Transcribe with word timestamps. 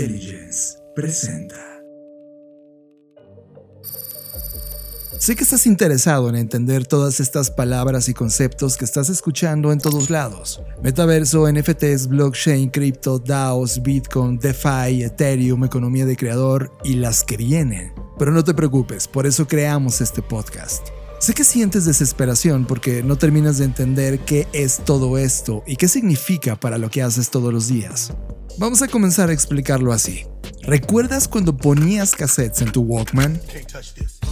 Intelligence 0.00 0.78
presenta. 0.94 1.56
Sé 5.18 5.36
que 5.36 5.42
estás 5.42 5.66
interesado 5.66 6.30
en 6.30 6.36
entender 6.36 6.86
todas 6.86 7.20
estas 7.20 7.50
palabras 7.50 8.08
y 8.08 8.14
conceptos 8.14 8.78
que 8.78 8.86
estás 8.86 9.10
escuchando 9.10 9.72
en 9.72 9.78
todos 9.78 10.08
lados. 10.08 10.62
Metaverso, 10.82 11.52
NFTs, 11.52 12.06
blockchain, 12.06 12.70
cripto, 12.70 13.18
DAOs, 13.18 13.82
Bitcoin, 13.82 14.38
DeFi, 14.38 15.02
Ethereum, 15.02 15.64
economía 15.64 16.06
de 16.06 16.16
creador 16.16 16.72
y 16.82 16.94
las 16.94 17.22
que 17.22 17.36
vienen. 17.36 17.92
Pero 18.18 18.32
no 18.32 18.42
te 18.42 18.54
preocupes, 18.54 19.06
por 19.06 19.26
eso 19.26 19.46
creamos 19.46 20.00
este 20.00 20.22
podcast. 20.22 20.88
Sé 21.18 21.34
que 21.34 21.44
sientes 21.44 21.84
desesperación 21.84 22.64
porque 22.64 23.02
no 23.02 23.16
terminas 23.16 23.58
de 23.58 23.66
entender 23.66 24.20
qué 24.20 24.48
es 24.54 24.78
todo 24.78 25.18
esto 25.18 25.62
y 25.66 25.76
qué 25.76 25.88
significa 25.88 26.56
para 26.56 26.78
lo 26.78 26.88
que 26.88 27.02
haces 27.02 27.28
todos 27.28 27.52
los 27.52 27.68
días. 27.68 28.14
Vamos 28.58 28.82
a 28.82 28.88
comenzar 28.88 29.30
a 29.30 29.32
explicarlo 29.32 29.92
así. 29.92 30.26
¿Recuerdas 30.62 31.26
cuando 31.28 31.56
ponías 31.56 32.14
cassettes 32.14 32.60
en 32.60 32.72
tu 32.72 32.82
Walkman? 32.82 33.40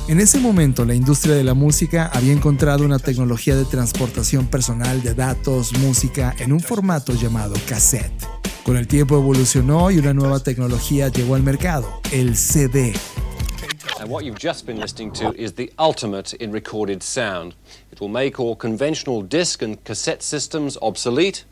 En 0.08 0.20
ese 0.20 0.38
momento 0.38 0.84
la 0.84 0.94
industria 0.94 1.34
de 1.34 1.44
la 1.44 1.54
música 1.54 2.10
había 2.12 2.32
encontrado 2.32 2.84
una 2.84 2.98
tecnología 2.98 3.56
de 3.56 3.64
transportación 3.64 4.46
personal 4.46 5.02
de 5.02 5.14
datos, 5.14 5.72
música, 5.78 6.34
en 6.38 6.52
un 6.52 6.60
formato 6.60 7.14
llamado 7.14 7.54
cassette. 7.66 8.12
Con 8.64 8.76
el 8.76 8.86
tiempo 8.86 9.16
evolucionó 9.16 9.90
y 9.90 9.98
una 9.98 10.12
nueva 10.12 10.40
tecnología 10.40 11.08
llegó 11.08 11.34
al 11.34 11.42
mercado, 11.42 12.00
el 12.12 12.36
CD. 12.36 12.92
And 13.98 14.10
what 14.10 14.22
you've 14.24 14.38
just 14.38 14.64
been 14.66 14.78
listening 14.78 15.10
to 15.14 15.34
is 15.34 15.54
ultimate 15.78 16.34
in 16.34 16.52
recorded 16.52 17.02
sound. 17.02 17.54
It 17.90 18.00
will 18.00 18.10
make 18.10 18.38
all 18.38 18.54
conventional 18.56 19.22
disc 19.22 19.62
and 19.62 19.82
cassette 19.84 20.22
systems 20.22 20.78
obsolete. 20.80 21.44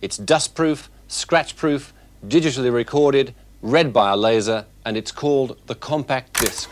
It's 0.00 0.18
dustproof, 0.18 0.88
scratchproof, 1.08 1.92
digitally 2.26 2.70
recorded, 2.70 3.34
read 3.62 3.92
by 3.92 4.12
a 4.12 4.16
laser, 4.16 4.66
and 4.84 4.96
it's 4.96 5.12
called 5.12 5.56
the 5.66 5.74
compact 5.74 6.40
disc. 6.40 6.68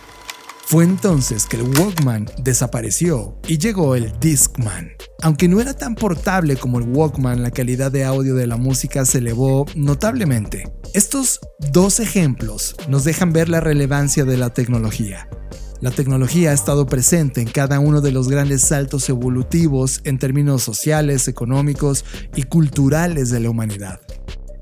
Fue 0.70 0.84
entonces 0.84 1.46
que 1.46 1.56
el 1.56 1.64
Walkman 1.76 2.30
desapareció 2.38 3.36
y 3.48 3.58
llegó 3.58 3.96
el 3.96 4.12
Discman. 4.20 4.92
Aunque 5.20 5.48
no 5.48 5.60
era 5.60 5.74
tan 5.74 5.96
portable 5.96 6.56
como 6.56 6.78
el 6.78 6.88
Walkman, 6.88 7.42
la 7.42 7.50
calidad 7.50 7.90
de 7.90 8.04
audio 8.04 8.36
de 8.36 8.46
la 8.46 8.56
música 8.56 9.04
se 9.04 9.18
elevó 9.18 9.66
notablemente. 9.74 10.70
Estos 10.94 11.40
dos 11.72 11.98
ejemplos 11.98 12.76
nos 12.88 13.02
dejan 13.02 13.32
ver 13.32 13.48
la 13.48 13.58
relevancia 13.58 14.24
de 14.24 14.36
la 14.36 14.50
tecnología. 14.50 15.28
La 15.80 15.90
tecnología 15.90 16.50
ha 16.50 16.54
estado 16.54 16.86
presente 16.86 17.40
en 17.40 17.48
cada 17.48 17.80
uno 17.80 18.00
de 18.00 18.12
los 18.12 18.28
grandes 18.28 18.62
saltos 18.62 19.08
evolutivos 19.08 20.00
en 20.04 20.18
términos 20.18 20.62
sociales, 20.62 21.26
económicos 21.26 22.04
y 22.36 22.44
culturales 22.44 23.30
de 23.30 23.40
la 23.40 23.50
humanidad. 23.50 23.98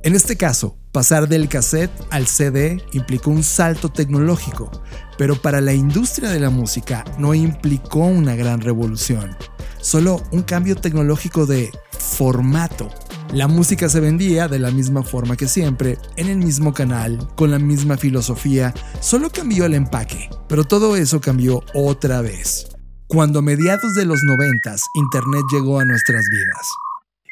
En 0.04 0.14
este 0.14 0.36
caso, 0.36 0.78
pasar 0.92 1.28
del 1.28 1.48
cassette 1.48 1.90
al 2.10 2.28
CD 2.28 2.80
implicó 2.92 3.30
un 3.30 3.42
salto 3.42 3.88
tecnológico, 3.88 4.70
pero 5.18 5.34
para 5.34 5.60
la 5.60 5.74
industria 5.74 6.30
de 6.30 6.38
la 6.38 6.50
música 6.50 7.04
no 7.18 7.34
implicó 7.34 8.00
una 8.00 8.36
gran 8.36 8.60
revolución, 8.60 9.36
solo 9.80 10.22
un 10.30 10.42
cambio 10.42 10.76
tecnológico 10.76 11.46
de 11.46 11.72
formato. 11.98 12.88
La 13.32 13.48
música 13.48 13.88
se 13.88 13.98
vendía 13.98 14.46
de 14.46 14.60
la 14.60 14.70
misma 14.70 15.02
forma 15.02 15.36
que 15.36 15.48
siempre, 15.48 15.98
en 16.16 16.28
el 16.28 16.38
mismo 16.38 16.72
canal, 16.72 17.18
con 17.34 17.50
la 17.50 17.58
misma 17.58 17.96
filosofía, 17.96 18.72
solo 19.00 19.30
cambió 19.30 19.64
el 19.64 19.74
empaque, 19.74 20.30
pero 20.48 20.62
todo 20.62 20.96
eso 20.96 21.20
cambió 21.20 21.64
otra 21.74 22.22
vez. 22.22 22.68
Cuando 23.08 23.40
a 23.40 23.42
mediados 23.42 23.94
de 23.94 24.06
los 24.06 24.22
noventas 24.22 24.80
Internet 24.94 25.42
llegó 25.50 25.80
a 25.80 25.84
nuestras 25.84 26.24
vidas. 26.30 26.68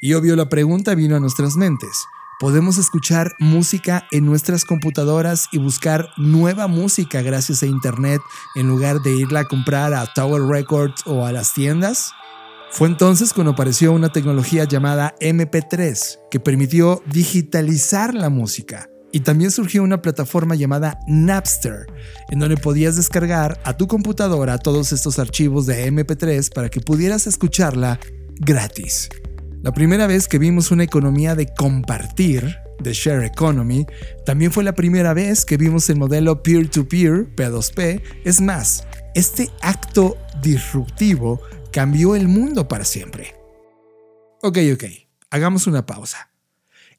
Y 0.02 0.14
obvio 0.14 0.34
la 0.34 0.48
pregunta 0.48 0.94
vino 0.94 1.16
a 1.16 1.20
nuestras 1.20 1.56
mentes. 1.56 2.06
Podemos 2.38 2.76
escuchar 2.76 3.34
música 3.38 4.06
en 4.10 4.26
nuestras 4.26 4.66
computadoras 4.66 5.48
y 5.52 5.58
buscar 5.58 6.10
nueva 6.18 6.66
música 6.66 7.22
gracias 7.22 7.62
a 7.62 7.66
Internet 7.66 8.20
en 8.56 8.68
lugar 8.68 9.00
de 9.00 9.16
irla 9.16 9.40
a 9.40 9.44
comprar 9.46 9.94
a 9.94 10.04
Tower 10.12 10.42
Records 10.42 11.02
o 11.06 11.24
a 11.24 11.32
las 11.32 11.54
tiendas. 11.54 12.12
Fue 12.70 12.88
entonces 12.88 13.32
cuando 13.32 13.52
apareció 13.52 13.90
una 13.90 14.12
tecnología 14.12 14.64
llamada 14.64 15.14
MP3 15.18 16.18
que 16.30 16.38
permitió 16.38 17.02
digitalizar 17.06 18.12
la 18.12 18.28
música. 18.28 18.90
Y 19.12 19.20
también 19.20 19.50
surgió 19.50 19.82
una 19.82 20.02
plataforma 20.02 20.56
llamada 20.56 20.98
Napster, 21.08 21.86
en 22.28 22.38
donde 22.38 22.58
podías 22.58 22.96
descargar 22.96 23.58
a 23.64 23.78
tu 23.78 23.86
computadora 23.86 24.58
todos 24.58 24.92
estos 24.92 25.18
archivos 25.18 25.64
de 25.64 25.90
MP3 25.90 26.52
para 26.52 26.68
que 26.68 26.82
pudieras 26.82 27.26
escucharla 27.26 27.98
gratis. 28.38 29.08
La 29.66 29.72
primera 29.72 30.06
vez 30.06 30.28
que 30.28 30.38
vimos 30.38 30.70
una 30.70 30.84
economía 30.84 31.34
de 31.34 31.52
compartir, 31.52 32.58
de 32.78 32.92
share 32.92 33.24
economy, 33.24 33.84
también 34.24 34.52
fue 34.52 34.62
la 34.62 34.76
primera 34.76 35.12
vez 35.12 35.44
que 35.44 35.56
vimos 35.56 35.90
el 35.90 35.96
modelo 35.96 36.40
peer-to-peer, 36.40 37.34
P2P. 37.34 38.00
Es 38.24 38.40
más, 38.40 38.86
este 39.16 39.50
acto 39.62 40.18
disruptivo 40.40 41.40
cambió 41.72 42.14
el 42.14 42.28
mundo 42.28 42.68
para 42.68 42.84
siempre. 42.84 43.34
Ok, 44.40 44.58
ok, 44.72 44.84
hagamos 45.30 45.66
una 45.66 45.84
pausa. 45.84 46.30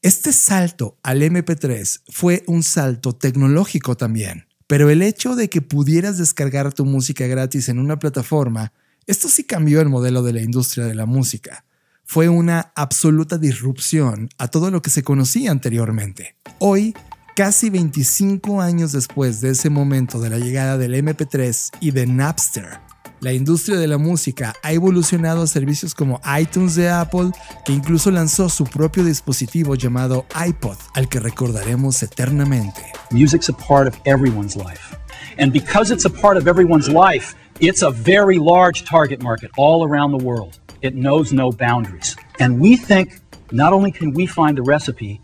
Este 0.01 0.33
salto 0.33 0.97
al 1.03 1.21
MP3 1.21 2.01
fue 2.09 2.43
un 2.47 2.63
salto 2.63 3.13
tecnológico 3.13 3.95
también, 3.95 4.49
pero 4.67 4.89
el 4.89 5.03
hecho 5.03 5.37
de 5.37 5.47
que 5.47 5.61
pudieras 5.61 6.17
descargar 6.17 6.73
tu 6.73 6.83
música 6.83 7.27
gratis 7.27 7.69
en 7.69 7.79
una 7.79 7.97
plataforma, 7.97 8.73
esto 9.05 9.29
sí 9.29 9.45
cambió 9.45 9.79
el 9.79 9.87
modelo 9.87 10.21
de 10.21 10.33
la 10.33 10.41
industria 10.41 10.83
de 10.83 10.95
la 10.95 11.05
música 11.05 11.63
fue 12.07 12.29
una 12.29 12.71
absoluta 12.73 13.37
disrupción 13.37 14.29
a 14.37 14.47
todo 14.47 14.71
lo 14.71 14.81
que 14.81 14.89
se 14.89 15.03
conocía 15.03 15.51
anteriormente. 15.51 16.37
Hoy, 16.57 16.95
casi 17.35 17.69
25 17.69 18.61
años 18.61 18.93
después 18.93 19.41
de 19.41 19.49
ese 19.49 19.69
momento 19.69 20.21
de 20.21 20.29
la 20.29 20.37
llegada 20.37 20.77
del 20.77 20.95
MP3 20.95 21.69
y 21.81 21.91
de 21.91 22.07
Napster, 22.07 22.79
la 23.19 23.33
industria 23.33 23.77
de 23.77 23.87
la 23.87 23.97
música 23.97 24.55
ha 24.63 24.71
evolucionado 24.71 25.43
a 25.43 25.47
servicios 25.47 25.93
como 25.93 26.21
iTunes 26.39 26.75
de 26.75 26.89
Apple, 26.89 27.31
que 27.65 27.73
incluso 27.73 28.09
lanzó 28.09 28.47
su 28.47 28.63
propio 28.63 29.03
dispositivo 29.03 29.75
llamado 29.75 30.25
iPod, 30.47 30.77
al 30.93 31.09
que 31.09 31.19
recordaremos 31.19 32.01
eternamente. 32.03 32.83
Music's 33.11 33.49
a 33.49 33.53
part 33.53 33.85
of 33.85 33.99
everyone's 34.05 34.55
life. 34.55 34.95
And 35.37 35.51
because 35.51 35.93
it's 35.93 36.05
a 36.05 36.09
part 36.09 36.37
of 36.37 36.47
everyone's 36.47 36.87
life, 36.87 37.35
it's 37.59 37.81
a 37.81 37.91
very 37.91 38.37
large 38.37 38.85
target 38.85 39.21
market 39.21 39.51
all 39.57 39.85
around 39.85 40.17
the 40.17 40.23
world. 40.23 40.57
It 40.81 40.95
knows 40.95 41.33
no 41.33 41.51
boundaries. 41.51 42.15
And 42.39 42.59
we 42.59 42.75
think 42.75 43.19
not 43.51 43.73
only 43.73 43.91
can 43.91 44.13
we 44.13 44.25
find 44.25 44.57
the 44.57 44.61
recipe, 44.61 45.21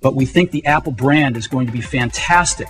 but 0.00 0.14
we 0.14 0.26
think 0.26 0.50
the 0.50 0.64
Apple 0.66 0.92
brand 0.92 1.36
is 1.36 1.46
going 1.46 1.66
to 1.66 1.72
be 1.72 1.80
fantastic 1.80 2.68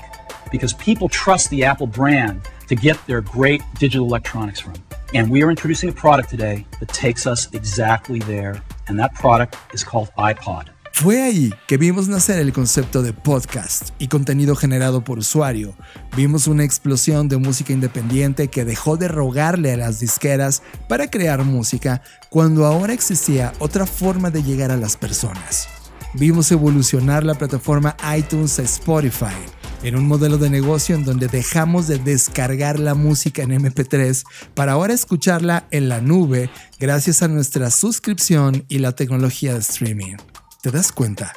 because 0.50 0.72
people 0.74 1.08
trust 1.08 1.50
the 1.50 1.64
Apple 1.64 1.86
brand 1.86 2.42
to 2.68 2.74
get 2.74 3.04
their 3.06 3.20
great 3.20 3.62
digital 3.78 4.06
electronics 4.06 4.60
from. 4.60 4.74
And 5.14 5.30
we 5.30 5.42
are 5.42 5.50
introducing 5.50 5.88
a 5.88 5.92
product 5.92 6.30
today 6.30 6.66
that 6.78 6.88
takes 6.88 7.26
us 7.26 7.52
exactly 7.52 8.20
there. 8.20 8.62
And 8.88 8.98
that 8.98 9.14
product 9.14 9.56
is 9.72 9.82
called 9.84 10.10
iPod. 10.18 10.68
Fue 10.92 11.22
ahí 11.22 11.50
que 11.66 11.78
vimos 11.78 12.08
nacer 12.08 12.38
el 12.38 12.52
concepto 12.52 13.02
de 13.02 13.12
podcast 13.12 13.90
y 13.98 14.08
contenido 14.08 14.54
generado 14.54 15.02
por 15.02 15.18
usuario. 15.18 15.74
Vimos 16.14 16.46
una 16.46 16.64
explosión 16.64 17.28
de 17.28 17.38
música 17.38 17.72
independiente 17.72 18.48
que 18.48 18.66
dejó 18.66 18.96
de 18.98 19.08
rogarle 19.08 19.72
a 19.72 19.76
las 19.78 20.00
disqueras 20.00 20.62
para 20.88 21.10
crear 21.10 21.42
música 21.44 22.02
cuando 22.28 22.66
ahora 22.66 22.92
existía 22.92 23.52
otra 23.60 23.86
forma 23.86 24.30
de 24.30 24.42
llegar 24.42 24.70
a 24.70 24.76
las 24.76 24.96
personas. 24.96 25.68
Vimos 26.14 26.50
evolucionar 26.52 27.24
la 27.24 27.34
plataforma 27.34 27.96
iTunes 28.16 28.58
a 28.58 28.62
Spotify 28.62 29.36
en 29.82 29.96
un 29.96 30.06
modelo 30.06 30.36
de 30.36 30.50
negocio 30.50 30.94
en 30.94 31.04
donde 31.04 31.28
dejamos 31.28 31.86
de 31.86 31.98
descargar 31.98 32.78
la 32.78 32.94
música 32.94 33.42
en 33.42 33.50
MP3 33.50 34.24
para 34.54 34.72
ahora 34.72 34.92
escucharla 34.92 35.66
en 35.70 35.88
la 35.88 36.00
nube 36.00 36.50
gracias 36.78 37.22
a 37.22 37.28
nuestra 37.28 37.70
suscripción 37.70 38.64
y 38.68 38.78
la 38.78 38.92
tecnología 38.92 39.54
de 39.54 39.60
streaming. 39.60 40.16
¿Te 40.62 40.70
das 40.70 40.92
cuenta? 40.92 41.32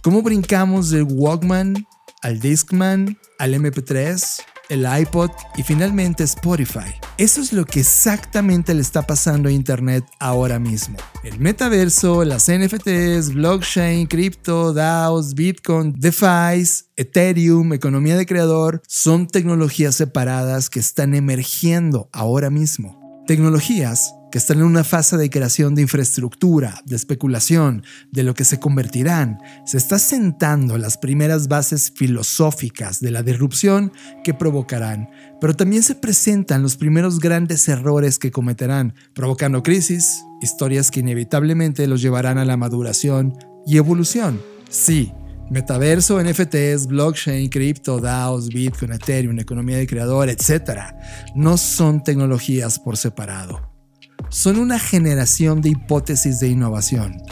¿Cómo 0.00 0.22
brincamos 0.22 0.90
del 0.90 1.02
Walkman 1.02 1.74
al 2.22 2.38
Discman, 2.38 3.18
al 3.40 3.52
MP3, 3.52 4.42
el 4.68 4.86
iPod 5.00 5.30
y 5.56 5.64
finalmente 5.64 6.22
Spotify? 6.22 6.94
Eso 7.18 7.40
es 7.40 7.52
lo 7.52 7.64
que 7.64 7.80
exactamente 7.80 8.72
le 8.72 8.80
está 8.80 9.02
pasando 9.02 9.48
a 9.48 9.52
Internet 9.52 10.04
ahora 10.20 10.60
mismo. 10.60 10.96
El 11.24 11.40
metaverso, 11.40 12.24
las 12.24 12.48
NFTs, 12.48 13.34
blockchain, 13.34 14.06
cripto, 14.06 14.72
DAOs, 14.72 15.34
Bitcoin, 15.34 15.92
DeFi, 15.98 16.64
Ethereum, 16.94 17.72
economía 17.72 18.16
de 18.16 18.24
creador, 18.24 18.82
son 18.86 19.26
tecnologías 19.26 19.96
separadas 19.96 20.70
que 20.70 20.78
están 20.78 21.14
emergiendo 21.14 22.08
ahora 22.12 22.50
mismo. 22.50 23.24
Tecnologías 23.26 24.14
que 24.34 24.38
están 24.38 24.58
en 24.58 24.64
una 24.64 24.82
fase 24.82 25.16
de 25.16 25.30
creación 25.30 25.76
de 25.76 25.82
infraestructura, 25.82 26.82
de 26.86 26.96
especulación, 26.96 27.84
de 28.10 28.24
lo 28.24 28.34
que 28.34 28.44
se 28.44 28.58
convertirán, 28.58 29.38
se 29.64 29.76
está 29.76 30.00
sentando 30.00 30.76
las 30.76 30.98
primeras 30.98 31.46
bases 31.46 31.92
filosóficas 31.94 32.98
de 32.98 33.12
la 33.12 33.22
disrupción 33.22 33.92
que 34.24 34.34
provocarán, 34.34 35.08
pero 35.40 35.54
también 35.54 35.84
se 35.84 35.94
presentan 35.94 36.62
los 36.62 36.76
primeros 36.76 37.20
grandes 37.20 37.68
errores 37.68 38.18
que 38.18 38.32
cometerán, 38.32 38.96
provocando 39.14 39.62
crisis, 39.62 40.24
historias 40.42 40.90
que 40.90 40.98
inevitablemente 40.98 41.86
los 41.86 42.02
llevarán 42.02 42.36
a 42.36 42.44
la 42.44 42.56
maduración 42.56 43.38
y 43.64 43.76
evolución. 43.76 44.42
Sí, 44.68 45.12
Metaverso, 45.48 46.20
NFTs, 46.20 46.88
blockchain, 46.88 47.48
cripto, 47.50 48.00
DAOs, 48.00 48.48
Bitcoin, 48.48 48.94
Ethereum, 48.94 49.38
economía 49.38 49.76
de 49.76 49.86
creador, 49.86 50.28
etc. 50.28 50.80
No 51.36 51.56
son 51.56 52.02
tecnologías 52.02 52.80
por 52.80 52.96
separado. 52.96 53.73
Son 54.30 54.58
una 54.58 54.78
generación 54.78 55.60
de 55.60 55.70
hipótesis 55.70 56.40
de 56.40 56.48
innovación. 56.48 57.22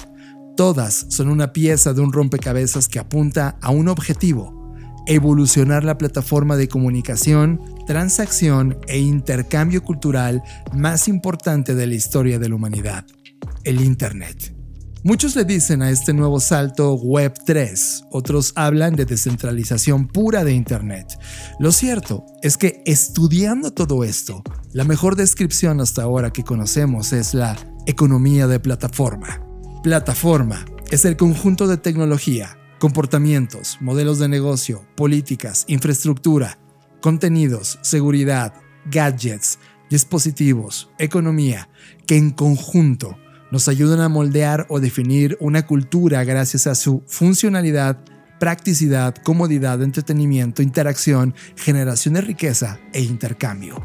Todas 0.57 1.07
son 1.09 1.29
una 1.29 1.53
pieza 1.53 1.93
de 1.95 2.01
un 2.01 2.13
rompecabezas 2.13 2.89
que 2.89 2.99
apunta 2.99 3.57
a 3.61 3.71
un 3.71 3.89
objetivo, 3.89 4.75
evolucionar 5.07 5.85
la 5.85 5.99
plataforma 5.99 6.57
de 6.57 6.69
comunicación, 6.69 7.61
transacción 7.87 8.79
e 8.87 8.99
intercambio 8.99 9.83
cultural 9.83 10.43
más 10.73 11.09
importante 11.09 11.75
de 11.75 11.87
la 11.87 11.95
historia 11.95 12.39
de 12.39 12.49
la 12.49 12.55
humanidad, 12.55 13.07
el 13.65 13.81
Internet. 13.81 14.62
Muchos 15.05 15.35
le 15.35 15.45
dicen 15.45 15.83
a 15.83 15.91
este 15.91 16.13
nuevo 16.13 16.39
salto 16.39 16.95
Web 16.95 17.35
3, 17.45 18.05
otros 18.13 18.53
hablan 18.55 18.95
de 18.95 19.05
descentralización 19.05 20.07
pura 20.07 20.45
de 20.45 20.53
Internet. 20.53 21.19
Lo 21.59 21.73
cierto 21.73 22.25
es 22.41 22.57
que 22.57 22.85
estudiando 22.87 23.73
todo 23.73 24.05
esto, 24.05 24.45
la 24.73 24.85
mejor 24.85 25.17
descripción 25.17 25.81
hasta 25.81 26.05
ahora 26.05 26.33
que 26.33 26.45
conocemos 26.45 27.13
es 27.13 27.35
la 27.35 27.57
economía 27.87 28.47
de 28.47 28.61
plataforma. 28.61 29.45
Plataforma 29.83 30.65
es 30.93 31.05
el 31.05 31.17
conjunto 31.17 31.67
de 31.67 31.79
tecnología, 31.79 32.57
comportamientos, 32.79 33.79
modelos 33.81 34.21
de 34.21 34.29
negocio, 34.29 34.87
políticas, 34.95 35.65
infraestructura, 35.67 36.61
contenidos, 37.01 37.81
seguridad, 37.83 38.55
gadgets, 38.87 39.59
dispositivos, 39.91 40.91
economía, 40.99 41.69
que 42.07 42.17
en 42.17 42.31
conjunto 42.31 43.17
nos 43.53 43.69
ayudan 43.69 44.01
a 44.01 44.09
moldear 44.09 44.67
o 44.71 44.81
definir 44.81 45.37
una 45.39 45.67
cultura 45.67 46.25
gracias 46.25 46.67
a 46.67 46.75
su 46.75 47.05
funcionalidad, 47.07 47.99
practicidad, 48.41 49.15
comodidad, 49.15 49.83
entretenimiento, 49.83 50.63
interacción, 50.63 51.35
generación 51.55 52.15
de 52.15 52.23
riqueza 52.23 52.81
e 52.95 53.03
intercambio. 53.03 53.77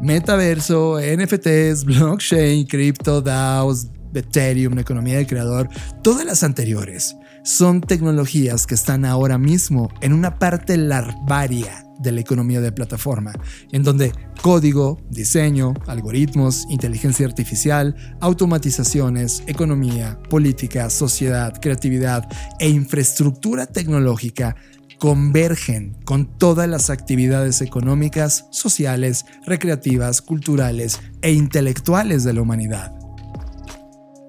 Metaverso, 0.00 0.98
NFTs, 0.98 1.84
blockchain, 1.84 2.66
cripto, 2.66 3.20
DAOs, 3.20 3.88
Ethereum, 4.14 4.78
economía 4.78 5.18
de 5.18 5.26
creador, 5.26 5.68
todas 6.02 6.24
las 6.24 6.42
anteriores 6.42 7.16
son 7.44 7.82
tecnologías 7.82 8.66
que 8.66 8.74
están 8.74 9.04
ahora 9.04 9.36
mismo 9.36 9.90
en 10.00 10.14
una 10.14 10.38
parte 10.38 10.78
larvaria 10.78 11.85
de 11.98 12.12
la 12.12 12.20
economía 12.20 12.60
de 12.60 12.72
plataforma, 12.72 13.32
en 13.72 13.82
donde 13.82 14.12
código, 14.42 15.00
diseño, 15.10 15.74
algoritmos, 15.86 16.66
inteligencia 16.70 17.26
artificial, 17.26 17.94
automatizaciones, 18.20 19.42
economía, 19.46 20.18
política, 20.28 20.90
sociedad, 20.90 21.58
creatividad 21.60 22.28
e 22.58 22.68
infraestructura 22.68 23.66
tecnológica 23.66 24.56
convergen 24.98 25.96
con 26.04 26.38
todas 26.38 26.68
las 26.68 26.90
actividades 26.90 27.60
económicas, 27.60 28.46
sociales, 28.50 29.26
recreativas, 29.44 30.22
culturales 30.22 31.00
e 31.22 31.32
intelectuales 31.32 32.24
de 32.24 32.32
la 32.32 32.42
humanidad. 32.42 33.05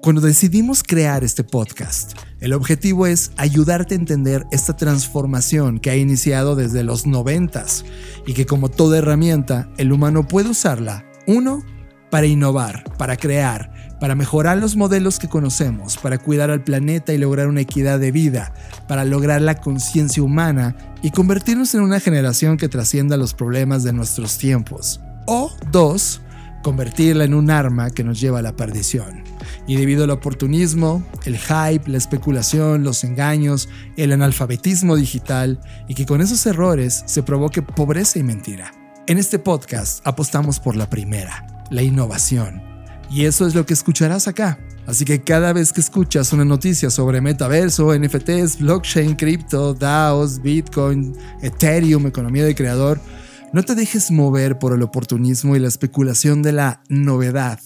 Cuando 0.08 0.22
decidimos 0.22 0.82
crear 0.82 1.22
este 1.22 1.44
podcast, 1.44 2.18
el 2.40 2.54
objetivo 2.54 3.06
es 3.06 3.30
ayudarte 3.36 3.94
a 3.94 3.98
entender 3.98 4.46
esta 4.50 4.74
transformación 4.74 5.80
que 5.80 5.90
ha 5.90 5.96
iniciado 5.96 6.56
desde 6.56 6.82
los 6.82 7.06
noventas 7.06 7.84
y 8.26 8.32
que 8.32 8.46
como 8.46 8.70
toda 8.70 8.96
herramienta, 8.96 9.68
el 9.76 9.92
humano 9.92 10.26
puede 10.26 10.48
usarla, 10.48 11.04
uno, 11.26 11.62
para 12.10 12.26
innovar, 12.26 12.84
para 12.96 13.18
crear, 13.18 13.98
para 14.00 14.14
mejorar 14.14 14.56
los 14.56 14.76
modelos 14.76 15.18
que 15.18 15.28
conocemos, 15.28 15.98
para 15.98 16.16
cuidar 16.16 16.50
al 16.50 16.64
planeta 16.64 17.12
y 17.12 17.18
lograr 17.18 17.46
una 17.46 17.60
equidad 17.60 18.00
de 18.00 18.10
vida, 18.10 18.54
para 18.88 19.04
lograr 19.04 19.42
la 19.42 19.56
conciencia 19.56 20.22
humana 20.22 20.74
y 21.02 21.10
convertirnos 21.10 21.74
en 21.74 21.82
una 21.82 22.00
generación 22.00 22.56
que 22.56 22.70
trascienda 22.70 23.18
los 23.18 23.34
problemas 23.34 23.84
de 23.84 23.92
nuestros 23.92 24.38
tiempos. 24.38 25.02
O 25.26 25.52
dos, 25.70 26.22
convertirla 26.62 27.24
en 27.24 27.34
un 27.34 27.50
arma 27.50 27.90
que 27.90 28.04
nos 28.04 28.18
lleva 28.18 28.38
a 28.38 28.42
la 28.42 28.56
perdición. 28.56 29.22
Y 29.68 29.76
debido 29.76 30.04
al 30.04 30.10
oportunismo, 30.10 31.04
el 31.26 31.36
hype, 31.38 31.90
la 31.90 31.98
especulación, 31.98 32.82
los 32.82 33.04
engaños, 33.04 33.68
el 33.96 34.12
analfabetismo 34.12 34.96
digital 34.96 35.60
y 35.86 35.94
que 35.94 36.06
con 36.06 36.22
esos 36.22 36.44
errores 36.46 37.04
se 37.06 37.22
provoque 37.22 37.62
pobreza 37.62 38.18
y 38.18 38.22
mentira. 38.22 38.72
En 39.06 39.18
este 39.18 39.38
podcast 39.38 40.00
apostamos 40.06 40.58
por 40.58 40.74
la 40.74 40.88
primera, 40.88 41.66
la 41.70 41.82
innovación. 41.82 42.62
Y 43.10 43.26
eso 43.26 43.46
es 43.46 43.54
lo 43.54 43.66
que 43.66 43.74
escucharás 43.74 44.26
acá. 44.26 44.58
Así 44.86 45.04
que 45.04 45.20
cada 45.20 45.52
vez 45.52 45.74
que 45.74 45.82
escuchas 45.82 46.32
una 46.32 46.46
noticia 46.46 46.88
sobre 46.88 47.20
metaverso, 47.20 47.94
NFTs, 47.94 48.58
blockchain, 48.60 49.16
cripto, 49.16 49.74
DAOs, 49.74 50.40
Bitcoin, 50.40 51.14
Ethereum, 51.42 52.06
economía 52.06 52.44
de 52.44 52.54
creador, 52.54 52.98
no 53.52 53.62
te 53.62 53.74
dejes 53.74 54.10
mover 54.10 54.58
por 54.58 54.72
el 54.72 54.82
oportunismo 54.82 55.56
y 55.56 55.58
la 55.58 55.68
especulación 55.68 56.42
de 56.42 56.52
la 56.52 56.82
novedad. 56.88 57.60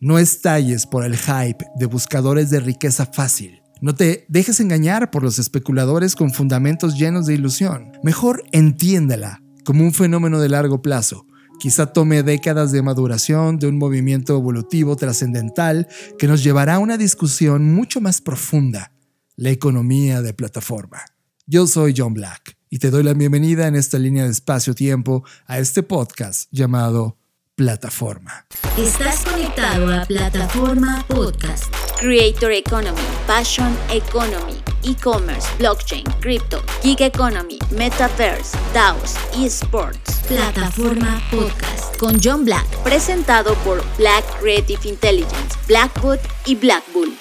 No 0.00 0.20
estalles 0.20 0.86
por 0.86 1.04
el 1.04 1.16
hype 1.16 1.66
de 1.74 1.86
buscadores 1.86 2.50
de 2.50 2.60
riqueza 2.60 3.04
fácil. 3.04 3.62
No 3.80 3.96
te 3.96 4.26
dejes 4.28 4.60
engañar 4.60 5.10
por 5.10 5.24
los 5.24 5.40
especuladores 5.40 6.14
con 6.14 6.32
fundamentos 6.32 6.96
llenos 6.96 7.26
de 7.26 7.34
ilusión. 7.34 7.90
Mejor 8.04 8.44
entiéndela 8.52 9.42
como 9.64 9.82
un 9.82 9.92
fenómeno 9.92 10.38
de 10.38 10.50
largo 10.50 10.82
plazo. 10.82 11.26
Quizá 11.58 11.86
tome 11.86 12.22
décadas 12.22 12.70
de 12.70 12.80
maduración 12.80 13.58
de 13.58 13.66
un 13.66 13.76
movimiento 13.76 14.36
evolutivo 14.36 14.94
trascendental 14.94 15.88
que 16.16 16.28
nos 16.28 16.44
llevará 16.44 16.76
a 16.76 16.78
una 16.78 16.96
discusión 16.96 17.74
mucho 17.74 18.00
más 18.00 18.20
profunda, 18.20 18.92
la 19.34 19.50
economía 19.50 20.22
de 20.22 20.32
plataforma. 20.32 21.00
Yo 21.44 21.66
soy 21.66 21.92
John 21.96 22.14
Black 22.14 22.56
y 22.70 22.78
te 22.78 22.92
doy 22.92 23.02
la 23.02 23.14
bienvenida 23.14 23.66
en 23.66 23.74
esta 23.74 23.98
línea 23.98 24.22
de 24.22 24.30
espacio-tiempo 24.30 25.24
a 25.48 25.58
este 25.58 25.82
podcast 25.82 26.48
llamado 26.52 27.18
Plataforma. 27.58 28.46
Estás 28.76 29.24
conectado 29.24 29.92
a 29.92 30.04
Plataforma 30.04 31.04
Podcast. 31.08 31.74
Creator 31.98 32.52
Economy, 32.52 33.02
Passion 33.26 33.76
Economy, 33.90 34.62
E-Commerce, 34.84 35.48
Blockchain, 35.58 36.04
Crypto, 36.20 36.62
Gig 36.84 37.02
Economy, 37.02 37.58
Metaverse, 37.72 38.56
DAOs, 38.72 39.16
eSports. 39.36 40.20
Plataforma 40.28 41.20
Podcast 41.32 41.98
con 41.98 42.20
John 42.22 42.44
Black, 42.44 42.68
presentado 42.84 43.54
por 43.64 43.82
Black 43.96 44.24
Creative 44.38 44.88
Intelligence, 44.88 45.58
Blackwood 45.66 46.20
y 46.46 46.54
Black 46.54 46.84
Bull. 46.92 47.12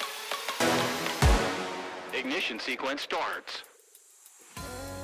Ignition 2.14 2.60
sequence 2.60 3.02
starts. 3.02 3.67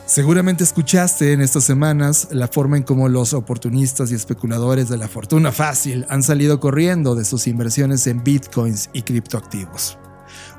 Seguramente 0.06 0.66
escuchaste 0.66 1.32
en 1.32 1.40
estas 1.40 1.64
semanas 1.64 2.28
la 2.32 2.50
forma 2.50 2.76
en 2.76 2.84
cómo 2.84 3.08
los 3.08 3.34
oportunistas 3.34 4.12
y 4.12 4.16
especuladores 4.16 4.90
de 4.90 4.98
la 4.98 5.08
fortuna 5.08 5.54
fácil 5.54 6.06
han 6.10 6.24
salido 6.24 6.60
corriendo 6.60 7.16
de 7.16 7.24
sus 7.24 7.48
inversiones 7.48 8.06
en 8.08 8.22
bitcoins 8.22 8.90
y 8.92 9.04
criptoactivos. 9.04 9.98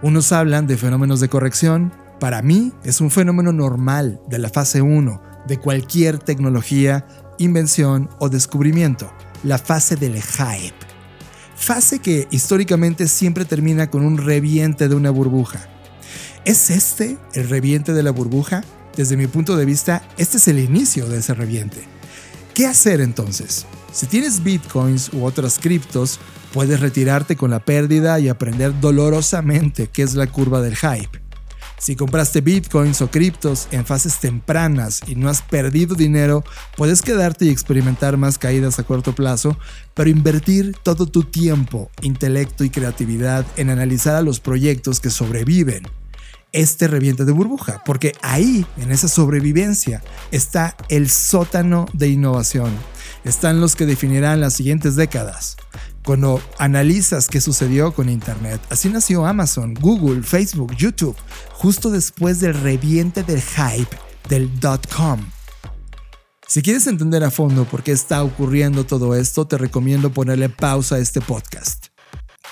Unos 0.01 0.33
hablan 0.33 0.67
de 0.67 0.79
fenómenos 0.79 1.21
de 1.21 1.29
corrección, 1.29 1.93
para 2.19 2.41
mí 2.41 2.73
es 2.85 3.03
un 3.03 3.11
fenómeno 3.11 3.53
normal 3.53 4.19
de 4.29 4.39
la 4.39 4.49
fase 4.49 4.81
1 4.81 5.21
de 5.47 5.59
cualquier 5.59 6.19
tecnología, 6.19 7.07
invención 7.39 8.09
o 8.21 8.31
descubrimiento, 8.31 9.13
la 9.43 9.59
fase 9.59 9.97
del 9.97 10.23
hype. 10.23 10.75
Fase 11.55 11.99
que 11.99 12.29
históricamente 12.31 13.09
siempre 13.09 13.45
termina 13.45 13.91
con 13.91 14.07
un 14.07 14.17
reviente 14.17 14.89
de 14.89 14.95
una 14.95 15.11
burbuja. 15.11 15.69
¿Es 16.47 16.71
este 16.71 17.19
el 17.35 17.51
reviente 17.51 17.93
de 17.93 18.03
la 18.03 18.11
burbuja? 18.11 18.65
Desde 18.97 19.17
mi 19.17 19.27
punto 19.27 19.57
de 19.57 19.65
vista, 19.65 20.09
este 20.19 20.37
es 20.37 20.47
el 20.47 20.61
inicio 20.61 21.09
de 21.09 21.19
ese 21.19 21.35
reviente. 21.35 21.79
¿Qué 22.55 22.67
hacer 22.67 23.01
entonces? 23.01 23.67
Si 23.93 24.07
tienes 24.07 24.45
bitcoins 24.45 25.13
u 25.13 25.25
otras 25.25 25.59
criptos, 25.59 26.21
puedes 26.53 26.79
retirarte 26.79 27.35
con 27.35 27.51
la 27.51 27.59
pérdida 27.59 28.21
y 28.21 28.29
aprender 28.29 28.81
dolorosamente 28.81 29.89
qué 29.89 30.03
es 30.03 30.15
la 30.15 30.29
curva 30.29 30.61
del 30.61 30.77
hype. 30.77 31.21
Si 31.77 31.97
compraste 31.97 32.41
bitcoins 32.41 33.03
o 33.03 33.11
criptos 33.11 33.67
en 33.73 33.85
fases 33.85 34.21
tempranas 34.21 35.01
y 35.09 35.17
no 35.17 35.29
has 35.29 35.43
perdido 35.43 35.97
dinero, 35.97 36.45
puedes 36.77 37.03
quedarte 37.03 37.47
y 37.47 37.51
experimentar 37.51 38.17
más 38.17 38.39
caídas 38.39 38.79
a 38.79 38.85
corto 38.85 39.13
plazo, 39.17 39.59
pero 39.93 40.09
invertir 40.09 40.77
todo 40.85 41.07
tu 41.07 41.25
tiempo, 41.25 41.91
intelecto 42.01 42.63
y 42.63 42.71
creatividad 42.71 43.45
en 43.57 43.71
analizar 43.71 44.15
a 44.15 44.23
los 44.23 44.39
proyectos 44.39 45.01
que 45.01 45.11
sobreviven 45.11 45.83
este 46.55 46.89
reviente 46.89 47.27
de 47.27 47.33
burbuja, 47.33 47.83
porque 47.85 48.13
ahí, 48.23 48.65
en 48.79 48.91
esa 48.91 49.09
sobrevivencia, 49.09 50.03
está 50.31 50.77
el 50.89 51.11
sótano 51.11 51.85
de 51.93 52.09
innovación. 52.09 52.73
Están 53.25 53.61
los 53.61 53.77
que 53.77 53.85
definirán 53.85 54.41
las 54.41 54.55
siguientes 54.55 54.97
décadas. 54.97 55.57
Cuando 56.05 56.41
analizas 56.59 57.29
qué 57.29 57.41
sucedió 57.41 57.93
con 57.93 58.09
Internet, 58.09 58.61
así 58.71 58.89
nació 58.89 59.27
Amazon, 59.27 59.75
Google, 59.75 60.23
Facebook, 60.23 60.75
YouTube, 60.77 61.17
justo 61.53 61.91
después 61.91 62.41
del 62.41 62.55
reviente 62.55 63.23
del 63.23 63.43
hype 63.43 63.97
del 64.29 64.61
dot-com. 64.61 65.21
Si 66.47 66.63
quieres 66.63 66.87
entender 66.87 67.25
a 67.25 67.31
fondo 67.31 67.65
por 67.65 67.83
qué 67.83 67.93
está 67.93 68.23
ocurriendo 68.23 68.85
todo 68.85 69.15
esto, 69.15 69.47
te 69.47 69.59
recomiendo 69.59 70.13
ponerle 70.13 70.51
pausa 70.51 70.97
a 70.97 70.99
este 70.99 71.21
podcast. 71.21 71.87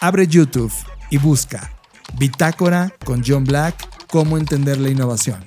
Abre 0.01 0.27
YouTube 0.27 0.73
y 1.11 1.19
busca 1.19 1.73
Bitácora 2.19 2.93
con 3.05 3.23
John 3.25 3.45
Black, 3.45 3.89
cómo 4.13 4.37
entender 4.37 4.79
la 4.79 4.91
innovación. 4.91 5.43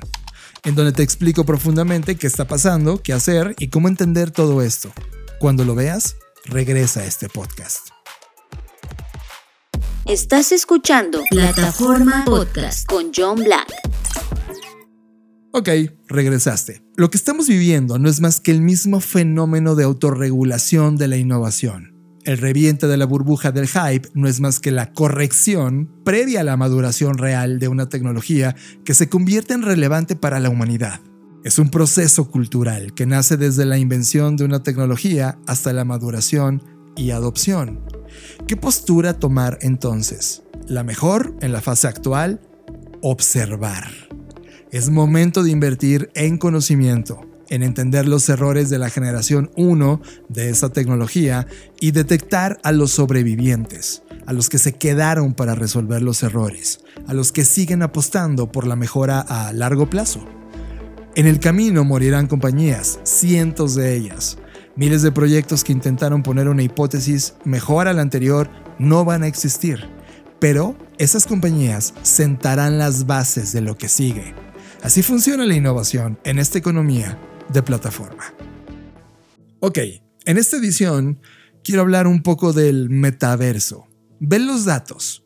en 0.64 0.74
donde 0.74 0.92
te 0.92 1.04
explico 1.04 1.46
profundamente 1.46 2.16
qué 2.16 2.26
está 2.26 2.48
pasando, 2.48 3.00
qué 3.04 3.14
hacer 3.14 3.54
y 3.60 3.68
cómo 3.68 3.88
entender 3.88 4.32
todo 4.32 4.64
esto. 4.64 4.92
Cuando 5.40 5.64
lo 5.64 5.76
veas, 5.76 6.16
regresa 6.46 7.02
a 7.02 7.06
este 7.06 7.30
podcast. 7.30 7.90
Estás 10.06 10.52
escuchando 10.52 11.22
Plataforma 11.30 12.26
Podcast 12.26 12.88
con 12.88 13.12
John 13.16 13.44
Black. 13.44 13.72
Ok, 15.52 15.70
regresaste. 16.08 16.82
Lo 16.96 17.12
que 17.12 17.18
estamos 17.18 17.48
viviendo 17.48 18.00
no 18.00 18.10
es 18.10 18.20
más 18.20 18.40
que 18.40 18.50
el 18.50 18.62
mismo 18.62 19.00
fenómeno 19.00 19.76
de 19.76 19.84
autorregulación 19.84 20.98
de 20.98 21.08
la 21.08 21.18
innovación. 21.18 21.95
El 22.26 22.40
reviente 22.40 22.88
de 22.88 22.98
la 22.98 23.06
burbuja 23.06 23.52
del 23.52 23.68
hype 23.68 24.10
no 24.16 24.28
es 24.28 24.40
más 24.40 24.60
que 24.60 24.72
la 24.72 24.94
corrección 24.94 25.92
previa 26.04 26.42
a 26.42 26.44
la 26.44 26.58
maduración 26.58 27.20
real 27.20 27.60
de 27.60 27.68
una 27.68 27.88
tecnología 27.88 28.56
que 28.84 28.96
se 28.96 29.10
convierte 29.10 29.54
en 29.54 29.62
relevante 29.62 30.16
para 30.16 30.40
la 30.40 30.50
humanidad. 30.50 31.02
Es 31.44 31.60
un 31.60 31.70
proceso 31.70 32.32
cultural 32.32 32.96
que 32.96 33.06
nace 33.06 33.38
desde 33.38 33.66
la 33.66 33.78
invención 33.78 34.38
de 34.38 34.44
una 34.44 34.64
tecnología 34.64 35.38
hasta 35.46 35.72
la 35.72 35.86
maduración 35.86 36.64
y 36.96 37.12
adopción. 37.12 37.82
¿Qué 38.48 38.58
postura 38.58 39.20
tomar 39.20 39.60
entonces? 39.62 40.42
La 40.68 40.84
mejor 40.84 41.36
en 41.42 41.52
la 41.52 41.62
fase 41.62 41.88
actual, 41.88 42.42
observar. 43.04 43.92
Es 44.72 44.90
momento 44.90 45.44
de 45.44 45.52
invertir 45.52 46.10
en 46.16 46.40
conocimiento, 46.40 47.22
en 47.50 47.64
entender 47.64 48.08
los 48.08 48.28
errores 48.30 48.70
de 48.70 48.80
la 48.80 48.90
generación 48.90 49.52
1 49.56 50.02
de 50.30 50.50
esa 50.50 50.70
tecnología 50.70 51.48
y 51.80 51.92
detectar 51.92 52.60
a 52.64 52.72
los 52.72 52.92
sobrevivientes, 52.92 54.04
a 54.26 54.34
los 54.34 54.50
que 54.50 54.58
se 54.58 54.74
quedaron 54.74 55.34
para 55.34 55.56
resolver 55.56 56.02
los 56.02 56.24
errores, 56.24 56.80
a 57.08 57.14
los 57.14 57.32
que 57.32 57.46
siguen 57.46 57.84
apostando 57.84 58.52
por 58.52 58.68
la 58.68 58.76
mejora 58.76 59.20
a 59.22 59.54
largo 59.54 59.90
plazo. 59.90 60.26
En 61.16 61.28
el 61.28 61.40
camino 61.40 61.84
morirán 61.84 62.28
compañías, 62.28 63.00
cientos 63.04 63.76
de 63.76 63.96
ellas. 63.96 64.38
Miles 64.76 65.02
de 65.02 65.14
proyectos 65.14 65.64
que 65.64 65.72
intentaron 65.72 66.24
poner 66.24 66.50
una 66.50 66.64
hipótesis 66.64 67.36
mejor 67.46 67.88
a 67.88 67.94
la 67.94 68.02
anterior 68.02 68.50
no 68.78 69.06
van 69.06 69.24
a 69.24 69.28
existir, 69.28 69.88
pero 70.40 70.76
esas 70.98 71.26
compañías 71.26 71.94
sentarán 72.02 72.78
las 72.78 73.06
bases 73.06 73.54
de 73.54 73.62
lo 73.62 73.78
que 73.78 73.88
sigue. 73.88 74.36
Así 74.84 75.02
funciona 75.02 75.46
la 75.46 75.56
innovación 75.56 76.20
en 76.26 76.38
esta 76.38 76.58
economía 76.58 77.18
de 77.52 77.64
plataforma. 77.64 78.34
Ok, 79.60 79.80
en 80.26 80.38
esta 80.38 80.58
edición 80.58 81.20
quiero 81.64 81.82
hablar 81.82 82.08
un 82.08 82.22
poco 82.22 82.54
del 82.54 82.90
metaverso. 82.90 83.88
Ven 84.20 84.48
los 84.48 84.66
datos. 84.66 85.24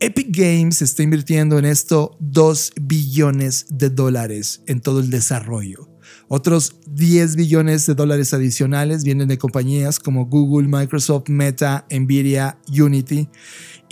Epic 0.00 0.28
Games 0.30 0.80
está 0.80 1.02
invirtiendo 1.02 1.58
en 1.58 1.66
esto 1.66 2.16
2 2.20 2.72
billones 2.80 3.66
de 3.68 3.90
dólares 3.90 4.62
en 4.66 4.80
todo 4.80 5.00
el 5.00 5.10
desarrollo. 5.10 5.90
Otros 6.28 6.76
10 6.86 7.36
billones 7.36 7.86
de 7.86 7.94
dólares 7.94 8.32
adicionales 8.32 9.04
vienen 9.04 9.28
de 9.28 9.36
compañías 9.36 9.98
como 9.98 10.26
Google, 10.26 10.68
Microsoft, 10.68 11.28
Meta, 11.28 11.86
Nvidia, 11.90 12.58
Unity. 12.68 13.28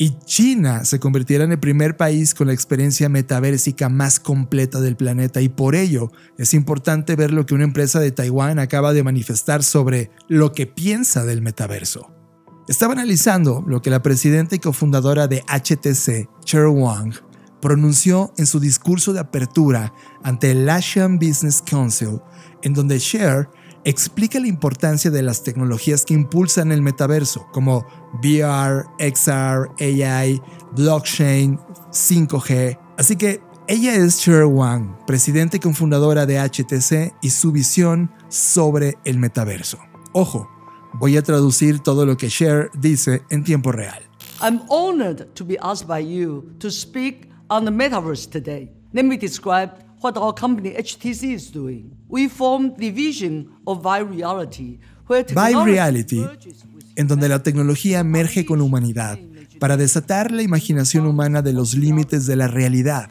Y 0.00 0.16
China 0.24 0.84
se 0.84 1.00
convirtiera 1.00 1.42
en 1.42 1.50
el 1.50 1.58
primer 1.58 1.96
país 1.96 2.32
con 2.32 2.46
la 2.46 2.52
experiencia 2.52 3.08
metaversica 3.08 3.88
más 3.88 4.20
completa 4.20 4.80
del 4.80 4.94
planeta 4.94 5.40
y 5.40 5.48
por 5.48 5.74
ello 5.74 6.12
es 6.38 6.54
importante 6.54 7.16
ver 7.16 7.32
lo 7.32 7.44
que 7.44 7.54
una 7.54 7.64
empresa 7.64 7.98
de 7.98 8.12
Taiwán 8.12 8.60
acaba 8.60 8.92
de 8.92 9.02
manifestar 9.02 9.64
sobre 9.64 10.12
lo 10.28 10.52
que 10.52 10.68
piensa 10.68 11.24
del 11.24 11.42
metaverso. 11.42 12.12
Estaba 12.68 12.92
analizando 12.92 13.64
lo 13.66 13.82
que 13.82 13.90
la 13.90 14.00
presidenta 14.00 14.54
y 14.54 14.60
cofundadora 14.60 15.26
de 15.26 15.42
HTC, 15.48 16.28
Cher 16.44 16.68
Wang, 16.68 17.14
pronunció 17.60 18.32
en 18.38 18.46
su 18.46 18.60
discurso 18.60 19.12
de 19.12 19.18
apertura 19.18 19.92
ante 20.22 20.52
el 20.52 20.68
Asian 20.68 21.18
Business 21.18 21.60
Council, 21.60 22.20
en 22.62 22.72
donde 22.72 23.00
Cher 23.00 23.48
explica 23.88 24.38
la 24.38 24.48
importancia 24.48 25.10
de 25.10 25.22
las 25.22 25.42
tecnologías 25.42 26.04
que 26.04 26.12
impulsan 26.12 26.72
el 26.72 26.82
metaverso, 26.82 27.46
como 27.52 27.86
VR, 28.22 28.84
XR, 28.98 29.70
AI, 29.80 30.42
blockchain, 30.76 31.58
5G. 31.90 32.78
Así 32.98 33.16
que 33.16 33.40
ella 33.66 33.94
es 33.94 34.20
Cher 34.20 34.44
Wang, 34.44 34.94
presidenta 35.06 35.56
y 35.56 35.60
cofundadora 35.60 36.26
de 36.26 36.38
HTC, 36.38 37.14
y 37.22 37.30
su 37.30 37.50
visión 37.50 38.10
sobre 38.28 38.98
el 39.06 39.18
metaverso. 39.18 39.78
Ojo, 40.12 40.50
voy 40.92 41.16
a 41.16 41.22
traducir 41.22 41.80
todo 41.80 42.04
lo 42.04 42.18
que 42.18 42.28
Cher 42.28 42.70
dice 42.78 43.22
en 43.30 43.42
tiempo 43.42 43.72
real. 43.72 44.02
I'm 44.42 44.60
honored 44.68 45.34
to 45.34 45.46
be 45.46 45.56
asked 45.62 45.88
by 45.88 46.00
you 46.00 46.52
to 46.58 46.70
speak 46.70 47.30
on 47.48 47.64
the 47.64 47.70
metaverse 47.70 48.30
today. 48.30 48.70
Let 48.92 49.04
me 49.04 49.16
describe 49.16 49.70
what 50.02 50.18
our 50.18 50.34
company 50.34 50.74
HTC 50.74 51.32
is 51.32 51.50
doing. 51.50 51.97
We 52.08 52.28
formed 52.28 52.76
the 52.78 52.90
vision 52.90 53.48
of 53.64 53.84
Reality, 53.84 54.78
en 56.96 57.06
donde 57.06 57.28
la 57.28 57.42
tecnología 57.42 58.00
emerge 58.00 58.44
con 58.44 58.58
la 58.58 58.64
humanidad 58.64 59.18
para 59.58 59.76
desatar 59.76 60.30
la 60.30 60.42
imaginación 60.42 61.06
humana 61.06 61.42
de 61.42 61.52
los 61.52 61.74
límites 61.74 62.26
de 62.26 62.36
la 62.36 62.48
realidad. 62.48 63.10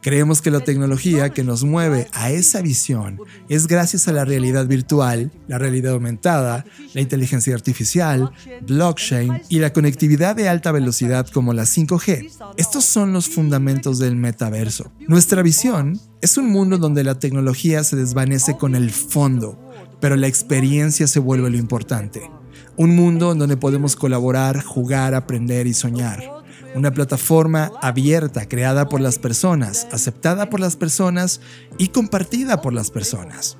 Creemos 0.00 0.40
que 0.40 0.52
la 0.52 0.60
tecnología 0.60 1.30
que 1.30 1.42
nos 1.42 1.64
mueve 1.64 2.06
a 2.12 2.30
esa 2.30 2.62
visión 2.62 3.18
es 3.48 3.66
gracias 3.66 4.06
a 4.06 4.12
la 4.12 4.24
realidad 4.24 4.66
virtual, 4.66 5.32
la 5.48 5.58
realidad 5.58 5.94
aumentada, 5.94 6.64
la 6.94 7.00
inteligencia 7.00 7.52
artificial, 7.54 8.30
blockchain 8.66 9.42
y 9.48 9.58
la 9.58 9.72
conectividad 9.72 10.36
de 10.36 10.48
alta 10.48 10.70
velocidad 10.70 11.26
como 11.26 11.52
la 11.52 11.64
5G. 11.64 12.30
Estos 12.56 12.84
son 12.84 13.12
los 13.12 13.28
fundamentos 13.28 13.98
del 13.98 14.14
metaverso. 14.14 14.92
Nuestra 15.08 15.42
visión 15.42 16.00
es 16.20 16.36
un 16.38 16.48
mundo 16.48 16.78
donde 16.78 17.02
la 17.02 17.18
tecnología 17.18 17.82
se 17.82 17.96
desvanece 17.96 18.56
con 18.56 18.76
el 18.76 18.90
fondo, 18.90 19.58
pero 20.00 20.14
la 20.14 20.28
experiencia 20.28 21.08
se 21.08 21.18
vuelve 21.18 21.50
lo 21.50 21.56
importante. 21.56 22.30
Un 22.76 22.94
mundo 22.94 23.34
donde 23.34 23.56
podemos 23.56 23.96
colaborar, 23.96 24.62
jugar, 24.62 25.14
aprender 25.14 25.66
y 25.66 25.74
soñar 25.74 26.37
una 26.74 26.92
plataforma 26.92 27.72
abierta 27.82 28.48
creada 28.48 28.88
por 28.88 29.00
las 29.00 29.18
personas, 29.18 29.86
aceptada 29.92 30.50
por 30.50 30.60
las 30.60 30.76
personas 30.76 31.40
y 31.78 31.88
compartida 31.88 32.60
por 32.60 32.72
las 32.72 32.90
personas. 32.90 33.56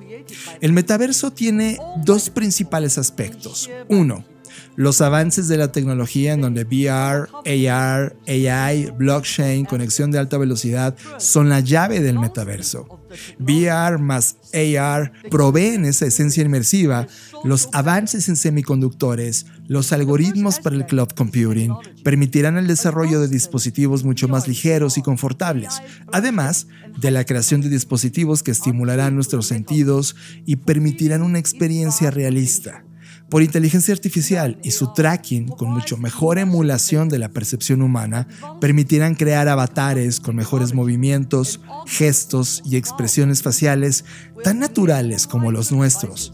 El 0.61 0.73
metaverso 0.73 1.31
tiene 1.31 1.77
dos 2.03 2.29
principales 2.29 2.97
aspectos. 2.97 3.69
Uno, 3.87 4.23
los 4.75 5.01
avances 5.01 5.47
de 5.47 5.57
la 5.57 5.71
tecnología 5.71 6.33
en 6.33 6.41
donde 6.41 6.63
VR, 6.63 7.27
AR, 7.69 8.15
AI, 8.27 8.91
blockchain, 8.97 9.65
conexión 9.65 10.11
de 10.11 10.19
alta 10.19 10.37
velocidad 10.37 10.95
son 11.17 11.49
la 11.49 11.59
llave 11.59 11.99
del 11.99 12.19
metaverso. 12.19 13.01
VR 13.39 13.97
más 13.97 14.37
AR 14.53 15.11
proveen 15.29 15.85
esa 15.85 16.05
esencia 16.05 16.43
inmersiva, 16.43 17.07
los 17.43 17.69
avances 17.73 18.29
en 18.29 18.35
semiconductores, 18.35 19.47
los 19.69 19.93
algoritmos 19.93 20.59
para 20.59 20.75
el 20.75 20.87
cloud 20.87 21.09
computing 21.09 21.75
permitirán 22.03 22.57
el 22.57 22.65
desarrollo 22.65 23.21
de 23.21 23.27
dispositivos 23.27 24.03
mucho 24.03 24.27
más 24.27 24.47
ligeros 24.47 24.97
y 24.97 25.03
confortables, 25.03 25.83
además 26.11 26.65
de 26.99 27.11
la 27.11 27.23
creación 27.23 27.61
de 27.61 27.69
dispositivos 27.69 28.41
que 28.41 28.49
estimularán 28.49 29.13
nuestros 29.13 29.45
sentidos 29.45 30.15
y 30.47 30.55
permitirán 30.55 31.21
una 31.21 31.37
experiencia 31.37 32.09
realista. 32.09 32.83
Por 33.29 33.43
inteligencia 33.43 33.93
artificial 33.93 34.57
y 34.63 34.71
su 34.71 34.91
tracking 34.91 35.49
con 35.49 35.69
mucho 35.69 35.97
mejor 35.97 36.39
emulación 36.39 37.07
de 37.07 37.19
la 37.19 37.29
percepción 37.29 37.83
humana 37.83 38.27
permitirán 38.59 39.13
crear 39.13 39.47
avatares 39.47 40.19
con 40.19 40.35
mejores 40.35 40.73
movimientos, 40.73 41.61
gestos 41.85 42.63
y 42.65 42.75
expresiones 42.75 43.43
faciales 43.43 44.03
tan 44.43 44.57
naturales 44.57 45.27
como 45.27 45.51
los 45.51 45.71
nuestros. 45.71 46.33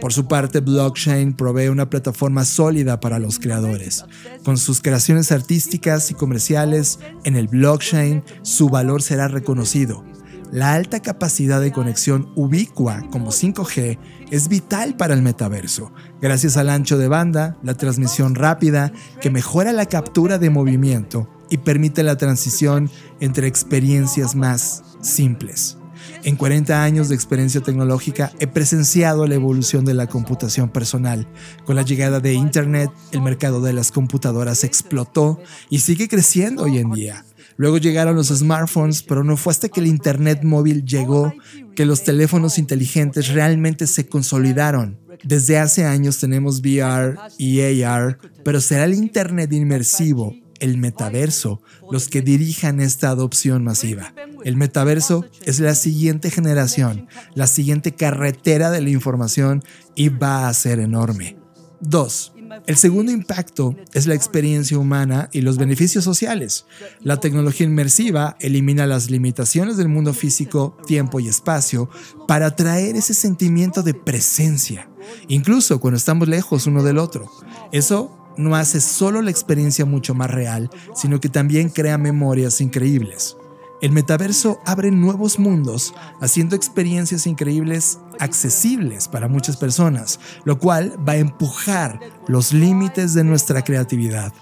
Por 0.00 0.12
su 0.12 0.26
parte, 0.26 0.60
blockchain 0.60 1.34
provee 1.34 1.68
una 1.68 1.90
plataforma 1.90 2.44
sólida 2.44 3.00
para 3.00 3.18
los 3.18 3.38
creadores. 3.38 4.04
Con 4.44 4.56
sus 4.56 4.80
creaciones 4.80 5.30
artísticas 5.32 6.10
y 6.10 6.14
comerciales 6.14 6.98
en 7.24 7.36
el 7.36 7.48
blockchain, 7.48 8.24
su 8.42 8.68
valor 8.68 9.02
será 9.02 9.28
reconocido 9.28 10.04
la 10.52 10.74
alta 10.74 11.00
capacidad 11.00 11.60
de 11.60 11.72
conexión 11.72 12.32
ubicua 12.34 13.04
como 13.10 13.30
5G 13.30 13.98
es 14.30 14.48
vital 14.48 14.96
para 14.96 15.14
el 15.14 15.22
metaverso, 15.22 15.92
gracias 16.20 16.56
al 16.56 16.70
ancho 16.70 16.98
de 16.98 17.08
banda, 17.08 17.56
la 17.62 17.74
transmisión 17.74 18.34
rápida 18.34 18.92
que 19.20 19.30
mejora 19.30 19.72
la 19.72 19.86
captura 19.86 20.38
de 20.38 20.50
movimiento 20.50 21.28
y 21.50 21.58
permite 21.58 22.02
la 22.02 22.16
transición 22.16 22.90
entre 23.20 23.46
experiencias 23.46 24.34
más 24.34 24.82
simples. 25.00 25.79
En 26.22 26.36
40 26.36 26.82
años 26.82 27.08
de 27.08 27.14
experiencia 27.14 27.62
tecnológica 27.62 28.30
he 28.38 28.46
presenciado 28.46 29.26
la 29.26 29.36
evolución 29.36 29.86
de 29.86 29.94
la 29.94 30.06
computación 30.06 30.68
personal. 30.68 31.26
Con 31.64 31.76
la 31.76 31.82
llegada 31.82 32.20
de 32.20 32.34
Internet, 32.34 32.90
el 33.12 33.22
mercado 33.22 33.62
de 33.62 33.72
las 33.72 33.90
computadoras 33.90 34.62
explotó 34.64 35.40
y 35.70 35.78
sigue 35.78 36.08
creciendo 36.08 36.64
hoy 36.64 36.78
en 36.78 36.90
día. 36.90 37.24
Luego 37.56 37.78
llegaron 37.78 38.16
los 38.16 38.28
smartphones, 38.28 39.02
pero 39.02 39.24
no 39.24 39.36
fue 39.36 39.52
hasta 39.52 39.68
que 39.68 39.80
el 39.80 39.86
Internet 39.86 40.42
móvil 40.42 40.84
llegó 40.84 41.32
que 41.74 41.86
los 41.86 42.04
teléfonos 42.04 42.58
inteligentes 42.58 43.28
realmente 43.28 43.86
se 43.86 44.06
consolidaron. 44.06 44.98
Desde 45.24 45.58
hace 45.58 45.84
años 45.84 46.18
tenemos 46.18 46.60
VR 46.60 47.16
y 47.38 47.60
AR, 47.82 48.18
pero 48.44 48.60
será 48.60 48.84
el 48.84 48.94
Internet 48.94 49.52
inmersivo 49.52 50.34
el 50.60 50.78
metaverso 50.78 51.62
los 51.90 52.08
que 52.08 52.22
dirijan 52.22 52.80
esta 52.80 53.10
adopción 53.10 53.64
masiva. 53.64 54.14
El 54.44 54.56
metaverso 54.56 55.24
es 55.44 55.60
la 55.60 55.74
siguiente 55.74 56.30
generación, 56.30 57.08
la 57.34 57.46
siguiente 57.46 57.92
carretera 57.92 58.70
de 58.70 58.80
la 58.80 58.90
información 58.90 59.64
y 59.94 60.08
va 60.08 60.48
a 60.48 60.54
ser 60.54 60.80
enorme. 60.80 61.36
2. 61.80 62.32
El 62.66 62.76
segundo 62.76 63.12
impacto 63.12 63.76
es 63.92 64.06
la 64.06 64.14
experiencia 64.14 64.78
humana 64.78 65.28
y 65.32 65.40
los 65.40 65.56
beneficios 65.56 66.04
sociales. 66.04 66.66
La 67.00 67.18
tecnología 67.18 67.66
inmersiva 67.66 68.36
elimina 68.40 68.86
las 68.86 69.08
limitaciones 69.08 69.76
del 69.76 69.88
mundo 69.88 70.12
físico, 70.12 70.76
tiempo 70.86 71.20
y 71.20 71.28
espacio 71.28 71.88
para 72.26 72.56
traer 72.56 72.96
ese 72.96 73.14
sentimiento 73.14 73.82
de 73.82 73.94
presencia, 73.94 74.90
incluso 75.28 75.80
cuando 75.80 75.96
estamos 75.96 76.28
lejos 76.28 76.66
uno 76.66 76.82
del 76.82 76.98
otro. 76.98 77.30
Eso 77.72 78.19
no 78.36 78.56
hace 78.56 78.80
solo 78.80 79.22
la 79.22 79.30
experiencia 79.30 79.84
mucho 79.84 80.14
más 80.14 80.30
real, 80.30 80.70
sino 80.94 81.20
que 81.20 81.28
también 81.28 81.68
crea 81.68 81.98
memorias 81.98 82.60
increíbles. 82.60 83.36
El 83.80 83.92
metaverso 83.92 84.60
abre 84.66 84.90
nuevos 84.90 85.38
mundos, 85.38 85.94
haciendo 86.20 86.54
experiencias 86.54 87.26
increíbles 87.26 87.98
accesibles 88.18 89.08
para 89.08 89.26
muchas 89.26 89.56
personas, 89.56 90.20
lo 90.44 90.58
cual 90.58 90.96
va 91.08 91.14
a 91.14 91.18
empujar 91.18 91.98
los 92.28 92.52
límites 92.52 93.14
de 93.14 93.24
nuestra 93.24 93.62
creatividad. 93.62 94.34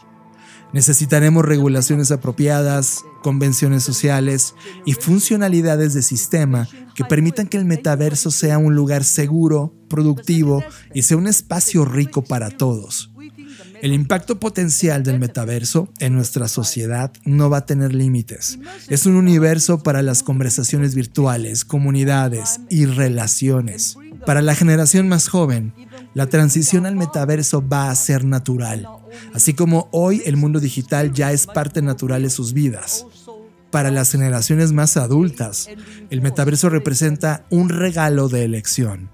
Necesitaremos 0.72 1.44
regulaciones 1.44 2.10
apropiadas, 2.10 3.04
convenciones 3.22 3.84
sociales 3.84 4.54
y 4.84 4.94
funcionalidades 4.94 5.94
de 5.94 6.02
sistema 6.02 6.68
que 6.94 7.04
permitan 7.04 7.46
que 7.46 7.56
el 7.56 7.64
metaverso 7.64 8.30
sea 8.30 8.58
un 8.58 8.74
lugar 8.74 9.04
seguro, 9.04 9.72
productivo 9.88 10.62
y 10.92 11.02
sea 11.02 11.16
un 11.16 11.28
espacio 11.28 11.84
rico 11.84 12.22
para 12.22 12.50
todos. 12.50 13.12
El 13.82 13.92
impacto 13.92 14.40
potencial 14.40 15.02
del 15.02 15.18
metaverso 15.18 15.88
en 16.00 16.14
nuestra 16.14 16.48
sociedad 16.48 17.12
no 17.24 17.50
va 17.50 17.58
a 17.58 17.66
tener 17.66 17.94
límites. 17.94 18.58
Es 18.88 19.06
un 19.06 19.14
universo 19.14 19.82
para 19.82 20.02
las 20.02 20.22
conversaciones 20.22 20.94
virtuales, 20.94 21.64
comunidades 21.64 22.60
y 22.68 22.86
relaciones. 22.86 23.96
Para 24.26 24.42
la 24.42 24.54
generación 24.54 25.08
más 25.08 25.28
joven, 25.28 25.72
la 26.14 26.26
transición 26.26 26.86
al 26.86 26.96
metaverso 26.96 27.66
va 27.66 27.90
a 27.90 27.94
ser 27.94 28.24
natural, 28.24 28.88
así 29.32 29.54
como 29.54 29.88
hoy 29.92 30.22
el 30.26 30.36
mundo 30.36 30.58
digital 30.58 31.12
ya 31.12 31.32
es 31.32 31.46
parte 31.46 31.82
natural 31.82 32.22
de 32.22 32.30
sus 32.30 32.52
vidas. 32.52 33.06
Para 33.70 33.90
las 33.90 34.10
generaciones 34.10 34.72
más 34.72 34.96
adultas, 34.96 35.68
el 36.10 36.22
metaverso 36.22 36.70
representa 36.70 37.46
un 37.50 37.68
regalo 37.68 38.28
de 38.28 38.44
elección. 38.44 39.10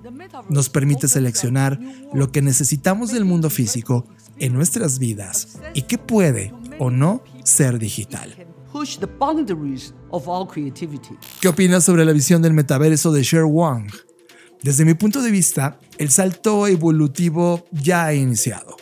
Nos 0.49 0.69
permite 0.69 1.09
seleccionar 1.09 1.81
lo 2.13 2.31
que 2.31 2.41
necesitamos 2.41 3.11
del 3.13 3.25
mundo 3.25 3.51
físico 3.51 4.07
en 4.39 4.53
nuestras 4.53 4.99
vidas 4.99 5.59
y 5.75 5.83
que 5.83 5.99
puede 5.99 6.53
o 6.79 6.91
no 6.91 7.23
ser 7.45 7.79
digital. 7.79 8.35
¿Qué 11.41 11.49
opinas 11.49 11.85
sobre 11.85 12.05
la 12.05 12.13
visión 12.13 12.43
del 12.43 12.55
metaverso 12.55 13.13
de 13.13 13.23
Sher 13.23 13.45
Wang? 13.45 13.91
Desde 14.63 14.85
mi 14.85 14.95
punto 14.95 15.23
de 15.23 15.31
vista, 15.31 15.79
el 15.99 16.11
salto 16.11 16.67
evolutivo 16.67 17.67
ya 17.71 18.07
ha 18.07 18.15
iniciado. 18.15 18.77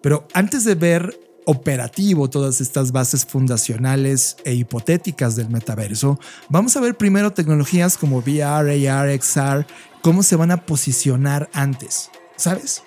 Pero 0.00 0.28
antes 0.32 0.64
de 0.64 0.74
ver 0.76 1.18
operativo 1.46 2.30
todas 2.30 2.60
estas 2.60 2.92
bases 2.92 3.26
fundacionales 3.26 4.36
e 4.44 4.54
hipotéticas 4.54 5.36
del 5.36 5.50
metaverso, 5.50 6.18
vamos 6.48 6.76
a 6.76 6.80
ver 6.80 6.96
primero 6.96 7.32
tecnologías 7.32 7.98
como 7.98 8.18
VR, 8.18 8.88
AR, 8.88 9.20
XR, 9.20 9.66
cómo 10.02 10.22
se 10.22 10.36
van 10.36 10.52
a 10.52 10.64
posicionar 10.64 11.50
antes. 11.52 12.10
¿Sabes? 12.36 12.82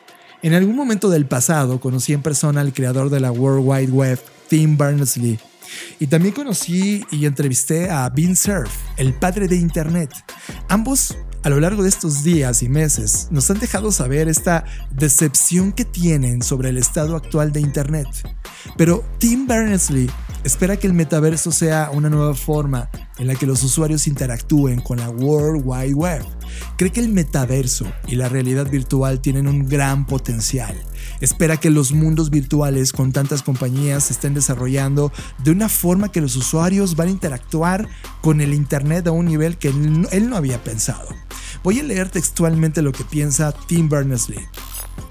En 0.47 0.53
algún 0.53 0.77
momento 0.77 1.09
del 1.09 1.25
pasado 1.25 1.81
conocí 1.81 2.13
en 2.13 2.21
persona 2.21 2.61
al 2.61 2.71
creador 2.71 3.09
de 3.09 3.19
la 3.19 3.33
World 3.33 3.67
Wide 3.67 3.91
Web, 3.91 4.17
Tim 4.47 4.77
Berners-Lee, 4.77 5.37
y 5.99 6.07
también 6.07 6.33
conocí 6.33 7.03
y 7.11 7.25
entrevisté 7.25 7.89
a 7.89 8.07
Bean 8.07 8.33
Cerf, 8.33 8.71
el 8.95 9.13
padre 9.13 9.49
de 9.49 9.57
Internet. 9.57 10.09
Ambos 10.69 11.17
a 11.47 11.49
lo 11.49 11.61
largo 11.61 11.81
de 11.81 11.87
estos 11.87 12.23
días 12.23 12.61
y 12.61 12.67
meses 12.67 13.29
nos 13.31 13.49
han 13.49 13.59
dejado 13.59 13.93
saber 13.93 14.27
esta 14.27 14.65
decepción 14.91 15.71
que 15.71 15.85
tienen 15.85 16.41
sobre 16.41 16.67
el 16.67 16.77
estado 16.77 17.15
actual 17.15 17.53
de 17.53 17.61
Internet. 17.61 18.05
Pero 18.75 19.05
Tim 19.17 19.47
Berners-Lee 19.47 20.11
espera 20.43 20.75
que 20.75 20.87
el 20.87 20.93
metaverso 20.93 21.53
sea 21.53 21.89
una 21.93 22.09
nueva 22.09 22.35
forma 22.35 22.89
en 23.17 23.27
la 23.27 23.35
que 23.35 23.45
los 23.45 23.63
usuarios 23.63 24.07
interactúen 24.07 24.81
con 24.81 24.99
la 24.99 25.09
World 25.09 25.61
Wide 25.63 25.93
Web. 25.93 26.25
Cree 26.77 26.91
que 26.91 26.99
el 26.99 27.07
metaverso 27.07 27.85
y 28.07 28.15
la 28.15 28.27
realidad 28.27 28.69
virtual 28.69 29.21
tienen 29.21 29.47
un 29.47 29.69
gran 29.69 30.05
potencial. 30.05 30.75
Espera 31.21 31.55
que 31.55 31.69
los 31.69 31.93
mundos 31.93 32.29
virtuales 32.29 32.91
con 32.91 33.13
tantas 33.13 33.41
compañías 33.41 34.05
se 34.05 34.13
estén 34.13 34.33
desarrollando 34.33 35.13
de 35.45 35.51
una 35.51 35.69
forma 35.69 36.11
que 36.11 36.19
los 36.19 36.35
usuarios 36.35 36.97
van 36.97 37.07
a 37.07 37.11
interactuar 37.11 37.87
con 38.19 38.41
el 38.41 38.53
Internet 38.53 39.07
a 39.07 39.11
un 39.11 39.27
nivel 39.27 39.57
que 39.57 39.69
él 39.69 40.29
no 40.29 40.35
había 40.35 40.61
pensado. 40.61 41.07
Voy 41.63 41.79
a 41.79 41.83
leer 41.83 42.09
textualmente 42.09 42.81
lo 42.81 42.91
que 42.91 43.03
piensa 43.03 43.51
Tim 43.51 43.89
Berners-Lee. 43.89 44.47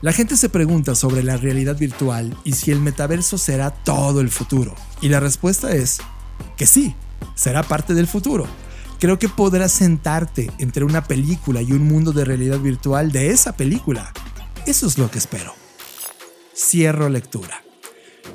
La 0.02 0.12
gente 0.12 0.36
se 0.36 0.48
pregunta 0.48 0.94
sobre 0.94 1.22
la 1.22 1.36
realidad 1.36 1.76
virtual 1.76 2.36
y 2.44 2.52
si 2.52 2.70
el 2.70 2.80
metaverso 2.80 3.38
será 3.38 3.70
todo 3.70 4.20
el 4.20 4.30
futuro. 4.30 4.74
Y 5.00 5.08
la 5.08 5.20
respuesta 5.20 5.74
es 5.74 5.98
que 6.56 6.66
sí, 6.66 6.94
será 7.34 7.62
parte 7.62 7.94
del 7.94 8.06
futuro. 8.06 8.46
Creo 8.98 9.18
que 9.18 9.28
podrás 9.28 9.72
sentarte 9.72 10.50
entre 10.58 10.84
una 10.84 11.04
película 11.04 11.60
y 11.60 11.72
un 11.72 11.86
mundo 11.86 12.12
de 12.12 12.24
realidad 12.24 12.58
virtual 12.58 13.12
de 13.12 13.30
esa 13.30 13.56
película. 13.56 14.12
Eso 14.66 14.86
es 14.86 14.98
lo 14.98 15.10
que 15.10 15.18
espero. 15.18 15.54
Cierro 16.54 17.08
lectura. 17.08 17.62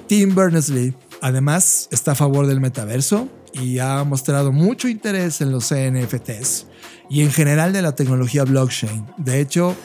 Tim 0.08 0.36
Berners-Lee 0.36 0.96
además 1.22 1.88
está 1.92 2.12
a 2.12 2.16
favor 2.16 2.48
del 2.48 2.60
metaverso 2.62 3.28
y 3.54 3.80
ha 3.80 4.04
mostrado 4.04 4.52
mucho 4.52 4.88
interés 4.88 5.42
en 5.42 5.52
los 5.52 5.74
NFTs 5.74 6.68
y 7.12 7.22
en 7.24 7.32
general 7.32 7.74
de 7.74 7.82
la 7.82 7.94
tecnología 7.94 8.46
blockchain. 8.46 9.06
De 9.18 9.42
hecho, 9.42 9.76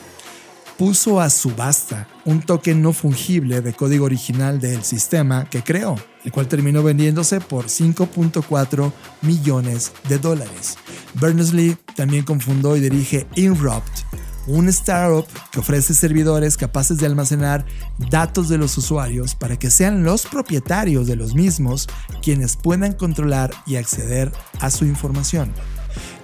puso 0.77 1.19
a 1.19 1.29
subasta 1.29 2.07
un 2.23 2.41
token 2.41 2.81
no 2.81 2.93
fungible 2.93 3.59
de 3.59 3.73
código 3.73 4.05
original 4.05 4.61
del 4.61 4.81
sistema 4.83 5.43
que 5.49 5.61
creó, 5.61 5.97
el 6.23 6.31
cual 6.31 6.47
terminó 6.47 6.83
vendiéndose 6.83 7.41
por 7.41 7.65
5.4 7.65 8.93
millones 9.23 9.91
de 10.07 10.19
dólares. 10.19 10.77
Berners-Lee 11.15 11.75
también 11.97 12.23
confundó 12.23 12.77
y 12.77 12.79
dirige 12.79 13.27
Inrupt, 13.35 14.05
un 14.47 14.69
startup 14.69 15.27
que 15.51 15.59
ofrece 15.59 15.93
servidores 15.93 16.55
capaces 16.55 16.97
de 16.97 17.07
almacenar 17.07 17.65
datos 18.09 18.47
de 18.47 18.57
los 18.57 18.77
usuarios 18.77 19.35
para 19.35 19.59
que 19.59 19.69
sean 19.69 20.05
los 20.05 20.25
propietarios 20.25 21.07
de 21.07 21.17
los 21.17 21.35
mismos 21.35 21.89
quienes 22.21 22.55
puedan 22.55 22.93
controlar 22.93 23.51
y 23.65 23.75
acceder 23.75 24.31
a 24.61 24.71
su 24.71 24.85
información. 24.85 25.51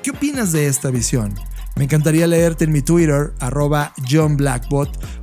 ¿Qué 0.03 0.11
opinas 0.11 0.51
de 0.51 0.67
esta 0.67 0.91
visión? 0.91 1.33
Me 1.77 1.85
encantaría 1.85 2.27
leerte 2.27 2.65
en 2.65 2.73
mi 2.73 2.81
Twitter, 2.81 3.33
arroba 3.39 3.93
John 4.09 4.37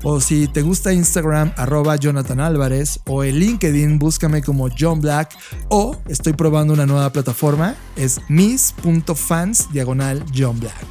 o 0.02 0.20
si 0.20 0.48
te 0.48 0.62
gusta 0.62 0.94
Instagram, 0.94 1.52
arroba 1.58 1.96
Jonathan 1.96 2.40
Álvarez, 2.40 2.98
o 3.06 3.22
en 3.22 3.38
LinkedIn, 3.38 3.98
búscame 3.98 4.42
como 4.42 4.68
John 4.76 5.02
Black, 5.02 5.36
o 5.68 6.00
estoy 6.08 6.32
probando 6.32 6.72
una 6.72 6.86
nueva 6.86 7.12
plataforma, 7.12 7.74
es 7.94 8.20
miss.fans 8.28 9.70
diagonal 9.70 10.24
John 10.34 10.58
Black. 10.58 10.86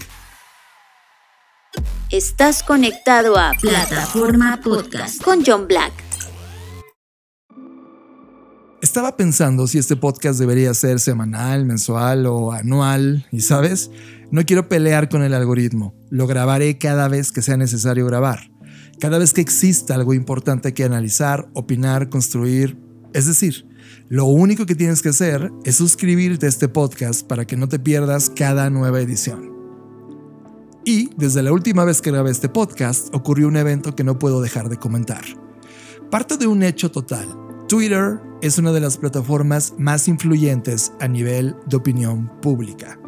Estás 2.11 2.61
conectado 2.61 3.37
a 3.37 3.53
Plataforma 3.59 4.59
Podcast 4.63 5.19
con 5.23 5.43
John 5.43 5.67
Black. 5.67 6.08
Estaba 8.81 9.17
pensando 9.17 9.67
si 9.67 9.77
este 9.77 9.97
podcast 9.97 10.39
debería 10.39 10.73
ser 10.73 11.01
semanal, 11.01 11.65
mensual 11.65 12.25
o 12.25 12.53
anual, 12.53 13.27
y 13.29 13.41
sabes, 13.41 13.91
no 14.31 14.45
quiero 14.45 14.69
pelear 14.69 15.09
con 15.09 15.21
el 15.21 15.33
algoritmo, 15.33 15.93
lo 16.09 16.27
grabaré 16.27 16.77
cada 16.77 17.09
vez 17.09 17.33
que 17.33 17.41
sea 17.41 17.57
necesario 17.57 18.05
grabar, 18.05 18.51
cada 18.97 19.17
vez 19.17 19.33
que 19.33 19.41
exista 19.41 19.95
algo 19.95 20.13
importante 20.13 20.73
que 20.73 20.85
analizar, 20.85 21.49
opinar, 21.55 22.07
construir. 22.07 22.77
Es 23.13 23.25
decir, 23.25 23.67
lo 24.07 24.25
único 24.25 24.65
que 24.65 24.75
tienes 24.75 25.01
que 25.01 25.09
hacer 25.09 25.51
es 25.65 25.75
suscribirte 25.75 26.45
a 26.45 26.49
este 26.49 26.69
podcast 26.69 27.27
para 27.27 27.45
que 27.45 27.57
no 27.57 27.67
te 27.67 27.79
pierdas 27.79 28.29
cada 28.29 28.69
nueva 28.69 29.01
edición. 29.01 29.51
Y 30.85 31.09
desde 31.17 31.43
la 31.43 31.51
última 31.51 31.83
vez 31.83 32.01
que 32.01 32.11
grabé 32.11 32.31
este 32.31 32.47
podcast 32.47 33.13
ocurrió 33.13 33.49
un 33.49 33.57
evento 33.57 33.93
que 33.93 34.05
no 34.05 34.17
puedo 34.17 34.41
dejar 34.41 34.69
de 34.69 34.77
comentar. 34.77 35.25
Parto 36.09 36.37
de 36.37 36.47
un 36.47 36.63
hecho 36.63 36.89
total. 36.89 37.27
Twitter 37.67 38.28
es 38.41 38.57
una 38.57 38.71
de 38.71 38.79
las 38.79 38.97
plataformas 38.97 39.73
más 39.77 40.07
influyentes 40.07 40.93
a 40.99 41.07
nivel 41.07 41.55
de 41.65 41.77
opinión 41.77 42.31
pública. 42.41 42.99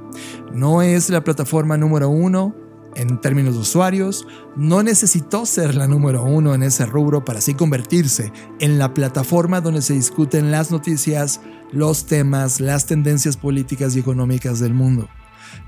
No 0.53 0.81
es 0.81 1.09
la 1.09 1.23
plataforma 1.23 1.77
número 1.77 2.09
uno 2.09 2.55
en 2.95 3.21
términos 3.21 3.53
de 3.53 3.61
usuarios, 3.61 4.27
no 4.57 4.83
necesitó 4.83 5.45
ser 5.45 5.75
la 5.75 5.87
número 5.87 6.23
uno 6.23 6.53
en 6.53 6.63
ese 6.63 6.85
rubro 6.85 7.23
para 7.23 7.39
así 7.39 7.53
convertirse 7.53 8.33
en 8.59 8.77
la 8.77 8.93
plataforma 8.93 9.61
donde 9.61 9.81
se 9.81 9.93
discuten 9.93 10.51
las 10.51 10.71
noticias, 10.71 11.39
los 11.71 12.05
temas, 12.05 12.59
las 12.59 12.85
tendencias 12.85 13.37
políticas 13.37 13.95
y 13.95 13.99
económicas 13.99 14.59
del 14.59 14.73
mundo. 14.73 15.07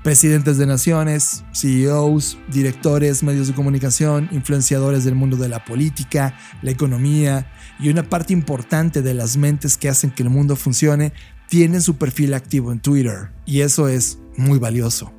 Presidentes 0.02 0.58
de 0.58 0.66
naciones, 0.66 1.44
CEOs, 1.54 2.38
directores, 2.52 3.22
medios 3.22 3.48
de 3.48 3.54
comunicación, 3.54 4.28
influenciadores 4.32 5.04
del 5.04 5.14
mundo 5.14 5.38
de 5.38 5.48
la 5.48 5.64
política, 5.64 6.36
la 6.60 6.70
economía 6.70 7.50
y 7.78 7.88
una 7.88 8.08
parte 8.08 8.32
importante 8.32 9.02
de 9.02 9.14
las 9.14 9.36
mentes 9.36 9.76
que 9.76 9.88
hacen 9.88 10.10
que 10.10 10.22
el 10.22 10.30
mundo 10.30 10.56
funcione 10.56 11.12
tienen 11.48 11.82
su 11.82 11.96
perfil 11.96 12.34
activo 12.34 12.72
en 12.72 12.80
Twitter 12.80 13.30
y 13.44 13.60
eso 13.60 13.88
es 13.88 14.18
muy 14.36 14.58
valioso. 14.58 15.12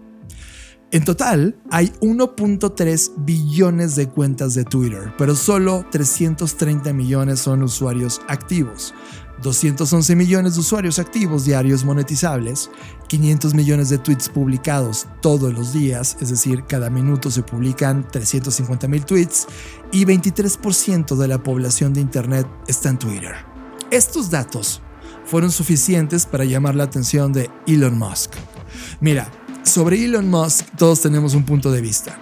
En 0.91 1.03
total, 1.03 1.57
hay 1.71 1.87
1.3 1.99 3.11
billones 3.17 3.95
de 3.95 4.07
cuentas 4.07 4.53
de 4.53 4.63
Twitter, 4.63 5.13
pero 5.17 5.35
solo 5.35 5.85
330 5.91 6.93
millones 6.93 7.39
son 7.39 7.63
usuarios 7.63 8.21
activos. 8.27 8.93
211 9.41 10.15
millones 10.15 10.55
de 10.55 10.61
usuarios 10.61 10.99
activos 10.99 11.45
diarios 11.45 11.83
monetizables, 11.83 12.69
500 13.07 13.53
millones 13.53 13.89
de 13.89 13.97
tweets 13.97 14.29
publicados 14.29 15.07
todos 15.21 15.53
los 15.53 15.73
días, 15.73 16.17
es 16.21 16.29
decir, 16.29 16.63
cada 16.67 16.89
minuto 16.89 17.29
se 17.29 17.43
publican 17.43 18.07
350 18.07 18.87
mil 18.87 19.05
tweets, 19.05 19.47
y 19.91 20.05
23% 20.05 21.15
de 21.15 21.27
la 21.27 21.41
población 21.43 21.93
de 21.93 22.01
Internet 22.01 22.47
está 22.67 22.89
en 22.89 22.99
Twitter. 22.99 23.35
Estos 23.91 24.29
datos 24.29 24.81
fueron 25.25 25.51
suficientes 25.51 26.25
para 26.25 26.45
llamar 26.45 26.75
la 26.75 26.85
atención 26.85 27.33
de 27.33 27.49
Elon 27.67 27.97
Musk. 27.97 28.33
Mira, 28.99 29.29
sobre 29.63 30.03
Elon 30.03 30.29
Musk 30.29 30.65
todos 30.77 31.01
tenemos 31.01 31.33
un 31.33 31.43
punto 31.43 31.71
de 31.71 31.81
vista. 31.81 32.17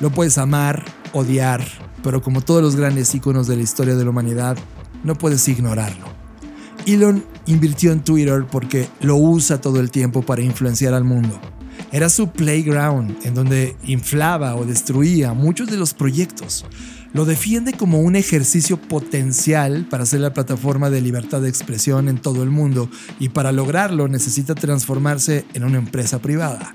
Lo 0.00 0.10
puedes 0.10 0.38
amar, 0.38 0.84
odiar, 1.12 1.64
pero 2.02 2.22
como 2.22 2.40
todos 2.40 2.62
los 2.62 2.76
grandes 2.76 3.14
íconos 3.14 3.46
de 3.46 3.56
la 3.56 3.62
historia 3.62 3.94
de 3.94 4.04
la 4.04 4.10
humanidad, 4.10 4.56
no 5.04 5.14
puedes 5.14 5.46
ignorarlo. 5.48 6.25
Elon 6.86 7.24
invirtió 7.46 7.92
en 7.92 8.02
Twitter 8.02 8.46
porque 8.50 8.88
lo 9.00 9.16
usa 9.16 9.60
todo 9.60 9.80
el 9.80 9.90
tiempo 9.90 10.22
para 10.22 10.42
influenciar 10.42 10.94
al 10.94 11.04
mundo. 11.04 11.38
Era 11.92 12.08
su 12.08 12.28
playground 12.30 13.18
en 13.24 13.34
donde 13.34 13.76
inflaba 13.84 14.54
o 14.56 14.64
destruía 14.64 15.34
muchos 15.34 15.68
de 15.70 15.76
los 15.76 15.94
proyectos. 15.94 16.64
Lo 17.12 17.24
defiende 17.24 17.72
como 17.72 18.00
un 18.00 18.16
ejercicio 18.16 18.76
potencial 18.76 19.86
para 19.88 20.06
ser 20.06 20.20
la 20.20 20.32
plataforma 20.32 20.90
de 20.90 21.00
libertad 21.00 21.40
de 21.40 21.48
expresión 21.48 22.08
en 22.08 22.18
todo 22.18 22.42
el 22.42 22.50
mundo 22.50 22.90
y 23.18 23.30
para 23.30 23.52
lograrlo 23.52 24.08
necesita 24.08 24.54
transformarse 24.54 25.44
en 25.54 25.64
una 25.64 25.78
empresa 25.78 26.20
privada. 26.20 26.74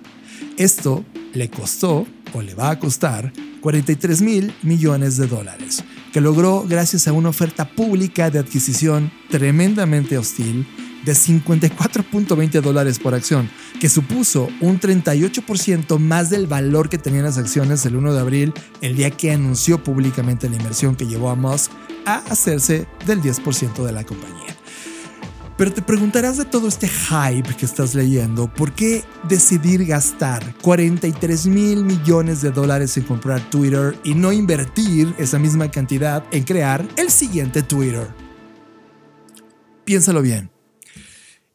Esto 0.58 1.06
le 1.34 1.50
costó 1.50 2.06
o 2.34 2.42
le 2.42 2.56
va 2.56 2.72
a 2.72 2.80
costar 2.80 3.32
43 3.62 4.22
mil 4.22 4.54
millones 4.64 5.18
de 5.18 5.28
dólares, 5.28 5.84
que 6.12 6.22
logró 6.22 6.66
gracias 6.68 7.08
a 7.08 7.14
una 7.14 7.30
oferta 7.30 7.70
pública 7.70 8.30
de 8.30 8.40
adquisición 8.40 9.12
tremendamente 9.30 10.18
hostil 10.18 10.68
de 11.06 11.14
54.20 11.14 12.62
dólares 12.62 13.00
por 13.00 13.16
acción, 13.16 13.50
que 13.80 13.90
supuso 13.90 14.50
un 14.60 14.80
38% 14.80 15.98
más 15.98 16.30
del 16.30 16.48
valor 16.48 16.90
que 16.90 16.98
tenían 16.98 17.24
las 17.24 17.38
acciones 17.38 17.86
el 17.86 17.96
1 17.96 18.14
de 18.14 18.20
abril, 18.20 18.54
el 18.82 18.96
día 18.96 19.10
que 19.10 19.32
anunció 19.32 19.84
públicamente 19.84 20.50
la 20.50 20.58
inversión 20.58 20.96
que 20.96 21.08
llevó 21.08 21.30
a 21.30 21.36
Musk 21.36 21.72
a 22.06 22.18
hacerse 22.30 22.88
del 23.06 23.22
10% 23.22 23.84
de 23.84 23.92
la 23.92 24.04
compañía. 24.04 24.51
Pero 25.62 25.74
te 25.74 25.84
preguntarás 25.84 26.38
de 26.38 26.46
todo 26.46 26.68
este 26.68 26.88
hype 26.88 27.56
que 27.56 27.68
estás 27.68 27.94
leyendo, 27.94 28.52
¿por 28.52 28.74
qué 28.74 29.04
decidir 29.30 29.86
gastar 29.86 30.56
43 30.64 31.46
mil 31.46 31.86
millones 31.86 32.42
de 32.42 32.50
dólares 32.50 32.98
en 32.98 33.04
comprar 33.04 33.48
Twitter 33.52 33.96
y 34.04 34.16
no 34.16 34.32
invertir 34.32 35.14
esa 35.20 35.38
misma 35.38 35.70
cantidad 35.70 36.24
en 36.32 36.46
crear 36.46 36.84
el 36.98 37.12
siguiente 37.12 37.62
Twitter? 37.62 38.08
Piénsalo 39.86 40.24
bien. 40.24 40.50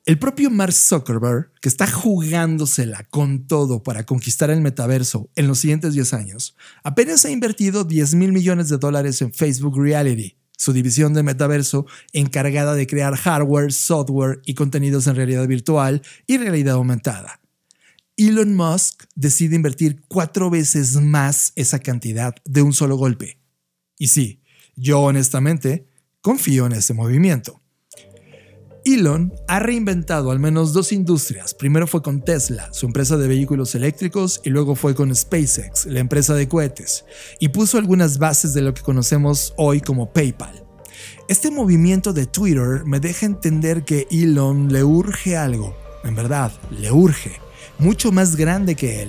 El 0.05 0.21
propio 0.21 0.51
Mark 0.51 0.73
Zuckerberg, 0.73 1.51
que 1.61 1.69
está 1.69 1.89
jugándosela 1.89 3.03
con 3.11 3.49
todo 3.49 3.83
para 3.83 4.07
conquistar 4.07 4.51
el 4.51 4.61
metaverso 4.61 5.31
en 5.35 5.49
los 5.49 5.59
siguientes 5.59 5.95
10 5.95 6.15
años, 6.15 6.55
apenas 6.85 7.25
ha 7.25 7.31
invertido 7.31 7.83
10 7.83 8.15
mil 8.15 8.31
millones 8.31 8.69
de 8.69 8.79
dólares 8.79 9.21
en 9.21 9.33
Facebook 9.33 9.77
Reality, 9.77 10.37
su 10.57 10.73
división 10.73 11.15
de 11.15 11.23
metaverso 11.23 11.87
encargada 12.13 12.75
de 12.75 12.87
crear 12.87 13.15
hardware, 13.15 13.73
software 13.73 14.41
y 14.45 14.55
contenidos 14.55 15.07
en 15.07 15.17
realidad 15.17 15.47
virtual 15.47 16.03
y 16.27 16.39
realidad 16.39 16.75
aumentada. 16.75 17.41
Elon 18.17 18.55
Musk 18.55 19.05
decide 19.15 19.57
invertir 19.57 20.03
cuatro 20.09 20.49
veces 20.49 20.97
más 20.97 21.53
esa 21.55 21.79
cantidad 21.79 22.35
de 22.45 22.63
un 22.63 22.73
solo 22.73 22.97
golpe. 22.97 23.39
Y 23.99 24.09
sí, 24.09 24.43
yo 24.75 25.01
honestamente 25.01 25.89
confío 26.23 26.67
en 26.67 26.73
ese 26.73 26.95
movimiento. 26.95 27.61
Elon 28.87 29.33
ha 29.49 29.59
reinventado 29.59 30.31
al 30.31 30.39
menos 30.39 30.73
dos 30.73 30.93
industrias. 30.93 31.55
Primero 31.55 31.89
fue 31.89 32.03
con 32.03 32.23
Tesla, 32.23 32.73
su 32.73 32.87
empresa 32.87 33.17
de 33.17 33.27
vehículos 33.27 33.75
eléctricos, 33.75 34.41
y 34.45 34.51
luego 34.51 34.77
fue 34.77 34.95
con 34.95 35.13
SpaceX, 35.13 35.87
la 35.87 35.99
empresa 35.99 36.35
de 36.35 36.47
cohetes, 36.47 37.05
y 37.41 37.49
puso 37.49 37.79
algunas 37.79 38.19
bases 38.19 38.55
de 38.55 38.63
lo 38.63 38.75
que 38.75 38.83
conocemos 38.83 39.55
hoy 39.57 39.81
como 39.81 40.13
PayPal. 40.13 40.65
Este 41.29 41.51
movimiento 41.51 42.13
de 42.13 42.27
Twitter 42.27 42.85
me 42.85 43.01
deja 43.01 43.27
entender 43.27 43.83
que 43.85 44.07
Elon 44.09 44.73
le 44.73 44.85
urge 44.85 45.37
algo, 45.37 45.77
en 46.05 46.15
verdad, 46.15 46.53
le 46.71 46.93
urge, 46.93 47.41
mucho 47.81 48.13
más 48.13 48.37
grande 48.37 48.77
que 48.77 49.03
él. 49.03 49.09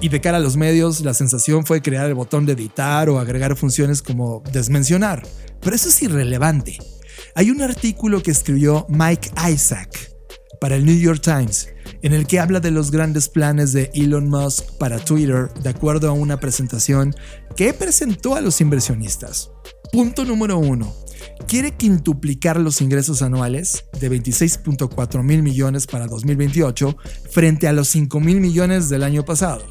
Y 0.00 0.08
de 0.08 0.22
cara 0.22 0.38
a 0.38 0.40
los 0.40 0.56
medios, 0.56 1.02
la 1.02 1.12
sensación 1.12 1.66
fue 1.66 1.82
crear 1.82 2.06
el 2.06 2.14
botón 2.14 2.46
de 2.46 2.54
editar 2.54 3.10
o 3.10 3.18
agregar 3.18 3.56
funciones 3.56 4.00
como 4.00 4.42
desmencionar. 4.52 5.26
Pero 5.60 5.76
eso 5.76 5.90
es 5.90 6.02
irrelevante. 6.02 6.78
Hay 7.38 7.52
un 7.52 7.62
artículo 7.62 8.20
que 8.20 8.32
escribió 8.32 8.84
Mike 8.88 9.30
Isaac 9.48 10.10
para 10.60 10.74
el 10.74 10.84
New 10.84 10.98
York 10.98 11.20
Times 11.22 11.68
en 12.02 12.12
el 12.12 12.26
que 12.26 12.40
habla 12.40 12.58
de 12.58 12.72
los 12.72 12.90
grandes 12.90 13.28
planes 13.28 13.72
de 13.72 13.92
Elon 13.94 14.28
Musk 14.28 14.76
para 14.76 14.98
Twitter 14.98 15.48
de 15.62 15.70
acuerdo 15.70 16.08
a 16.08 16.12
una 16.14 16.40
presentación 16.40 17.14
que 17.54 17.72
presentó 17.72 18.34
a 18.34 18.40
los 18.40 18.60
inversionistas. 18.60 19.52
Punto 19.92 20.24
número 20.24 20.58
uno. 20.58 20.92
Quiere 21.46 21.76
quintuplicar 21.76 22.58
los 22.58 22.80
ingresos 22.80 23.22
anuales 23.22 23.84
de 24.00 24.10
26.4 24.10 25.22
mil 25.22 25.44
millones 25.44 25.86
para 25.86 26.08
2028 26.08 26.96
frente 27.30 27.68
a 27.68 27.72
los 27.72 27.86
5 27.86 28.18
mil 28.18 28.40
millones 28.40 28.88
del 28.88 29.04
año 29.04 29.24
pasado. 29.24 29.64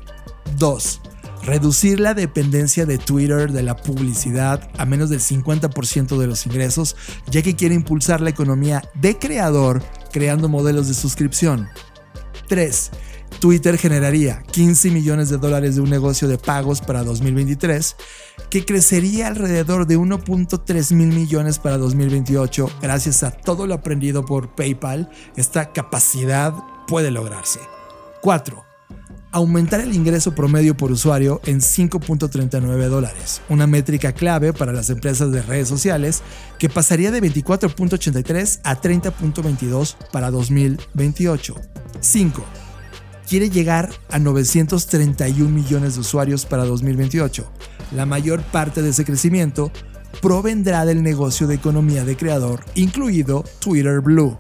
2 0.58 1.02
reducir 1.44 2.00
la 2.00 2.14
dependencia 2.14 2.86
de 2.86 2.98
Twitter 2.98 3.52
de 3.52 3.64
la 3.64 3.76
publicidad 3.76 4.70
a 4.78 4.86
menos 4.86 5.10
del 5.10 5.20
50% 5.20 6.18
de 6.18 6.28
los 6.28 6.46
ingresos, 6.46 6.96
ya 7.30 7.42
que 7.42 7.56
quiere 7.56 7.76
impulsar 7.76 8.22
la 8.22 8.30
economía 8.30 8.84
de 8.96 9.18
creador 9.18 9.84
creando 10.12 10.50
modelos 10.50 10.88
de 10.88 10.94
suscripción. 10.94 11.68
3. 12.48 12.92
Twitter 13.40 13.78
generaría 13.78 14.42
15 14.52 14.90
millones 14.92 15.30
de 15.30 15.38
dólares 15.38 15.76
de 15.76 15.82
un 15.82 15.90
negocio 15.90 16.28
de 16.28 16.38
pagos 16.38 16.82
para 16.82 17.04
2023, 17.04 17.96
que 18.50 18.66
crecería 18.66 19.28
alrededor 19.28 19.86
de 19.86 19.98
1.3 19.98 20.96
mil 20.96 21.10
millones 21.10 21.60
para 21.60 21.78
2028 21.78 22.70
gracias 22.82 23.24
a 23.24 23.32
todo 23.32 23.68
lo 23.68 23.76
aprendido 23.76 24.26
por 24.26 24.56
PayPal. 24.56 25.10
Esta 25.36 25.72
capacidad 25.72 26.54
puede 26.88 27.12
lograrse. 27.12 27.60
4 28.22 28.67
aumentar 29.32 29.80
el 29.80 29.94
ingreso 29.94 30.34
promedio 30.34 30.76
por 30.76 30.92
usuario 30.92 31.42
en 31.46 31.60
5.39 31.60 32.88
dólares, 32.88 33.42
una 33.50 33.68
métrica 33.68 34.14
clave 34.14 34.54
para 34.54 34.74
las 34.74 34.90
empresas 34.90 35.32
de 35.32 35.42
redes 35.42 35.68
sociales 35.68 36.24
que 36.60 36.70
pasaría 36.70 37.12
de 37.12 37.22
24.83 37.22 38.60
a 38.64 38.82
30.22 38.82 39.96
para 40.12 40.32
2028. 40.32 41.56
5. 42.00 42.46
Quiere 43.28 43.50
llegar 43.50 43.90
a 44.10 44.20
931 44.20 45.50
millones 45.50 45.96
de 45.96 46.02
usuarios 46.02 46.46
para 46.46 46.66
2028. 46.66 47.52
La 47.96 48.06
mayor 48.06 48.42
parte 48.42 48.82
de 48.82 48.90
ese 48.90 49.06
crecimiento 49.06 49.72
provendrá 50.22 50.86
del 50.86 51.04
negocio 51.04 51.48
de 51.48 51.56
economía 51.56 52.06
de 52.06 52.16
creador, 52.16 52.64
incluido 52.76 53.44
Twitter 53.60 54.00
Blue 54.00 54.38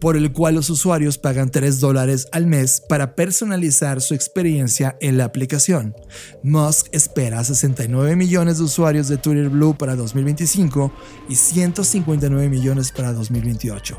por 0.00 0.16
el 0.16 0.32
cual 0.32 0.54
los 0.54 0.70
usuarios 0.70 1.18
pagan 1.18 1.50
3 1.50 1.80
dólares 1.80 2.28
al 2.32 2.46
mes 2.46 2.82
para 2.88 3.14
personalizar 3.14 4.00
su 4.00 4.14
experiencia 4.14 4.96
en 5.00 5.16
la 5.16 5.24
aplicación. 5.24 5.94
Musk 6.42 6.88
espera 6.92 7.42
69 7.42 8.16
millones 8.16 8.58
de 8.58 8.64
usuarios 8.64 9.08
de 9.08 9.16
Twitter 9.16 9.48
Blue 9.48 9.76
para 9.76 9.96
2025 9.96 10.92
y 11.28 11.36
159 11.36 12.48
millones 12.48 12.92
para 12.92 13.12
2028. 13.12 13.98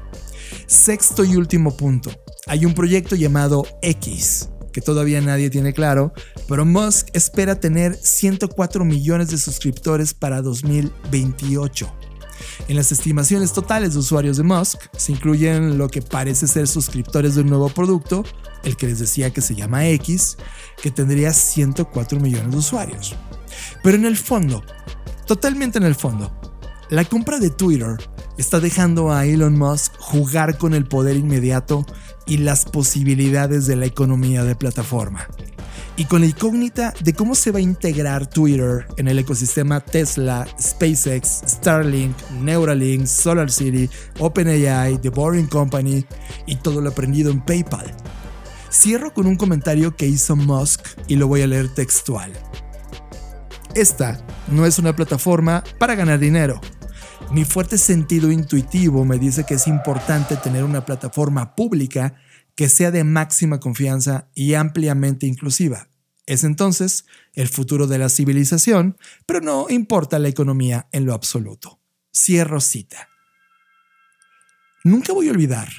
Sexto 0.68 1.24
y 1.24 1.36
último 1.36 1.76
punto. 1.76 2.12
Hay 2.48 2.66
un 2.66 2.74
proyecto 2.74 3.16
llamado 3.16 3.66
X, 3.82 4.50
que 4.72 4.82
todavía 4.82 5.20
nadie 5.22 5.50
tiene 5.50 5.74
claro, 5.74 6.14
pero 6.48 6.66
Musk 6.66 7.10
espera 7.14 7.60
tener 7.60 7.96
104 7.96 8.86
millones 8.86 9.30
de 9.30 9.38
suscriptores 9.38 10.14
para 10.14 10.42
2028. 10.42 12.07
En 12.68 12.76
las 12.76 12.92
estimaciones 12.92 13.54
totales 13.54 13.94
de 13.94 14.00
usuarios 14.00 14.38
de 14.38 14.44
Musk 14.44 14.80
se 14.96 15.12
incluyen 15.12 15.78
lo 15.78 15.88
que 15.88 16.02
parece 16.02 16.48
ser 16.48 16.68
suscriptores 16.68 17.36
de 17.36 17.42
un 17.42 17.50
nuevo 17.50 17.70
producto, 17.70 18.24
el 18.64 18.76
que 18.76 18.88
les 18.88 19.00
decía 19.00 19.32
que 19.32 19.42
se 19.42 19.56
llama 19.56 19.88
X, 19.88 20.38
que 20.82 20.92
tendría 20.92 21.34
104 21.34 22.20
millones 22.20 22.52
de 22.52 22.58
usuarios. 22.58 23.16
Pero 23.84 23.98
en 23.98 24.06
el 24.06 24.18
fondo, 24.18 24.64
totalmente 25.26 25.78
en 25.78 25.86
el 25.86 25.96
fondo, 25.96 26.32
la 26.90 27.06
compra 27.06 27.40
de 27.40 27.50
Twitter 27.50 27.98
está 28.38 28.60
dejando 28.60 29.12
a 29.12 29.26
Elon 29.26 29.58
Musk 29.58 29.94
jugar 30.00 30.58
con 30.58 30.74
el 30.74 30.86
poder 30.86 31.18
inmediato 31.18 31.86
y 32.26 32.38
las 32.38 32.66
posibilidades 32.66 33.68
de 33.68 33.76
la 33.76 33.86
economía 33.86 34.44
de 34.44 34.56
plataforma. 34.56 35.28
Y 36.00 36.06
con 36.06 36.22
la 36.22 36.28
incógnita 36.28 36.94
de 37.04 37.14
cómo 37.14 37.34
se 37.34 37.50
va 37.52 37.58
a 37.58 37.62
integrar 37.62 38.28
Twitter 38.28 38.86
en 38.98 39.08
el 39.08 39.18
ecosistema 39.18 39.80
Tesla, 39.80 40.48
SpaceX, 40.62 41.42
Starlink, 41.48 42.16
Neuralink, 42.40 43.08
SolarCity, 43.08 43.90
OpenAI, 44.20 45.00
The 45.00 45.10
Boring 45.10 45.48
Company 45.48 46.06
y 46.46 46.56
todo 46.58 46.82
lo 46.82 46.92
aprendido 46.92 47.32
en 47.32 47.42
PayPal. 47.42 47.92
Cierro 48.72 49.12
con 49.12 49.26
un 49.26 49.38
comentario 49.38 49.96
que 49.96 50.06
hizo 50.06 50.36
Musk 50.36 50.86
y 51.08 51.16
lo 51.16 51.28
voy 51.28 51.42
a 51.42 51.48
leer 51.48 51.74
textual. 51.74 52.32
Esta 53.74 54.24
no 54.50 54.68
es 54.68 54.78
una 54.78 54.96
plataforma 54.96 55.64
para 55.80 55.96
ganar 55.96 56.20
dinero. 56.20 56.62
Mi 57.32 57.44
fuerte 57.44 57.80
sentido 57.80 58.32
intuitivo 58.32 59.04
me 59.04 59.18
dice 59.18 59.46
que 59.46 59.56
es 59.56 59.68
importante 59.68 60.38
tener 60.38 60.64
una 60.64 60.86
plataforma 60.86 61.56
pública 61.56 62.14
que 62.58 62.68
sea 62.68 62.92
de 62.92 63.06
máxima 63.06 63.62
confianza 63.62 64.30
y 64.34 64.56
ampliamente 64.56 65.28
inclusiva. 65.28 65.88
Es 66.26 66.44
entonces 66.44 67.06
el 67.34 67.48
futuro 67.48 67.88
de 67.88 68.00
la 68.00 68.10
civilización, 68.10 68.98
pero 69.26 69.40
no 69.40 69.68
importa 69.70 70.20
la 70.20 70.28
economía 70.28 70.90
en 70.92 71.06
lo 71.06 71.14
absoluto. 71.14 71.80
Cierro 72.14 72.60
cita. 72.60 73.08
Nunca 74.84 75.14
voy 75.14 75.30
a 75.30 75.32
olvidar 75.32 75.70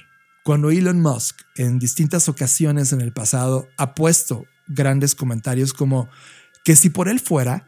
cuando 0.44 0.70
Elon 0.70 1.02
Musk 1.02 1.36
en 1.56 1.78
distintas 1.80 2.28
ocasiones 2.28 2.92
en 2.92 3.00
el 3.00 3.12
pasado 3.12 3.68
ha 3.76 3.94
puesto 3.94 4.44
grandes 4.68 5.14
comentarios 5.14 5.72
como 5.72 6.08
que 6.64 6.76
si 6.76 6.90
por 6.90 7.08
él 7.08 7.18
fuera, 7.18 7.66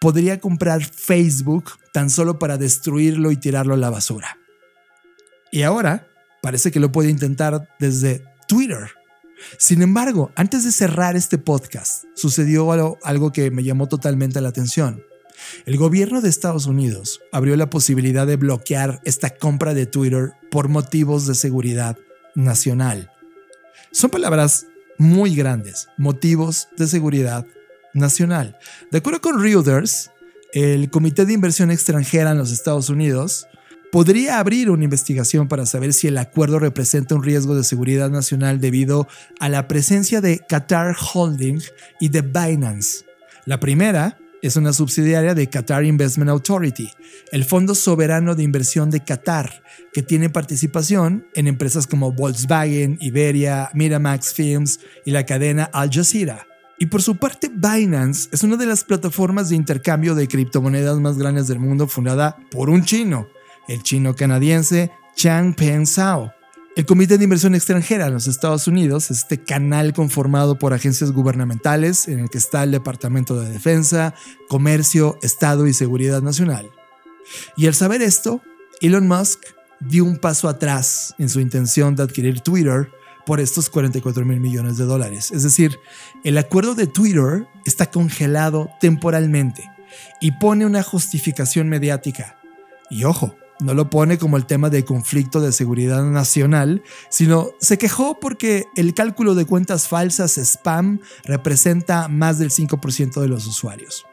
podría 0.00 0.40
comprar 0.40 0.84
Facebook 0.84 1.70
tan 1.92 2.10
solo 2.10 2.38
para 2.38 2.58
destruirlo 2.58 3.30
y 3.30 3.36
tirarlo 3.36 3.74
a 3.74 3.78
la 3.78 3.90
basura. 3.90 4.36
Y 5.52 5.62
ahora 5.62 6.08
parece 6.42 6.70
que 6.70 6.80
lo 6.80 6.92
puede 6.92 7.10
intentar 7.10 7.68
desde 7.78 8.24
Twitter. 8.48 8.90
Sin 9.58 9.82
embargo, 9.82 10.32
antes 10.34 10.64
de 10.64 10.72
cerrar 10.72 11.14
este 11.14 11.38
podcast, 11.38 12.04
sucedió 12.14 12.72
algo, 13.04 13.32
que 13.32 13.52
me 13.52 13.62
llamó 13.62 13.86
totalmente 13.86 14.40
la 14.40 14.48
atención. 14.48 15.04
El 15.66 15.76
gobierno 15.76 16.20
de 16.20 16.28
Estados 16.28 16.66
Unidos 16.66 17.20
abrió 17.30 17.54
la 17.56 17.70
posibilidad 17.70 18.26
de 18.26 18.36
bloquear 18.36 19.00
esta 19.04 19.30
compra 19.30 19.74
de 19.74 19.86
Twitter 19.86 20.32
por 20.50 20.68
motivos 20.68 21.28
de 21.28 21.36
seguridad 21.36 21.96
nacional. 22.34 23.12
Son 23.92 24.10
palabras 24.10 24.66
muy 24.98 25.36
grandes, 25.36 25.88
motivos 25.96 26.68
de 26.76 26.88
seguridad 26.88 27.46
nacional. 27.94 28.58
De 28.90 28.98
acuerdo 28.98 29.20
con 29.20 29.40
Reuters, 29.40 30.10
el 30.52 30.90
Comité 30.90 31.26
de 31.26 31.34
Inversión 31.34 31.70
Extranjera 31.70 32.32
en 32.32 32.38
los 32.38 32.50
Estados 32.50 32.88
Unidos 32.88 33.46
podría 33.90 34.38
abrir 34.38 34.70
una 34.70 34.84
investigación 34.84 35.48
para 35.48 35.66
saber 35.66 35.92
si 35.92 36.08
el 36.08 36.18
acuerdo 36.18 36.58
representa 36.58 37.14
un 37.14 37.22
riesgo 37.22 37.54
de 37.54 37.64
seguridad 37.64 38.10
nacional 38.10 38.60
debido 38.60 39.08
a 39.40 39.48
la 39.48 39.68
presencia 39.68 40.20
de 40.20 40.40
Qatar 40.40 40.96
Holding 41.14 41.60
y 42.00 42.08
de 42.08 42.22
Binance. 42.22 43.04
La 43.44 43.60
primera 43.60 44.18
es 44.42 44.56
una 44.56 44.72
subsidiaria 44.72 45.34
de 45.34 45.48
Qatar 45.48 45.84
Investment 45.84 46.30
Authority, 46.30 46.90
el 47.32 47.44
fondo 47.44 47.74
soberano 47.74 48.34
de 48.34 48.42
inversión 48.42 48.90
de 48.90 49.02
Qatar, 49.02 49.62
que 49.92 50.02
tiene 50.02 50.30
participación 50.30 51.26
en 51.34 51.48
empresas 51.48 51.86
como 51.86 52.12
Volkswagen, 52.12 52.98
Iberia, 53.00 53.70
Miramax 53.74 54.32
Films 54.32 54.80
y 55.04 55.10
la 55.10 55.26
cadena 55.26 55.64
Al 55.72 55.90
Jazeera. 55.90 56.46
Y 56.78 56.86
por 56.86 57.02
su 57.02 57.16
parte, 57.16 57.50
Binance 57.52 58.28
es 58.30 58.44
una 58.44 58.56
de 58.56 58.66
las 58.66 58.84
plataformas 58.84 59.48
de 59.48 59.56
intercambio 59.56 60.14
de 60.14 60.28
criptomonedas 60.28 61.00
más 61.00 61.18
grandes 61.18 61.48
del 61.48 61.58
mundo 61.58 61.88
fundada 61.88 62.36
por 62.52 62.70
un 62.70 62.84
chino, 62.84 63.26
el 63.68 63.82
chino 63.82 64.14
canadiense 64.16 64.90
Changpeng 65.14 65.86
Zhao. 65.86 66.32
El 66.76 66.86
Comité 66.86 67.18
de 67.18 67.24
Inversión 67.24 67.54
Extranjera 67.54 68.06
en 68.06 68.14
los 68.14 68.26
Estados 68.28 68.68
Unidos 68.68 69.10
es 69.10 69.18
este 69.18 69.42
canal 69.42 69.92
conformado 69.92 70.58
por 70.58 70.72
agencias 70.72 71.10
gubernamentales 71.12 72.06
en 72.06 72.20
el 72.20 72.30
que 72.30 72.38
está 72.38 72.62
el 72.62 72.70
Departamento 72.70 73.38
de 73.40 73.50
Defensa, 73.50 74.14
Comercio, 74.48 75.18
Estado 75.22 75.66
y 75.66 75.72
Seguridad 75.72 76.22
Nacional. 76.22 76.70
Y 77.56 77.66
al 77.66 77.74
saber 77.74 78.00
esto, 78.00 78.42
Elon 78.80 79.08
Musk 79.08 79.40
dio 79.80 80.04
un 80.04 80.18
paso 80.18 80.48
atrás 80.48 81.14
en 81.18 81.28
su 81.28 81.40
intención 81.40 81.96
de 81.96 82.04
adquirir 82.04 82.40
Twitter 82.40 82.90
por 83.26 83.40
estos 83.40 83.68
44 83.68 84.24
mil 84.24 84.40
millones 84.40 84.78
de 84.78 84.84
dólares. 84.84 85.32
Es 85.32 85.42
decir, 85.42 85.78
el 86.24 86.38
acuerdo 86.38 86.74
de 86.74 86.86
Twitter 86.86 87.46
está 87.66 87.90
congelado 87.90 88.70
temporalmente 88.80 89.68
y 90.20 90.30
pone 90.32 90.64
una 90.64 90.82
justificación 90.82 91.68
mediática. 91.68 92.38
Y 92.88 93.04
ojo, 93.04 93.34
no 93.60 93.74
lo 93.74 93.90
pone 93.90 94.18
como 94.18 94.36
el 94.36 94.46
tema 94.46 94.70
de 94.70 94.84
conflicto 94.84 95.40
de 95.40 95.52
seguridad 95.52 96.04
nacional, 96.04 96.82
sino 97.10 97.50
se 97.60 97.78
quejó 97.78 98.18
porque 98.20 98.66
el 98.76 98.94
cálculo 98.94 99.34
de 99.34 99.46
cuentas 99.46 99.88
falsas 99.88 100.38
spam 100.38 101.00
representa 101.24 102.08
más 102.08 102.38
del 102.38 102.50
5% 102.50 103.20
de 103.20 103.28
los 103.28 103.46
usuarios. 103.46 104.06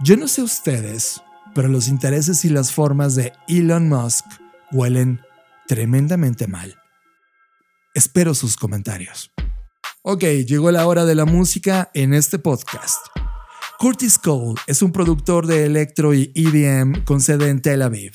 Yo 0.00 0.16
no 0.16 0.28
sé 0.28 0.42
ustedes, 0.42 1.22
pero 1.54 1.68
los 1.68 1.88
intereses 1.88 2.44
y 2.44 2.48
las 2.48 2.72
formas 2.72 3.14
de 3.14 3.32
Elon 3.48 3.88
Musk 3.88 4.24
huelen 4.72 5.20
tremendamente 5.66 6.46
mal. 6.46 6.76
Espero 7.94 8.34
sus 8.34 8.56
comentarios. 8.56 9.30
Ok, 10.02 10.24
llegó 10.46 10.70
la 10.70 10.86
hora 10.86 11.04
de 11.04 11.14
la 11.14 11.24
música 11.24 11.90
en 11.94 12.14
este 12.14 12.38
podcast. 12.38 12.98
Curtis 13.78 14.18
Cole 14.18 14.60
es 14.66 14.82
un 14.82 14.92
productor 14.92 15.46
de 15.46 15.64
electro 15.64 16.14
y 16.14 16.32
EDM 16.34 17.04
con 17.04 17.20
sede 17.20 17.50
en 17.50 17.60
Tel 17.60 17.82
Aviv. 17.82 18.12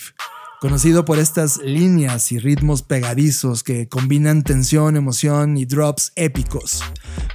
Conocido 0.59 1.05
por 1.05 1.19
estas 1.19 1.57
líneas 1.57 2.31
y 2.31 2.39
ritmos 2.39 2.81
pegadizos 2.81 3.61
que 3.61 3.87
combinan 3.87 4.41
tensión, 4.41 4.95
emoción 4.95 5.55
y 5.55 5.65
drops 5.65 6.13
épicos. 6.15 6.83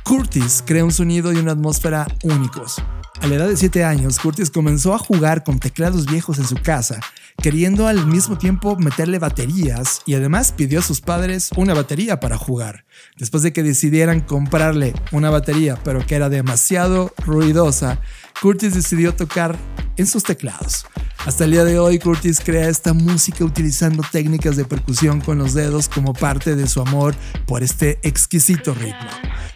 Curtis 0.02 0.64
crea 0.66 0.84
un 0.84 0.90
sonido 0.90 1.32
y 1.32 1.36
una 1.36 1.52
atmósfera 1.52 2.08
únicos. 2.24 2.82
A 3.20 3.28
la 3.28 3.36
edad 3.36 3.46
de 3.46 3.56
7 3.56 3.84
años, 3.84 4.18
Curtis 4.18 4.50
comenzó 4.50 4.92
a 4.92 4.98
jugar 4.98 5.44
con 5.44 5.60
teclados 5.60 6.06
viejos 6.06 6.40
en 6.40 6.48
su 6.48 6.56
casa 6.56 6.98
queriendo 7.40 7.86
al 7.86 8.06
mismo 8.06 8.36
tiempo 8.36 8.76
meterle 8.76 9.18
baterías 9.18 10.02
y 10.06 10.14
además 10.14 10.52
pidió 10.52 10.80
a 10.80 10.82
sus 10.82 11.00
padres 11.00 11.50
una 11.56 11.74
batería 11.74 12.20
para 12.20 12.36
jugar. 12.36 12.84
Después 13.16 13.42
de 13.42 13.52
que 13.52 13.62
decidieran 13.62 14.20
comprarle 14.20 14.94
una 15.12 15.30
batería 15.30 15.78
pero 15.82 16.06
que 16.06 16.14
era 16.14 16.28
demasiado 16.28 17.12
ruidosa, 17.24 18.00
Curtis 18.42 18.74
decidió 18.74 19.14
tocar 19.14 19.56
en 19.96 20.04
sus 20.04 20.24
teclados. 20.24 20.84
Hasta 21.24 21.44
el 21.44 21.52
día 21.52 21.64
de 21.64 21.78
hoy, 21.78 22.00
Curtis 22.00 22.40
crea 22.40 22.68
esta 22.68 22.92
música 22.92 23.44
utilizando 23.44 24.02
técnicas 24.10 24.56
de 24.56 24.64
percusión 24.64 25.20
con 25.20 25.38
los 25.38 25.54
dedos 25.54 25.88
como 25.88 26.12
parte 26.12 26.56
de 26.56 26.66
su 26.66 26.80
amor 26.80 27.14
por 27.46 27.62
este 27.62 28.00
exquisito 28.02 28.74
ritmo. 28.74 29.10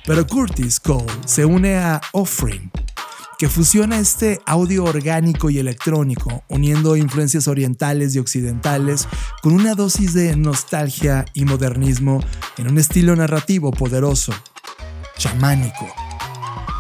Pero 0.07 0.25
Curtis 0.25 0.79
Cole 0.79 1.13
se 1.27 1.45
une 1.45 1.79
a 1.79 2.01
Offering, 2.13 2.71
que 3.41 3.49
fusiona 3.49 3.99
este 3.99 4.41
audio 4.47 4.85
orgánico 4.85 5.51
y 5.51 5.59
electrónico, 5.59 6.45
uniendo 6.49 6.95
influencias 6.95 7.49
orientales 7.49 8.15
y 8.15 8.21
occidentales 8.21 9.09
con 9.43 9.53
una 9.53 9.75
dosis 9.75 10.15
de 10.15 10.37
nostalgia 10.37 11.25
y 11.35 11.45
modernismo 11.45 12.21
en 12.57 12.69
un 12.69 12.79
estilo 12.79 13.17
narrativo 13.17 13.73
poderoso, 13.73 14.33
chamánico. 15.19 16.06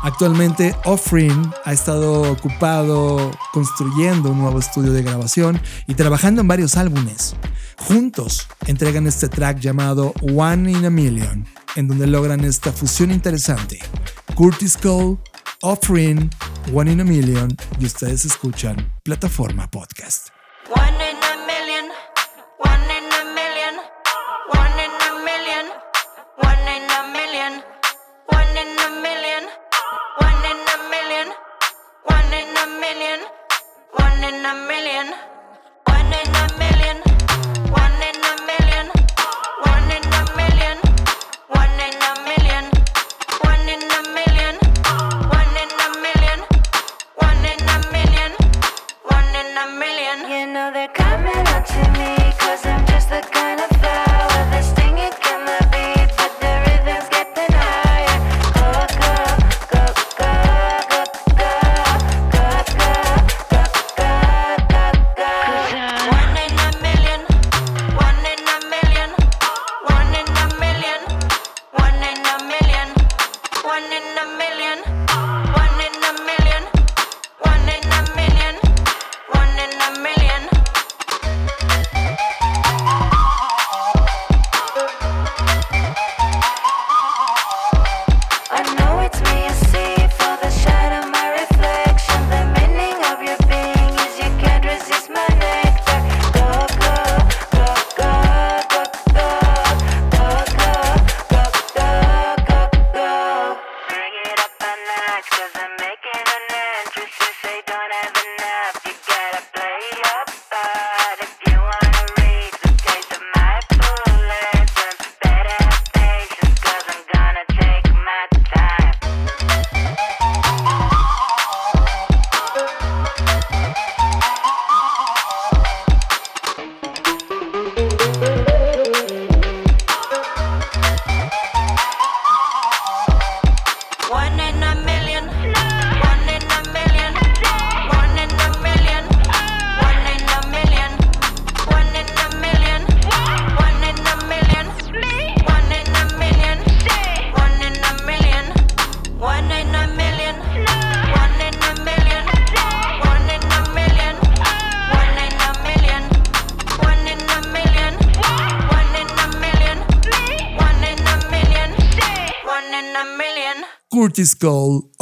Actualmente 0.06 0.72
Offring 0.84 1.52
ha 1.64 1.72
estado 1.72 2.30
ocupado 2.30 3.32
construyendo 3.52 4.30
un 4.30 4.38
nuevo 4.38 4.60
estudio 4.60 4.92
de 4.92 5.02
grabación 5.02 5.60
y 5.88 5.94
trabajando 5.94 6.42
en 6.42 6.46
varios 6.46 6.76
álbumes. 6.76 7.34
Juntos 7.76 8.46
entregan 8.68 9.08
este 9.08 9.28
track 9.28 9.58
llamado 9.58 10.14
One 10.22 10.70
in 10.70 10.84
a 10.84 10.90
Million, 10.90 11.44
en 11.74 11.88
donde 11.88 12.06
logran 12.06 12.44
esta 12.44 12.70
fusión 12.70 13.10
interesante. 13.10 13.80
Curtis 14.36 14.76
Cole 14.76 15.18
Offering 15.62 16.30
One 16.72 16.92
in 16.92 17.00
a 17.00 17.04
Million 17.04 17.48
y 17.80 17.86
ustedes 17.86 18.24
escuchan 18.26 18.76
Plataforma 19.02 19.68
Podcast. 19.68 20.28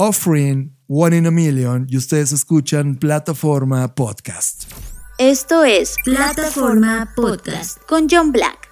Offering, 0.06 0.76
One 0.86 1.16
in 1.16 1.24
a 1.24 1.30
Million 1.30 1.86
y 1.88 1.96
ustedes 1.96 2.30
escuchan 2.30 2.96
Plataforma 2.96 3.94
Podcast. 3.94 4.64
Esto 5.18 5.64
es 5.64 5.96
Plataforma 6.04 7.10
Podcast 7.16 7.78
con 7.88 8.06
John 8.10 8.30
Black. 8.30 8.63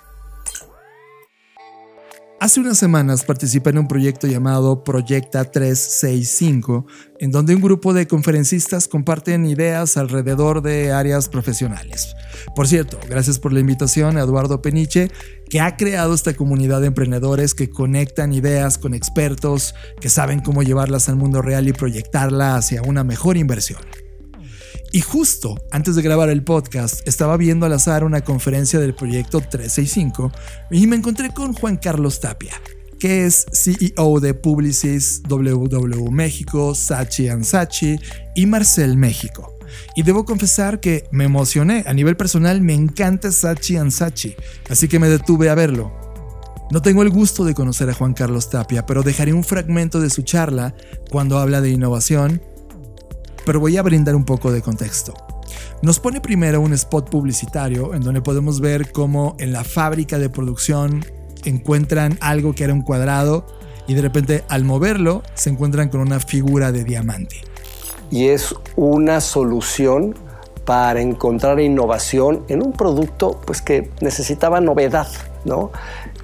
Hace 2.43 2.59
unas 2.59 2.77
semanas 2.77 3.25
participé 3.25 3.71
en 3.71 3.79
un 3.79 3.87
proyecto 3.87 4.27
llamado 4.27 4.83
Proyecta 4.83 5.45
365, 5.45 6.87
en 7.21 7.31
donde 7.31 7.55
un 7.55 7.63
grupo 7.63 7.95
de 7.95 8.09
conferencistas 8.09 8.89
comparten 8.89 9.47
ideas 9.47 9.97
alrededor 9.97 10.61
de 10.61 10.91
áreas 10.91 11.29
profesionales. 11.29 12.17
Por 12.57 12.67
cierto, 12.67 12.99
gracias 13.09 13.39
por 13.39 13.53
la 13.53 13.61
invitación 13.61 14.17
a 14.17 14.23
Eduardo 14.23 14.61
Peniche, 14.61 15.09
que 15.49 15.61
ha 15.61 15.77
creado 15.77 16.15
esta 16.15 16.35
comunidad 16.35 16.81
de 16.81 16.89
emprendedores 16.89 17.55
que 17.55 17.71
conectan 17.71 18.33
ideas 18.33 18.77
con 18.77 18.93
expertos, 18.93 19.77
que 20.01 20.09
saben 20.09 20.41
cómo 20.41 20.65
llevarlas 20.65 21.09
al 21.09 21.15
mundo 21.15 21.43
real 21.43 21.69
y 21.69 21.73
proyectarla 21.73 22.57
hacia 22.57 22.83
una 22.83 23.05
mejor 23.05 23.37
inversión. 23.37 23.79
Y 24.95 25.01
justo 25.01 25.59
antes 25.71 25.97
de 25.97 26.03
grabar 26.03 26.29
el 26.29 26.45
podcast, 26.45 27.09
estaba 27.09 27.39
viendo 27.39 27.65
al 27.65 27.73
azar 27.73 28.05
una 28.05 28.21
conferencia 28.21 28.79
del 28.79 28.95
proyecto 28.95 29.41
365 29.41 30.31
y 30.71 30.87
me 30.87 30.97
encontré 30.97 31.33
con 31.33 31.55
Juan 31.55 31.79
Carlos 31.79 32.21
Tapia, 32.21 32.53
que 32.99 33.25
es 33.25 33.47
CEO 33.55 34.21
de 34.21 34.35
Publicis 34.35 35.23
WW 35.23 36.11
México, 36.11 36.75
Sachi 36.75 37.29
Sachi 37.43 37.99
y 38.35 38.45
Marcel 38.45 38.99
México. 38.99 39.57
Y 39.97 40.03
debo 40.03 40.27
confesar 40.27 40.79
que 40.79 41.09
me 41.11 41.25
emocioné. 41.25 41.85
A 41.87 41.95
nivel 41.95 42.19
personal 42.19 42.61
me 42.61 42.75
encanta 42.75 43.33
Sachi 43.33 43.79
Sachi, 43.91 44.37
así 44.69 44.89
que 44.89 44.99
me 44.99 45.09
detuve 45.09 45.49
a 45.49 45.55
verlo. 45.55 45.91
No 46.71 46.83
tengo 46.83 47.03
el 47.03 47.09
gusto 47.09 47.47
de 47.47 47.55
conocer 47.55 47.89
a 47.89 47.95
Juan 47.95 48.13
Carlos 48.13 48.51
Tapia, 48.51 48.85
pero 48.85 49.03
dejaré 49.03 49.33
un 49.33 49.45
fragmento 49.45 50.01
de 50.01 50.11
su 50.11 50.21
charla 50.21 50.75
cuando 51.11 51.39
habla 51.39 51.63
de 51.63 51.71
innovación 51.71 52.43
pero 53.45 53.61
voy 53.61 53.77
a 53.77 53.83
brindar 53.83 54.15
un 54.15 54.25
poco 54.25 54.53
de 54.53 54.63
contexto. 54.63 55.15
Nos 55.83 55.99
pone 55.99 56.21
primero 56.21 56.61
un 56.61 56.73
spot 56.73 57.11
publicitario 57.11 57.95
en 57.95 58.03
donde 58.03 58.23
podemos 58.23 58.61
ver 58.61 58.93
cómo 58.93 59.37
en 59.39 59.53
la 59.53 59.65
fábrica 59.65 60.19
de 60.19 60.31
producción 60.31 61.05
encuentran 61.45 62.19
algo 62.21 62.55
que 62.55 62.65
era 62.65 62.73
un 62.73 62.83
cuadrado 62.83 63.47
y 63.87 63.95
de 63.95 64.03
repente 64.03 64.45
al 64.49 64.65
moverlo 64.65 65.23
se 65.35 65.51
encuentran 65.51 65.89
con 65.89 66.01
una 66.01 66.21
figura 66.21 66.73
de 66.73 66.85
diamante. 66.85 67.37
Y 68.11 68.29
es 68.29 68.55
una 68.77 69.21
solución 69.21 70.15
para 70.65 71.01
encontrar 71.01 71.59
innovación 71.59 72.45
en 72.49 72.63
un 72.63 72.73
producto 72.73 73.41
pues, 73.45 73.61
que 73.61 73.91
necesitaba 74.01 74.61
novedad. 74.61 75.09
¿no? 75.45 75.73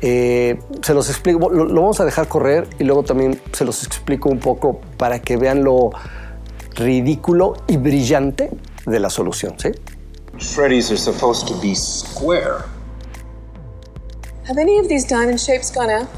Eh, 0.01 0.61
se 0.83 0.95
los 0.95 1.09
explico, 1.11 1.51
lo, 1.51 1.65
lo, 1.65 1.81
vamos 1.81 1.99
a 1.99 2.05
dejar 2.05 2.29
correr 2.29 2.69
y 2.79 2.85
luego 2.85 3.03
también 3.03 3.41
se 3.53 3.65
los 3.65 3.83
explico 3.83 4.29
un 4.29 4.39
poco 4.39 4.81
para 4.97 5.19
que 5.19 5.37
vean 5.37 5.65
lo, 5.65 5.91
ridículo 6.79 7.55
y 7.67 7.77
brillante 7.77 8.51
de 8.87 9.01
la 9.01 9.11
solución, 9.11 9.55
¿sí? 9.59 9.71
Shreddies 10.39 10.91
are 10.91 10.97
supposed 10.97 11.49
to 11.49 11.55
be 11.61 11.75
square. 11.75 12.65
Have 14.47 14.59
any 14.59 14.79
of 14.79 14.89
these 14.89 15.07
diamond 15.07 15.39
shapes 15.41 15.71
gone 15.71 15.91
out? 15.91 16.09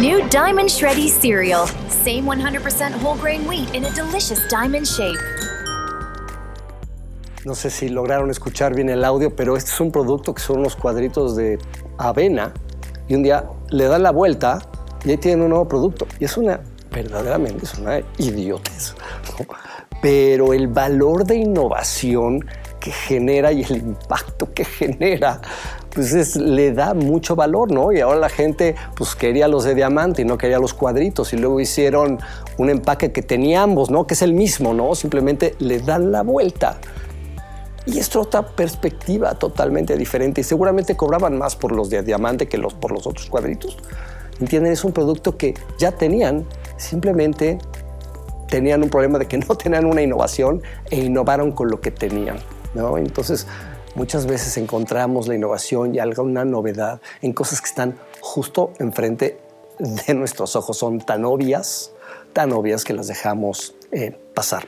New 0.00 0.26
Diamond 0.28 0.68
Shreddy 0.68 1.08
cereal. 1.08 1.66
Same 1.88 2.24
100% 2.24 2.92
whole 3.02 3.16
grain 3.16 3.46
wheat 3.46 3.74
in 3.74 3.84
a 3.84 3.90
delicious 3.90 4.40
diamond 4.48 4.86
shape. 4.86 5.18
No 7.44 7.54
sé 7.54 7.70
si 7.70 7.88
lograron 7.88 8.30
escuchar 8.30 8.74
bien 8.74 8.88
el 8.88 9.04
audio, 9.04 9.34
pero 9.34 9.56
este 9.56 9.70
es 9.70 9.80
un 9.80 9.90
producto 9.90 10.32
que 10.32 10.40
son 10.40 10.60
unos 10.60 10.76
cuadritos 10.76 11.36
de 11.36 11.58
avena 11.98 12.52
y 13.08 13.14
un 13.14 13.22
día 13.22 13.44
le 13.70 13.84
dan 13.86 14.02
la 14.02 14.12
vuelta 14.12 14.60
y 15.04 15.10
ahí 15.10 15.16
tienen 15.16 15.42
un 15.42 15.50
nuevo 15.50 15.66
producto. 15.66 16.06
Y 16.18 16.24
es 16.24 16.36
una 16.36 16.60
verdaderamente 16.92 17.64
es 17.64 17.74
una 17.74 18.00
idiotez. 18.18 18.94
Pero 20.00 20.52
el 20.52 20.68
valor 20.68 21.24
de 21.24 21.36
innovación 21.36 22.44
que 22.80 22.90
genera 22.90 23.52
y 23.52 23.62
el 23.62 23.76
impacto 23.76 24.52
que 24.52 24.64
genera, 24.64 25.40
pues 25.94 26.34
le 26.34 26.72
da 26.72 26.94
mucho 26.94 27.36
valor, 27.36 27.70
¿no? 27.70 27.92
Y 27.92 28.00
ahora 28.00 28.18
la 28.18 28.28
gente 28.28 28.74
pues 28.96 29.14
quería 29.14 29.46
los 29.46 29.62
de 29.64 29.76
diamante 29.76 30.22
y 30.22 30.24
no 30.24 30.36
quería 30.36 30.58
los 30.58 30.74
cuadritos 30.74 31.32
y 31.32 31.36
luego 31.36 31.60
hicieron 31.60 32.18
un 32.58 32.70
empaque 32.70 33.12
que 33.12 33.22
tenía 33.22 33.62
ambos, 33.62 33.90
¿no? 33.90 34.06
Que 34.06 34.14
es 34.14 34.22
el 34.22 34.34
mismo, 34.34 34.74
¿no? 34.74 34.96
Simplemente 34.96 35.54
le 35.60 35.78
dan 35.78 36.10
la 36.10 36.22
vuelta. 36.22 36.78
Y 37.86 37.98
es 37.98 38.14
otra 38.16 38.42
perspectiva 38.46 39.34
totalmente 39.34 39.96
diferente 39.96 40.40
y 40.40 40.44
seguramente 40.44 40.96
cobraban 40.96 41.38
más 41.38 41.56
por 41.56 41.72
los 41.72 41.90
de 41.90 42.02
diamante 42.02 42.48
que 42.48 42.58
los, 42.58 42.74
por 42.74 42.92
los 42.92 43.06
otros 43.06 43.28
cuadritos. 43.28 43.76
¿Entienden? 44.42 44.72
Es 44.72 44.82
un 44.84 44.92
producto 44.92 45.36
que 45.36 45.54
ya 45.78 45.92
tenían 45.92 46.44
simplemente 46.76 47.58
tenían 48.48 48.82
un 48.82 48.90
problema 48.90 49.20
de 49.20 49.26
que 49.26 49.38
no 49.38 49.54
tenían 49.62 49.86
una 49.86 50.02
innovación 50.02 50.62
e 50.90 50.96
innovaron 50.96 51.52
con 51.52 51.70
lo 51.70 51.80
que 51.80 51.92
tenían. 51.92 52.38
¿no? 52.74 52.98
Entonces, 52.98 53.46
muchas 53.94 54.26
veces 54.26 54.56
encontramos 54.56 55.28
la 55.28 55.36
innovación 55.36 55.94
y 55.94 56.00
alguna 56.00 56.44
novedad 56.44 57.00
en 57.22 57.32
cosas 57.32 57.60
que 57.60 57.68
están 57.68 57.98
justo 58.20 58.72
enfrente 58.80 59.38
de 59.78 60.14
nuestros 60.14 60.56
ojos. 60.56 60.76
Son 60.76 60.98
tan 60.98 61.24
obvias, 61.24 61.92
tan 62.32 62.52
obvias 62.52 62.84
que 62.84 62.94
las 62.94 63.06
dejamos 63.06 63.76
eh, 63.92 64.18
pasar. 64.34 64.64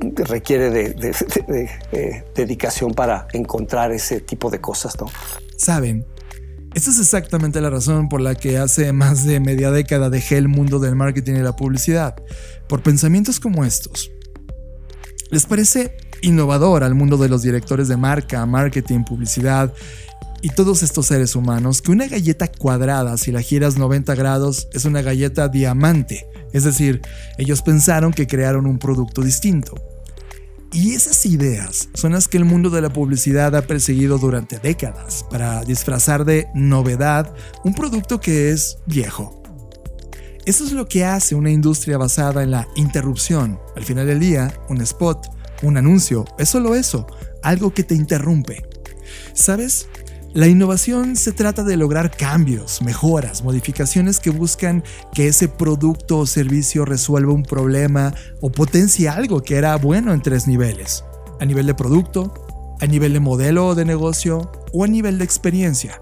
requiere 0.00 0.70
de, 0.70 2.22
dedicación 2.34 2.92
para 2.92 3.26
encontrar 3.32 3.90
ese 3.90 4.20
tipo 4.20 4.50
de 4.50 4.60
cosas, 4.60 5.00
¿no? 5.00 5.06
Saben, 5.56 6.04
esta 6.74 6.90
es 6.90 6.98
exactamente 6.98 7.60
la 7.60 7.70
razón 7.70 8.08
por 8.08 8.20
la 8.20 8.34
que 8.34 8.56
hace 8.56 8.92
más 8.92 9.24
de 9.24 9.40
media 9.40 9.70
década 9.70 10.08
dejé 10.08 10.38
el 10.38 10.48
mundo 10.48 10.78
del 10.78 10.96
marketing 10.96 11.34
y 11.34 11.42
la 11.42 11.54
publicidad, 11.54 12.16
por 12.68 12.82
pensamientos 12.82 13.40
como 13.40 13.64
estos. 13.64 14.10
¿Les 15.30 15.44
parece 15.46 15.96
innovador 16.22 16.82
al 16.84 16.94
mundo 16.94 17.16
de 17.16 17.28
los 17.28 17.42
directores 17.42 17.88
de 17.88 17.96
marca, 17.96 18.44
marketing, 18.46 19.04
publicidad 19.04 19.72
y 20.40 20.48
todos 20.48 20.82
estos 20.82 21.06
seres 21.06 21.36
humanos 21.36 21.82
que 21.82 21.92
una 21.92 22.06
galleta 22.06 22.48
cuadrada, 22.48 23.16
si 23.18 23.32
la 23.32 23.42
giras 23.42 23.76
90 23.76 24.14
grados, 24.14 24.68
es 24.72 24.84
una 24.84 25.02
galleta 25.02 25.48
diamante? 25.48 26.26
Es 26.52 26.64
decir, 26.64 27.02
ellos 27.38 27.62
pensaron 27.62 28.12
que 28.12 28.26
crearon 28.26 28.66
un 28.66 28.78
producto 28.78 29.22
distinto. 29.22 29.74
Y 30.72 30.94
esas 30.94 31.26
ideas 31.26 31.90
son 31.92 32.12
las 32.12 32.28
que 32.28 32.38
el 32.38 32.46
mundo 32.46 32.70
de 32.70 32.80
la 32.80 32.90
publicidad 32.90 33.54
ha 33.54 33.66
perseguido 33.66 34.16
durante 34.16 34.58
décadas 34.58 35.22
para 35.30 35.62
disfrazar 35.64 36.24
de 36.24 36.48
novedad 36.54 37.34
un 37.62 37.74
producto 37.74 38.20
que 38.20 38.50
es 38.50 38.78
viejo. 38.86 39.42
Eso 40.46 40.64
es 40.64 40.72
lo 40.72 40.88
que 40.88 41.04
hace 41.04 41.34
una 41.34 41.50
industria 41.50 41.98
basada 41.98 42.42
en 42.42 42.52
la 42.52 42.66
interrupción. 42.74 43.60
Al 43.76 43.84
final 43.84 44.06
del 44.06 44.18
día, 44.18 44.52
un 44.70 44.80
spot, 44.80 45.26
un 45.62 45.76
anuncio, 45.76 46.24
es 46.38 46.48
solo 46.48 46.74
eso, 46.74 47.06
algo 47.42 47.74
que 47.74 47.84
te 47.84 47.94
interrumpe. 47.94 48.64
¿Sabes? 49.34 49.88
La 50.34 50.48
innovación 50.48 51.14
se 51.14 51.32
trata 51.32 51.62
de 51.62 51.76
lograr 51.76 52.10
cambios, 52.10 52.80
mejoras, 52.80 53.44
modificaciones 53.44 54.18
que 54.18 54.30
buscan 54.30 54.82
que 55.12 55.26
ese 55.26 55.46
producto 55.46 56.20
o 56.20 56.26
servicio 56.26 56.86
resuelva 56.86 57.34
un 57.34 57.42
problema 57.42 58.14
o 58.40 58.50
potencie 58.50 59.10
algo 59.10 59.42
que 59.42 59.56
era 59.56 59.76
bueno 59.76 60.10
en 60.14 60.22
tres 60.22 60.46
niveles. 60.46 61.04
A 61.38 61.44
nivel 61.44 61.66
de 61.66 61.74
producto, 61.74 62.32
a 62.80 62.86
nivel 62.86 63.12
de 63.12 63.20
modelo 63.20 63.74
de 63.74 63.84
negocio 63.84 64.50
o 64.72 64.84
a 64.84 64.86
nivel 64.86 65.18
de 65.18 65.24
experiencia. 65.24 66.00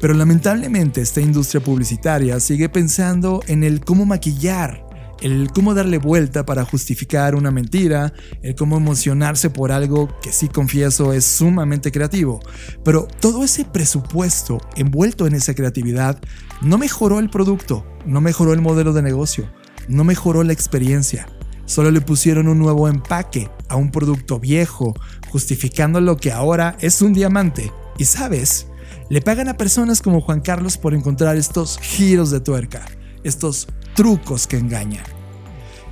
Pero 0.00 0.12
lamentablemente 0.12 1.00
esta 1.00 1.20
industria 1.20 1.62
publicitaria 1.62 2.40
sigue 2.40 2.68
pensando 2.68 3.40
en 3.46 3.62
el 3.62 3.84
cómo 3.84 4.04
maquillar 4.04 4.85
el 5.20 5.50
cómo 5.52 5.74
darle 5.74 5.98
vuelta 5.98 6.44
para 6.44 6.64
justificar 6.64 7.34
una 7.34 7.50
mentira, 7.50 8.12
el 8.42 8.54
cómo 8.54 8.76
emocionarse 8.76 9.50
por 9.50 9.72
algo 9.72 10.08
que 10.20 10.32
sí 10.32 10.48
confieso 10.48 11.12
es 11.12 11.24
sumamente 11.24 11.90
creativo. 11.92 12.40
Pero 12.84 13.08
todo 13.20 13.44
ese 13.44 13.64
presupuesto 13.64 14.58
envuelto 14.76 15.26
en 15.26 15.34
esa 15.34 15.54
creatividad 15.54 16.18
no 16.60 16.78
mejoró 16.78 17.18
el 17.18 17.30
producto, 17.30 17.86
no 18.04 18.20
mejoró 18.20 18.52
el 18.52 18.60
modelo 18.60 18.92
de 18.92 19.02
negocio, 19.02 19.50
no 19.88 20.04
mejoró 20.04 20.42
la 20.42 20.52
experiencia. 20.52 21.28
Solo 21.64 21.90
le 21.90 22.00
pusieron 22.00 22.46
un 22.48 22.58
nuevo 22.58 22.88
empaque 22.88 23.50
a 23.68 23.76
un 23.76 23.90
producto 23.90 24.38
viejo, 24.38 24.94
justificando 25.30 26.00
lo 26.00 26.16
que 26.16 26.30
ahora 26.30 26.76
es 26.80 27.02
un 27.02 27.12
diamante. 27.12 27.72
Y 27.98 28.04
sabes, 28.04 28.68
le 29.10 29.20
pagan 29.20 29.48
a 29.48 29.56
personas 29.56 30.00
como 30.00 30.20
Juan 30.20 30.40
Carlos 30.40 30.78
por 30.78 30.94
encontrar 30.94 31.36
estos 31.36 31.78
giros 31.78 32.30
de 32.30 32.40
tuerca, 32.40 32.86
estos 33.26 33.66
trucos 33.94 34.46
que 34.46 34.56
engañan. 34.56 35.04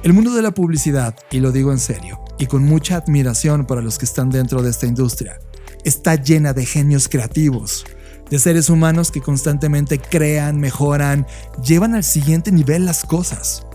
El 0.03 0.12
mundo 0.12 0.35
de 0.35 0.43
la 0.43 0.53
publicidad, 0.53 1.16
y 1.30 1.41
lo 1.41 1.51
digo 1.51 1.72
en 1.72 1.78
serio, 1.78 2.20
y 2.39 2.47
con 2.47 2.64
mucha 2.64 2.97
admiración 2.97 3.66
para 3.66 3.80
los 3.80 3.99
que 3.99 4.05
están 4.05 4.30
dentro 4.30 4.62
de 4.62 4.70
esta 4.70 4.87
industria, 4.87 5.39
está 5.85 6.14
llena 6.14 6.53
de 6.53 6.66
genios 6.66 7.09
creativos, 7.09 7.85
de 8.30 8.39
seres 8.39 8.70
humanos 8.70 9.11
que 9.11 9.20
constantemente 9.20 9.99
crean, 9.99 10.59
mejoran, 10.59 11.26
llevan 11.62 11.95
al 11.95 12.05
siguiente 12.05 12.53
nivel 12.53 12.87
las 12.87 13.05
cosas. 13.05 13.66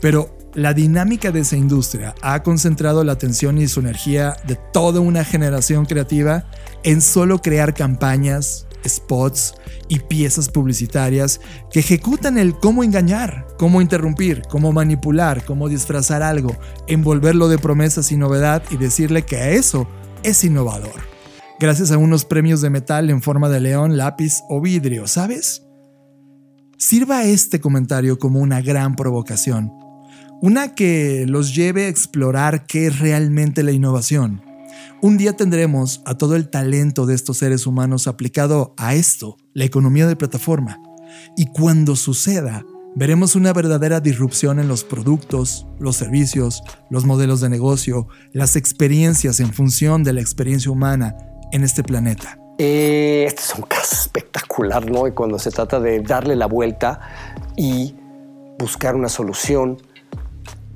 Pero 0.00 0.36
la 0.54 0.72
dinámica 0.72 1.30
de 1.30 1.40
esa 1.40 1.56
industria 1.56 2.14
ha 2.22 2.42
concentrado 2.42 3.04
la 3.04 3.12
atención 3.12 3.58
y 3.58 3.68
su 3.68 3.80
energía 3.80 4.36
de 4.46 4.58
toda 4.72 5.00
una 5.00 5.24
generación 5.24 5.84
creativa 5.84 6.46
en 6.82 7.02
solo 7.02 7.42
crear 7.42 7.74
campañas, 7.74 8.65
spots 8.88 9.54
y 9.88 10.00
piezas 10.00 10.48
publicitarias 10.48 11.40
que 11.70 11.80
ejecutan 11.80 12.38
el 12.38 12.58
cómo 12.58 12.82
engañar, 12.82 13.46
cómo 13.58 13.80
interrumpir, 13.80 14.42
cómo 14.48 14.72
manipular, 14.72 15.44
cómo 15.44 15.68
disfrazar 15.68 16.22
algo, 16.22 16.56
envolverlo 16.86 17.48
de 17.48 17.58
promesas 17.58 18.12
y 18.12 18.16
novedad 18.16 18.62
y 18.70 18.76
decirle 18.76 19.22
que 19.22 19.56
eso 19.56 19.86
es 20.22 20.44
innovador. 20.44 21.00
Gracias 21.58 21.90
a 21.90 21.98
unos 21.98 22.24
premios 22.24 22.60
de 22.60 22.70
metal 22.70 23.08
en 23.10 23.22
forma 23.22 23.48
de 23.48 23.60
león, 23.60 23.96
lápiz 23.96 24.42
o 24.48 24.60
vidrio, 24.60 25.06
¿sabes? 25.06 25.62
Sirva 26.76 27.24
este 27.24 27.60
comentario 27.60 28.18
como 28.18 28.40
una 28.40 28.60
gran 28.60 28.96
provocación, 28.96 29.72
una 30.42 30.74
que 30.74 31.24
los 31.26 31.54
lleve 31.54 31.86
a 31.86 31.88
explorar 31.88 32.66
qué 32.66 32.88
es 32.88 32.98
realmente 32.98 33.62
la 33.62 33.72
innovación 33.72 34.42
un 35.02 35.18
día 35.18 35.34
tendremos 35.34 36.02
a 36.04 36.16
todo 36.16 36.36
el 36.36 36.48
talento 36.48 37.06
de 37.06 37.14
estos 37.14 37.38
seres 37.38 37.66
humanos 37.66 38.06
aplicado 38.06 38.74
a 38.76 38.94
esto, 38.94 39.36
la 39.52 39.64
economía 39.64 40.06
de 40.06 40.16
plataforma. 40.16 40.80
Y 41.36 41.46
cuando 41.46 41.96
suceda, 41.96 42.64
veremos 42.94 43.36
una 43.36 43.52
verdadera 43.52 44.00
disrupción 44.00 44.58
en 44.58 44.68
los 44.68 44.84
productos, 44.84 45.66
los 45.78 45.96
servicios, 45.96 46.62
los 46.90 47.04
modelos 47.04 47.40
de 47.40 47.50
negocio, 47.50 48.08
las 48.32 48.56
experiencias 48.56 49.40
en 49.40 49.52
función 49.52 50.02
de 50.02 50.14
la 50.14 50.20
experiencia 50.22 50.70
humana 50.70 51.16
en 51.52 51.62
este 51.62 51.82
planeta. 51.82 52.38
Eh, 52.58 53.24
este 53.26 53.42
es 53.42 53.54
un 53.54 53.64
caso 53.64 53.94
espectacular, 53.94 54.90
¿no? 54.90 55.06
Y 55.06 55.12
cuando 55.12 55.38
se 55.38 55.50
trata 55.50 55.78
de 55.78 56.00
darle 56.00 56.36
la 56.36 56.46
vuelta 56.46 57.00
y 57.54 57.94
buscar 58.58 58.96
una 58.96 59.10
solución 59.10 59.76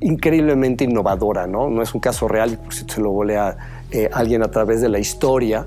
increíblemente 0.01 0.85
innovadora, 0.85 1.47
¿no? 1.47 1.71
No 1.71 1.83
es 1.83 1.95
un 1.95 2.01
caso 2.01 2.29
real, 2.29 2.59
por 2.59 2.75
si 2.75 2.85
se 2.87 3.01
lo 3.01 3.11
volea 3.11 3.80
eh, 3.93 4.09
alguien 4.13 4.43
a 4.43 4.51
través 4.51 4.81
de 4.81 4.89
la 4.89 4.99
historia. 4.99 5.67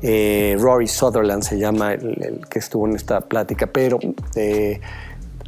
Eh, 0.00 0.56
Rory 0.58 0.86
Sutherland 0.86 1.42
se 1.42 1.58
llama 1.58 1.94
el, 1.94 2.40
que 2.48 2.58
estuvo 2.58 2.86
en 2.86 2.94
esta 2.94 3.20
plática, 3.20 3.66
pero 3.66 3.98
eh, 4.36 4.80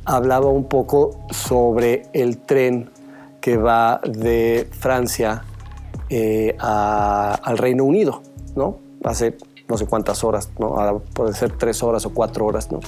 hablaba 0.04 0.46
un 0.46 0.64
poco 0.64 1.26
sobre 1.30 2.02
el 2.12 2.38
tren 2.38 2.90
que 3.40 3.56
va 3.56 4.00
de 4.04 4.68
Francia 4.70 5.44
al 6.58 7.56
Reino 7.56 7.84
Unido, 7.84 8.22
¿no? 8.56 8.78
Hace 9.04 9.36
no 9.68 9.78
sé 9.78 9.86
cuántas 9.86 10.24
horas, 10.24 10.50
¿no? 10.58 11.00
puede 11.14 11.32
ser 11.32 11.52
tres 11.56 11.82
horas 11.84 12.04
o 12.04 12.12
cuatro 12.12 12.44
horas, 12.44 12.72
¿no? 12.72 12.80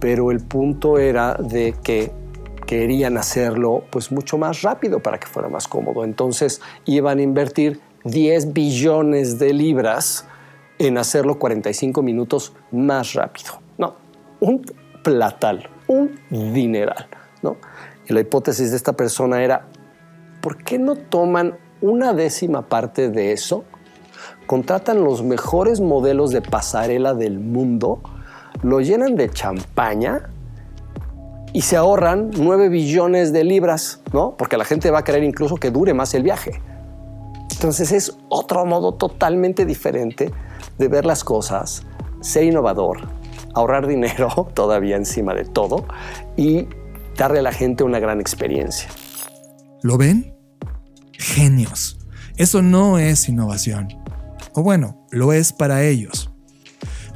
Pero 0.00 0.32
el 0.32 0.40
punto 0.40 0.98
era 0.98 1.34
de 1.34 1.76
que 1.84 2.10
querían 2.66 3.16
hacerlo 3.16 3.84
pues 3.90 4.10
mucho 4.10 4.38
más 4.38 4.62
rápido 4.62 5.00
para 5.00 5.18
que 5.18 5.26
fuera 5.26 5.48
más 5.48 5.68
cómodo. 5.68 6.04
Entonces 6.04 6.60
iban 6.84 7.18
a 7.18 7.22
invertir 7.22 7.80
10 8.04 8.52
billones 8.52 9.38
de 9.38 9.52
libras 9.52 10.26
en 10.78 10.96
hacerlo 10.96 11.38
45 11.38 12.02
minutos 12.02 12.54
más 12.70 13.12
rápido. 13.14 13.60
No, 13.76 13.96
un 14.40 14.62
platal, 15.02 15.68
un 15.86 16.18
dineral. 16.30 17.06
¿no? 17.42 17.56
Y 18.08 18.12
la 18.12 18.20
hipótesis 18.20 18.70
de 18.70 18.76
esta 18.76 18.94
persona 18.94 19.42
era, 19.42 19.66
¿por 20.40 20.56
qué 20.58 20.78
no 20.78 20.96
toman 20.96 21.58
una 21.80 22.12
décima 22.12 22.68
parte 22.68 23.10
de 23.10 23.32
eso? 23.32 23.64
Contratan 24.46 25.04
los 25.04 25.22
mejores 25.22 25.80
modelos 25.80 26.30
de 26.30 26.42
pasarela 26.42 27.14
del 27.14 27.38
mundo, 27.38 28.00
lo 28.62 28.80
llenan 28.80 29.16
de 29.16 29.30
champaña 29.30 30.30
y 31.52 31.62
se 31.62 31.76
ahorran 31.76 32.30
9 32.36 32.68
billones 32.68 33.32
de 33.32 33.44
libras, 33.44 34.00
¿no? 34.12 34.36
Porque 34.36 34.56
la 34.56 34.64
gente 34.64 34.90
va 34.90 35.00
a 35.00 35.04
querer 35.04 35.22
incluso 35.24 35.56
que 35.56 35.70
dure 35.70 35.94
más 35.94 36.14
el 36.14 36.22
viaje. 36.22 36.60
Entonces 37.60 37.92
es 37.92 38.16
otro 38.30 38.64
modo 38.64 38.94
totalmente 38.94 39.66
diferente 39.66 40.32
de 40.78 40.88
ver 40.88 41.04
las 41.04 41.22
cosas, 41.22 41.82
ser 42.22 42.44
innovador, 42.44 43.06
ahorrar 43.52 43.86
dinero 43.86 44.48
todavía 44.54 44.96
encima 44.96 45.34
de 45.34 45.44
todo 45.44 45.84
y 46.38 46.68
darle 47.18 47.40
a 47.40 47.42
la 47.42 47.52
gente 47.52 47.84
una 47.84 47.98
gran 47.98 48.18
experiencia. 48.18 48.88
¿Lo 49.82 49.98
ven? 49.98 50.34
Genios. 51.12 51.98
Eso 52.38 52.62
no 52.62 52.98
es 52.98 53.28
innovación. 53.28 53.88
O 54.54 54.62
bueno, 54.62 55.06
lo 55.10 55.34
es 55.34 55.52
para 55.52 55.84
ellos. 55.84 56.30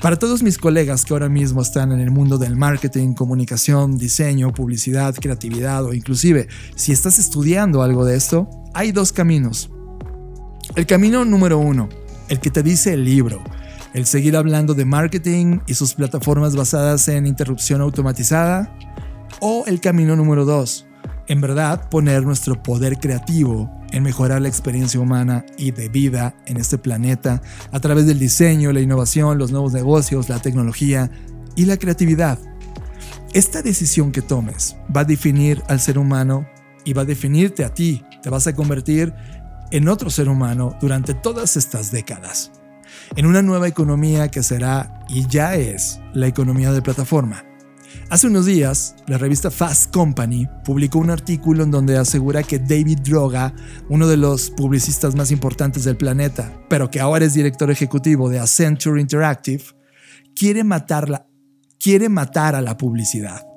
Para 0.02 0.18
todos 0.18 0.42
mis 0.42 0.58
colegas 0.58 1.06
que 1.06 1.14
ahora 1.14 1.30
mismo 1.30 1.62
están 1.62 1.90
en 1.90 2.00
el 2.00 2.10
mundo 2.10 2.36
del 2.36 2.54
marketing, 2.54 3.14
comunicación, 3.14 3.96
diseño, 3.96 4.52
publicidad, 4.52 5.14
creatividad 5.14 5.86
o 5.86 5.94
inclusive 5.94 6.48
si 6.76 6.92
estás 6.92 7.18
estudiando 7.18 7.80
algo 7.80 8.04
de 8.04 8.16
esto, 8.16 8.46
hay 8.74 8.92
dos 8.92 9.10
caminos. 9.10 9.70
El 10.76 10.86
camino 10.86 11.24
número 11.24 11.58
uno, 11.58 11.88
el 12.28 12.40
que 12.40 12.50
te 12.50 12.62
dice 12.62 12.94
el 12.94 13.04
libro, 13.04 13.42
el 13.92 14.06
seguir 14.06 14.36
hablando 14.36 14.74
de 14.74 14.84
marketing 14.84 15.60
y 15.68 15.74
sus 15.74 15.94
plataformas 15.94 16.56
basadas 16.56 17.06
en 17.06 17.26
interrupción 17.26 17.80
automatizada. 17.80 18.76
O 19.40 19.64
el 19.66 19.80
camino 19.80 20.16
número 20.16 20.44
dos, 20.44 20.86
en 21.28 21.40
verdad 21.40 21.88
poner 21.90 22.24
nuestro 22.24 22.60
poder 22.60 22.98
creativo 22.98 23.70
en 23.92 24.02
mejorar 24.02 24.42
la 24.42 24.48
experiencia 24.48 24.98
humana 24.98 25.44
y 25.56 25.70
de 25.70 25.88
vida 25.88 26.34
en 26.46 26.56
este 26.56 26.76
planeta 26.76 27.40
a 27.70 27.78
través 27.78 28.06
del 28.06 28.18
diseño, 28.18 28.72
la 28.72 28.80
innovación, 28.80 29.38
los 29.38 29.52
nuevos 29.52 29.72
negocios, 29.72 30.28
la 30.28 30.40
tecnología 30.40 31.08
y 31.54 31.66
la 31.66 31.76
creatividad. 31.76 32.40
Esta 33.32 33.62
decisión 33.62 34.10
que 34.10 34.22
tomes 34.22 34.76
va 34.94 35.02
a 35.02 35.04
definir 35.04 35.62
al 35.68 35.78
ser 35.78 35.98
humano 35.98 36.46
y 36.84 36.94
va 36.94 37.02
a 37.02 37.06
definirte 37.06 37.64
a 37.64 37.72
ti. 37.72 38.02
Te 38.22 38.30
vas 38.30 38.46
a 38.48 38.54
convertir 38.54 39.14
en 39.70 39.88
otro 39.88 40.10
ser 40.10 40.28
humano 40.28 40.76
durante 40.80 41.14
todas 41.14 41.56
estas 41.56 41.90
décadas, 41.90 42.52
en 43.16 43.26
una 43.26 43.42
nueva 43.42 43.68
economía 43.68 44.28
que 44.28 44.42
será 44.42 45.00
y 45.08 45.26
ya 45.26 45.54
es 45.54 46.00
la 46.12 46.26
economía 46.26 46.72
de 46.72 46.82
plataforma. 46.82 47.44
Hace 48.10 48.26
unos 48.26 48.46
días, 48.46 48.96
la 49.06 49.18
revista 49.18 49.50
Fast 49.50 49.92
Company 49.92 50.46
publicó 50.64 50.98
un 50.98 51.10
artículo 51.10 51.64
en 51.64 51.70
donde 51.70 51.96
asegura 51.96 52.42
que 52.42 52.58
David 52.58 52.98
Droga, 53.00 53.54
uno 53.88 54.06
de 54.06 54.16
los 54.16 54.50
publicistas 54.50 55.14
más 55.14 55.30
importantes 55.30 55.84
del 55.84 55.96
planeta, 55.96 56.52
pero 56.68 56.90
que 56.90 57.00
ahora 57.00 57.24
es 57.24 57.34
director 57.34 57.70
ejecutivo 57.70 58.28
de 58.28 58.40
Accenture 58.40 59.00
Interactive, 59.00 59.64
quiere, 60.34 60.62
quiere 61.78 62.08
matar 62.08 62.54
a 62.54 62.60
la 62.60 62.76
publicidad. 62.76 63.53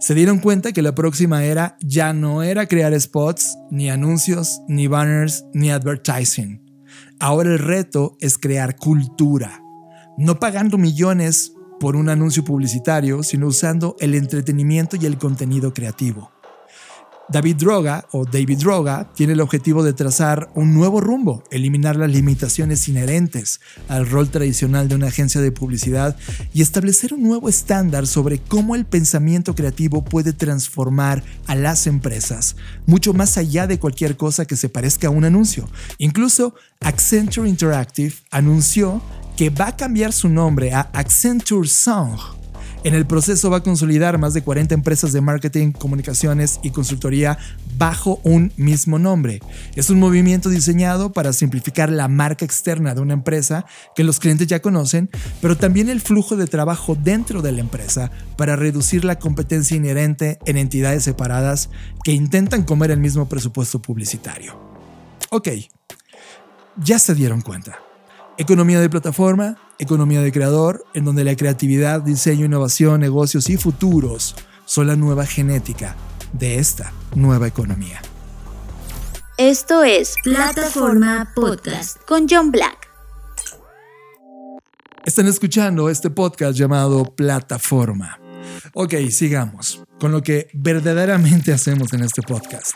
Se 0.00 0.14
dieron 0.14 0.38
cuenta 0.38 0.72
que 0.72 0.80
la 0.80 0.94
próxima 0.94 1.44
era 1.44 1.76
ya 1.80 2.12
no 2.12 2.44
era 2.44 2.66
crear 2.66 2.98
spots, 3.00 3.58
ni 3.70 3.90
anuncios, 3.90 4.62
ni 4.68 4.86
banners, 4.86 5.44
ni 5.52 5.70
advertising. 5.70 6.62
Ahora 7.18 7.50
el 7.50 7.58
reto 7.58 8.16
es 8.20 8.38
crear 8.38 8.76
cultura, 8.76 9.60
no 10.16 10.38
pagando 10.38 10.78
millones 10.78 11.52
por 11.80 11.96
un 11.96 12.08
anuncio 12.08 12.44
publicitario, 12.44 13.24
sino 13.24 13.48
usando 13.48 13.96
el 13.98 14.14
entretenimiento 14.14 14.96
y 14.96 15.06
el 15.06 15.18
contenido 15.18 15.74
creativo. 15.74 16.30
David 17.30 17.56
Droga 17.56 18.06
o 18.12 18.24
David 18.24 18.58
Droga 18.58 19.10
tiene 19.14 19.34
el 19.34 19.42
objetivo 19.42 19.82
de 19.82 19.92
trazar 19.92 20.48
un 20.54 20.72
nuevo 20.72 20.98
rumbo, 21.00 21.44
eliminar 21.50 21.96
las 21.96 22.10
limitaciones 22.10 22.88
inherentes 22.88 23.60
al 23.86 24.08
rol 24.08 24.30
tradicional 24.30 24.88
de 24.88 24.94
una 24.94 25.08
agencia 25.08 25.42
de 25.42 25.52
publicidad 25.52 26.16
y 26.54 26.62
establecer 26.62 27.12
un 27.12 27.22
nuevo 27.22 27.50
estándar 27.50 28.06
sobre 28.06 28.38
cómo 28.38 28.74
el 28.74 28.86
pensamiento 28.86 29.54
creativo 29.54 30.02
puede 30.04 30.32
transformar 30.32 31.22
a 31.46 31.54
las 31.54 31.86
empresas, 31.86 32.56
mucho 32.86 33.12
más 33.12 33.36
allá 33.36 33.66
de 33.66 33.78
cualquier 33.78 34.16
cosa 34.16 34.46
que 34.46 34.56
se 34.56 34.70
parezca 34.70 35.08
a 35.08 35.10
un 35.10 35.24
anuncio. 35.24 35.68
Incluso 35.98 36.54
Accenture 36.80 37.48
Interactive 37.48 38.14
anunció 38.30 39.02
que 39.36 39.50
va 39.50 39.68
a 39.68 39.76
cambiar 39.76 40.14
su 40.14 40.30
nombre 40.30 40.72
a 40.72 40.88
Accenture 40.94 41.68
Song 41.68 42.37
en 42.84 42.94
el 42.94 43.06
proceso 43.06 43.50
va 43.50 43.58
a 43.58 43.62
consolidar 43.62 44.18
más 44.18 44.34
de 44.34 44.42
40 44.42 44.74
empresas 44.74 45.12
de 45.12 45.20
marketing, 45.20 45.72
comunicaciones 45.72 46.60
y 46.62 46.70
consultoría 46.70 47.38
bajo 47.76 48.20
un 48.22 48.52
mismo 48.56 48.98
nombre. 48.98 49.40
Es 49.74 49.90
un 49.90 49.98
movimiento 49.98 50.48
diseñado 50.48 51.12
para 51.12 51.32
simplificar 51.32 51.90
la 51.90 52.08
marca 52.08 52.44
externa 52.44 52.94
de 52.94 53.00
una 53.00 53.14
empresa 53.14 53.64
que 53.94 54.04
los 54.04 54.20
clientes 54.20 54.46
ya 54.46 54.62
conocen, 54.62 55.10
pero 55.40 55.56
también 55.56 55.88
el 55.88 56.00
flujo 56.00 56.36
de 56.36 56.46
trabajo 56.46 56.94
dentro 56.94 57.42
de 57.42 57.52
la 57.52 57.60
empresa 57.60 58.10
para 58.36 58.56
reducir 58.56 59.04
la 59.04 59.18
competencia 59.18 59.76
inherente 59.76 60.38
en 60.46 60.56
entidades 60.56 61.02
separadas 61.02 61.70
que 62.04 62.12
intentan 62.12 62.62
comer 62.62 62.90
el 62.90 63.00
mismo 63.00 63.28
presupuesto 63.28 63.82
publicitario. 63.82 64.58
Ok, 65.30 65.48
ya 66.76 66.98
se 66.98 67.14
dieron 67.14 67.40
cuenta. 67.40 67.87
Economía 68.40 68.80
de 68.80 68.88
plataforma, 68.88 69.56
economía 69.80 70.22
de 70.22 70.30
creador, 70.30 70.84
en 70.94 71.04
donde 71.04 71.24
la 71.24 71.34
creatividad, 71.34 72.02
diseño, 72.02 72.46
innovación, 72.46 73.00
negocios 73.00 73.50
y 73.50 73.56
futuros 73.56 74.36
son 74.64 74.86
la 74.86 74.94
nueva 74.94 75.26
genética 75.26 75.96
de 76.32 76.60
esta 76.60 76.92
nueva 77.16 77.48
economía. 77.48 78.00
Esto 79.38 79.82
es 79.82 80.14
Plataforma 80.22 81.32
Podcast 81.34 81.96
con 82.06 82.28
John 82.30 82.52
Black. 82.52 82.88
Están 85.04 85.26
escuchando 85.26 85.90
este 85.90 86.08
podcast 86.08 86.56
llamado 86.56 87.06
Plataforma. 87.06 88.20
Ok, 88.72 88.94
sigamos 89.10 89.82
con 89.98 90.12
lo 90.12 90.22
que 90.22 90.48
verdaderamente 90.52 91.52
hacemos 91.52 91.92
en 91.92 92.04
este 92.04 92.22
podcast. 92.22 92.70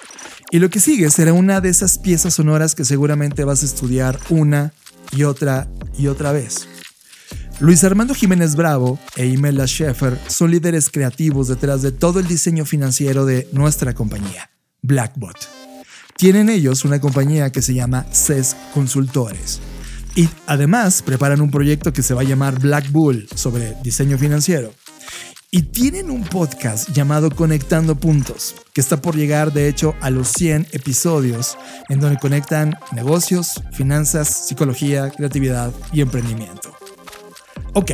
Y 0.51 0.59
lo 0.59 0.71
que 0.71 0.81
sigue 0.81 1.09
será 1.11 1.33
una 1.33 1.61
de 1.61 1.69
esas 1.69 1.99
piezas 1.99 2.35
sonoras 2.35 2.75
que 2.75 2.85
seguramente 2.85 3.45
vas 3.45 3.63
a 3.63 3.67
estudiar 3.67 4.19
una 4.29 4.73
y 5.13 5.25
otra 5.25 5.69
y 5.97 6.09
otra 6.09 6.33
vez. 6.33 6.69
Luis 7.61 7.85
Armando 7.85 8.15
Jiménez 8.15 8.57
Bravo 8.57 8.99
e 9.15 9.27
Imelda 9.27 9.67
Schaeffer 9.67 10.19
son 10.27 10.51
líderes 10.51 10.91
creativos 10.91 11.49
detrás 11.49 11.83
de 11.83 11.93
todo 11.93 12.19
el 12.19 12.27
diseño 12.27 12.65
financiero 12.65 13.25
de 13.25 13.49
nuestra 13.53 13.95
compañía, 13.95 14.51
Blackbot. 14.83 15.37
Tienen 16.17 16.49
ellos 16.49 16.85
una 16.85 17.01
compañía 17.01 17.51
que 17.51 17.63
se 17.63 17.75
llama 17.75 18.07
CES 18.11 18.57
Consultores. 18.75 19.61
Y 20.15 20.29
además 20.47 21.03
preparan 21.03 21.41
un 21.41 21.51
proyecto 21.51 21.93
que 21.93 22.03
se 22.03 22.15
va 22.15 22.21
a 22.23 22.25
llamar 22.25 22.59
Black 22.59 22.91
Bull 22.91 23.29
sobre 23.35 23.77
diseño 23.83 24.19
financiero. 24.19 24.73
Y 25.55 25.65
tienen 25.65 26.11
un 26.11 26.25
podcast 26.25 26.89
llamado 26.93 27.31
Conectando 27.31 27.95
Puntos, 27.95 28.55
que 28.73 28.81
está 28.81 29.03
por 29.03 29.17
llegar 29.17 29.53
de 29.53 29.69
hecho 29.69 29.95
a 30.01 30.09
los 30.09 30.29
100 30.29 30.69
episodios, 30.73 31.59
en 31.91 32.01
donde 32.01 32.17
conectan 32.17 32.75
negocios, 32.93 33.63
finanzas, 33.71 34.47
psicología, 34.49 35.11
creatividad 35.11 35.71
y 35.93 36.01
emprendimiento. 36.01 36.75
Ok, 37.75 37.91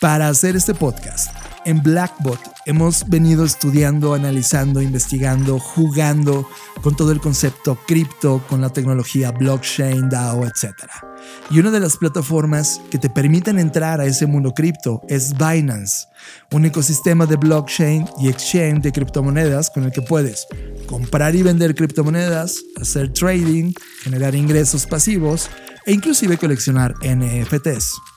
para 0.00 0.28
hacer 0.28 0.56
este 0.56 0.72
podcast, 0.72 1.30
en 1.64 1.82
Blackbot 1.82 2.38
hemos 2.66 3.08
venido 3.08 3.44
estudiando, 3.44 4.14
analizando, 4.14 4.80
investigando, 4.80 5.58
jugando 5.58 6.48
con 6.82 6.96
todo 6.96 7.12
el 7.12 7.20
concepto 7.20 7.78
cripto, 7.86 8.42
con 8.48 8.60
la 8.60 8.70
tecnología 8.70 9.30
blockchain, 9.32 10.08
DAO, 10.08 10.44
etc. 10.44 10.74
Y 11.50 11.58
una 11.58 11.70
de 11.70 11.80
las 11.80 11.96
plataformas 11.96 12.80
que 12.90 12.98
te 12.98 13.10
permiten 13.10 13.58
entrar 13.58 14.00
a 14.00 14.06
ese 14.06 14.26
mundo 14.26 14.52
cripto 14.52 15.02
es 15.08 15.32
Binance, 15.36 16.06
un 16.52 16.64
ecosistema 16.64 17.26
de 17.26 17.36
blockchain 17.36 18.06
y 18.20 18.28
exchange 18.28 18.82
de 18.82 18.92
criptomonedas 18.92 19.70
con 19.70 19.84
el 19.84 19.92
que 19.92 20.02
puedes 20.02 20.46
comprar 20.86 21.34
y 21.34 21.42
vender 21.42 21.74
criptomonedas, 21.74 22.62
hacer 22.80 23.12
trading, 23.12 23.72
generar 24.02 24.34
ingresos 24.34 24.86
pasivos 24.86 25.48
e 25.86 25.92
inclusive 25.92 26.36
coleccionar 26.38 26.94
NFTs. 27.02 28.11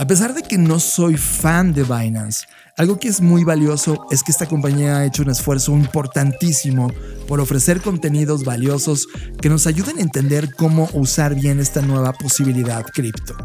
A 0.00 0.06
pesar 0.06 0.32
de 0.32 0.42
que 0.42 0.56
no 0.56 0.80
soy 0.80 1.18
fan 1.18 1.74
de 1.74 1.82
Binance, 1.82 2.46
algo 2.78 2.98
que 2.98 3.08
es 3.08 3.20
muy 3.20 3.44
valioso 3.44 4.06
es 4.10 4.22
que 4.22 4.32
esta 4.32 4.46
compañía 4.46 4.96
ha 4.96 5.04
hecho 5.04 5.20
un 5.20 5.28
esfuerzo 5.28 5.72
importantísimo 5.72 6.90
por 7.28 7.38
ofrecer 7.38 7.82
contenidos 7.82 8.42
valiosos 8.42 9.08
que 9.42 9.50
nos 9.50 9.66
ayuden 9.66 9.98
a 9.98 10.00
entender 10.00 10.54
cómo 10.54 10.88
usar 10.94 11.34
bien 11.34 11.60
esta 11.60 11.82
nueva 11.82 12.14
posibilidad 12.14 12.82
cripto. 12.82 13.36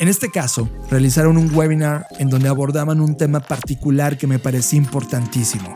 En 0.00 0.08
este 0.08 0.28
caso, 0.32 0.68
realizaron 0.90 1.36
un 1.36 1.54
webinar 1.54 2.04
en 2.18 2.30
donde 2.30 2.48
abordaban 2.48 3.00
un 3.00 3.16
tema 3.16 3.38
particular 3.38 4.18
que 4.18 4.26
me 4.26 4.40
parecía 4.40 4.78
importantísimo, 4.78 5.72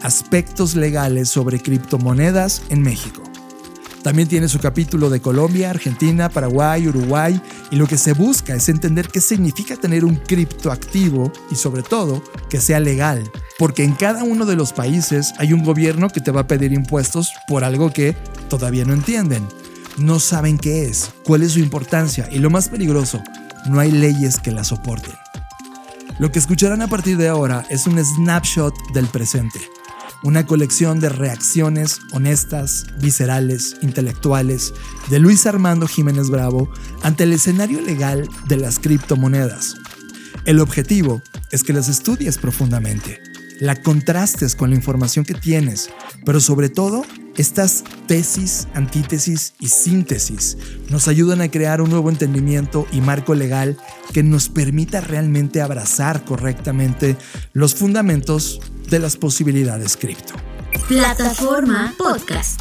aspectos 0.00 0.74
legales 0.76 1.28
sobre 1.28 1.60
criptomonedas 1.60 2.62
en 2.70 2.80
México. 2.80 3.29
También 4.02 4.28
tiene 4.28 4.48
su 4.48 4.58
capítulo 4.58 5.10
de 5.10 5.20
Colombia, 5.20 5.70
Argentina, 5.70 6.30
Paraguay, 6.30 6.88
Uruguay 6.88 7.40
y 7.70 7.76
lo 7.76 7.86
que 7.86 7.98
se 7.98 8.14
busca 8.14 8.54
es 8.54 8.68
entender 8.70 9.08
qué 9.08 9.20
significa 9.20 9.76
tener 9.76 10.06
un 10.06 10.16
criptoactivo 10.16 11.30
y 11.50 11.54
sobre 11.56 11.82
todo 11.82 12.22
que 12.48 12.60
sea 12.60 12.80
legal, 12.80 13.30
porque 13.58 13.84
en 13.84 13.92
cada 13.92 14.24
uno 14.24 14.46
de 14.46 14.56
los 14.56 14.72
países 14.72 15.34
hay 15.36 15.52
un 15.52 15.62
gobierno 15.62 16.08
que 16.08 16.22
te 16.22 16.30
va 16.30 16.42
a 16.42 16.46
pedir 16.46 16.72
impuestos 16.72 17.32
por 17.46 17.62
algo 17.62 17.92
que 17.92 18.16
todavía 18.48 18.86
no 18.86 18.94
entienden. 18.94 19.46
No 19.98 20.18
saben 20.18 20.56
qué 20.56 20.84
es, 20.84 21.10
cuál 21.24 21.42
es 21.42 21.52
su 21.52 21.58
importancia 21.58 22.26
y 22.32 22.38
lo 22.38 22.48
más 22.48 22.70
peligroso, 22.70 23.22
no 23.68 23.80
hay 23.80 23.90
leyes 23.90 24.38
que 24.38 24.50
la 24.50 24.64
soporten. 24.64 25.12
Lo 26.18 26.32
que 26.32 26.38
escucharán 26.38 26.80
a 26.80 26.88
partir 26.88 27.18
de 27.18 27.28
ahora 27.28 27.66
es 27.68 27.86
un 27.86 28.02
snapshot 28.02 28.74
del 28.94 29.06
presente 29.06 29.60
una 30.22 30.46
colección 30.46 31.00
de 31.00 31.08
reacciones 31.08 32.00
honestas, 32.12 32.86
viscerales, 33.00 33.76
intelectuales 33.82 34.74
de 35.08 35.18
Luis 35.18 35.46
Armando 35.46 35.86
Jiménez 35.86 36.30
Bravo 36.30 36.70
ante 37.02 37.24
el 37.24 37.32
escenario 37.32 37.80
legal 37.80 38.28
de 38.46 38.56
las 38.56 38.78
criptomonedas. 38.78 39.74
El 40.44 40.60
objetivo 40.60 41.22
es 41.50 41.62
que 41.62 41.72
las 41.72 41.88
estudies 41.88 42.38
profundamente, 42.38 43.20
la 43.60 43.76
contrastes 43.76 44.54
con 44.54 44.70
la 44.70 44.76
información 44.76 45.24
que 45.24 45.34
tienes, 45.34 45.90
pero 46.24 46.40
sobre 46.40 46.68
todo 46.68 47.04
estas 47.36 47.84
tesis, 48.06 48.68
antítesis 48.74 49.54
y 49.60 49.68
síntesis 49.68 50.58
nos 50.90 51.08
ayudan 51.08 51.40
a 51.40 51.50
crear 51.50 51.80
un 51.80 51.90
nuevo 51.90 52.10
entendimiento 52.10 52.86
y 52.92 53.00
marco 53.00 53.34
legal 53.34 53.76
que 54.12 54.22
nos 54.22 54.48
permita 54.48 55.00
realmente 55.00 55.60
abrazar 55.60 56.24
correctamente 56.24 57.16
los 57.52 57.74
fundamentos 57.74 58.60
de 58.90 58.98
las 58.98 59.16
posibilidades 59.16 59.96
cripto. 59.96 60.34
Plataforma 60.88 61.94
Podcast. 61.96 62.60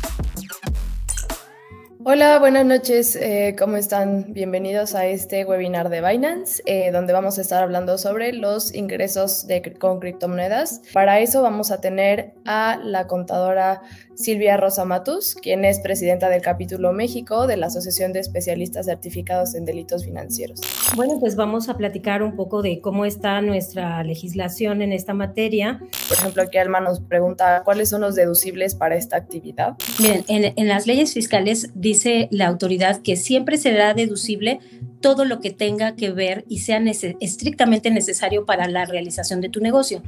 Hola, 2.05 2.39
buenas 2.39 2.65
noches, 2.65 3.15
eh, 3.15 3.55
¿cómo 3.59 3.75
están? 3.75 4.31
Bienvenidos 4.33 4.95
a 4.95 5.05
este 5.05 5.43
webinar 5.43 5.89
de 5.89 6.01
Binance, 6.01 6.63
eh, 6.65 6.91
donde 6.91 7.13
vamos 7.13 7.37
a 7.37 7.41
estar 7.41 7.61
hablando 7.61 7.97
sobre 7.97 8.31
los 8.31 8.73
ingresos 8.73 9.47
de, 9.47 9.73
con 9.73 9.99
criptomonedas. 9.99 10.81
Para 10.93 11.19
eso 11.19 11.41
vamos 11.41 11.71
a 11.71 11.81
tener 11.81 12.33
a 12.45 12.79
la 12.83 13.07
contadora 13.07 13.81
Silvia 14.19 14.57
Rosa 14.57 14.83
Matus, 14.83 15.33
quien 15.33 15.63
es 15.63 15.79
presidenta 15.79 16.27
del 16.27 16.41
capítulo 16.41 16.91
México 16.91 17.47
de 17.47 17.55
la 17.55 17.67
Asociación 17.67 18.11
de 18.11 18.19
Especialistas 18.19 18.85
Certificados 18.85 19.55
en 19.55 19.63
Delitos 19.63 20.03
Financieros. 20.03 20.59
Bueno, 20.97 21.21
pues 21.21 21.37
vamos 21.37 21.69
a 21.69 21.77
platicar 21.77 22.21
un 22.21 22.35
poco 22.35 22.61
de 22.61 22.81
cómo 22.81 23.05
está 23.05 23.39
nuestra 23.41 24.03
legislación 24.03 24.81
en 24.81 24.91
esta 24.91 25.13
materia. 25.13 25.79
Por 26.09 26.17
ejemplo, 26.17 26.43
aquí 26.43 26.57
Alma 26.57 26.81
nos 26.81 26.99
pregunta 26.99 27.61
cuáles 27.63 27.87
son 27.87 28.01
los 28.01 28.15
deducibles 28.15 28.75
para 28.75 28.97
esta 28.97 29.15
actividad. 29.15 29.77
Bien, 29.99 30.25
en, 30.27 30.51
en 30.53 30.67
las 30.67 30.85
leyes 30.85 31.13
fiscales 31.13 31.69
dice 31.73 32.27
la 32.29 32.47
autoridad 32.47 33.01
que 33.01 33.15
siempre 33.15 33.57
será 33.57 33.93
deducible 33.93 34.59
todo 35.01 35.25
lo 35.25 35.39
que 35.39 35.51
tenga 35.51 35.95
que 35.95 36.11
ver 36.11 36.45
y 36.47 36.59
sea 36.59 36.79
estrictamente 37.19 37.89
necesario 37.91 38.45
para 38.45 38.67
la 38.67 38.85
realización 38.85 39.41
de 39.41 39.49
tu 39.49 39.59
negocio. 39.59 40.01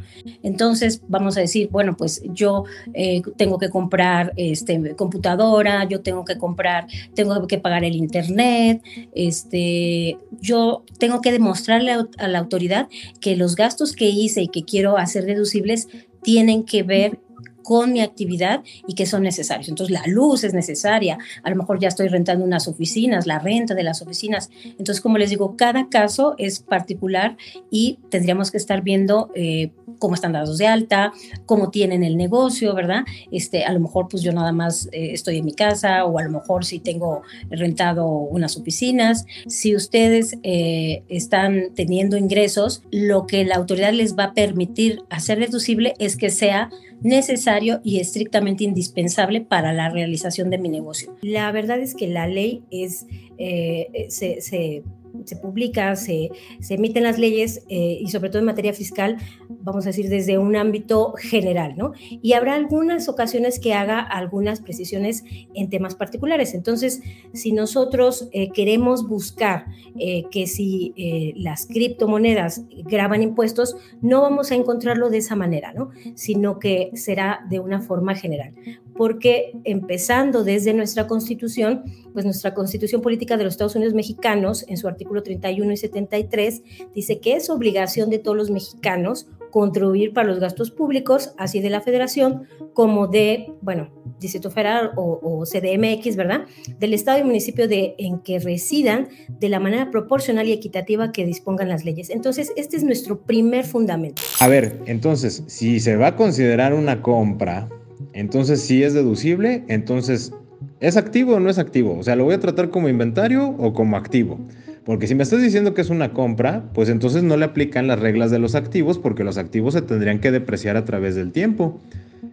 Entonces, 0.43 1.01
vamos 1.07 1.37
a 1.37 1.41
decir, 1.41 1.69
bueno, 1.71 1.95
pues 1.95 2.21
yo 2.25 2.65
eh, 2.93 3.21
tengo 3.37 3.57
que 3.57 3.69
comprar 3.69 4.33
este, 4.35 4.95
computadora, 4.95 5.85
yo 5.85 6.01
tengo 6.01 6.25
que 6.25 6.37
comprar, 6.37 6.87
tengo 7.15 7.47
que 7.47 7.57
pagar 7.57 7.83
el 7.83 7.95
internet, 7.95 8.81
este, 9.13 10.17
yo 10.39 10.83
tengo 10.97 11.21
que 11.21 11.31
demostrarle 11.31 11.91
a 12.17 12.27
la 12.27 12.39
autoridad 12.39 12.89
que 13.19 13.35
los 13.35 13.55
gastos 13.55 13.93
que 13.93 14.09
hice 14.09 14.41
y 14.43 14.47
que 14.47 14.63
quiero 14.63 14.97
hacer 14.97 15.25
deducibles 15.25 15.87
tienen 16.23 16.63
que 16.63 16.83
ver 16.83 17.19
con 17.63 17.93
mi 17.93 18.01
actividad 18.01 18.63
y 18.87 18.93
que 18.93 19.05
son 19.05 19.23
necesarios. 19.23 19.69
Entonces 19.69 19.93
la 19.93 20.05
luz 20.07 20.43
es 20.43 20.53
necesaria, 20.53 21.17
a 21.43 21.49
lo 21.49 21.55
mejor 21.55 21.79
ya 21.79 21.87
estoy 21.87 22.07
rentando 22.07 22.45
unas 22.45 22.67
oficinas, 22.67 23.27
la 23.27 23.39
renta 23.39 23.73
de 23.75 23.83
las 23.83 24.01
oficinas. 24.01 24.49
Entonces, 24.63 25.01
como 25.01 25.17
les 25.17 25.29
digo, 25.29 25.55
cada 25.55 25.89
caso 25.89 26.35
es 26.37 26.59
particular 26.59 27.37
y 27.69 27.99
tendríamos 28.09 28.51
que 28.51 28.57
estar 28.57 28.81
viendo 28.81 29.31
eh, 29.35 29.71
cómo 29.99 30.15
están 30.15 30.33
dados 30.33 30.57
de 30.57 30.67
alta, 30.67 31.13
cómo 31.45 31.69
tienen 31.69 32.03
el 32.03 32.17
negocio, 32.17 32.73
¿verdad? 32.73 33.03
Este, 33.31 33.65
a 33.65 33.71
lo 33.71 33.79
mejor 33.79 34.07
pues 34.09 34.23
yo 34.23 34.31
nada 34.31 34.51
más 34.51 34.87
eh, 34.91 35.11
estoy 35.13 35.37
en 35.37 35.45
mi 35.45 35.53
casa 35.53 36.05
o 36.05 36.17
a 36.17 36.23
lo 36.23 36.31
mejor 36.31 36.65
si 36.65 36.79
tengo 36.79 37.21
rentado 37.49 38.07
unas 38.07 38.57
oficinas. 38.57 39.25
Si 39.47 39.75
ustedes 39.75 40.37
eh, 40.43 41.03
están 41.07 41.73
teniendo 41.75 42.17
ingresos, 42.17 42.83
lo 42.91 43.27
que 43.27 43.45
la 43.45 43.55
autoridad 43.55 43.93
les 43.93 44.17
va 44.17 44.25
a 44.25 44.33
permitir 44.33 45.03
hacer 45.09 45.39
deducible 45.39 45.93
es 45.99 46.15
que 46.17 46.29
sea 46.29 46.69
necesario 47.01 47.81
y 47.83 47.99
estrictamente 47.99 48.63
indispensable 48.63 49.41
para 49.41 49.73
la 49.73 49.89
realización 49.89 50.49
de 50.49 50.57
mi 50.57 50.69
negocio. 50.69 51.15
La 51.21 51.51
verdad 51.51 51.79
es 51.79 51.95
que 51.95 52.07
la 52.07 52.27
ley 52.27 52.63
es, 52.71 53.05
eh, 53.37 54.07
se, 54.09 54.41
se 54.41 54.83
se 55.25 55.35
publica, 55.35 55.95
se, 55.95 56.29
se 56.59 56.75
emiten 56.75 57.03
las 57.03 57.17
leyes 57.19 57.63
eh, 57.69 57.99
y 58.01 58.07
sobre 58.07 58.29
todo 58.29 58.39
en 58.39 58.45
materia 58.45 58.73
fiscal, 58.73 59.17
vamos 59.49 59.85
a 59.85 59.89
decir, 59.89 60.09
desde 60.09 60.37
un 60.37 60.55
ámbito 60.55 61.13
general, 61.17 61.75
¿no? 61.77 61.93
Y 62.09 62.33
habrá 62.33 62.55
algunas 62.55 63.09
ocasiones 63.09 63.59
que 63.59 63.73
haga 63.73 63.99
algunas 63.99 64.61
precisiones 64.61 65.23
en 65.53 65.69
temas 65.69 65.95
particulares. 65.95 66.53
Entonces, 66.53 67.01
si 67.33 67.51
nosotros 67.51 68.29
eh, 68.31 68.51
queremos 68.51 69.07
buscar 69.07 69.65
eh, 69.99 70.23
que 70.31 70.47
si 70.47 70.93
las 71.35 71.65
criptomonedas 71.65 72.63
graban 72.85 73.21
impuestos, 73.21 73.75
no 74.01 74.21
vamos 74.21 74.51
a 74.51 74.55
encontrarlo 74.55 75.09
de 75.09 75.17
esa 75.17 75.35
manera, 75.35 75.73
¿no? 75.73 75.89
Sino 76.15 76.59
que 76.59 76.91
será 76.93 77.45
de 77.49 77.59
una 77.59 77.81
forma 77.81 78.15
general. 78.15 78.53
Porque 79.01 79.53
empezando 79.63 80.43
desde 80.43 80.75
nuestra 80.75 81.07
constitución, 81.07 81.85
pues 82.13 82.23
nuestra 82.23 82.53
constitución 82.53 83.01
política 83.01 83.35
de 83.35 83.45
los 83.45 83.55
Estados 83.55 83.75
Unidos 83.75 83.95
mexicanos, 83.95 84.63
en 84.67 84.77
su 84.77 84.87
artículo 84.87 85.01
artículo 85.01 85.23
31 85.23 85.73
y 85.73 85.77
73, 85.77 86.61
dice 86.93 87.19
que 87.19 87.33
es 87.33 87.49
obligación 87.49 88.11
de 88.11 88.19
todos 88.19 88.37
los 88.37 88.51
mexicanos 88.51 89.25
contribuir 89.49 90.13
para 90.13 90.27
los 90.27 90.39
gastos 90.39 90.69
públicos, 90.69 91.33
así 91.39 91.61
de 91.61 91.71
la 91.71 91.81
federación 91.81 92.43
como 92.75 93.07
de, 93.07 93.51
bueno, 93.61 93.89
Distrito 94.19 94.51
Federal 94.51 94.91
o, 94.95 95.19
o, 95.23 95.45
CDMX, 95.45 96.15
¿verdad? 96.15 96.45
Del 96.77 96.93
estado 96.93 97.17
y 97.17 97.23
municipio 97.23 97.67
de, 97.67 97.95
en 97.97 98.19
que 98.19 98.37
residan 98.37 99.09
de 99.27 99.49
la 99.49 99.59
manera 99.59 99.89
proporcional 99.89 100.47
y 100.47 100.51
equitativa 100.51 101.11
que 101.11 101.25
dispongan 101.25 101.69
las 101.69 101.85
leyes. 101.85 102.11
Entonces, 102.11 102.53
este 102.55 102.77
es 102.77 102.83
nuestro 102.83 103.19
primer 103.19 103.65
fundamento. 103.65 104.21
A 104.39 104.47
ver, 104.47 104.79
entonces, 104.85 105.43
si 105.47 105.79
se 105.79 105.95
va 105.95 106.09
a 106.09 106.15
considerar 106.15 106.75
una 106.75 107.01
compra, 107.01 107.67
entonces 108.13 108.61
si 108.61 108.83
es 108.83 108.93
deducible, 108.93 109.63
entonces, 109.67 110.33
¿es 110.79 110.97
activo 110.97 111.35
o 111.35 111.39
no 111.39 111.49
es 111.49 111.57
activo? 111.57 111.97
O 111.97 112.03
sea, 112.03 112.15
¿lo 112.15 112.25
voy 112.25 112.33
a 112.33 112.39
tratar 112.39 112.69
como 112.69 112.89
inventario 112.89 113.47
o 113.57 113.73
como 113.73 113.97
activo? 113.97 114.39
Porque 114.83 115.07
si 115.07 115.13
me 115.13 115.23
estás 115.23 115.41
diciendo 115.41 115.73
que 115.73 115.81
es 115.81 115.89
una 115.89 116.11
compra, 116.11 116.63
pues 116.73 116.89
entonces 116.89 117.23
no 117.23 117.37
le 117.37 117.45
aplican 117.45 117.87
las 117.87 117.99
reglas 117.99 118.31
de 118.31 118.39
los 118.39 118.55
activos 118.55 118.97
porque 118.97 119.23
los 119.23 119.37
activos 119.37 119.75
se 119.75 119.81
tendrían 119.81 120.19
que 120.19 120.31
depreciar 120.31 120.75
a 120.75 120.85
través 120.85 121.15
del 121.15 121.31
tiempo. 121.31 121.79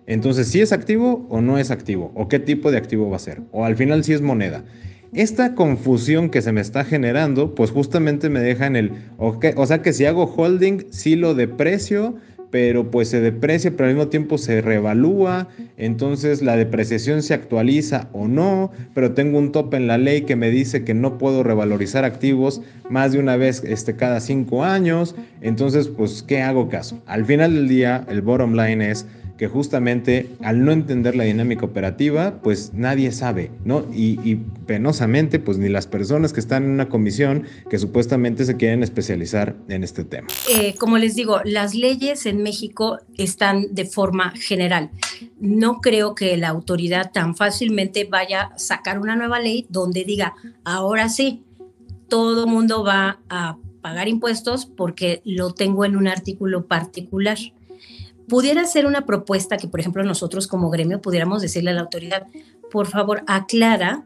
Entonces, 0.07 0.49
si 0.49 0.63
es 0.63 0.73
activo 0.73 1.27
o 1.29 1.43
no 1.43 1.59
es 1.59 1.71
activo, 1.71 2.11
o 2.15 2.29
qué 2.29 2.39
tipo 2.39 2.71
de 2.71 2.79
activo 2.79 3.11
va 3.11 3.17
a 3.17 3.21
ser, 3.21 3.43
o 3.53 3.67
al 3.67 3.77
final 3.77 4.05
si 4.05 4.15
es 4.15 4.23
moneda. 4.23 4.65
Esta 5.13 5.55
confusión 5.55 6.31
que 6.31 6.41
se 6.41 6.53
me 6.53 6.63
está 6.63 6.85
generando, 6.85 7.55
pues 7.55 7.71
justamente 7.71 8.31
me 8.31 8.41
deja 8.41 8.67
en 8.67 8.77
el, 8.77 8.93
o 9.19 9.67
sea 9.67 9.83
que 9.83 9.93
si 9.93 10.07
hago 10.07 10.25
holding, 10.25 10.87
sí 10.91 11.17
lo 11.17 11.35
deprecio, 11.35 12.17
pero 12.51 12.91
pues 12.91 13.09
se 13.09 13.21
deprecia, 13.21 13.73
pero 13.73 13.89
al 13.89 13.95
mismo 13.95 14.09
tiempo 14.09 14.39
se 14.39 14.61
revalúa, 14.61 15.49
entonces 15.77 16.43
la 16.43 16.57
depreciación 16.57 17.23
se 17.23 17.35
actualiza 17.35 18.09
o 18.13 18.27
no, 18.27 18.71
pero 18.95 19.13
tengo 19.13 19.39
un 19.39 19.53
tope 19.53 19.77
en 19.77 19.87
la 19.87 19.99
ley 19.99 20.23
que 20.23 20.37
me 20.37 20.51
dice 20.51 20.85
que 20.85 20.95
no 20.95 21.19
puedo 21.19 21.43
revalorizar 21.43 22.05
activos 22.05 22.63
más 22.89 23.13
de 23.13 23.19
una 23.19 23.37
vez 23.37 23.63
este, 23.65 23.97
cada 23.97 24.21
cinco 24.21 24.65
años, 24.65 25.15
entonces 25.43 25.89
pues 25.89 26.23
¿qué 26.23 26.43
hago 26.43 26.69
caso? 26.69 27.03
Al 27.07 27.25
final 27.25 27.55
del 27.55 27.69
día 27.69 28.05
el 28.09 28.23
bottom 28.23 28.55
line 28.55 28.91
es 28.91 29.07
que 29.39 29.47
justamente 29.47 30.29
al 30.43 30.65
no 30.65 30.73
entender 30.73 31.15
la 31.15 31.25
dinámica 31.25 31.65
operativa, 31.65 32.41
pues 32.43 32.75
nadie 32.75 33.13
sabe, 33.13 33.53
¿no? 33.65 33.87
Y, 33.95 34.19
penosamente, 34.67 35.39
pues 35.39 35.57
ni 35.57 35.71
las 35.71 35.87
personas 35.87 36.35
que 36.35 36.41
están 36.41 36.65
en 36.65 36.71
una 36.71 36.91
comisión 36.91 37.45
que 37.71 37.79
supuestamente 37.79 38.45
se 38.45 38.57
quieren 38.59 38.83
especializar 38.83 39.57
en 39.69 39.83
este 39.83 40.05
tema. 40.05 40.29
Eh, 40.51 40.75
como 40.79 40.99
les 40.99 41.15
digo, 41.15 41.41
las 41.45 41.75
leyes 41.75 42.27
en 42.27 42.43
México 42.43 42.99
están 43.17 43.75
de 43.75 43.87
forma 43.87 44.33
general. 44.33 44.91
No 45.41 45.81
creo 45.81 46.15
que 46.15 46.37
la 46.37 46.49
autoridad 46.49 47.13
tan 47.13 47.35
fácilmente 47.35 48.05
vaya 48.05 48.43
a 48.43 48.59
sacar 48.59 48.99
una 48.99 49.17
nueva 49.17 49.41
ley 49.41 49.65
donde 49.71 50.05
diga, 50.05 50.35
ahora 50.65 51.09
sí, 51.09 51.45
todo 52.09 52.47
mundo 52.47 52.85
va 52.85 53.21
a 53.31 53.57
pagar 53.81 54.09
impuestos 54.09 54.67
porque 54.67 55.23
lo 55.25 55.55
tengo 55.55 55.85
en 55.85 55.97
un 55.97 56.09
artículo 56.09 56.67
particular 56.67 57.39
pudiera 58.29 58.67
ser 58.67 58.87
una 58.87 59.07
propuesta 59.07 59.57
que, 59.57 59.69
por 59.69 59.81
ejemplo, 59.81 60.03
nosotros 60.05 60.47
como 60.47 60.71
gremio 60.71 61.01
pudiéramos 61.01 61.43
decirle 61.43 61.71
a 61.71 61.75
la 61.75 61.81
autoridad, 61.81 62.27
por 62.71 62.87
favor, 62.87 63.23
aclara 63.27 64.05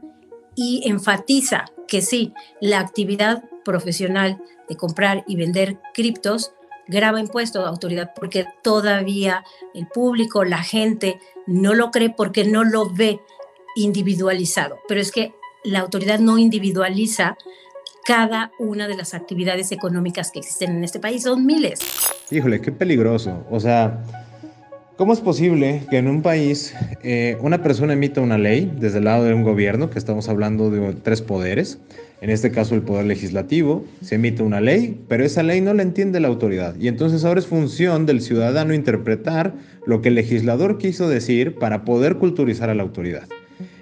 y 0.54 0.82
enfatiza 0.88 1.66
que 1.88 2.02
sí, 2.02 2.32
la 2.60 2.80
actividad 2.80 3.42
profesional 3.64 4.42
de 4.68 4.76
comprar 4.76 5.24
y 5.26 5.36
vender 5.36 5.78
criptos 5.94 6.52
graba 6.86 7.20
impuesto 7.20 7.64
autoridad 7.64 8.12
porque 8.14 8.46
todavía 8.62 9.44
el 9.74 9.86
público, 9.86 10.44
la 10.44 10.62
gente 10.62 11.20
no 11.46 11.74
lo 11.74 11.90
cree 11.90 12.10
porque 12.10 12.44
no 12.44 12.64
lo 12.64 12.90
ve 12.90 13.20
individualizado. 13.76 14.78
Pero 14.88 15.00
es 15.00 15.12
que 15.12 15.34
la 15.64 15.80
autoridad 15.80 16.18
no 16.18 16.38
individualiza 16.38 17.36
cada 18.04 18.52
una 18.58 18.88
de 18.88 18.96
las 18.96 19.14
actividades 19.14 19.70
económicas 19.72 20.32
que 20.32 20.40
existen 20.40 20.76
en 20.76 20.84
este 20.84 20.98
país. 20.98 21.22
Son 21.22 21.46
miles. 21.46 21.80
Híjole, 22.32 22.62
qué 22.62 22.72
peligroso. 22.72 23.46
O 23.50 23.60
sea, 23.60 24.04
¿cómo 24.96 25.12
es 25.12 25.20
posible 25.20 25.82
que 25.90 25.98
en 25.98 26.08
un 26.08 26.22
país 26.22 26.74
eh, 27.02 27.36
una 27.42 27.62
persona 27.62 27.92
emita 27.92 28.22
una 28.22 28.38
ley 28.38 28.72
desde 28.80 28.98
el 28.98 29.04
lado 29.04 29.24
de 29.24 29.34
un 29.34 29.42
gobierno, 29.42 29.90
que 29.90 29.98
estamos 29.98 30.30
hablando 30.30 30.70
de 30.70 30.94
tres 30.94 31.20
poderes, 31.20 31.78
en 32.22 32.30
este 32.30 32.50
caso 32.50 32.74
el 32.74 32.80
poder 32.80 33.04
legislativo, 33.04 33.84
se 34.00 34.14
emite 34.14 34.42
una 34.42 34.62
ley, 34.62 34.98
pero 35.08 35.24
esa 35.24 35.42
ley 35.42 35.60
no 35.60 35.74
la 35.74 35.82
entiende 35.82 36.20
la 36.20 36.28
autoridad. 36.28 36.74
Y 36.80 36.88
entonces 36.88 37.22
ahora 37.26 37.38
es 37.38 37.46
función 37.46 38.06
del 38.06 38.22
ciudadano 38.22 38.72
interpretar 38.72 39.52
lo 39.84 40.00
que 40.00 40.08
el 40.08 40.14
legislador 40.14 40.78
quiso 40.78 41.10
decir 41.10 41.56
para 41.56 41.84
poder 41.84 42.16
culturizar 42.16 42.70
a 42.70 42.74
la 42.74 42.82
autoridad. 42.82 43.28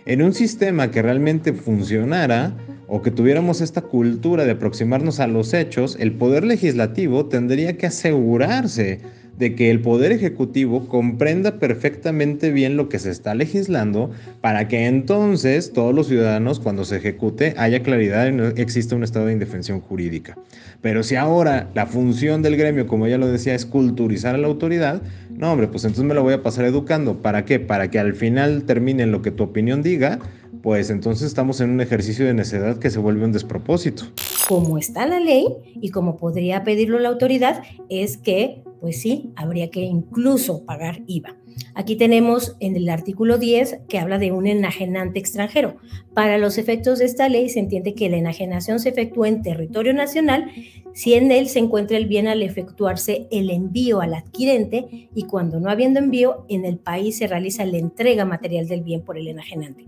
En 0.06 0.22
un 0.22 0.32
sistema 0.32 0.90
que 0.90 1.02
realmente 1.02 1.52
funcionara, 1.52 2.56
o 2.90 3.02
que 3.02 3.12
tuviéramos 3.12 3.60
esta 3.60 3.82
cultura 3.82 4.44
de 4.44 4.50
aproximarnos 4.50 5.20
a 5.20 5.28
los 5.28 5.54
hechos, 5.54 5.96
el 6.00 6.12
poder 6.12 6.44
legislativo 6.44 7.26
tendría 7.26 7.76
que 7.76 7.86
asegurarse 7.86 9.00
de 9.40 9.54
que 9.54 9.70
el 9.70 9.80
Poder 9.80 10.12
Ejecutivo 10.12 10.86
comprenda 10.86 11.58
perfectamente 11.58 12.52
bien 12.52 12.76
lo 12.76 12.90
que 12.90 12.98
se 12.98 13.10
está 13.10 13.34
legislando 13.34 14.10
para 14.42 14.68
que 14.68 14.86
entonces 14.86 15.72
todos 15.72 15.94
los 15.94 16.08
ciudadanos 16.08 16.60
cuando 16.60 16.84
se 16.84 16.96
ejecute 16.96 17.54
haya 17.56 17.82
claridad 17.82 18.28
y 18.28 18.32
no 18.32 18.48
exista 18.48 18.96
un 18.96 19.02
estado 19.02 19.26
de 19.26 19.32
indefensión 19.32 19.80
jurídica. 19.80 20.36
Pero 20.82 21.02
si 21.02 21.16
ahora 21.16 21.70
la 21.74 21.86
función 21.86 22.42
del 22.42 22.58
gremio, 22.58 22.86
como 22.86 23.06
ya 23.06 23.16
lo 23.16 23.28
decía, 23.28 23.54
es 23.54 23.64
culturizar 23.64 24.34
a 24.34 24.38
la 24.38 24.46
autoridad, 24.46 25.00
no 25.30 25.50
hombre, 25.50 25.68
pues 25.68 25.84
entonces 25.84 26.04
me 26.04 26.14
lo 26.14 26.22
voy 26.22 26.34
a 26.34 26.42
pasar 26.42 26.66
educando. 26.66 27.22
¿Para 27.22 27.46
qué? 27.46 27.58
Para 27.58 27.90
que 27.90 27.98
al 27.98 28.14
final 28.14 28.64
termine 28.64 29.06
lo 29.06 29.22
que 29.22 29.30
tu 29.30 29.44
opinión 29.44 29.82
diga, 29.82 30.18
pues 30.62 30.90
entonces 30.90 31.26
estamos 31.26 31.60
en 31.60 31.70
un 31.70 31.80
ejercicio 31.80 32.26
de 32.26 32.34
necedad 32.34 32.78
que 32.78 32.90
se 32.90 32.98
vuelve 32.98 33.24
un 33.24 33.32
despropósito. 33.32 34.04
Como 34.48 34.78
está 34.78 35.06
la 35.06 35.20
ley 35.20 35.46
y 35.80 35.90
como 35.90 36.16
podría 36.16 36.64
pedirlo 36.64 36.98
la 36.98 37.08
autoridad, 37.08 37.62
es 37.88 38.16
que 38.16 38.62
pues 38.80 39.00
sí, 39.00 39.30
habría 39.36 39.70
que 39.70 39.80
incluso 39.80 40.64
pagar 40.64 41.02
IVA. 41.06 41.36
Aquí 41.74 41.96
tenemos 41.96 42.56
en 42.60 42.76
el 42.76 42.88
artículo 42.88 43.38
10 43.38 43.80
que 43.88 43.98
habla 43.98 44.18
de 44.18 44.32
un 44.32 44.46
enajenante 44.46 45.18
extranjero. 45.18 45.76
Para 46.14 46.38
los 46.38 46.58
efectos 46.58 46.98
de 46.98 47.04
esta 47.04 47.28
ley 47.28 47.48
se 47.48 47.60
entiende 47.60 47.94
que 47.94 48.10
la 48.10 48.16
enajenación 48.16 48.80
se 48.80 48.90
efectúa 48.90 49.28
en 49.28 49.42
territorio 49.42 49.94
nacional 49.94 50.50
si 50.92 51.14
en 51.14 51.30
él 51.30 51.48
se 51.48 51.60
encuentra 51.60 51.96
el 51.96 52.06
bien 52.06 52.26
al 52.26 52.42
efectuarse 52.42 53.28
el 53.30 53.50
envío 53.50 54.00
al 54.00 54.14
adquirente 54.14 55.08
y 55.14 55.24
cuando 55.24 55.60
no 55.60 55.70
habiendo 55.70 56.00
envío, 56.00 56.44
en 56.48 56.64
el 56.64 56.78
país 56.78 57.18
se 57.18 57.26
realiza 57.26 57.64
la 57.64 57.78
entrega 57.78 58.24
material 58.24 58.66
del 58.66 58.82
bien 58.82 59.02
por 59.02 59.16
el 59.16 59.28
enajenante. 59.28 59.86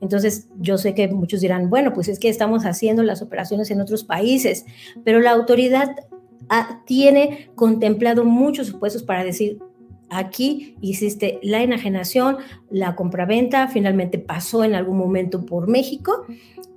Entonces, 0.00 0.48
yo 0.58 0.78
sé 0.78 0.94
que 0.94 1.08
muchos 1.08 1.40
dirán, 1.40 1.70
bueno, 1.70 1.92
pues 1.92 2.08
es 2.08 2.18
que 2.18 2.28
estamos 2.28 2.64
haciendo 2.64 3.02
las 3.02 3.20
operaciones 3.20 3.70
en 3.70 3.80
otros 3.80 4.04
países, 4.04 4.64
pero 5.04 5.20
la 5.20 5.32
autoridad 5.32 5.96
ah, 6.48 6.82
tiene 6.86 7.50
contemplado 7.54 8.24
muchos 8.24 8.68
supuestos 8.68 9.02
para 9.02 9.24
decir, 9.24 9.58
Aquí 10.10 10.76
hiciste 10.80 11.38
la 11.42 11.62
enajenación, 11.62 12.38
la 12.70 12.96
compraventa, 12.96 13.68
finalmente 13.68 14.18
pasó 14.18 14.64
en 14.64 14.74
algún 14.74 14.98
momento 14.98 15.44
por 15.44 15.68
México 15.68 16.26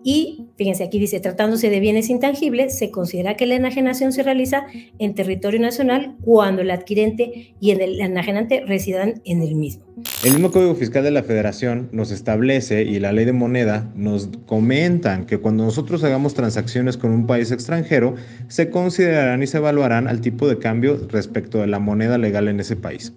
y 0.03 0.47
fíjense, 0.57 0.83
aquí 0.83 0.99
dice, 0.99 1.19
tratándose 1.19 1.69
de 1.69 1.79
bienes 1.79 2.09
intangibles, 2.09 2.77
se 2.77 2.89
considera 2.89 3.35
que 3.35 3.45
la 3.45 3.55
enajenación 3.55 4.11
se 4.11 4.23
realiza 4.23 4.65
en 4.97 5.13
territorio 5.13 5.59
nacional 5.59 6.15
cuando 6.21 6.61
el 6.61 6.71
adquirente 6.71 7.55
y 7.59 7.71
el 7.71 8.01
enajenante 8.01 8.63
residan 8.65 9.21
en 9.25 9.43
el 9.43 9.55
mismo. 9.55 9.90
El 10.23 10.33
mismo 10.33 10.51
Código 10.51 10.75
Fiscal 10.75 11.03
de 11.03 11.11
la 11.11 11.23
Federación 11.23 11.89
nos 11.91 12.11
establece 12.11 12.83
y 12.83 12.99
la 12.99 13.11
ley 13.11 13.25
de 13.25 13.33
moneda 13.33 13.89
nos 13.95 14.29
comentan 14.45 15.25
que 15.25 15.39
cuando 15.39 15.63
nosotros 15.63 16.03
hagamos 16.03 16.35
transacciones 16.35 16.95
con 16.95 17.11
un 17.11 17.25
país 17.25 17.51
extranjero, 17.51 18.15
se 18.47 18.69
considerarán 18.69 19.41
y 19.41 19.47
se 19.47 19.57
evaluarán 19.57 20.07
al 20.07 20.21
tipo 20.21 20.47
de 20.47 20.59
cambio 20.59 21.07
respecto 21.09 21.57
de 21.57 21.67
la 21.67 21.79
moneda 21.79 22.19
legal 22.19 22.47
en 22.47 22.59
ese 22.59 22.75
país. 22.75 23.13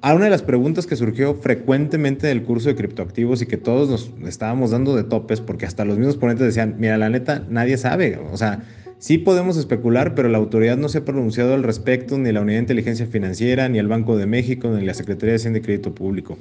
A 0.00 0.14
una 0.14 0.24
de 0.24 0.30
las 0.30 0.42
preguntas 0.42 0.86
que 0.86 0.96
surgió 0.96 1.34
frecuentemente 1.34 2.30
en 2.30 2.38
el 2.38 2.44
curso 2.44 2.68
de 2.68 2.76
criptoactivos 2.76 3.42
y 3.42 3.46
que 3.46 3.56
todos 3.56 3.88
nos 4.18 4.28
estábamos 4.28 4.70
dando 4.70 4.96
de 4.96 5.04
topes, 5.04 5.40
porque 5.40 5.66
hasta 5.66 5.84
los 5.84 5.98
mismos 5.98 6.16
ponentes 6.16 6.46
decían, 6.46 6.76
mira, 6.78 6.96
la 6.96 7.10
neta, 7.10 7.44
nadie 7.48 7.76
sabe, 7.76 8.18
o 8.32 8.36
sea, 8.36 8.62
sí 8.98 9.18
podemos 9.18 9.56
especular, 9.56 10.14
pero 10.14 10.28
la 10.28 10.38
autoridad 10.38 10.76
no 10.76 10.88
se 10.88 10.98
ha 10.98 11.04
pronunciado 11.04 11.54
al 11.54 11.62
respecto, 11.62 12.18
ni 12.18 12.32
la 12.32 12.40
Unidad 12.40 12.58
de 12.58 12.62
Inteligencia 12.62 13.06
Financiera, 13.06 13.68
ni 13.68 13.78
el 13.78 13.88
Banco 13.88 14.16
de 14.16 14.26
México, 14.26 14.68
ni 14.68 14.84
la 14.84 14.94
Secretaría 14.94 15.32
de 15.32 15.36
Hacienda 15.36 15.58
y 15.58 15.62
Crédito 15.62 15.94
Público. 15.94 16.38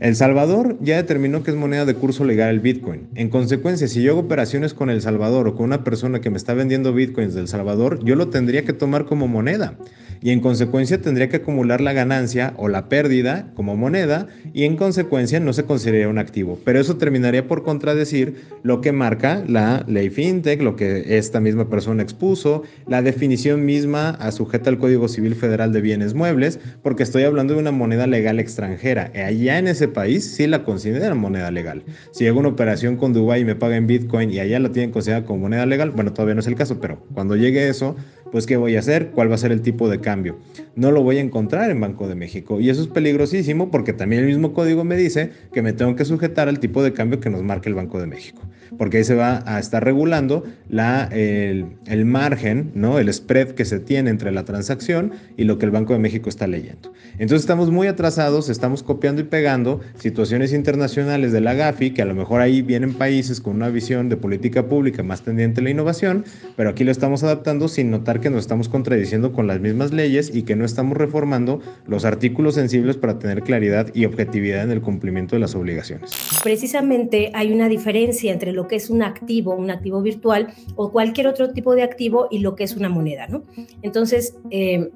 El 0.00 0.16
Salvador 0.16 0.78
ya 0.80 0.96
determinó 0.96 1.42
que 1.42 1.50
es 1.50 1.56
moneda 1.56 1.84
de 1.84 1.94
curso 1.94 2.24
legal 2.24 2.48
el 2.48 2.60
Bitcoin. 2.60 3.08
En 3.16 3.28
consecuencia, 3.28 3.86
si 3.86 4.02
yo 4.02 4.12
hago 4.12 4.20
operaciones 4.20 4.72
con 4.72 4.88
El 4.88 5.02
Salvador 5.02 5.46
o 5.46 5.54
con 5.54 5.66
una 5.66 5.84
persona 5.84 6.20
que 6.20 6.30
me 6.30 6.38
está 6.38 6.54
vendiendo 6.54 6.94
Bitcoins 6.94 7.34
del 7.34 7.48
Salvador, 7.48 8.02
yo 8.02 8.14
lo 8.14 8.28
tendría 8.28 8.64
que 8.64 8.72
tomar 8.72 9.04
como 9.04 9.28
moneda 9.28 9.76
y 10.22 10.30
en 10.30 10.40
consecuencia 10.40 11.00
tendría 11.00 11.28
que 11.28 11.36
acumular 11.36 11.80
la 11.80 11.92
ganancia 11.92 12.54
o 12.56 12.68
la 12.68 12.88
pérdida 12.88 13.50
como 13.54 13.76
moneda 13.76 14.26
y 14.52 14.64
en 14.64 14.76
consecuencia 14.76 15.40
no 15.40 15.52
se 15.52 15.64
consideraría 15.64 16.08
un 16.08 16.18
activo. 16.18 16.58
Pero 16.64 16.80
eso 16.80 16.96
terminaría 16.96 17.46
por 17.46 17.62
contradecir 17.62 18.36
lo 18.62 18.80
que 18.80 18.92
marca 18.92 19.42
la 19.46 19.84
ley 19.86 20.10
FinTech, 20.10 20.60
lo 20.62 20.76
que 20.76 21.16
esta 21.18 21.40
misma 21.40 21.68
persona 21.68 22.02
expuso, 22.02 22.62
la 22.86 23.02
definición 23.02 23.64
misma 23.64 24.18
sujeta 24.32 24.70
al 24.70 24.78
Código 24.78 25.08
Civil 25.08 25.34
Federal 25.34 25.72
de 25.72 25.80
Bienes 25.80 26.14
Muebles, 26.14 26.60
porque 26.82 27.02
estoy 27.02 27.22
hablando 27.22 27.54
de 27.54 27.60
una 27.60 27.72
moneda 27.72 28.06
legal 28.06 28.38
extranjera. 28.38 29.10
Allá 29.14 29.58
en 29.58 29.68
ese 29.68 29.88
país 29.88 30.24
sí 30.24 30.46
la 30.46 30.64
consideran 30.64 31.18
moneda 31.18 31.50
legal. 31.50 31.82
Si 32.12 32.26
hago 32.26 32.40
una 32.40 32.48
operación 32.48 32.96
con 32.96 33.12
Dubái 33.12 33.42
y 33.42 33.44
me 33.44 33.54
paga 33.54 33.76
en 33.76 33.86
Bitcoin 33.86 34.30
y 34.30 34.40
allá 34.40 34.58
la 34.58 34.70
tienen 34.70 34.90
considerada 34.90 35.24
como 35.24 35.40
moneda 35.40 35.66
legal, 35.66 35.90
bueno, 35.90 36.12
todavía 36.12 36.34
no 36.34 36.40
es 36.40 36.46
el 36.46 36.54
caso, 36.54 36.80
pero 36.80 37.02
cuando 37.14 37.36
llegue 37.36 37.68
eso, 37.68 37.96
pues 38.32 38.46
¿qué 38.46 38.56
voy 38.56 38.76
a 38.76 38.80
hacer? 38.80 39.10
¿Cuál 39.10 39.30
va 39.30 39.34
a 39.34 39.38
ser 39.38 39.52
el 39.52 39.62
tipo 39.62 39.88
de 39.88 40.00
cambio? 40.00 40.38
No 40.76 40.90
lo 40.90 41.02
voy 41.02 41.18
a 41.18 41.20
encontrar 41.20 41.70
en 41.70 41.80
Banco 41.80 42.08
de 42.08 42.14
México. 42.14 42.60
Y 42.60 42.70
eso 42.70 42.82
es 42.82 42.88
peligrosísimo 42.88 43.70
porque 43.70 43.92
también 43.92 44.22
el 44.22 44.28
mismo 44.28 44.52
código 44.52 44.84
me 44.84 44.96
dice 44.96 45.30
que 45.52 45.62
me 45.62 45.72
tengo 45.72 45.96
que 45.96 46.04
sujetar 46.04 46.48
al 46.48 46.60
tipo 46.60 46.82
de 46.82 46.92
cambio 46.92 47.20
que 47.20 47.30
nos 47.30 47.42
marque 47.42 47.68
el 47.68 47.74
Banco 47.74 48.00
de 48.00 48.06
México. 48.06 48.42
Porque 48.78 48.98
ahí 48.98 49.04
se 49.04 49.14
va 49.14 49.42
a 49.46 49.58
estar 49.58 49.84
regulando 49.84 50.44
la, 50.68 51.04
el, 51.12 51.66
el 51.86 52.04
margen, 52.04 52.70
¿no? 52.74 52.98
el 52.98 53.12
spread 53.12 53.50
que 53.52 53.64
se 53.64 53.80
tiene 53.80 54.10
entre 54.10 54.30
la 54.32 54.44
transacción 54.44 55.12
y 55.36 55.44
lo 55.44 55.58
que 55.58 55.66
el 55.66 55.70
Banco 55.70 55.92
de 55.92 55.98
México 55.98 56.28
está 56.28 56.46
leyendo. 56.46 56.92
Entonces 57.14 57.40
estamos 57.40 57.70
muy 57.70 57.86
atrasados, 57.86 58.48
estamos 58.48 58.82
copiando 58.82 59.20
y 59.20 59.24
pegando 59.24 59.80
situaciones 59.98 60.52
internacionales 60.52 61.32
de 61.32 61.40
la 61.40 61.54
GAFI, 61.54 61.90
que 61.90 62.02
a 62.02 62.04
lo 62.06 62.14
mejor 62.14 62.40
ahí 62.40 62.62
vienen 62.62 62.94
países 62.94 63.40
con 63.40 63.56
una 63.56 63.68
visión 63.68 64.08
de 64.08 64.16
política 64.16 64.66
pública 64.66 65.02
más 65.02 65.22
tendiente 65.22 65.60
a 65.60 65.64
la 65.64 65.70
innovación, 65.70 66.24
pero 66.56 66.70
aquí 66.70 66.84
lo 66.84 66.92
estamos 66.92 67.22
adaptando 67.22 67.68
sin 67.68 67.90
notar 67.90 68.20
que 68.20 68.30
nos 68.30 68.40
estamos 68.40 68.68
contradiciendo 68.68 69.32
con 69.32 69.46
las 69.46 69.60
mismas 69.60 69.92
leyes 69.92 70.34
y 70.34 70.42
que 70.42 70.56
no 70.56 70.64
estamos 70.64 70.96
reformando 70.96 71.60
los 71.86 72.04
artículos 72.04 72.54
sensibles 72.54 72.96
para 72.96 73.18
tener 73.18 73.42
claridad 73.42 73.88
y 73.94 74.04
objetividad 74.04 74.64
en 74.64 74.70
el 74.70 74.80
cumplimiento 74.80 75.36
de 75.36 75.40
las 75.40 75.54
obligaciones. 75.54 76.10
Precisamente 76.42 77.30
hay 77.34 77.52
una 77.52 77.68
diferencia 77.68 78.32
entre 78.32 78.52
lo 78.52 78.59
que 78.68 78.76
es 78.76 78.90
un 78.90 79.02
activo, 79.02 79.54
un 79.54 79.70
activo 79.70 80.02
virtual 80.02 80.48
o 80.76 80.90
cualquier 80.90 81.26
otro 81.26 81.50
tipo 81.52 81.74
de 81.74 81.82
activo 81.82 82.28
y 82.30 82.40
lo 82.40 82.54
que 82.56 82.64
es 82.64 82.76
una 82.76 82.88
moneda, 82.88 83.26
¿no? 83.26 83.42
Entonces, 83.82 84.36
eh, 84.50 84.90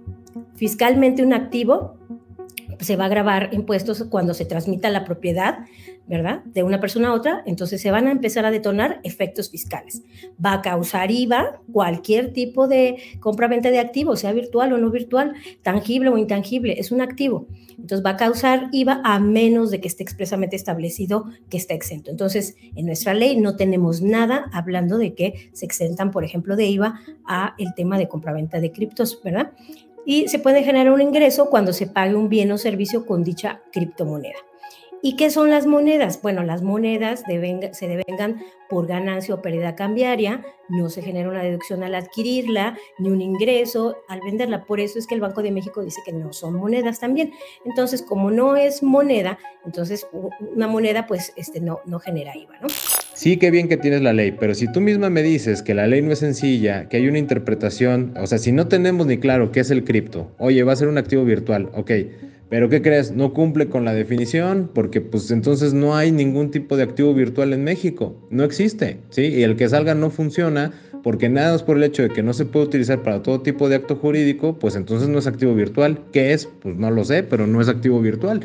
fiscalmente 0.55 1.23
un 1.23 1.33
activo 1.33 1.97
se 2.81 2.97
va 2.97 3.07
a 3.07 3.09
grabar 3.09 3.51
impuestos 3.53 4.05
cuando 4.11 4.35
se 4.35 4.45
transmita 4.45 4.91
la 4.91 5.05
propiedad 5.05 5.59
¿verdad? 6.07 6.45
De 6.45 6.63
una 6.63 6.81
persona 6.81 7.09
a 7.09 7.15
otra, 7.15 7.43
entonces 7.47 7.81
se 7.81 7.91
van 7.91 8.07
a 8.07 8.11
empezar 8.11 8.45
a 8.45 8.51
detonar 8.51 9.01
efectos 9.05 9.51
fiscales. 9.51 10.03
Va 10.45 10.55
a 10.55 10.63
causar 10.63 11.11
IVA 11.11 11.61
cualquier 11.73 12.33
tipo 12.33 12.69
de 12.69 12.99
compra-venta 13.21 13.71
de 13.71 13.79
activos, 13.79 14.21
sea 14.21 14.33
virtual 14.33 14.75
o 14.75 14.79
no 14.79 14.91
virtual, 14.91 15.35
tangible 15.63 16.11
o 16.11 16.19
intangible, 16.19 16.79
es 16.79 16.93
un 16.93 17.01
activo. 17.01 17.47
Entonces 17.71 18.05
va 18.05 18.11
a 18.11 18.17
causar 18.17 18.69
IVA 18.73 19.01
a 19.03 19.19
menos 19.19 19.71
de 19.71 19.81
que 19.81 19.89
esté 19.89 20.03
expresamente 20.03 20.57
establecido 20.57 21.25
que 21.49 21.57
está 21.57 21.75
exento. 21.75 22.11
Entonces, 22.11 22.57
en 22.77 22.87
nuestra 22.87 23.15
ley 23.15 23.37
no 23.37 23.57
tenemos 23.57 24.03
nada 24.03 24.51
hablando 24.53 24.99
de 24.99 25.15
que 25.15 25.51
se 25.53 25.65
exentan, 25.65 26.11
por 26.11 26.25
ejemplo, 26.25 26.55
de 26.55 26.67
IVA 26.67 27.01
a 27.27 27.55
el 27.59 27.75
tema 27.75 27.99
de 27.99 28.09
compra-venta 28.09 28.61
de 28.61 28.73
criptos, 28.73 29.21
¿verdad? 29.25 29.53
Y 30.05 30.29
se 30.29 30.39
puede 30.39 30.63
generar 30.63 30.93
un 30.93 31.01
ingreso 31.01 31.51
cuando 31.51 31.73
se 31.73 31.87
pague 31.87 32.15
un 32.15 32.29
bien 32.29 32.53
o 32.53 32.59
servicio 32.59 33.07
con 33.07 33.25
dicha 33.25 33.63
criptomoneda. 33.73 34.39
¿Y 35.07 35.17
qué 35.17 35.29
son 35.29 35.51
las 35.51 35.67
monedas? 35.67 36.23
Bueno, 36.23 36.45
las 36.45 36.63
monedas 36.63 37.25
se 37.27 37.89
devengan 37.89 38.39
por 38.71 38.87
ganancia 38.87 39.35
o 39.35 39.43
pérdida 39.43 39.77
cambiaria, 39.77 40.43
no 40.71 40.89
se 40.89 41.03
genera 41.03 41.29
una 41.29 41.43
deducción 41.43 41.83
al 41.83 41.95
adquirirla, 41.95 42.79
ni 42.99 43.11
un 43.11 43.21
ingreso 43.21 43.99
al 44.09 44.23
venderla. 44.23 44.65
Por 44.65 44.81
eso 44.81 44.99
es 44.99 45.07
que 45.07 45.15
el 45.15 45.21
Banco 45.21 45.43
de 45.43 45.51
México 45.51 45.85
dice 45.85 46.01
que 46.07 46.15
no 46.15 46.33
son 46.33 46.55
monedas 46.55 47.01
también. 47.01 47.33
Entonces, 47.67 48.01
como 48.01 48.31
no 48.31 48.57
es 48.57 48.83
moneda, 48.83 49.39
entonces 49.67 50.07
una 50.41 50.69
moneda 50.69 51.07
pues 51.07 51.35
este, 51.37 51.61
no, 51.61 51.81
no 51.85 51.99
genera 51.99 52.35
IVA, 52.35 52.61
¿no? 52.63 52.69
Sí, 53.13 53.37
qué 53.37 53.51
bien 53.51 53.69
que 53.69 53.77
tienes 53.77 54.01
la 54.01 54.15
ley, 54.15 54.33
pero 54.33 54.55
si 54.55 54.73
tú 54.73 54.81
misma 54.81 55.11
me 55.11 55.23
dices 55.23 55.63
que 55.63 55.75
la 55.75 55.87
ley 55.87 56.01
no 56.01 56.13
es 56.13 56.21
sencilla, 56.21 56.89
que 56.89 56.97
hay 56.97 57.09
una 57.09 57.19
interpretación, 57.19 58.15
o 58.17 58.27
sea, 58.27 58.39
si 58.39 58.53
no 58.53 58.69
tenemos 58.69 59.07
ni 59.07 59.19
claro 59.19 59.53
qué 59.53 59.61
es 59.61 59.71
el 59.71 59.85
cripto, 59.85 60.33
oye, 60.39 60.63
va 60.63 60.73
a 60.73 60.77
ser 60.77 60.89
un 60.89 60.97
activo 60.97 61.27
virtual, 61.27 61.69
ok 61.75 61.91
pero 62.49 62.69
¿qué 62.69 62.83
crees? 62.83 63.13
No 63.13 63.33
cumple 63.33 63.69
con 63.69 63.85
la 63.85 63.95
definición 63.95 64.71
porque 64.73 65.01
pues 65.01 65.31
entonces 65.31 65.75
no 65.75 65.97
hay 65.97 66.13
ningún 66.13 66.51
tipo 66.51 66.77
de 66.77 66.83
activo 66.83 67.15
virtual 67.15 67.53
en 67.53 67.65
México. 67.65 68.15
No 68.31 68.45
existe, 68.45 68.99
¿sí? 69.11 69.23
Y 69.23 69.43
el 69.43 69.57
que 69.57 69.69
salga 69.69 69.95
no 69.95 70.11
funciona 70.11 70.73
porque 71.03 71.29
nada 71.29 71.53
más 71.53 71.63
por 71.63 71.77
el 71.77 71.85
hecho 71.85 72.03
de 72.03 72.09
que 72.09 72.23
no 72.23 72.33
se 72.33 72.47
puede 72.47 72.67
utilizar 72.67 73.03
para 73.03 73.23
todo 73.23 73.43
tipo 73.43 73.69
de 73.69 73.77
acto 73.77 73.97
jurídico, 73.97 74.59
pues 74.59 74.75
entonces 74.75 75.09
no 75.09 75.19
es 75.19 75.27
activo 75.27 75.55
virtual. 75.55 76.01
¿Qué 76.13 76.33
es? 76.33 76.47
Pues 76.47 76.77
no 76.77 76.91
lo 76.91 77.05
sé, 77.05 77.23
pero 77.23 77.47
no 77.47 77.61
es 77.61 77.69
activo 77.69 78.01
virtual. 78.01 78.41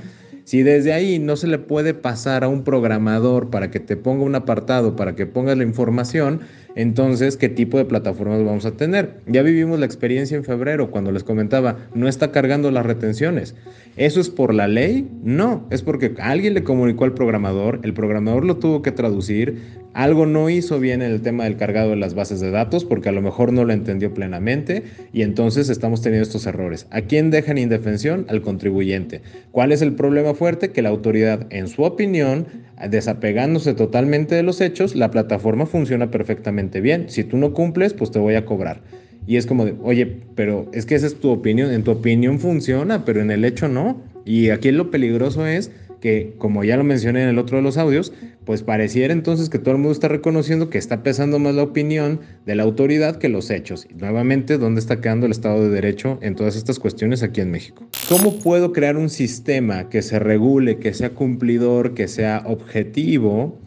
Si 0.50 0.64
desde 0.64 0.94
ahí 0.94 1.20
no 1.20 1.36
se 1.36 1.46
le 1.46 1.60
puede 1.60 1.94
pasar 1.94 2.44
a 2.44 2.48
un 2.48 2.64
programador 2.64 3.52
para 3.52 3.70
que 3.70 3.80
te 3.80 3.96
ponga 3.96 4.24
un 4.24 4.34
apartado, 4.34 4.96
para 4.96 5.14
que 5.14 5.28
pongas 5.28 5.56
la 5.56 5.64
información, 5.64 6.40
entonces, 6.74 7.38
¿qué 7.38 7.50
tipo 7.50 7.78
de 7.78 7.86
plataformas 7.86 8.44
vamos 8.44 8.66
a 8.66 8.72
tener? 8.72 9.20
Ya 9.28 9.44
vivimos 9.44 9.80
la 9.80 9.86
experiencia 9.86 10.36
en 10.36 10.44
febrero 10.44 10.90
cuando 10.90 11.12
les 11.12 11.24
comentaba, 11.24 11.78
no 11.94 12.08
está 12.08 12.32
cargando 12.32 12.72
las 12.72 12.84
retenciones. 12.84 13.54
¿Eso 13.96 14.20
es 14.20 14.32
por 14.32 14.56
la 14.56 14.68
ley? 14.68 15.08
No, 15.22 15.68
es 15.70 15.84
porque 15.84 16.16
alguien 16.18 16.56
le 16.56 16.64
comunicó 16.64 17.04
al 17.04 17.14
programador, 17.14 17.80
el 17.84 17.94
programador 17.94 18.44
lo 18.44 18.58
tuvo 18.58 18.82
que 18.82 18.92
traducir, 18.92 19.62
algo 19.94 20.26
no 20.26 20.50
hizo 20.50 20.80
bien 20.80 21.02
en 21.02 21.12
el 21.12 21.22
tema 21.22 21.46
del 21.46 21.58
cargado 21.58 21.92
de 21.92 21.96
las 21.96 22.14
bases 22.14 22.40
de 22.40 22.52
datos 22.52 22.86
porque 22.86 23.10
a 23.10 23.12
lo 23.12 23.22
mejor 23.22 23.52
no 23.52 23.66
lo 23.66 23.74
entendió 23.74 24.14
plenamente 24.14 24.84
y 25.14 25.24
entonces 25.24 25.70
estamos 25.70 26.02
teniendo 26.02 26.24
estos 26.24 26.46
errores. 26.46 26.88
¿A 26.92 27.02
quién 27.02 27.32
dejan 27.32 27.58
indefensión? 27.58 28.26
Al 28.30 28.42
contribuyente. 28.42 29.22
¿Cuál 29.52 29.72
es 29.72 29.82
el 29.82 29.94
problema 29.94 30.34
fuerte? 30.34 30.72
Que 30.72 30.82
la 30.82 30.90
autoridad, 30.90 31.48
en 31.50 31.68
su 31.68 31.84
opinión, 31.84 32.48
desapegándose 32.90 33.74
totalmente 33.74 34.36
de 34.36 34.44
los 34.44 34.62
hechos, 34.62 34.96
la 34.96 35.12
plataforma 35.12 35.66
funciona 35.66 36.12
perfectamente 36.12 36.82
bien. 36.82 37.10
Si 37.10 37.24
tú 37.24 37.38
no 37.38 37.54
cumples, 37.54 37.94
pues 37.94 38.12
te 38.12 38.20
voy 38.20 38.36
a 38.36 38.46
cobrar. 38.46 38.82
Y 39.28 39.38
es 39.38 39.46
como 39.46 39.66
de, 39.66 39.76
oye, 39.84 40.22
pero 40.36 40.70
es 40.74 40.86
que 40.86 40.96
esa 40.96 41.08
es 41.08 41.20
tu 41.20 41.30
opinión, 41.30 41.72
en 41.72 41.84
tu 41.84 41.92
opinión 41.92 42.40
funciona, 42.40 43.06
pero 43.06 43.22
en 43.22 43.32
el 43.32 43.46
hecho 43.46 43.68
no. 43.68 44.02
Y 44.26 44.50
aquí 44.50 44.72
lo 44.72 44.92
peligroso 44.92 45.46
es 45.46 45.72
que, 46.00 46.34
como 46.38 46.64
ya 46.64 46.78
lo 46.78 46.84
mencioné 46.84 47.24
en 47.24 47.30
el 47.30 47.40
otro 47.40 47.58
de 47.58 47.64
los 47.64 47.78
audios, 47.78 48.14
pues 48.46 48.64
pareciera 48.64 49.14
entonces 49.14 49.50
que 49.50 49.60
todo 49.60 49.72
el 49.72 49.78
mundo 49.78 49.92
está 49.92 50.08
reconociendo 50.08 50.70
que 50.70 50.78
está 50.78 51.04
pesando 51.04 51.40
más 51.40 51.56
la 51.56 51.64
opinión 51.64 52.22
de 52.46 52.56
la 52.56 52.64
autoridad 52.64 53.18
que 53.18 53.30
los 53.30 53.50
hechos. 53.50 53.88
Y 53.90 53.96
nuevamente, 53.96 54.58
¿dónde 54.58 54.80
está 54.80 55.02
quedando 55.02 55.26
el 55.26 55.32
Estado 55.32 55.64
de 55.64 55.70
Derecho 55.70 56.20
en 56.22 56.36
todas 56.36 56.56
estas 56.56 56.80
cuestiones 56.80 57.24
aquí 57.24 57.42
en 57.42 57.52
México? 57.52 57.88
¿Cómo 58.08 58.40
puedo 58.40 58.74
crear 58.74 58.98
un 58.98 59.10
sistema 59.10 59.90
que 59.90 60.02
se 60.02 60.20
regule, 60.20 60.78
que 60.78 60.94
sea 60.94 61.12
cumplidor, 61.12 61.94
que 61.94 62.08
sea 62.08 62.44
objetivo? 62.46 63.60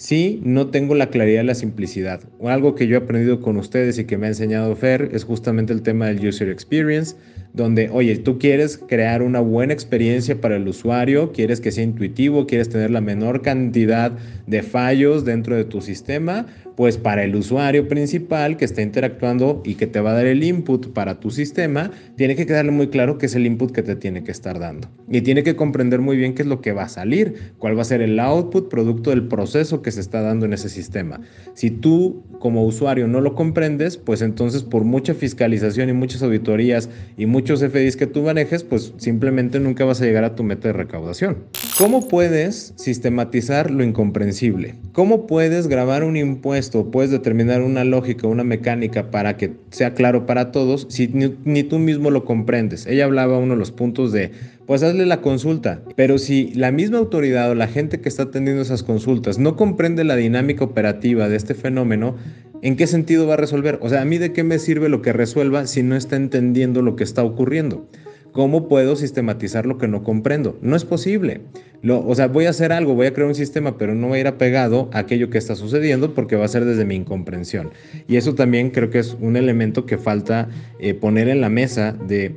si 0.00 0.40
no 0.42 0.68
tengo 0.68 0.94
la 0.94 1.10
claridad 1.10 1.42
y 1.42 1.46
la 1.46 1.54
simplicidad. 1.54 2.22
Algo 2.42 2.74
que 2.74 2.86
yo 2.86 2.94
he 2.94 3.02
aprendido 3.02 3.42
con 3.42 3.58
ustedes 3.58 3.98
y 3.98 4.06
que 4.06 4.16
me 4.16 4.24
ha 4.24 4.28
enseñado 4.30 4.74
Fer 4.74 5.10
es 5.12 5.24
justamente 5.24 5.74
el 5.74 5.82
tema 5.82 6.06
del 6.06 6.26
user 6.26 6.48
experience 6.48 7.16
donde, 7.52 7.90
oye, 7.90 8.16
tú 8.16 8.38
quieres 8.38 8.78
crear 8.78 9.22
una 9.22 9.40
buena 9.40 9.72
experiencia 9.72 10.40
para 10.40 10.56
el 10.56 10.68
usuario, 10.68 11.32
quieres 11.32 11.60
que 11.60 11.72
sea 11.72 11.84
intuitivo, 11.84 12.46
quieres 12.46 12.68
tener 12.68 12.90
la 12.90 13.00
menor 13.00 13.42
cantidad 13.42 14.12
de 14.46 14.62
fallos 14.62 15.24
dentro 15.24 15.56
de 15.56 15.64
tu 15.64 15.80
sistema, 15.80 16.46
pues 16.76 16.96
para 16.96 17.24
el 17.24 17.36
usuario 17.36 17.88
principal 17.88 18.56
que 18.56 18.64
está 18.64 18.80
interactuando 18.80 19.60
y 19.66 19.74
que 19.74 19.86
te 19.86 20.00
va 20.00 20.12
a 20.12 20.14
dar 20.14 20.26
el 20.26 20.42
input 20.42 20.94
para 20.94 21.20
tu 21.20 21.30
sistema, 21.30 21.90
tiene 22.16 22.36
que 22.36 22.46
quedarle 22.46 22.70
muy 22.70 22.88
claro 22.88 23.18
qué 23.18 23.26
es 23.26 23.34
el 23.34 23.46
input 23.46 23.70
que 23.70 23.82
te 23.82 23.96
tiene 23.96 24.24
que 24.24 24.30
estar 24.30 24.58
dando. 24.58 24.88
Y 25.10 25.20
tiene 25.20 25.42
que 25.42 25.56
comprender 25.56 26.00
muy 26.00 26.16
bien 26.16 26.34
qué 26.34 26.40
es 26.42 26.48
lo 26.48 26.62
que 26.62 26.72
va 26.72 26.84
a 26.84 26.88
salir, 26.88 27.52
cuál 27.58 27.76
va 27.76 27.82
a 27.82 27.84
ser 27.84 28.00
el 28.00 28.18
output 28.18 28.70
producto 28.70 29.10
del 29.10 29.28
proceso 29.28 29.82
que 29.82 29.90
se 29.90 30.00
está 30.00 30.22
dando 30.22 30.46
en 30.46 30.54
ese 30.54 30.68
sistema. 30.70 31.20
Si 31.54 31.70
tú 31.70 32.22
como 32.38 32.64
usuario 32.64 33.06
no 33.08 33.20
lo 33.20 33.34
comprendes, 33.34 33.98
pues 33.98 34.22
entonces 34.22 34.62
por 34.62 34.84
mucha 34.84 35.12
fiscalización 35.12 35.90
y 35.90 35.92
muchas 35.92 36.22
auditorías 36.22 36.88
y 37.18 37.26
muchos 37.40 37.60
FDIs 37.60 37.96
que 37.96 38.06
tú 38.06 38.22
manejes, 38.22 38.64
pues 38.64 38.92
simplemente 38.98 39.60
nunca 39.60 39.86
vas 39.86 40.02
a 40.02 40.04
llegar 40.04 40.24
a 40.24 40.34
tu 40.34 40.42
meta 40.42 40.68
de 40.68 40.74
recaudación. 40.74 41.38
¿Cómo 41.78 42.06
puedes 42.06 42.74
sistematizar 42.76 43.70
lo 43.70 43.82
incomprensible? 43.82 44.74
¿Cómo 44.92 45.26
puedes 45.26 45.66
grabar 45.66 46.04
un 46.04 46.18
impuesto? 46.18 46.90
¿Puedes 46.90 47.10
determinar 47.10 47.62
una 47.62 47.84
lógica, 47.84 48.26
una 48.26 48.44
mecánica 48.44 49.10
para 49.10 49.38
que 49.38 49.54
sea 49.70 49.94
claro 49.94 50.26
para 50.26 50.52
todos 50.52 50.86
si 50.90 51.08
ni, 51.08 51.62
tú 51.62 51.78
mismo 51.78 52.10
lo 52.10 52.26
comprendes? 52.26 52.86
Ella 52.86 53.06
hablaba 53.06 53.38
uno 53.38 53.54
de 53.54 53.58
los 53.58 53.72
puntos 53.72 54.12
de, 54.12 54.32
pues 54.66 54.82
hazle 54.82 55.06
la 55.06 55.22
consulta, 55.22 55.80
pero 55.96 56.18
si 56.18 56.52
la 56.52 56.72
misma 56.72 56.98
autoridad 56.98 57.50
o 57.50 57.54
la 57.54 57.68
gente 57.68 58.02
que 58.02 58.10
está 58.10 58.24
atendiendo 58.24 58.60
esas 58.60 58.82
consultas 58.82 59.38
no 59.38 59.56
comprende 59.56 60.04
la 60.04 60.16
dinámica 60.16 60.62
operativa 60.62 61.30
de 61.30 61.36
este 61.36 61.54
fenómeno, 61.54 62.16
¿En 62.62 62.76
qué 62.76 62.86
sentido 62.86 63.26
va 63.26 63.34
a 63.34 63.38
resolver? 63.38 63.78
O 63.80 63.88
sea, 63.88 64.02
¿a 64.02 64.04
mí 64.04 64.18
de 64.18 64.32
qué 64.32 64.44
me 64.44 64.58
sirve 64.58 64.90
lo 64.90 65.00
que 65.00 65.14
resuelva 65.14 65.66
si 65.66 65.82
no 65.82 65.96
está 65.96 66.16
entendiendo 66.16 66.82
lo 66.82 66.94
que 66.94 67.04
está 67.04 67.24
ocurriendo? 67.24 67.86
¿Cómo 68.32 68.68
puedo 68.68 68.96
sistematizar 68.96 69.64
lo 69.64 69.78
que 69.78 69.88
no 69.88 70.04
comprendo? 70.04 70.58
No 70.60 70.76
es 70.76 70.84
posible. 70.84 71.40
O 71.88 72.14
sea, 72.14 72.28
voy 72.28 72.44
a 72.44 72.50
hacer 72.50 72.70
algo, 72.72 72.94
voy 72.94 73.06
a 73.06 73.14
crear 73.14 73.28
un 73.28 73.34
sistema, 73.34 73.78
pero 73.78 73.94
no 73.94 74.10
va 74.10 74.16
a 74.16 74.18
ir 74.18 74.26
apegado 74.26 74.90
a 74.92 74.98
aquello 74.98 75.30
que 75.30 75.38
está 75.38 75.56
sucediendo 75.56 76.14
porque 76.14 76.36
va 76.36 76.44
a 76.44 76.48
ser 76.48 76.66
desde 76.66 76.84
mi 76.84 76.94
incomprensión. 76.94 77.70
Y 78.06 78.16
eso 78.16 78.34
también 78.34 78.70
creo 78.70 78.90
que 78.90 78.98
es 78.98 79.16
un 79.20 79.36
elemento 79.36 79.86
que 79.86 79.96
falta 79.96 80.48
eh, 80.78 80.92
poner 80.92 81.28
en 81.28 81.40
la 81.40 81.48
mesa 81.48 81.92
de 81.92 82.36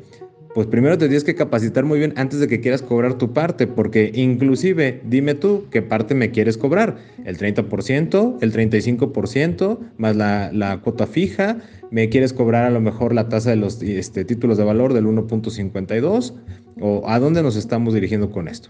pues 0.53 0.67
primero 0.67 0.97
te 0.97 1.07
tienes 1.07 1.23
que 1.23 1.35
capacitar 1.35 1.83
muy 1.83 1.99
bien 1.99 2.13
antes 2.15 2.39
de 2.39 2.47
que 2.47 2.59
quieras 2.59 2.81
cobrar 2.81 3.17
tu 3.17 3.33
parte, 3.33 3.67
porque 3.67 4.11
inclusive 4.13 5.01
dime 5.03 5.33
tú 5.33 5.65
qué 5.71 5.81
parte 5.81 6.15
me 6.15 6.31
quieres 6.31 6.57
cobrar, 6.57 6.97
el 7.25 7.37
30%, 7.37 8.37
el 8.41 8.53
35%, 8.53 9.79
más 9.97 10.15
la, 10.15 10.51
la 10.53 10.81
cuota 10.81 11.07
fija, 11.07 11.57
me 11.89 12.09
quieres 12.09 12.33
cobrar 12.33 12.65
a 12.65 12.69
lo 12.69 12.81
mejor 12.81 13.13
la 13.13 13.29
tasa 13.29 13.51
de 13.51 13.55
los 13.55 13.81
este, 13.81 14.25
títulos 14.25 14.57
de 14.57 14.63
valor 14.63 14.93
del 14.93 15.05
1.52, 15.05 16.33
o 16.79 17.03
a 17.07 17.19
dónde 17.19 17.43
nos 17.43 17.55
estamos 17.55 17.93
dirigiendo 17.93 18.31
con 18.31 18.47
esto. 18.47 18.69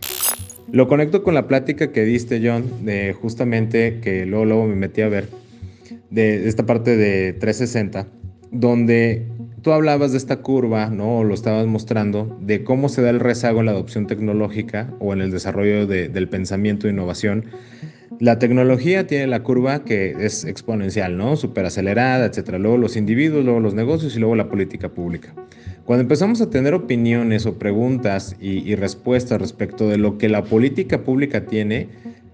Lo 0.72 0.88
conecto 0.88 1.24
con 1.24 1.34
la 1.34 1.48
plática 1.48 1.92
que 1.92 2.04
diste, 2.04 2.42
John, 2.44 2.86
de 2.86 3.14
justamente 3.14 4.00
que 4.02 4.26
luego, 4.26 4.46
luego 4.46 4.68
me 4.68 4.76
metí 4.76 5.02
a 5.02 5.10
ver, 5.10 5.28
de 6.10 6.48
esta 6.48 6.66
parte 6.66 6.96
de 6.96 7.34
360, 7.34 8.08
donde 8.52 9.26
Tú 9.64 9.72
hablabas 9.72 10.12
de 10.12 10.18
esta 10.18 10.42
curva, 10.42 10.90
¿no? 10.90 11.20
O 11.20 11.24
lo 11.24 11.34
estabas 11.34 11.66
mostrando, 11.68 12.38
de 12.42 12.66
cómo 12.66 12.90
se 12.90 13.02
da 13.02 13.10
el 13.10 13.22
rezago 13.22 13.62
en 13.62 13.68
la 13.68 13.72
adopción 13.72 14.08
tecnológica 14.08 14.94
o 15.00 15.14
en 15.14 15.22
el 15.22 15.32
desarrollo 15.32 15.88
del 15.88 16.28
pensamiento 16.28 16.86
e 16.86 16.90
innovación. 16.92 17.46
La 18.20 18.40
tecnología 18.40 19.08
tiene 19.08 19.26
la 19.28 19.42
curva 19.42 19.86
que 19.86 20.18
es 20.20 20.44
exponencial, 20.44 21.16
¿no? 21.16 21.38
Súper 21.38 21.66
acelerada, 21.66 22.26
etcétera. 22.26 22.60
Luego 22.60 22.76
los 22.76 22.98
individuos, 22.98 23.46
luego 23.46 23.62
los 23.62 23.74
negocios 23.74 24.18
y 24.18 24.20
luego 24.20 24.36
la 24.36 24.50
política 24.50 24.90
pública. 24.90 25.34
Cuando 25.86 26.02
empezamos 26.02 26.42
a 26.42 26.50
tener 26.50 26.74
opiniones 26.74 27.46
o 27.46 27.58
preguntas 27.58 28.36
y, 28.42 28.70
y 28.70 28.76
respuestas 28.76 29.40
respecto 29.40 29.88
de 29.88 29.98
lo 29.98 30.18
que 30.18 30.28
la 30.28 30.44
política 30.44 31.04
pública 31.04 31.46
tiene, 31.46 31.88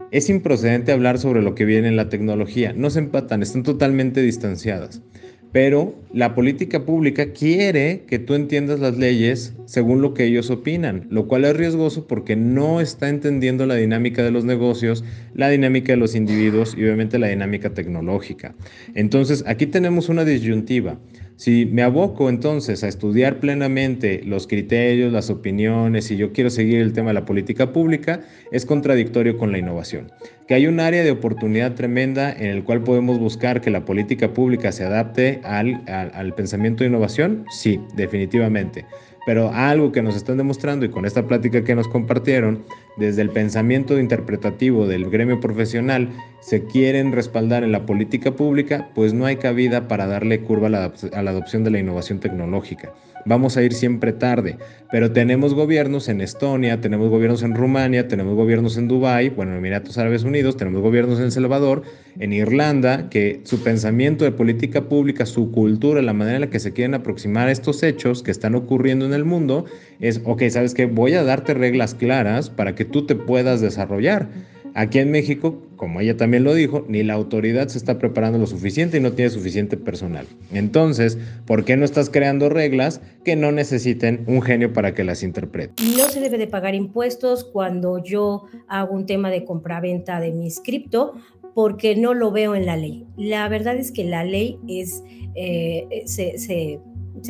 es 0.10 0.32
improcedente 0.32 0.92
hablar 0.92 1.20
sobre 1.20 1.44
lo 1.44 1.54
que 1.54 1.66
viene 1.66 1.90
en 1.90 1.96
la 1.96 2.10
tecnología. 2.10 2.74
No 2.74 2.90
se 2.90 2.98
empatan, 2.98 3.44
están 3.44 3.62
totalmente 3.62 4.24
distanciadas 4.24 5.04
pero 5.52 5.96
la 6.14 6.36
política 6.36 6.86
pública 6.86 7.34
quiere 7.34 8.04
que 8.08 8.20
tú 8.20 8.36
entiendas 8.36 8.80
las 8.80 8.98
leyes 8.98 9.54
según 9.66 10.02
lo 10.02 10.14
que 10.14 10.26
ellos 10.26 10.50
opinan, 10.50 11.08
lo 11.10 11.28
cual 11.28 11.46
es 11.46 11.56
riesgoso 11.56 12.08
porque 12.08 12.36
no 12.36 12.82
está 12.82 13.10
entendiendo 13.10 13.66
la 13.66 13.76
dinámica 13.76 14.24
de 14.24 14.32
los 14.32 14.46
negocios, 14.46 15.04
la 15.34 15.50
dinámica 15.50 15.94
de 15.94 15.98
los 15.98 16.16
individuos 16.16 16.76
y 16.78 16.84
obviamente 16.84 17.18
la 17.18 17.28
dinámica 17.28 17.74
tecnológica. 17.74 18.54
Entonces, 18.94 19.44
aquí 19.48 19.66
tenemos 19.66 20.10
una 20.10 20.24
disyuntiva. 20.24 21.00
Si 21.40 21.66
me 21.66 21.84
aboco 21.84 22.28
entonces 22.28 22.84
a 22.84 22.90
estudiar 22.90 23.40
plenamente 23.40 24.22
los 24.26 24.46
criterios, 24.46 25.14
las 25.14 25.30
opiniones, 25.30 26.12
y 26.12 26.18
yo 26.18 26.34
quiero 26.34 26.50
seguir 26.50 26.82
el 26.82 26.92
tema 26.92 27.12
de 27.12 27.14
la 27.14 27.24
política 27.24 27.72
pública, 27.72 28.20
es 28.52 28.66
contradictorio 28.66 29.38
con 29.38 29.54
la 29.54 29.58
innovación. 29.58 30.12
Que 30.50 30.56
hay 30.56 30.68
un 30.68 30.82
área 30.82 31.02
de 31.02 31.12
oportunidad 31.12 31.76
tremenda 31.76 32.30
en 32.30 32.48
el 32.48 32.66
cual 32.66 32.84
podemos 32.84 33.20
buscar 33.20 33.62
que 33.62 33.70
la 33.70 33.86
política 33.86 34.34
pública 34.34 34.74
se 34.74 34.84
adapte 34.84 35.40
al, 35.46 35.82
al 35.88 36.36
pensamiento 36.36 36.84
de 36.84 36.90
innovación, 36.90 37.46
sí, 37.50 37.80
definitivamente 37.96 38.84
pero 39.26 39.52
algo 39.54 39.92
que 39.92 40.02
nos 40.02 40.16
están 40.16 40.38
demostrando 40.38 40.88
y 40.88 40.90
con 40.90 41.06
esta 41.06 41.28
plática 41.28 41.64
que 41.64 41.76
nos 41.76 41.88
compartieron, 41.88 42.64
desde 42.98 43.22
el 43.22 43.30
pensamiento 43.30 44.00
interpretativo 44.00 44.88
del 44.88 45.08
gremio 45.10 45.40
profesional, 45.40 46.10
se 46.42 46.66
quieren 46.66 47.12
respaldar 47.12 47.64
en 47.64 47.72
la 47.72 47.86
política 47.86 48.36
pública, 48.36 48.90
pues 48.96 49.14
no 49.14 49.26
hay 49.26 49.38
cabida 49.38 49.88
para 49.88 50.08
darle 50.08 50.42
curva 50.42 50.68
a 50.68 50.70
la, 50.70 51.32
adopción 51.32 51.64
de 51.64 51.72
la 51.72 51.80
innovación 51.80 52.20
tecnológica 52.20 52.94
vamos 53.26 53.58
a 53.58 53.64
ir 53.64 53.74
siempre 53.74 54.14
tarde. 54.14 54.58
Pero 54.92 55.12
tenemos 55.12 55.54
gobiernos 55.54 56.10
en 56.10 56.22
Estonia, 56.22 56.82
tenemos 56.82 57.10
gobiernos 57.10 57.44
en 57.44 57.54
Rumania, 57.54 58.08
tenemos 58.08 58.36
gobiernos 58.36 58.78
en 58.78 58.88
Dubái, 58.88 59.30
bueno, 59.30 59.52
en 59.52 59.60
Emiratos 59.60 59.98
Árabes 59.98 60.24
Unidos, 60.24 60.58
tenemos 60.58 60.82
gobiernos 60.82 61.20
en 61.20 61.26
El 61.26 61.32
Salvador, 61.32 61.84
en 62.20 62.34
Irlanda, 62.34 63.10
que 63.10 63.42
su 63.44 63.62
pensamiento 63.62 64.26
de 64.26 64.32
política 64.32 64.90
pública, 64.90 65.26
su 65.26 65.52
cultura, 65.52 66.02
la 66.02 66.14
manera 66.14 66.38
en 66.38 66.42
la 66.42 66.50
que 66.50 66.60
se 66.60 66.74
quieren 66.74 66.96
aproximar 66.96 67.48
a 67.48 67.52
estos 67.52 67.84
hechos 67.84 68.24
que 68.24 68.32
están 68.32 68.56
ocurriendo 68.56 69.06
en 69.06 69.14
el 69.14 69.26
mundo, 69.26 69.66
es, 70.00 70.22
ok, 70.26 70.44
¿sabes 70.50 70.74
qué? 70.74 70.86
Voy 70.86 71.14
a 71.14 71.24
darte 71.24 71.54
reglas 71.54 71.94
claras 71.94 72.50
para 72.50 72.74
que 72.74 72.86
tú 72.86 73.06
te 73.06 73.16
puedas 73.16 73.62
desarrollar. 73.62 74.28
Aquí 74.74 75.00
en 75.00 75.12
México, 75.12 75.62
como 75.76 76.00
ella 76.00 76.18
también 76.18 76.44
lo 76.44 76.54
dijo, 76.54 76.86
ni 76.88 77.04
la 77.04 77.14
autoridad 77.14 77.68
se 77.68 77.78
está 77.78 77.98
preparando 77.98 78.38
lo 78.38 78.48
suficiente 78.48 78.98
y 78.98 79.00
no 79.00 79.14
tiene 79.14 79.32
suficiente 79.32 79.78
personal. 79.78 80.26
Entonces, 80.52 81.18
¿por 81.46 81.66
qué 81.66 81.78
no 81.78 81.86
estás 81.86 82.10
creando 82.10 82.50
reglas 82.50 83.02
que 83.24 83.36
no 83.36 83.52
necesiten 83.52 84.24
un 84.28 84.42
genio 84.42 84.74
para 84.74 84.94
que 84.94 85.04
las 85.04 85.24
interprete? 85.24 85.82
No 85.98 86.10
se 86.10 86.20
debe 86.20 86.38
de 86.38 86.48
pagar 86.48 86.76
impuestos 86.76 87.44
cuando 87.44 88.04
yo 88.04 88.44
hago 88.68 88.94
un 88.94 89.06
tema 89.06 89.30
de 89.30 89.46
compraventa 89.46 90.20
de 90.20 90.32
mi 90.32 90.50
cripto 90.64 91.14
porque 91.54 91.96
no 91.96 92.14
lo 92.14 92.32
veo 92.32 92.56
en 92.56 92.66
la 92.66 92.78
ley. 92.78 93.06
La 93.18 93.48
verdad 93.50 93.76
es 93.76 93.92
que 93.92 94.04
la 94.04 94.24
ley 94.24 94.58
es, 94.68 95.04
eh, 95.36 96.04
se, 96.06 96.38
se, 96.38 96.80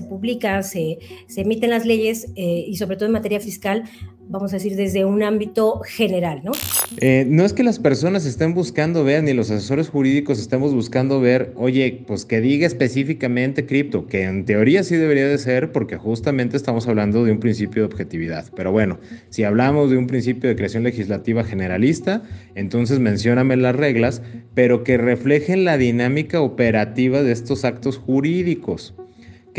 publica, 0.08 0.62
se, 0.64 1.00
se, 1.28 1.42
emiten 1.42 1.70
las 1.70 1.86
leyes 1.86 2.32
eh, 2.36 2.66
y 2.68 2.76
sobre 2.78 2.98
todo 2.98 3.08
en 3.08 3.14
materia 3.14 3.40
fiscal 3.40 3.84
vamos 4.30 4.54
a 4.54 4.58
decir, 4.58 4.76
desde 4.76 5.06
un 5.06 5.24
ámbito 5.24 5.80
general, 5.80 6.42
¿no? 6.44 6.52
Eh, 7.02 7.26
no 7.28 7.44
es 7.44 7.54
que 7.54 7.64
las 7.64 7.80
personas 7.80 8.26
estén 8.26 8.54
buscando 8.54 9.04
ver, 9.04 9.24
ni 9.24 9.34
los 9.34 9.50
asesores 9.50 9.90
jurídicos 9.90 10.40
estemos 10.40 10.74
buscando 10.74 11.20
ver, 11.20 11.52
oye, 11.56 12.04
pues 12.06 12.26
que 12.26 12.40
diga 12.40 12.68
específicamente 12.68 13.66
cripto, 13.66 14.06
que 14.06 14.24
en 14.24 14.46
teoría 14.46 14.84
sí 14.84 14.96
debería 14.96 15.28
de 15.28 15.38
ser, 15.40 15.72
porque 15.72 15.98
justamente 15.98 16.58
estamos 16.58 16.88
hablando 16.88 17.26
de 17.26 17.32
un 17.32 17.40
principio 17.40 17.82
de 17.82 17.88
objetividad. 17.88 18.46
Pero 18.56 18.72
bueno, 18.72 19.00
si 19.30 19.44
hablamos 19.44 19.90
de 19.90 19.98
un 19.98 20.06
principio 20.06 20.48
de 20.48 20.56
creación 20.56 20.84
legislativa 20.84 21.44
generalista, 21.44 22.22
entonces 22.54 23.00
mencióname 23.00 23.58
las 23.58 23.76
reglas, 23.76 24.22
pero 24.54 24.84
que 24.84 24.98
reflejen 24.98 25.66
la 25.66 25.78
dinámica 25.78 26.40
operativa 26.40 27.24
de 27.24 27.32
estos 27.32 27.66
actos 27.66 27.98
jurídicos. 27.98 28.94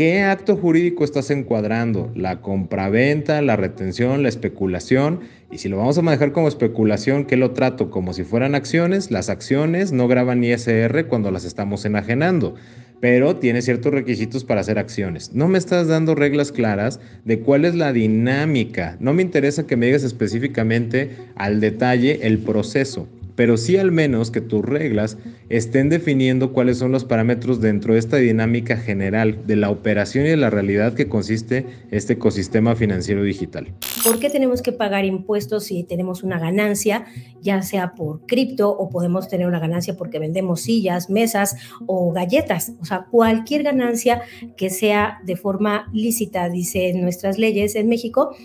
¿Qué 0.01 0.23
acto 0.23 0.57
jurídico 0.57 1.03
estás 1.03 1.29
encuadrando? 1.29 2.11
La 2.15 2.41
compraventa, 2.41 3.39
la 3.43 3.55
retención, 3.55 4.23
la 4.23 4.29
especulación. 4.29 5.19
Y 5.51 5.59
si 5.59 5.69
lo 5.69 5.77
vamos 5.77 5.95
a 5.99 6.01
manejar 6.01 6.31
como 6.31 6.47
especulación, 6.47 7.25
¿qué 7.25 7.37
lo 7.37 7.51
trato? 7.51 7.91
Como 7.91 8.11
si 8.13 8.23
fueran 8.23 8.55
acciones. 8.55 9.11
Las 9.11 9.29
acciones 9.29 9.91
no 9.91 10.07
graban 10.07 10.43
ISR 10.43 11.05
cuando 11.05 11.29
las 11.29 11.45
estamos 11.45 11.85
enajenando. 11.85 12.55
pero 12.99 13.35
tiene 13.35 13.61
ciertos 13.61 13.93
requisitos 13.93 14.43
para 14.43 14.61
hacer 14.61 14.79
acciones. 14.79 15.33
No 15.33 15.47
me 15.47 15.59
estás 15.59 15.87
dando 15.87 16.15
reglas 16.15 16.51
claras 16.51 16.99
de 17.23 17.39
cuál 17.39 17.65
es 17.65 17.75
la 17.75 17.93
dinámica. 17.93 18.97
No 18.99 19.13
me 19.13 19.21
interesa 19.21 19.67
que 19.67 19.75
me 19.75 19.85
digas 19.85 20.03
específicamente 20.03 21.11
al 21.35 21.61
detalle 21.61 22.21
el 22.23 22.39
proceso 22.39 23.07
pero 23.41 23.57
sí 23.57 23.75
al 23.75 23.91
menos 23.91 24.29
que 24.29 24.39
tus 24.39 24.63
reglas 24.63 25.17
estén 25.49 25.89
definiendo 25.89 26.53
cuáles 26.53 26.77
son 26.77 26.91
los 26.91 27.05
parámetros 27.05 27.59
dentro 27.59 27.93
de 27.93 27.99
esta 27.99 28.17
dinámica 28.17 28.77
general 28.77 29.47
de 29.47 29.55
la 29.55 29.71
operación 29.71 30.27
y 30.27 30.29
de 30.29 30.37
la 30.37 30.51
realidad 30.51 30.93
que 30.93 31.09
consiste 31.09 31.65
este 31.89 32.13
ecosistema 32.13 32.75
financiero 32.75 33.23
digital. 33.23 33.73
¿Por 34.03 34.19
qué 34.19 34.29
tenemos 34.29 34.61
que 34.61 34.73
pagar 34.73 35.05
impuestos 35.05 35.63
si 35.63 35.83
tenemos 35.83 36.21
una 36.21 36.37
ganancia, 36.37 37.05
ya 37.41 37.63
sea 37.63 37.95
por 37.95 38.27
cripto 38.27 38.69
o 38.69 38.89
podemos 38.89 39.27
tener 39.27 39.47
una 39.47 39.59
ganancia 39.59 39.97
porque 39.97 40.19
vendemos 40.19 40.61
sillas, 40.61 41.09
mesas 41.09 41.55
o 41.87 42.11
galletas? 42.11 42.73
O 42.79 42.85
sea, 42.85 43.07
cualquier 43.09 43.63
ganancia 43.63 44.21
que 44.55 44.69
sea 44.69 45.17
de 45.25 45.35
forma 45.35 45.89
lícita, 45.93 46.47
dice 46.47 46.93
nuestras 46.93 47.39
leyes 47.39 47.73
en 47.73 47.89
México, 47.89 48.35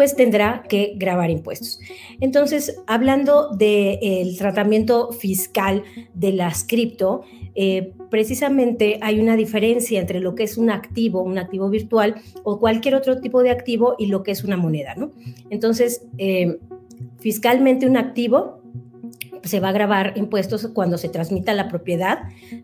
pues 0.00 0.16
tendrá 0.16 0.62
que 0.66 0.94
grabar 0.96 1.28
impuestos. 1.28 1.78
Entonces, 2.22 2.80
hablando 2.86 3.50
del 3.50 4.34
tratamiento 4.38 5.12
fiscal 5.12 5.84
de 6.14 6.32
las 6.32 6.64
cripto, 6.64 7.20
eh, 7.54 7.92
precisamente 8.08 8.98
hay 9.02 9.20
una 9.20 9.36
diferencia 9.36 10.00
entre 10.00 10.20
lo 10.20 10.34
que 10.34 10.44
es 10.44 10.56
un 10.56 10.70
activo, 10.70 11.20
un 11.20 11.36
activo 11.36 11.68
virtual 11.68 12.14
o 12.44 12.58
cualquier 12.58 12.94
otro 12.94 13.20
tipo 13.20 13.42
de 13.42 13.50
activo 13.50 13.94
y 13.98 14.06
lo 14.06 14.22
que 14.22 14.30
es 14.30 14.42
una 14.42 14.56
moneda, 14.56 14.94
¿no? 14.94 15.10
Entonces, 15.50 16.06
eh, 16.16 16.56
fiscalmente 17.18 17.86
un 17.86 17.98
activo 17.98 18.59
se 19.42 19.60
va 19.60 19.68
a 19.68 19.72
grabar 19.72 20.12
impuestos 20.16 20.68
cuando 20.74 20.98
se 20.98 21.08
transmita 21.08 21.54
la 21.54 21.68
propiedad, 21.68 22.20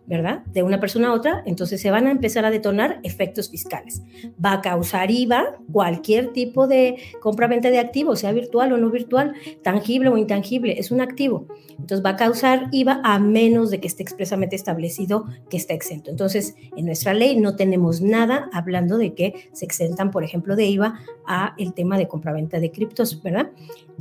¿verdad? 0.06 0.44
De 0.46 0.62
una 0.62 0.80
persona 0.80 1.08
a 1.08 1.12
otra, 1.12 1.42
entonces 1.46 1.80
se 1.80 1.90
van 1.90 2.06
a 2.06 2.10
empezar 2.10 2.44
a 2.44 2.50
detonar 2.50 3.00
efectos 3.02 3.50
fiscales. 3.50 4.02
Va 4.42 4.54
a 4.54 4.60
causar 4.60 5.10
IVA 5.10 5.56
cualquier 5.72 6.32
tipo 6.32 6.66
de 6.66 6.96
compra-venta 7.20 7.70
de 7.70 7.78
activos, 7.78 8.20
sea 8.20 8.32
virtual 8.32 8.72
o 8.72 8.78
no 8.78 8.90
virtual, 8.90 9.34
tangible 9.62 10.08
o 10.08 10.16
intangible, 10.16 10.78
es 10.78 10.90
un 10.90 11.00
activo. 11.00 11.46
Entonces 11.70 12.04
va 12.04 12.10
a 12.10 12.16
causar 12.16 12.68
IVA 12.72 13.00
a 13.04 13.18
menos 13.18 13.70
de 13.70 13.80
que 13.80 13.86
esté 13.86 14.02
expresamente 14.02 14.56
establecido 14.56 15.26
que 15.50 15.56
está 15.56 15.74
exento. 15.74 16.10
Entonces, 16.10 16.56
en 16.76 16.86
nuestra 16.86 17.14
ley 17.14 17.36
no 17.38 17.56
tenemos 17.56 18.00
nada 18.00 18.48
hablando 18.52 18.98
de 18.98 19.14
que 19.14 19.48
se 19.52 19.64
exentan, 19.64 20.10
por 20.10 20.24
ejemplo, 20.24 20.56
de 20.56 20.66
IVA 20.66 21.00
a 21.26 21.54
el 21.58 21.74
tema 21.74 21.98
de 21.98 22.08
compra-venta 22.08 22.60
de 22.60 22.70
criptos, 22.70 23.22
¿verdad? 23.22 23.50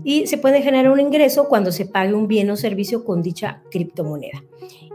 Y 0.04 0.28
se 0.28 0.38
puede 0.38 0.62
generar 0.62 0.92
un 0.92 1.00
ingreso 1.00 1.48
cuando 1.48 1.72
se 1.72 1.86
pague 1.86 2.14
un 2.14 2.28
bien 2.28 2.50
o 2.50 2.56
servicio 2.66 3.04
con 3.04 3.22
dicha 3.22 3.62
criptomoneda. 3.70 4.44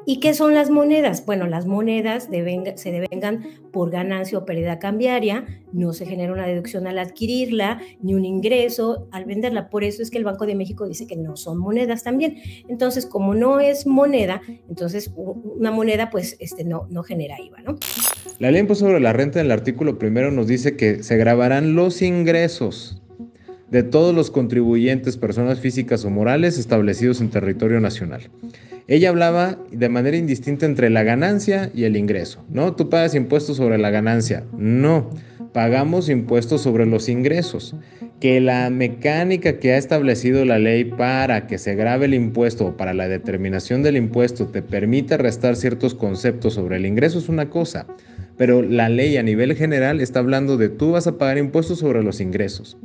¿Y 0.04 0.18
qué 0.18 0.34
son 0.34 0.54
las 0.54 0.70
monedas? 0.70 1.24
Bueno, 1.24 1.46
las 1.46 1.66
monedas 1.66 2.24
se 2.24 2.90
devengan 2.90 3.44
por 3.70 3.92
ganancia 3.92 4.38
o 4.38 4.44
pérdida 4.44 4.80
cambiaria, 4.80 5.46
no 5.72 5.92
se 5.92 6.04
genera 6.04 6.32
una 6.32 6.48
deducción 6.48 6.88
al 6.88 6.98
adquirirla, 6.98 7.80
ni 8.02 8.14
un 8.14 8.24
ingreso 8.24 9.06
al 9.12 9.24
venderla. 9.24 9.70
Por 9.70 9.84
eso 9.84 10.02
es 10.02 10.10
que 10.10 10.18
el 10.18 10.24
Banco 10.24 10.46
de 10.46 10.56
México 10.56 10.88
dice 10.88 11.06
que 11.06 11.16
no 11.16 11.36
son 11.36 11.58
monedas 11.58 12.02
también. 12.02 12.38
Entonces, 12.68 13.06
como 13.06 13.34
no 13.36 13.60
es 13.60 13.86
moneda, 13.86 14.40
entonces 14.68 15.12
una 15.14 15.70
moneda 15.70 16.10
pues 16.10 16.36
este, 16.40 16.64
no, 16.64 16.88
no 16.90 17.04
genera 17.04 17.36
IVA. 17.38 17.76
La 18.40 18.50
ley 18.50 18.66
sobre 18.74 18.98
la 18.98 19.12
renta 19.12 19.38
en 19.38 19.46
el 19.46 19.52
artículo 19.52 19.96
primero 19.96 20.32
nos 20.32 20.48
dice 20.48 20.76
que 20.76 21.04
se 21.04 21.16
grabarán 21.18 21.76
los 21.76 22.02
ingresos 22.02 22.99
de 23.70 23.82
todos 23.82 24.14
los 24.14 24.30
contribuyentes, 24.30 25.16
personas 25.16 25.60
físicas 25.60 26.04
o 26.04 26.10
morales 26.10 26.58
establecidos 26.58 27.20
en 27.20 27.30
territorio 27.30 27.80
nacional. 27.80 28.22
Ella 28.88 29.10
hablaba 29.10 29.56
de 29.70 29.88
manera 29.88 30.16
indistinta 30.16 30.66
entre 30.66 30.90
la 30.90 31.04
ganancia 31.04 31.70
y 31.74 31.84
el 31.84 31.96
ingreso. 31.96 32.44
No, 32.50 32.74
tú 32.74 32.88
pagas 32.88 33.14
impuestos 33.14 33.56
sobre 33.56 33.78
la 33.78 33.90
ganancia. 33.90 34.42
No, 34.56 35.10
pagamos 35.52 36.08
impuestos 36.08 36.62
sobre 36.62 36.86
los 36.86 37.08
ingresos. 37.08 37.76
Que 38.18 38.40
la 38.40 38.68
mecánica 38.68 39.60
que 39.60 39.72
ha 39.72 39.78
establecido 39.78 40.44
la 40.44 40.58
ley 40.58 40.84
para 40.84 41.46
que 41.46 41.56
se 41.56 41.76
grabe 41.76 42.06
el 42.06 42.14
impuesto 42.14 42.66
o 42.66 42.76
para 42.76 42.92
la 42.92 43.06
determinación 43.06 43.84
del 43.84 43.96
impuesto 43.96 44.48
te 44.48 44.60
permita 44.60 45.16
restar 45.16 45.54
ciertos 45.54 45.94
conceptos 45.94 46.54
sobre 46.54 46.76
el 46.76 46.84
ingreso 46.84 47.18
es 47.18 47.28
una 47.28 47.48
cosa, 47.48 47.86
pero 48.36 48.60
la 48.60 48.88
ley 48.88 49.16
a 49.16 49.22
nivel 49.22 49.54
general 49.54 50.00
está 50.00 50.18
hablando 50.18 50.56
de 50.56 50.68
tú 50.68 50.90
vas 50.90 51.06
a 51.06 51.16
pagar 51.16 51.38
impuestos 51.38 51.78
sobre 51.78 52.02
los 52.02 52.20
ingresos. 52.20 52.76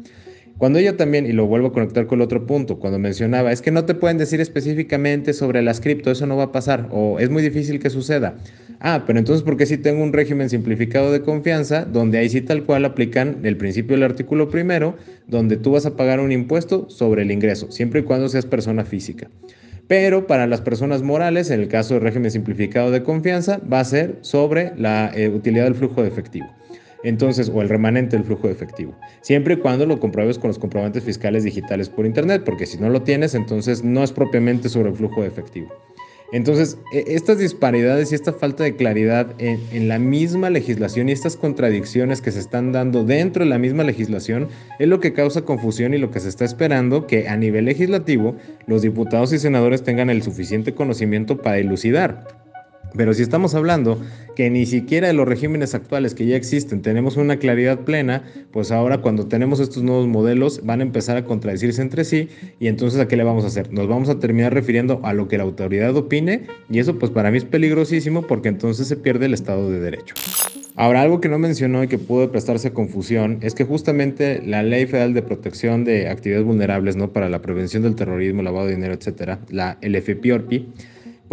Cuando 0.58 0.80
ella 0.80 0.96
también, 0.96 1.26
y 1.26 1.34
lo 1.34 1.48
vuelvo 1.48 1.68
a 1.68 1.74
conectar 1.74 2.08
con 2.08 2.20
el 2.20 2.24
otro 2.24 2.46
punto, 2.46 2.80
cuando 2.80 2.98
mencionaba, 2.98 3.52
es 3.52 3.62
que 3.62 3.72
no 3.72 3.84
te 3.84 3.94
pueden 3.94 4.18
decir 4.18 4.40
específicamente 4.40 5.34
sobre 5.34 5.62
las 5.62 5.82
cripto, 5.82 6.12
eso 6.12 6.28
no 6.28 6.38
va 6.38 6.46
a 6.46 6.52
pasar, 6.54 6.88
o 6.92 7.20
es 7.20 7.30
muy 7.30 7.44
difícil 7.44 7.78
que 7.80 7.90
suceda. 7.90 8.38
Ah, 8.80 9.04
pero 9.06 9.20
entonces, 9.20 9.44
¿por 9.44 9.58
qué 9.58 9.66
si 9.66 9.78
tengo 9.78 10.02
un 10.02 10.14
régimen 10.14 10.50
simplificado 10.50 11.12
de 11.12 11.22
confianza, 11.22 11.84
donde 11.84 12.20
ahí 12.20 12.30
sí 12.30 12.40
tal 12.40 12.64
cual 12.64 12.86
aplican 12.86 13.40
el 13.44 13.58
principio 13.58 13.98
del 13.98 14.04
artículo 14.04 14.50
primero, 14.50 14.96
donde 15.28 15.58
tú 15.58 15.72
vas 15.72 15.86
a 15.86 15.98
pagar 15.98 16.22
un 16.22 16.32
impuesto 16.32 16.90
sobre 16.90 17.24
el 17.24 17.32
ingreso, 17.32 17.70
siempre 17.70 18.00
y 18.00 18.04
cuando 18.04 18.30
seas 18.30 18.46
persona 18.46 18.86
física? 18.86 19.30
Pero 19.90 20.26
para 20.26 20.48
las 20.48 20.62
personas 20.62 21.02
morales, 21.02 21.52
en 21.52 21.60
el 21.60 21.68
caso 21.68 21.96
del 21.96 22.04
régimen 22.04 22.32
simplificado 22.32 22.92
de 22.92 23.04
confianza, 23.04 23.60
va 23.72 23.82
a 23.82 23.86
ser 23.86 24.20
sobre 24.22 24.72
la 24.78 25.12
eh, 25.14 25.28
utilidad 25.28 25.66
del 25.66 25.76
flujo 25.76 26.02
de 26.02 26.08
efectivo 26.08 26.48
entonces, 27.04 27.52
o 27.54 27.62
el 27.62 27.70
remanente 27.70 28.16
del 28.16 28.26
flujo 28.26 28.48
de 28.48 28.54
efectivo. 28.54 28.96
Siempre 29.22 29.56
y 29.56 29.58
cuando 29.58 29.86
lo 29.86 30.00
compruebes 30.00 30.40
con 30.40 30.48
los 30.50 30.60
comprobantes 30.60 31.04
fiscales 31.04 31.44
digitales 31.44 31.90
por 31.90 32.06
Internet, 32.06 32.44
porque 32.46 32.66
si 32.66 32.78
no 32.78 32.90
lo 32.90 33.04
tienes, 33.04 33.36
entonces 33.36 33.84
no 33.84 34.04
es 34.04 34.12
propiamente 34.12 34.70
sobre 34.70 34.90
el 34.90 34.96
flujo 34.96 35.22
de 35.22 35.28
efectivo. 35.28 35.70
Entonces, 36.32 36.78
e, 36.92 37.04
estas 37.08 37.38
disparidades 37.38 38.12
y 38.12 38.16
esta 38.16 38.34
falta 38.34 38.64
de 38.64 38.76
claridad 38.76 39.28
en, 39.38 39.60
en, 39.72 39.88
la 39.88 40.00
misma 40.00 40.50
legislación 40.50 41.08
y 41.08 41.12
estas 41.12 41.38
contradicciones 41.38 42.22
que 42.22 42.32
se 42.32 42.40
están 42.40 42.72
dando 42.72 43.04
dentro 43.04 43.44
de 43.44 43.50
la 43.50 43.60
misma 43.60 43.84
legislación 43.84 44.50
es 44.80 44.88
lo 44.88 45.00
que 45.00 45.14
causa 45.14 45.44
confusión 45.44 45.94
y 45.94 45.98
lo 45.98 46.12
que 46.12 46.20
se 46.20 46.30
está 46.30 46.44
esperando 46.44 47.06
que 47.06 47.28
a 47.28 47.38
nivel 47.38 47.66
legislativo 47.66 48.36
los 48.66 48.82
diputados 48.82 49.34
y 49.34 49.40
senadores 49.40 49.84
tengan 49.84 50.10
el 50.10 50.24
suficiente 50.24 50.74
conocimiento 50.74 51.42
para 51.42 51.60
elucidar. 51.60 52.45
Pero 52.98 53.14
si 53.14 53.24
estamos 53.24 53.56
hablando 53.56 54.00
que 54.36 54.50
ni 54.50 54.66
siquiera 54.66 55.08
de 55.08 55.14
los 55.14 55.28
regímenes 55.28 55.76
actuales 55.76 56.14
que 56.14 56.26
ya 56.26 56.36
existen 56.36 56.82
tenemos 56.82 57.18
una 57.18 57.38
claridad 57.38 57.80
plena, 57.80 58.24
pues 58.52 58.72
ahora 58.72 59.00
cuando 59.00 59.28
tenemos 59.28 59.60
estos 59.60 59.84
nuevos 59.84 60.08
modelos 60.08 60.62
van 60.64 60.80
a 60.80 60.84
empezar 60.84 61.18
a 61.18 61.26
contradecirse 61.26 61.82
entre 61.82 62.04
sí 62.06 62.30
y 62.60 62.68
entonces 62.68 63.00
¿a 63.00 63.08
qué 63.08 63.18
le 63.18 63.24
vamos 63.24 63.44
a 63.44 63.48
hacer? 63.48 63.72
Nos 63.72 63.88
vamos 63.88 64.10
a 64.10 64.20
terminar 64.20 64.54
refiriendo 64.54 65.00
a 65.04 65.14
lo 65.14 65.28
que 65.28 65.38
la 65.38 65.44
autoridad 65.44 65.96
opine 65.96 66.48
y 66.70 66.80
eso 66.80 66.98
pues 66.98 67.12
para 67.12 67.32
mí 67.32 67.38
es 67.38 67.46
peligrosísimo 67.46 68.24
porque 68.24 68.50
entonces 68.50 68.88
se 68.88 68.96
pierde 68.96 69.26
el 69.26 69.34
Estado 69.34 69.70
de 69.70 69.80
Derecho. 69.80 70.16
Ahora, 70.78 71.02
algo 71.02 71.22
que 71.22 71.30
no 71.30 71.40
mencionó 71.40 71.84
y 71.84 71.88
que 71.88 71.98
pudo 71.98 72.32
prestarse 72.32 72.68
a 72.68 72.74
confusión 72.74 73.38
es 73.42 73.56
que 73.56 73.64
justamente 73.64 74.42
la 74.46 74.62
Ley 74.62 74.86
Federal 74.86 75.14
de 75.14 75.22
Protección 75.22 75.86
de 75.86 76.10
Actividades 76.10 76.46
Vulnerables, 76.46 76.98
¿no? 76.98 77.14
Para 77.14 77.30
la 77.30 77.42
prevención 77.42 77.82
del 77.84 77.96
terrorismo, 77.96 78.42
lavado 78.42 78.68
de 78.68 78.76
dinero, 78.76 78.94
etcétera, 78.94 79.40
la 79.50 79.78
LFPORPI, 79.82 80.68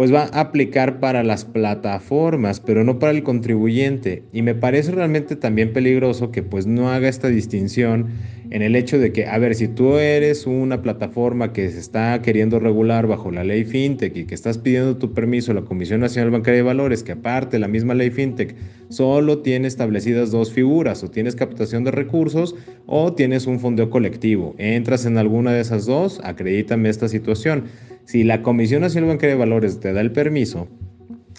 pues 0.03 0.13
va 0.13 0.29
a 0.33 0.41
aplicar 0.41 0.99
para 0.99 1.23
las 1.23 1.45
plataformas, 1.45 2.59
pero 2.59 2.83
no 2.83 2.99
para 2.99 3.13
el 3.13 3.23
contribuyente. 3.23 4.23
Y 4.33 4.41
me 4.41 4.53
parece 4.53 4.91
realmente 4.91 5.37
también 5.37 5.71
peligroso 5.71 6.29
que 6.29 6.43
pues 6.43 6.67
no 6.67 6.91
haga 6.91 7.07
esta 7.07 7.29
distinción 7.29 8.07
en 8.49 8.61
el 8.61 8.75
hecho 8.75 8.99
de 8.99 9.13
que, 9.13 9.27
a 9.27 9.37
ver, 9.37 9.55
si 9.55 9.69
tú 9.69 9.95
eres 9.95 10.45
una 10.45 10.81
plataforma 10.81 11.53
que 11.53 11.69
se 11.71 11.79
está 11.79 12.21
queriendo 12.21 12.59
regular 12.59 13.07
bajo 13.07 13.31
la 13.31 13.45
ley 13.45 13.63
FinTech 13.63 14.13
y 14.17 14.25
que 14.25 14.35
estás 14.35 14.57
pidiendo 14.57 14.97
tu 14.97 15.13
permiso 15.13 15.53
a 15.53 15.55
la 15.55 15.61
Comisión 15.61 16.01
Nacional 16.01 16.31
Bancaria 16.31 16.57
de 16.57 16.63
Valores, 16.63 17.01
que 17.01 17.13
aparte 17.13 17.57
la 17.57 17.69
misma 17.69 17.93
ley 17.93 18.11
FinTech 18.11 18.57
solo 18.89 19.39
tiene 19.39 19.69
establecidas 19.69 20.31
dos 20.31 20.51
figuras, 20.51 21.01
o 21.05 21.09
tienes 21.09 21.37
captación 21.37 21.85
de 21.85 21.91
recursos 21.91 22.55
o 22.87 23.13
tienes 23.13 23.47
un 23.47 23.61
fondeo 23.61 23.89
colectivo. 23.89 24.53
Entras 24.57 25.05
en 25.05 25.17
alguna 25.17 25.53
de 25.53 25.61
esas 25.61 25.85
dos, 25.85 26.19
acredítame 26.25 26.89
esta 26.89 27.07
situación. 27.07 27.63
Si 28.05 28.23
la 28.23 28.41
Comisión 28.41 28.81
Nacional 28.81 29.09
Bancaria 29.09 29.35
de 29.35 29.39
Valores 29.39 29.79
te 29.79 29.93
da 29.93 30.01
el 30.01 30.11
permiso, 30.11 30.67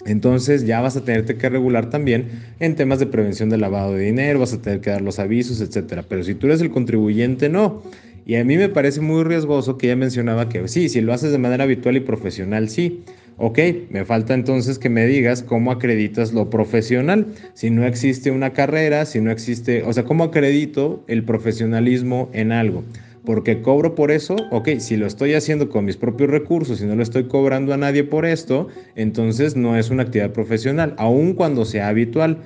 entonces 0.05 0.65
ya 0.65 0.81
vas 0.81 0.95
a 0.95 1.03
tenerte 1.03 1.35
que 1.35 1.49
regular 1.49 1.89
también 1.89 2.27
en 2.59 2.75
temas 2.75 2.99
de 2.99 3.07
prevención 3.07 3.49
del 3.49 3.61
lavado 3.61 3.93
de 3.93 4.03
dinero, 4.03 4.39
vas 4.39 4.53
a 4.53 4.61
tener 4.61 4.79
que 4.79 4.91
dar 4.91 5.01
los 5.01 5.19
avisos, 5.19 5.61
etcétera. 5.61 6.03
Pero 6.07 6.23
si 6.23 6.35
tú 6.35 6.47
eres 6.47 6.61
el 6.61 6.69
contribuyente, 6.69 7.49
no. 7.49 7.81
Y 8.25 8.35
a 8.35 8.43
mí 8.43 8.57
me 8.57 8.69
parece 8.69 9.01
muy 9.01 9.23
riesgoso 9.23 9.77
que 9.77 9.87
ella 9.87 9.95
mencionaba 9.95 10.49
que 10.49 10.67
sí, 10.67 10.89
si 10.89 11.01
lo 11.01 11.13
haces 11.13 11.31
de 11.31 11.37
manera 11.37 11.63
habitual 11.63 11.97
y 11.97 11.99
profesional, 11.99 12.69
sí. 12.69 13.03
Ok, 13.37 13.59
me 13.89 14.05
falta 14.05 14.33
entonces 14.33 14.79
que 14.79 14.89
me 14.89 15.05
digas 15.05 15.43
cómo 15.43 15.71
acreditas 15.71 16.33
lo 16.33 16.49
profesional. 16.49 17.27
Si 17.53 17.69
no 17.69 17.85
existe 17.85 18.31
una 18.31 18.53
carrera, 18.53 19.05
si 19.05 19.19
no 19.19 19.29
existe, 19.29 19.83
o 19.83 19.91
sea, 19.91 20.05
cómo 20.05 20.23
acredito 20.23 21.03
el 21.07 21.23
profesionalismo 21.25 22.29
en 22.33 22.51
algo 22.51 22.83
porque 23.25 23.61
cobro 23.61 23.95
por 23.95 24.11
eso, 24.11 24.35
ok, 24.51 24.77
si 24.79 24.95
lo 24.97 25.05
estoy 25.07 25.33
haciendo 25.33 25.69
con 25.69 25.85
mis 25.85 25.97
propios 25.97 26.29
recursos 26.29 26.81
y 26.81 26.85
no 26.85 26.95
lo 26.95 27.03
estoy 27.03 27.27
cobrando 27.27 27.73
a 27.73 27.77
nadie 27.77 28.03
por 28.03 28.25
esto, 28.25 28.67
entonces 28.95 29.55
no 29.55 29.75
es 29.75 29.89
una 29.89 30.03
actividad 30.03 30.31
profesional, 30.31 30.95
aun 30.97 31.33
cuando 31.33 31.65
sea 31.65 31.89
habitual. 31.89 32.37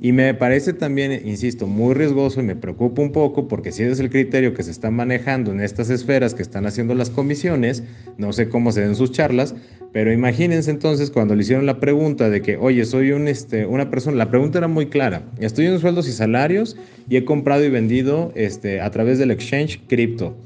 Y 0.00 0.12
me 0.12 0.34
parece 0.34 0.72
también, 0.72 1.26
insisto, 1.26 1.66
muy 1.66 1.94
riesgoso 1.94 2.40
y 2.40 2.44
me 2.44 2.56
preocupa 2.56 3.02
un 3.02 3.12
poco 3.12 3.48
porque 3.48 3.72
si 3.72 3.82
ese 3.82 3.92
es 3.92 4.00
el 4.00 4.10
criterio 4.10 4.52
que 4.54 4.62
se 4.62 4.70
está 4.70 4.90
manejando 4.90 5.52
en 5.52 5.60
estas 5.60 5.90
esferas 5.90 6.34
que 6.34 6.42
están 6.42 6.66
haciendo 6.66 6.94
las 6.94 7.10
comisiones, 7.10 7.82
no 8.18 8.32
sé 8.32 8.48
cómo 8.48 8.72
se 8.72 8.82
den 8.82 8.94
sus 8.94 9.12
charlas, 9.12 9.54
pero 9.92 10.12
imagínense 10.12 10.70
entonces 10.70 11.10
cuando 11.10 11.34
le 11.34 11.42
hicieron 11.42 11.64
la 11.64 11.80
pregunta 11.80 12.28
de 12.28 12.42
que, 12.42 12.56
oye, 12.56 12.84
soy 12.84 13.12
un, 13.12 13.28
este, 13.28 13.64
una 13.64 13.90
persona, 13.90 14.16
la 14.16 14.30
pregunta 14.30 14.58
era 14.58 14.68
muy 14.68 14.86
clara, 14.86 15.22
estoy 15.38 15.66
en 15.66 15.78
sueldos 15.78 16.06
y 16.08 16.12
salarios 16.12 16.76
y 17.08 17.16
he 17.16 17.24
comprado 17.24 17.64
y 17.64 17.70
vendido 17.70 18.32
este, 18.34 18.80
a 18.80 18.90
través 18.90 19.18
del 19.18 19.30
exchange 19.30 19.80
cripto. 19.88 20.36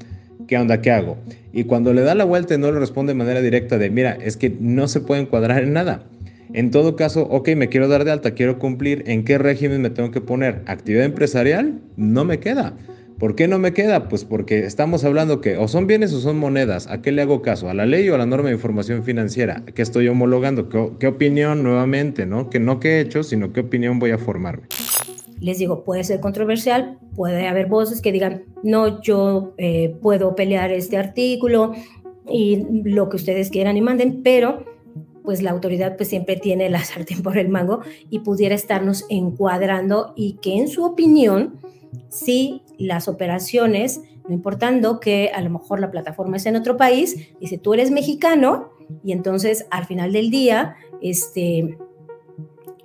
¿Qué 0.47 0.57
onda? 0.57 0.81
¿Qué 0.81 0.91
hago? 0.91 1.17
Y 1.53 1.65
cuando 1.65 1.93
le 1.93 2.01
da 2.01 2.15
la 2.15 2.23
vuelta 2.23 2.55
y 2.55 2.57
no 2.57 2.71
le 2.71 2.79
responde 2.79 3.11
de 3.13 3.17
manera 3.17 3.41
directa 3.41 3.77
de, 3.77 3.89
mira, 3.89 4.17
es 4.21 4.37
que 4.37 4.55
no 4.59 4.87
se 4.87 5.01
puede 5.01 5.21
encuadrar 5.21 5.63
en 5.63 5.73
nada. 5.73 6.03
En 6.53 6.69
todo 6.69 6.97
caso, 6.97 7.27
ok, 7.29 7.49
me 7.55 7.69
quiero 7.69 7.87
dar 7.87 8.03
de 8.03 8.11
alta, 8.11 8.31
quiero 8.31 8.59
cumplir, 8.59 9.03
¿en 9.07 9.23
qué 9.23 9.37
régimen 9.37 9.81
me 9.81 9.89
tengo 9.89 10.11
que 10.11 10.19
poner? 10.19 10.63
¿Actividad 10.65 11.05
empresarial? 11.05 11.79
No 11.95 12.25
me 12.25 12.39
queda. 12.39 12.75
¿Por 13.19 13.35
qué 13.35 13.47
no 13.47 13.57
me 13.57 13.71
queda? 13.71 14.09
Pues 14.09 14.25
porque 14.25 14.65
estamos 14.65 15.05
hablando 15.05 15.39
que 15.39 15.55
o 15.55 15.67
son 15.67 15.87
bienes 15.87 16.11
o 16.11 16.19
son 16.19 16.37
monedas. 16.37 16.87
¿A 16.87 17.01
qué 17.01 17.11
le 17.11 17.21
hago 17.21 17.41
caso? 17.41 17.69
¿A 17.69 17.73
la 17.73 17.85
ley 17.85 18.09
o 18.09 18.15
a 18.15 18.17
la 18.17 18.25
norma 18.25 18.49
de 18.49 18.55
información 18.55 19.03
financiera? 19.03 19.63
¿Qué 19.75 19.81
estoy 19.81 20.07
homologando? 20.07 20.69
¿Qué, 20.97 21.07
opinión 21.07 21.63
nuevamente? 21.63 22.25
¿no? 22.25 22.49
Que 22.49 22.59
no 22.59 22.79
qué 22.79 22.97
he 22.97 22.99
hecho, 23.01 23.23
sino 23.23 23.53
qué 23.53 23.61
opinión 23.61 23.99
voy 23.99 24.11
a 24.11 24.17
formarme. 24.17 24.63
Les 25.39 25.59
digo, 25.59 25.83
puede 25.83 26.03
ser 26.03 26.19
controversial, 26.19 26.97
puede 27.15 27.47
haber 27.47 27.67
voces 27.67 28.01
que 28.01 28.11
digan, 28.11 28.43
no, 28.63 29.01
yo 29.01 29.53
eh, 29.57 29.95
puedo 30.01 30.35
pelear 30.35 30.71
este 30.71 30.97
artículo 30.97 31.73
y 32.27 32.63
lo 32.83 33.07
que 33.09 33.17
ustedes 33.17 33.51
quieran 33.51 33.77
y 33.77 33.81
manden, 33.81 34.21
pero 34.23 34.65
pues 35.31 35.41
la 35.41 35.51
autoridad 35.51 35.95
pues 35.95 36.09
siempre 36.09 36.35
tiene 36.35 36.69
la 36.69 36.83
sartén 36.83 37.23
por 37.23 37.37
el 37.37 37.47
mango 37.47 37.79
y 38.09 38.19
pudiera 38.19 38.53
estarnos 38.53 39.05
encuadrando 39.07 40.11
y 40.17 40.33
que 40.41 40.57
en 40.57 40.67
su 40.67 40.83
opinión, 40.83 41.57
si 42.09 42.63
las 42.77 43.07
operaciones, 43.07 44.01
no 44.27 44.33
importando 44.33 44.99
que 44.99 45.31
a 45.33 45.39
lo 45.39 45.49
mejor 45.49 45.79
la 45.79 45.89
plataforma 45.89 46.35
es 46.35 46.45
en 46.47 46.57
otro 46.57 46.75
país, 46.75 47.29
dice 47.39 47.57
tú 47.57 47.73
eres 47.73 47.91
mexicano 47.91 48.71
y 49.05 49.13
entonces 49.13 49.67
al 49.71 49.85
final 49.85 50.11
del 50.11 50.31
día, 50.31 50.75
este, 51.01 51.77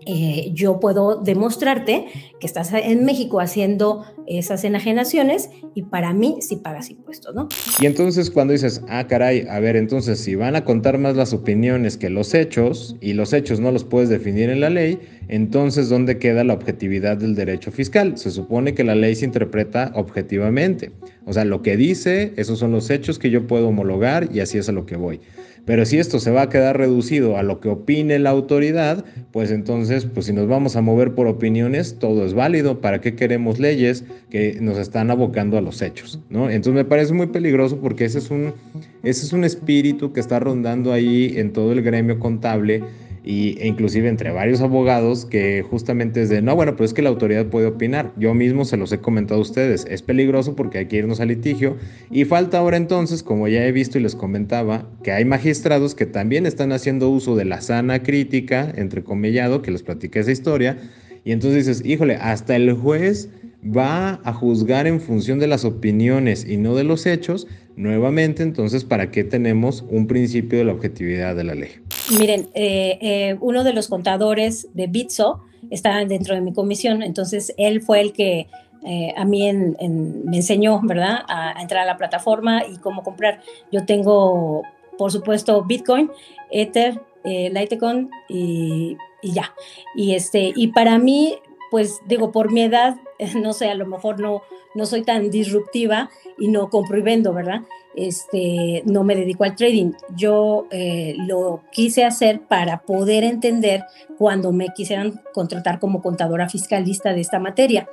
eh, 0.06 0.50
yo 0.52 0.78
puedo 0.78 1.16
demostrarte 1.22 2.06
que 2.38 2.46
estás 2.46 2.72
en 2.72 3.04
México 3.04 3.40
haciendo 3.40 4.04
esas 4.26 4.64
enajenaciones 4.64 5.50
y 5.74 5.82
para 5.82 6.12
mí 6.12 6.38
sí 6.40 6.56
pagas 6.56 6.90
impuestos, 6.90 7.34
¿no? 7.34 7.48
Y 7.80 7.86
entonces 7.86 8.30
cuando 8.30 8.52
dices, 8.52 8.82
ah, 8.88 9.06
caray, 9.08 9.46
a 9.48 9.58
ver, 9.60 9.76
entonces 9.76 10.20
si 10.20 10.34
van 10.34 10.56
a 10.56 10.64
contar 10.64 10.98
más 10.98 11.16
las 11.16 11.32
opiniones 11.32 11.96
que 11.96 12.10
los 12.10 12.34
hechos 12.34 12.96
y 13.00 13.14
los 13.14 13.32
hechos 13.32 13.60
no 13.60 13.72
los 13.72 13.84
puedes 13.84 14.08
definir 14.08 14.48
en 14.50 14.60
la 14.60 14.70
ley, 14.70 15.00
entonces 15.28 15.88
¿dónde 15.88 16.18
queda 16.18 16.44
la 16.44 16.54
objetividad 16.54 17.16
del 17.16 17.34
derecho 17.34 17.72
fiscal? 17.72 18.16
Se 18.16 18.30
supone 18.30 18.74
que 18.74 18.84
la 18.84 18.94
ley 18.94 19.14
se 19.16 19.24
interpreta 19.24 19.90
objetivamente. 19.94 20.92
O 21.24 21.32
sea, 21.32 21.44
lo 21.44 21.62
que 21.62 21.76
dice, 21.76 22.32
esos 22.36 22.58
son 22.58 22.72
los 22.72 22.90
hechos 22.90 23.18
que 23.18 23.30
yo 23.30 23.46
puedo 23.46 23.68
homologar 23.68 24.28
y 24.32 24.40
así 24.40 24.58
es 24.58 24.68
a 24.68 24.72
lo 24.72 24.86
que 24.86 24.96
voy. 24.96 25.20
Pero 25.66 25.84
si 25.84 25.98
esto 25.98 26.20
se 26.20 26.30
va 26.30 26.42
a 26.42 26.48
quedar 26.48 26.78
reducido 26.78 27.36
a 27.36 27.42
lo 27.42 27.60
que 27.60 27.68
opine 27.68 28.18
la 28.20 28.30
autoridad, 28.30 29.04
pues 29.32 29.50
entonces, 29.50 30.06
pues 30.06 30.26
si 30.26 30.32
nos 30.32 30.46
vamos 30.46 30.76
a 30.76 30.80
mover 30.80 31.14
por 31.14 31.26
opiniones, 31.26 31.98
todo 31.98 32.24
es 32.24 32.34
válido. 32.34 32.80
¿Para 32.80 33.00
qué 33.00 33.16
queremos 33.16 33.58
leyes 33.58 34.04
que 34.30 34.58
nos 34.60 34.78
están 34.78 35.10
abocando 35.10 35.58
a 35.58 35.60
los 35.60 35.82
hechos? 35.82 36.20
¿no? 36.30 36.48
Entonces 36.48 36.74
me 36.74 36.84
parece 36.84 37.12
muy 37.12 37.26
peligroso 37.26 37.78
porque 37.80 38.04
ese 38.04 38.18
es 38.18 38.30
un, 38.30 38.54
ese 39.02 39.26
es 39.26 39.32
un 39.32 39.42
espíritu 39.42 40.12
que 40.12 40.20
está 40.20 40.38
rondando 40.38 40.92
ahí 40.92 41.34
en 41.36 41.52
todo 41.52 41.72
el 41.72 41.82
gremio 41.82 42.20
contable 42.20 42.84
y, 43.26 43.58
e 43.60 43.66
inclusive 43.66 44.08
entre 44.08 44.30
varios 44.30 44.60
abogados 44.60 45.26
que 45.26 45.62
justamente 45.68 46.22
es 46.22 46.28
de, 46.28 46.40
no, 46.40 46.54
bueno, 46.54 46.76
pero 46.76 46.84
es 46.84 46.94
que 46.94 47.02
la 47.02 47.10
autoridad 47.10 47.46
puede 47.46 47.66
opinar. 47.66 48.12
Yo 48.16 48.32
mismo 48.32 48.64
se 48.64 48.76
los 48.76 48.92
he 48.92 49.00
comentado 49.00 49.40
a 49.40 49.42
ustedes, 49.42 49.84
es 49.90 50.00
peligroso 50.00 50.54
porque 50.54 50.78
hay 50.78 50.86
que 50.86 50.96
irnos 50.96 51.20
al 51.20 51.28
litigio. 51.28 51.76
Y 52.10 52.24
falta 52.24 52.58
ahora 52.58 52.76
entonces, 52.76 53.24
como 53.24 53.48
ya 53.48 53.66
he 53.66 53.72
visto 53.72 53.98
y 53.98 54.02
les 54.02 54.14
comentaba, 54.14 54.88
que 55.02 55.10
hay 55.10 55.24
magistrados 55.24 55.96
que 55.96 56.06
también 56.06 56.46
están 56.46 56.70
haciendo 56.72 57.10
uso 57.10 57.34
de 57.34 57.44
la 57.44 57.60
sana 57.60 58.02
crítica, 58.04 58.72
entre 58.76 59.02
comillado, 59.02 59.60
que 59.60 59.72
les 59.72 59.82
platiqué 59.82 60.20
esa 60.20 60.30
historia, 60.30 60.78
y 61.24 61.32
entonces 61.32 61.66
dices, 61.66 61.84
híjole, 61.84 62.14
hasta 62.14 62.54
el 62.54 62.72
juez 62.72 63.28
va 63.64 64.20
a 64.22 64.32
juzgar 64.32 64.86
en 64.86 65.00
función 65.00 65.40
de 65.40 65.48
las 65.48 65.64
opiniones 65.64 66.46
y 66.48 66.56
no 66.56 66.76
de 66.76 66.84
los 66.84 67.06
hechos, 67.06 67.48
nuevamente, 67.76 68.42
entonces, 68.42 68.84
¿para 68.84 69.10
qué 69.10 69.24
tenemos 69.24 69.84
un 69.88 70.06
principio 70.06 70.58
de 70.58 70.64
la 70.64 70.72
objetividad 70.72 71.36
de 71.36 71.44
la 71.44 71.54
ley? 71.54 71.70
Miren, 72.18 72.48
eh, 72.54 72.98
eh, 73.00 73.36
uno 73.40 73.64
de 73.64 73.72
los 73.72 73.88
contadores 73.88 74.68
de 74.74 74.86
Bitso 74.86 75.42
está 75.70 76.04
dentro 76.04 76.34
de 76.34 76.40
mi 76.40 76.52
comisión, 76.52 77.02
entonces 77.02 77.54
él 77.56 77.82
fue 77.82 78.00
el 78.00 78.12
que 78.12 78.48
eh, 78.86 79.12
a 79.16 79.24
mí 79.24 79.52
me 79.52 80.36
enseñó, 80.36 80.80
¿verdad?, 80.82 81.20
a, 81.28 81.60
entrar 81.60 81.82
a 81.82 81.86
la 81.86 81.96
plataforma 81.96 82.64
y 82.66 82.78
cómo 82.78 83.02
comprar. 83.02 83.40
Yo 83.72 83.84
tengo, 83.84 84.62
por 84.96 85.12
supuesto, 85.12 85.64
Bitcoin, 85.64 86.10
Ether, 86.50 87.00
Litecoin 87.24 88.08
y 88.28 88.96
y 89.26 89.32
ya. 89.32 89.52
Y, 89.94 90.14
este, 90.14 90.52
y 90.54 90.68
para 90.68 90.98
mí, 90.98 91.36
pues 91.70 92.00
digo, 92.06 92.32
por 92.32 92.52
mi 92.52 92.62
edad, 92.62 92.96
no 93.36 93.52
sé, 93.52 93.68
a 93.70 93.74
lo 93.74 93.86
mejor 93.86 94.20
no, 94.20 94.42
no 94.74 94.86
soy 94.86 95.02
tan 95.02 95.30
disruptiva 95.30 96.10
y 96.38 96.48
no 96.48 96.68
compro 96.68 96.98
y 96.98 97.02
vendo, 97.02 97.32
¿verdad? 97.32 97.62
Este, 97.94 98.82
no 98.84 99.04
me 99.04 99.16
dedico 99.16 99.44
al 99.44 99.56
trading. 99.56 99.92
Yo 100.14 100.66
eh, 100.70 101.14
lo 101.16 101.62
quise 101.72 102.04
hacer 102.04 102.42
para 102.42 102.82
poder 102.82 103.24
entender 103.24 103.84
cuando 104.18 104.52
me 104.52 104.68
quisieran 104.68 105.22
contratar 105.32 105.78
como 105.78 106.02
contadora 106.02 106.50
fiscalista 106.50 107.14
de 107.14 107.22
esta 107.22 107.38
materia. 107.38 107.88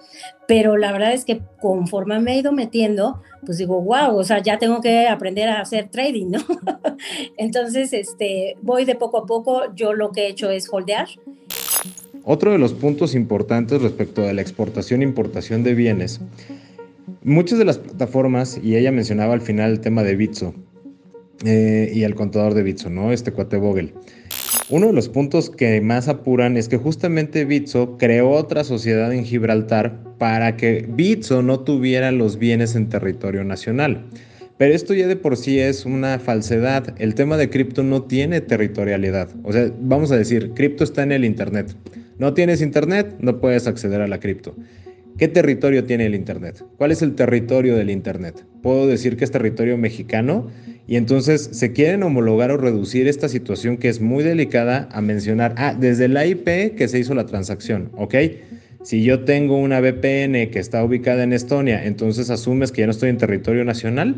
Pero 0.45 0.76
la 0.76 0.91
verdad 0.91 1.13
es 1.13 1.24
que 1.24 1.41
conforme 1.61 2.19
me 2.19 2.34
he 2.34 2.39
ido 2.39 2.51
metiendo, 2.51 3.21
pues 3.45 3.57
digo, 3.57 3.82
wow, 3.82 4.17
o 4.17 4.24
sea, 4.26 4.39
ya 4.39 4.59
tengo 4.59 4.82
que 4.82 5.07
aprender 5.07 5.47
a 5.47 5.61
hacer 5.61 5.89
trading, 5.89 6.32
¿no? 6.32 6.39
Entonces, 7.38 7.93
este, 7.93 8.57
voy 8.61 8.84
de 8.84 8.95
poco 8.95 9.19
a 9.19 9.26
poco. 9.26 9.74
Yo 9.74 9.93
lo 9.93 10.11
que 10.11 10.26
he 10.26 10.28
hecho 10.28 10.49
es 10.49 10.67
holdear 10.69 11.07
otro 12.24 12.51
de 12.51 12.57
los 12.57 12.74
puntos 12.74 13.15
importantes 13.15 13.82
respecto 13.82 14.28
a 14.28 14.34
la 14.34 14.41
exportación 14.41 15.01
e 15.01 15.05
importación 15.05 15.63
de 15.63 15.74
bienes, 15.74 16.21
muchas 17.24 17.59
de 17.59 17.65
las 17.65 17.78
plataformas, 17.78 18.59
y 18.61 18.76
ella 18.76 18.91
mencionaba 18.91 19.34
al 19.34 19.41
final 19.41 19.71
el 19.71 19.80
tema 19.80 20.03
de 20.03 20.15
Bitso 20.15 20.53
eh, 21.45 21.91
y 21.93 22.03
el 22.03 22.15
contador 22.15 22.53
de 22.53 22.63
Bitso, 22.63 22.89
¿no? 22.89 23.11
Este 23.11 23.32
cuate 23.32 23.57
Vogel. 23.57 23.93
Uno 24.69 24.88
de 24.88 24.93
los 24.93 25.09
puntos 25.09 25.49
que 25.49 25.82
más 25.82 26.07
apuran 26.07 26.55
es 26.55 26.69
que 26.69 26.78
justamente 26.78 27.43
Bitso 27.43 27.97
creó 27.97 28.32
otra 28.32 28.63
sociedad 28.63 29.11
en 29.13 29.26
Gibraltar 29.26 29.99
para 30.17 30.55
que 30.55 30.88
Bitso 30.88 31.43
no 31.43 31.59
tuviera 31.59 32.11
los 32.13 32.38
bienes 32.38 32.76
en 32.76 32.88
territorio 32.88 33.43
nacional. 33.43 34.05
Pero 34.57 34.74
esto 34.74 34.93
ya 34.93 35.07
de 35.07 35.17
por 35.17 35.36
sí 35.36 35.59
es 35.59 35.86
una 35.86 36.19
falsedad. 36.19 36.95
El 36.97 37.15
tema 37.15 37.36
de 37.36 37.49
cripto 37.49 37.84
no 37.84 38.03
tiene 38.03 38.39
territorialidad. 38.39 39.30
O 39.43 39.51
sea, 39.51 39.69
vamos 39.82 40.11
a 40.11 40.17
decir, 40.17 40.51
cripto 40.53 40.84
está 40.86 41.03
en 41.03 41.11
el 41.11 41.26
Internet. 41.26 41.76
No 42.18 42.34
tienes 42.34 42.61
Internet, 42.61 43.16
no 43.20 43.39
puedes 43.39 43.68
acceder 43.68 44.01
a 44.01 44.07
la 44.07 44.20
cripto. 44.20 44.55
¿Qué 45.18 45.28
territorio 45.28 45.84
tiene 45.84 46.07
el 46.07 46.16
Internet? 46.16 46.66
¿Cuál 46.78 46.91
es 46.91 47.01
el 47.03 47.14
territorio 47.14 47.76
del 47.76 47.91
Internet? 47.91 48.45
Puedo 48.64 48.88
decir 48.88 49.16
que 49.16 49.24
es 49.24 49.32
territorio 49.32 49.78
mexicano 49.78 50.49
y 50.88 50.95
entonces 50.95 51.49
se 51.51 51.72
quieren 51.72 52.01
homologar 52.01 52.49
o 52.49 52.57
reducir 52.57 53.07
esta 53.07 53.30
situación 53.30 53.78
que 53.78 53.89
es 53.89 54.01
muy 54.01 54.24
delicada 54.24 54.89
a 54.91 55.01
mencionar, 55.01 55.53
ah, 55.57 55.76
desde 55.80 56.07
la 56.07 56.26
IP 56.26 56.76
que 56.76 56.88
se 56.88 56.97
hizo 56.97 57.14
la 57.14 57.26
transacción, 57.26 57.91
¿ok? 57.95 58.16
Si 58.84 59.03
yo 59.03 59.24
tengo 59.24 59.57
una 59.57 59.80
VPN 59.80 60.49
que 60.49 60.59
está 60.59 60.84
ubicada 60.84 61.24
en 61.24 61.32
Estonia, 61.32 61.86
entonces 61.86 62.30
asumes 62.30 62.72
que 62.72 62.82
ya 62.82 62.88
no 62.88 62.91
estoy 62.91 63.09
en 63.09 63.18
territorio 63.18 63.64
nacional. 63.64 64.16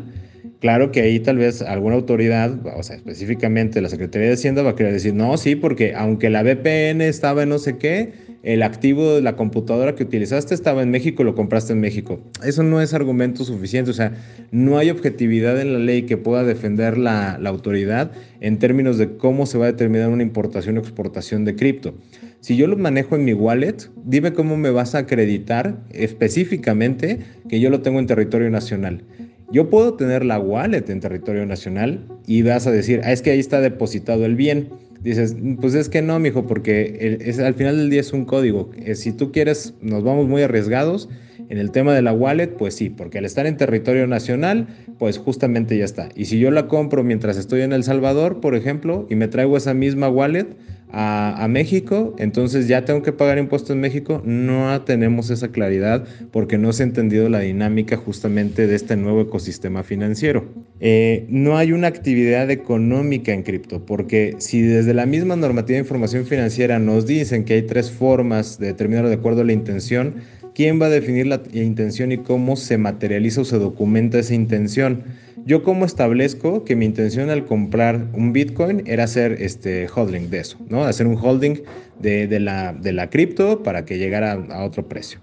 Claro 0.66 0.90
que 0.90 1.00
ahí 1.00 1.20
tal 1.20 1.38
vez 1.38 1.62
alguna 1.62 1.94
autoridad, 1.94 2.58
o 2.76 2.82
sea, 2.82 2.96
específicamente 2.96 3.80
la 3.80 3.88
Secretaría 3.88 4.26
de 4.26 4.34
Hacienda 4.34 4.64
va 4.64 4.70
a 4.70 4.74
querer 4.74 4.92
decir, 4.92 5.14
no, 5.14 5.36
sí, 5.36 5.54
porque 5.54 5.94
aunque 5.94 6.28
la 6.28 6.42
VPN 6.42 7.02
estaba 7.02 7.44
en 7.44 7.50
no 7.50 7.60
sé 7.60 7.76
qué, 7.76 8.14
el 8.42 8.64
activo 8.64 9.14
de 9.14 9.22
la 9.22 9.36
computadora 9.36 9.94
que 9.94 10.02
utilizaste 10.02 10.56
estaba 10.56 10.82
en 10.82 10.90
México 10.90 11.22
lo 11.22 11.36
compraste 11.36 11.72
en 11.72 11.78
México. 11.78 12.20
Eso 12.44 12.64
no 12.64 12.80
es 12.80 12.94
argumento 12.94 13.44
suficiente, 13.44 13.92
o 13.92 13.94
sea, 13.94 14.14
no 14.50 14.76
hay 14.76 14.90
objetividad 14.90 15.60
en 15.60 15.72
la 15.72 15.78
ley 15.78 16.02
que 16.02 16.16
pueda 16.16 16.42
defender 16.42 16.98
la, 16.98 17.38
la 17.40 17.48
autoridad 17.48 18.10
en 18.40 18.58
términos 18.58 18.98
de 18.98 19.16
cómo 19.16 19.46
se 19.46 19.58
va 19.58 19.66
a 19.66 19.70
determinar 19.70 20.08
una 20.08 20.24
importación 20.24 20.78
o 20.78 20.80
exportación 20.80 21.44
de 21.44 21.54
cripto. 21.54 21.94
Si 22.40 22.56
yo 22.56 22.66
lo 22.66 22.76
manejo 22.76 23.14
en 23.14 23.24
mi 23.24 23.34
wallet, 23.34 23.88
dime 24.04 24.32
cómo 24.32 24.56
me 24.56 24.70
vas 24.70 24.96
a 24.96 24.98
acreditar 24.98 25.84
específicamente 25.90 27.20
que 27.48 27.60
yo 27.60 27.70
lo 27.70 27.82
tengo 27.82 28.00
en 28.00 28.06
territorio 28.08 28.50
nacional. 28.50 29.04
Yo 29.52 29.70
puedo 29.70 29.94
tener 29.94 30.24
la 30.24 30.38
wallet 30.38 30.88
en 30.88 31.00
territorio 31.00 31.46
nacional 31.46 32.04
y 32.26 32.42
vas 32.42 32.66
a 32.66 32.72
decir, 32.72 33.00
ah, 33.04 33.12
es 33.12 33.22
que 33.22 33.30
ahí 33.30 33.38
está 33.38 33.60
depositado 33.60 34.24
el 34.26 34.34
bien. 34.34 34.68
Dices, 35.02 35.36
pues 35.60 35.74
es 35.74 35.88
que 35.88 36.02
no, 36.02 36.18
mijo, 36.18 36.46
porque 36.46 37.18
es, 37.20 37.38
al 37.38 37.54
final 37.54 37.76
del 37.76 37.90
día 37.90 38.00
es 38.00 38.12
un 38.12 38.24
código. 38.24 38.70
Eh, 38.76 38.96
si 38.96 39.12
tú 39.12 39.30
quieres, 39.30 39.74
nos 39.80 40.02
vamos 40.02 40.26
muy 40.26 40.42
arriesgados 40.42 41.08
En 41.48 41.58
el 41.58 41.70
tema 41.70 41.94
de 41.94 42.02
la 42.02 42.12
wallet, 42.12 42.48
pues 42.48 42.74
sí, 42.74 42.90
porque 42.90 43.18
al 43.18 43.24
estar 43.24 43.46
en 43.46 43.56
territorio 43.56 44.06
nacional, 44.06 44.66
pues 44.98 45.18
justamente 45.18 45.76
ya 45.76 45.84
está. 45.84 46.08
Y 46.14 46.26
si 46.26 46.38
yo 46.38 46.50
la 46.50 46.66
compro 46.68 47.04
mientras 47.04 47.36
estoy 47.36 47.62
en 47.62 47.72
El 47.72 47.84
Salvador, 47.84 48.40
por 48.40 48.54
ejemplo, 48.54 49.06
y 49.10 49.14
me 49.14 49.28
traigo 49.28 49.56
esa 49.56 49.74
misma 49.74 50.08
wallet, 50.08 50.56
a, 50.98 51.46
México, 51.48 52.14
entonces 52.18 52.68
ya 52.68 52.84
tengo 52.84 53.02
que 53.02 53.12
pagar 53.12 53.38
impuestos 53.38 53.70
en 53.70 53.80
México. 53.80 54.22
No 54.24 54.80
tenemos 54.82 55.30
esa 55.30 55.48
claridad 55.48 56.04
porque 56.32 56.58
no 56.58 56.72
se 56.72 56.82
ha 56.82 56.86
entendido 56.86 57.28
la 57.28 57.40
dinámica 57.40 57.96
justamente 57.96 58.66
de 58.66 58.74
este 58.74 58.96
nuevo 58.96 59.22
ecosistema 59.22 59.82
financiero. 59.82 60.46
Eh, 60.80 61.26
no 61.28 61.56
hay 61.56 61.72
una 61.72 61.88
actividad 61.88 62.50
económica 62.50 63.32
en 63.32 63.42
cripto 63.42 63.84
porque 63.84 64.36
si 64.38 64.62
desde 64.62 64.94
la 64.94 65.06
misma 65.06 65.36
normativa 65.36 65.76
de 65.76 65.82
información 65.82 66.26
financiera 66.26 66.78
nos 66.78 67.06
dicen 67.06 67.44
que 67.44 67.54
hay 67.54 67.62
tres 67.62 67.90
formas 67.90 68.58
de 68.58 68.68
determinar 68.68 69.08
de 69.08 69.14
acuerdo 69.14 69.42
a 69.42 69.44
la 69.44 69.52
intención, 69.52 70.16
¿quién 70.56 70.80
va 70.80 70.86
a 70.86 70.88
definir 70.88 71.26
la 71.26 71.42
intención 71.52 72.12
y 72.12 72.16
cómo 72.16 72.56
se 72.56 72.78
materializa 72.78 73.42
o 73.42 73.44
se 73.44 73.58
documenta 73.58 74.18
esa 74.18 74.32
intención? 74.32 75.04
Yo 75.44 75.62
cómo 75.62 75.84
establezco 75.84 76.64
que 76.64 76.74
mi 76.74 76.86
intención 76.86 77.28
al 77.28 77.44
comprar 77.44 78.06
un 78.14 78.32
Bitcoin 78.32 78.82
era 78.86 79.04
hacer 79.04 79.32
este 79.42 79.86
holding 79.94 80.30
de 80.30 80.38
eso, 80.38 80.56
¿no? 80.70 80.84
Hacer 80.84 81.06
un 81.06 81.18
holding 81.18 81.60
de, 82.00 82.40
la, 82.40 83.10
cripto 83.10 83.62
para 83.62 83.84
que 83.84 83.98
llegara 83.98 84.32
a 84.32 84.64
otro 84.64 84.88
precio. 84.88 85.20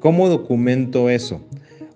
¿Cómo 0.00 0.30
documento 0.30 1.10
eso? 1.10 1.44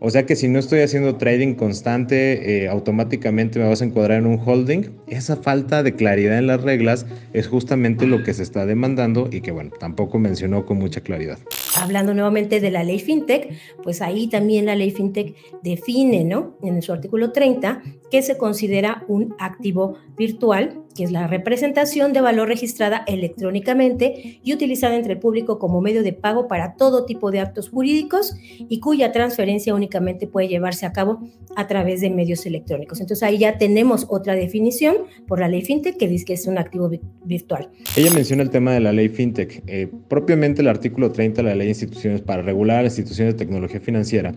O 0.06 0.10
sea 0.10 0.26
que 0.26 0.36
si 0.36 0.48
no 0.48 0.58
estoy 0.58 0.80
haciendo 0.80 1.16
trading 1.16 1.54
constante, 1.54 2.64
eh, 2.64 2.68
automáticamente 2.68 3.58
me 3.58 3.66
vas 3.66 3.80
a 3.80 3.86
encuadrar 3.86 4.18
en 4.18 4.26
un 4.26 4.38
holding. 4.38 4.90
Esa 5.06 5.34
falta 5.34 5.82
de 5.82 5.94
claridad 5.94 6.36
en 6.36 6.46
las 6.46 6.60
reglas 6.62 7.06
es 7.32 7.48
justamente 7.48 8.06
lo 8.06 8.22
que 8.22 8.34
se 8.34 8.42
está 8.42 8.66
demandando 8.66 9.30
y 9.32 9.40
que, 9.40 9.50
bueno, 9.50 9.70
tampoco 9.80 10.18
mencionó 10.18 10.66
con 10.66 10.76
mucha 10.76 11.00
claridad. 11.00 11.38
Hablando 11.80 12.12
nuevamente 12.12 12.60
de 12.60 12.70
la 12.70 12.84
ley 12.84 12.98
FinTech, 12.98 13.48
pues 13.82 14.02
ahí 14.02 14.28
también 14.28 14.66
la 14.66 14.76
ley 14.76 14.90
FinTech 14.90 15.34
define, 15.62 16.22
¿no? 16.24 16.58
En 16.62 16.82
su 16.82 16.92
artículo 16.92 17.32
30, 17.32 17.82
que 18.10 18.20
se 18.20 18.36
considera 18.36 19.06
un 19.08 19.34
activo 19.38 19.96
virtual 20.18 20.83
que 20.94 21.04
es 21.04 21.10
la 21.10 21.26
representación 21.26 22.12
de 22.12 22.20
valor 22.20 22.48
registrada 22.48 23.04
electrónicamente 23.06 24.40
y 24.42 24.52
utilizada 24.52 24.96
entre 24.96 25.14
el 25.14 25.18
público 25.18 25.58
como 25.58 25.80
medio 25.80 26.02
de 26.02 26.12
pago 26.12 26.48
para 26.48 26.74
todo 26.74 27.04
tipo 27.04 27.30
de 27.30 27.40
actos 27.40 27.68
jurídicos 27.68 28.36
y 28.68 28.80
cuya 28.80 29.12
transferencia 29.12 29.74
únicamente 29.74 30.26
puede 30.26 30.48
llevarse 30.48 30.86
a 30.86 30.92
cabo 30.92 31.20
a 31.56 31.66
través 31.66 32.00
de 32.00 32.10
medios 32.10 32.46
electrónicos. 32.46 33.00
Entonces 33.00 33.22
ahí 33.22 33.38
ya 33.38 33.58
tenemos 33.58 34.06
otra 34.08 34.34
definición 34.34 34.96
por 35.26 35.40
la 35.40 35.48
ley 35.48 35.62
FinTech 35.62 35.96
que 35.96 36.08
dice 36.08 36.24
que 36.24 36.32
es 36.34 36.46
un 36.46 36.58
activo 36.58 36.90
virtual. 37.24 37.70
Ella 37.96 38.10
menciona 38.12 38.42
el 38.42 38.50
tema 38.50 38.72
de 38.72 38.80
la 38.80 38.92
ley 38.92 39.08
FinTech. 39.08 39.62
Eh, 39.66 39.88
propiamente 40.08 40.62
el 40.62 40.68
artículo 40.68 41.12
30 41.12 41.42
de 41.42 41.48
la 41.48 41.54
ley 41.54 41.66
de 41.66 41.72
instituciones 41.72 42.20
para 42.20 42.42
regular 42.42 42.84
las 42.84 42.98
instituciones 42.98 43.34
de 43.34 43.38
tecnología 43.38 43.80
financiera 43.80 44.34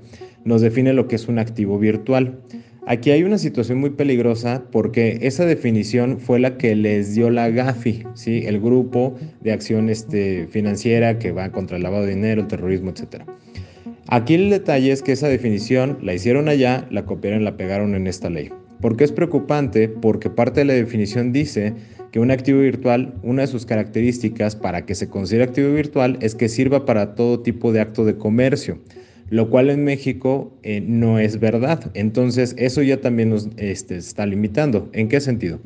nos 0.47 0.61
define 0.61 0.93
lo 0.93 1.07
que 1.07 1.17
es 1.17 1.27
un 1.27 1.39
activo 1.39 1.77
virtual. 1.77 2.39
Aquí 2.89 3.11
hay 3.11 3.23
una 3.23 3.37
situación 3.37 3.79
muy 3.79 3.89
peligrosa 3.89 4.63
porque 4.71 5.19
esa 5.21 5.45
definición 5.45 6.21
fue 6.21 6.39
la 6.39 6.57
que 6.57 6.73
les 6.73 7.13
dio 7.15 7.29
la 7.29 7.49
GAFI, 7.49 8.05
¿sí? 8.13 8.43
el 8.45 8.61
grupo 8.61 9.13
de 9.41 9.51
acción 9.51 9.89
este, 9.89 10.47
financiera 10.47 11.19
que 11.19 11.33
va 11.33 11.51
contra 11.51 11.75
el 11.75 11.83
lavado 11.83 12.05
de 12.05 12.15
dinero, 12.15 12.43
el 12.43 12.47
terrorismo, 12.47 12.91
etc. 12.91 13.23
Aquí 14.07 14.35
el 14.35 14.49
detalle 14.49 14.93
es 14.93 15.01
que 15.01 15.11
esa 15.11 15.27
definición 15.27 15.97
la 16.01 16.13
hicieron 16.13 16.47
allá, 16.47 16.87
la 16.89 17.03
copiaron 17.03 17.41
y 17.41 17.43
la 17.43 17.57
pegaron 17.57 17.93
en 17.93 18.07
esta 18.07 18.29
ley. 18.29 18.51
¿Por 18.79 18.95
qué 18.95 19.03
es 19.03 19.11
preocupante? 19.11 19.89
Porque 19.89 20.29
parte 20.29 20.61
de 20.61 20.65
la 20.67 20.73
definición 20.73 21.33
dice 21.33 21.73
que 22.13 22.21
un 22.21 22.31
activo 22.31 22.61
virtual, 22.61 23.15
una 23.21 23.41
de 23.41 23.47
sus 23.47 23.65
características 23.65 24.55
para 24.55 24.85
que 24.85 24.95
se 24.95 25.09
considere 25.09 25.43
activo 25.43 25.73
virtual 25.73 26.17
es 26.21 26.35
que 26.35 26.47
sirva 26.47 26.85
para 26.85 27.15
todo 27.15 27.41
tipo 27.41 27.73
de 27.73 27.81
acto 27.81 28.05
de 28.05 28.15
comercio 28.15 28.79
lo 29.29 29.49
cual 29.49 29.69
en 29.69 29.83
México 29.83 30.53
eh, 30.63 30.81
no 30.81 31.19
es 31.19 31.39
verdad. 31.39 31.91
Entonces 31.93 32.55
eso 32.57 32.81
ya 32.81 33.01
también 33.01 33.29
nos 33.29 33.49
este, 33.57 33.97
está 33.97 34.25
limitando. 34.25 34.89
¿En 34.93 35.09
qué 35.09 35.19
sentido? 35.19 35.59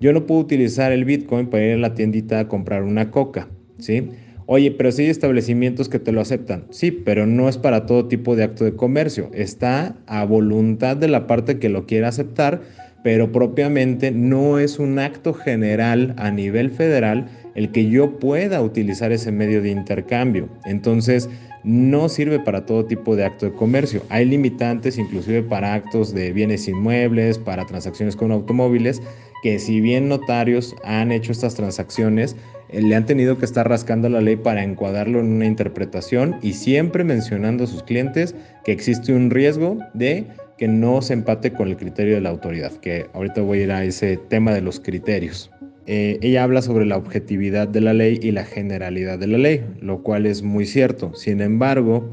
Yo 0.00 0.12
no 0.12 0.26
puedo 0.26 0.40
utilizar 0.40 0.92
el 0.92 1.04
Bitcoin 1.04 1.48
para 1.48 1.64
ir 1.64 1.74
a 1.74 1.78
la 1.78 1.94
tiendita 1.94 2.40
a 2.40 2.48
comprar 2.48 2.82
una 2.82 3.10
coca, 3.10 3.48
¿sí? 3.78 4.10
Oye, 4.48 4.70
pero 4.70 4.92
si 4.92 5.02
hay 5.02 5.08
establecimientos 5.08 5.88
que 5.88 5.98
te 5.98 6.12
lo 6.12 6.20
aceptan. 6.20 6.66
Sí, 6.70 6.92
pero 6.92 7.26
no 7.26 7.48
es 7.48 7.58
para 7.58 7.86
todo 7.86 8.06
tipo 8.06 8.36
de 8.36 8.44
acto 8.44 8.64
de 8.64 8.74
comercio. 8.74 9.30
Está 9.34 9.96
a 10.06 10.24
voluntad 10.24 10.96
de 10.96 11.08
la 11.08 11.26
parte 11.26 11.58
que 11.58 11.68
lo 11.68 11.86
quiera 11.86 12.08
aceptar, 12.08 12.60
pero 13.02 13.32
propiamente 13.32 14.12
no 14.12 14.60
es 14.60 14.78
un 14.78 15.00
acto 15.00 15.34
general 15.34 16.14
a 16.16 16.30
nivel 16.30 16.70
federal 16.70 17.26
el 17.56 17.72
que 17.72 17.88
yo 17.88 18.18
pueda 18.18 18.62
utilizar 18.62 19.10
ese 19.10 19.32
medio 19.32 19.60
de 19.60 19.70
intercambio. 19.70 20.48
Entonces, 20.64 21.28
no 21.64 22.08
sirve 22.08 22.38
para 22.38 22.64
todo 22.64 22.84
tipo 22.84 23.16
de 23.16 23.24
acto 23.24 23.46
de 23.46 23.52
comercio. 23.52 24.02
Hay 24.08 24.24
limitantes 24.24 24.98
inclusive 24.98 25.42
para 25.42 25.74
actos 25.74 26.14
de 26.14 26.32
bienes 26.32 26.68
inmuebles, 26.68 27.38
para 27.38 27.66
transacciones 27.66 28.14
con 28.14 28.30
automóviles, 28.30 29.02
que 29.42 29.58
si 29.58 29.80
bien 29.80 30.08
notarios 30.08 30.76
han 30.84 31.10
hecho 31.10 31.32
estas 31.32 31.56
transacciones, 31.56 32.36
eh, 32.68 32.82
le 32.82 32.94
han 32.94 33.06
tenido 33.06 33.38
que 33.38 33.44
estar 33.44 33.68
rascando 33.68 34.08
la 34.08 34.20
ley 34.20 34.36
para 34.36 34.62
encuadrarlo 34.62 35.18
en 35.18 35.32
una 35.32 35.46
interpretación 35.46 36.36
y 36.42 36.52
siempre 36.52 37.04
mencionando 37.04 37.64
a 37.64 37.66
sus 37.66 37.82
clientes 37.82 38.34
que 38.64 38.72
existe 38.72 39.12
un 39.12 39.30
riesgo 39.30 39.78
de 39.94 40.26
que 40.58 40.68
no 40.68 41.02
se 41.02 41.14
empate 41.14 41.52
con 41.52 41.68
el 41.68 41.76
criterio 41.76 42.14
de 42.14 42.20
la 42.20 42.30
autoridad, 42.30 42.72
que 42.74 43.06
ahorita 43.12 43.42
voy 43.42 43.60
a 43.60 43.62
ir 43.64 43.72
a 43.72 43.84
ese 43.84 44.16
tema 44.16 44.54
de 44.54 44.60
los 44.60 44.78
criterios. 44.78 45.50
Eh, 45.86 46.18
ella 46.20 46.42
habla 46.42 46.62
sobre 46.62 46.84
la 46.84 46.96
objetividad 46.96 47.68
de 47.68 47.80
la 47.80 47.94
ley 47.94 48.18
y 48.20 48.32
la 48.32 48.44
generalidad 48.44 49.18
de 49.18 49.28
la 49.28 49.38
ley, 49.38 49.64
lo 49.80 50.02
cual 50.02 50.26
es 50.26 50.42
muy 50.42 50.66
cierto. 50.66 51.14
Sin 51.14 51.40
embargo, 51.40 52.10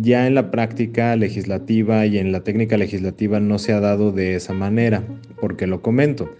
ya 0.00 0.26
en 0.26 0.34
la 0.34 0.50
práctica 0.50 1.14
legislativa 1.14 2.06
y 2.06 2.18
en 2.18 2.32
la 2.32 2.42
técnica 2.42 2.76
legislativa 2.76 3.38
no 3.38 3.58
se 3.58 3.72
ha 3.72 3.80
dado 3.80 4.10
de 4.10 4.34
esa 4.34 4.52
manera. 4.52 5.04
¿Por 5.40 5.56
qué 5.56 5.66
lo 5.66 5.80
comento? 5.80 6.34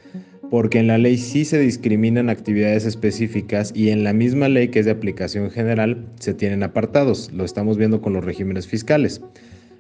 Porque 0.51 0.79
en 0.79 0.89
la 0.89 0.99
ley 0.99 1.17
sí 1.17 1.45
se 1.45 1.59
discriminan 1.59 2.29
actividades 2.29 2.85
específicas 2.85 3.73
y 3.75 3.91
en 3.91 4.03
la 4.03 4.13
misma 4.13 4.49
ley 4.49 4.69
que 4.69 4.81
es 4.81 4.87
de 4.87 4.93
aplicación 4.93 5.51
general 5.51 6.07
se 6.19 6.35
tienen 6.35 6.63
apartados. 6.63 7.31
Lo 7.33 7.45
estamos 7.45 7.79
viendo 7.79 8.01
con 8.01 8.13
los 8.13 8.25
regímenes 8.25 8.67
fiscales. 8.67 9.21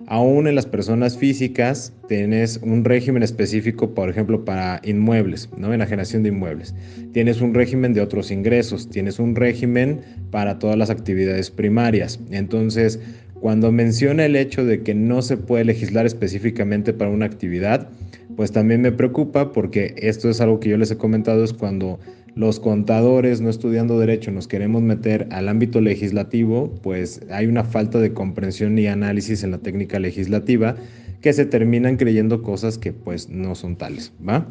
Aún 0.06 0.46
en 0.46 0.54
las 0.54 0.66
personas 0.66 1.16
físicas 1.16 1.92
tienes 2.08 2.60
un 2.62 2.84
régimen 2.84 3.22
específico, 3.22 3.94
por 3.94 4.10
ejemplo, 4.10 4.44
para 4.44 4.80
inmuebles, 4.84 5.48
¿no? 5.56 5.72
Enajenación 5.72 6.22
de 6.22 6.28
inmuebles. 6.28 6.74
Tienes 7.12 7.40
un 7.40 7.54
régimen 7.54 7.94
de 7.94 8.02
otros 8.02 8.30
ingresos, 8.30 8.90
tienes 8.90 9.18
un 9.18 9.34
régimen 9.34 10.00
para 10.30 10.58
todas 10.58 10.76
las 10.76 10.90
actividades 10.90 11.50
primarias. 11.50 12.20
Entonces, 12.30 13.00
cuando 13.40 13.72
menciona 13.72 14.24
el 14.26 14.36
hecho 14.36 14.64
de 14.64 14.82
que 14.82 14.94
no 14.94 15.22
se 15.22 15.36
puede 15.36 15.64
legislar 15.64 16.06
específicamente 16.06 16.92
para 16.92 17.10
una 17.10 17.26
actividad, 17.26 17.88
pues 18.36 18.52
también 18.52 18.82
me 18.82 18.92
preocupa 18.92 19.52
porque 19.52 19.94
esto 19.96 20.28
es 20.28 20.40
algo 20.40 20.60
que 20.60 20.70
yo 20.70 20.76
les 20.76 20.90
he 20.90 20.96
comentado, 20.96 21.44
es 21.44 21.52
cuando 21.52 21.98
los 22.34 22.58
contadores 22.60 23.40
no 23.40 23.48
estudiando 23.48 23.98
derecho 23.98 24.30
nos 24.30 24.48
queremos 24.48 24.82
meter 24.82 25.28
al 25.30 25.48
ámbito 25.48 25.80
legislativo, 25.80 26.74
pues 26.82 27.20
hay 27.30 27.46
una 27.46 27.64
falta 27.64 27.98
de 28.00 28.12
comprensión 28.12 28.78
y 28.78 28.86
análisis 28.86 29.44
en 29.44 29.52
la 29.52 29.58
técnica 29.58 29.98
legislativa 29.98 30.76
que 31.20 31.32
se 31.32 31.46
terminan 31.46 31.96
creyendo 31.96 32.42
cosas 32.42 32.76
que 32.76 32.92
pues 32.92 33.28
no 33.28 33.54
son 33.54 33.76
tales, 33.76 34.12
¿va? 34.26 34.46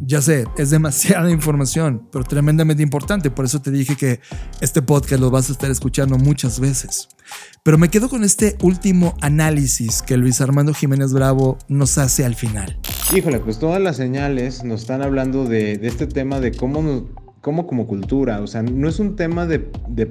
Ya 0.00 0.22
sé, 0.22 0.44
es 0.56 0.70
demasiada 0.70 1.30
información, 1.30 2.08
pero 2.12 2.24
tremendamente 2.24 2.82
importante. 2.82 3.30
Por 3.30 3.44
eso 3.44 3.60
te 3.60 3.70
dije 3.70 3.96
que 3.96 4.20
este 4.60 4.82
podcast 4.82 5.20
lo 5.20 5.30
vas 5.30 5.48
a 5.48 5.52
estar 5.52 5.70
escuchando 5.70 6.18
muchas 6.18 6.60
veces. 6.60 7.08
Pero 7.62 7.78
me 7.78 7.88
quedo 7.90 8.08
con 8.08 8.24
este 8.24 8.56
último 8.62 9.14
análisis 9.20 10.02
que 10.02 10.16
Luis 10.16 10.40
Armando 10.40 10.72
Jiménez 10.72 11.12
Bravo 11.12 11.58
nos 11.68 11.98
hace 11.98 12.24
al 12.24 12.34
final. 12.34 12.78
Híjole, 13.14 13.40
pues 13.40 13.58
todas 13.58 13.80
las 13.80 13.96
señales 13.96 14.64
nos 14.64 14.82
están 14.82 15.02
hablando 15.02 15.44
de, 15.44 15.72
este 15.82 16.06
tema 16.06 16.40
de 16.40 16.52
cómo 16.52 16.82
nos, 16.82 17.02
como 17.48 17.66
como 17.66 17.86
cultura, 17.86 18.42
o 18.42 18.46
sea, 18.46 18.62
no 18.62 18.90
es 18.90 19.00
un 19.00 19.16
tema 19.16 19.46
de, 19.46 19.58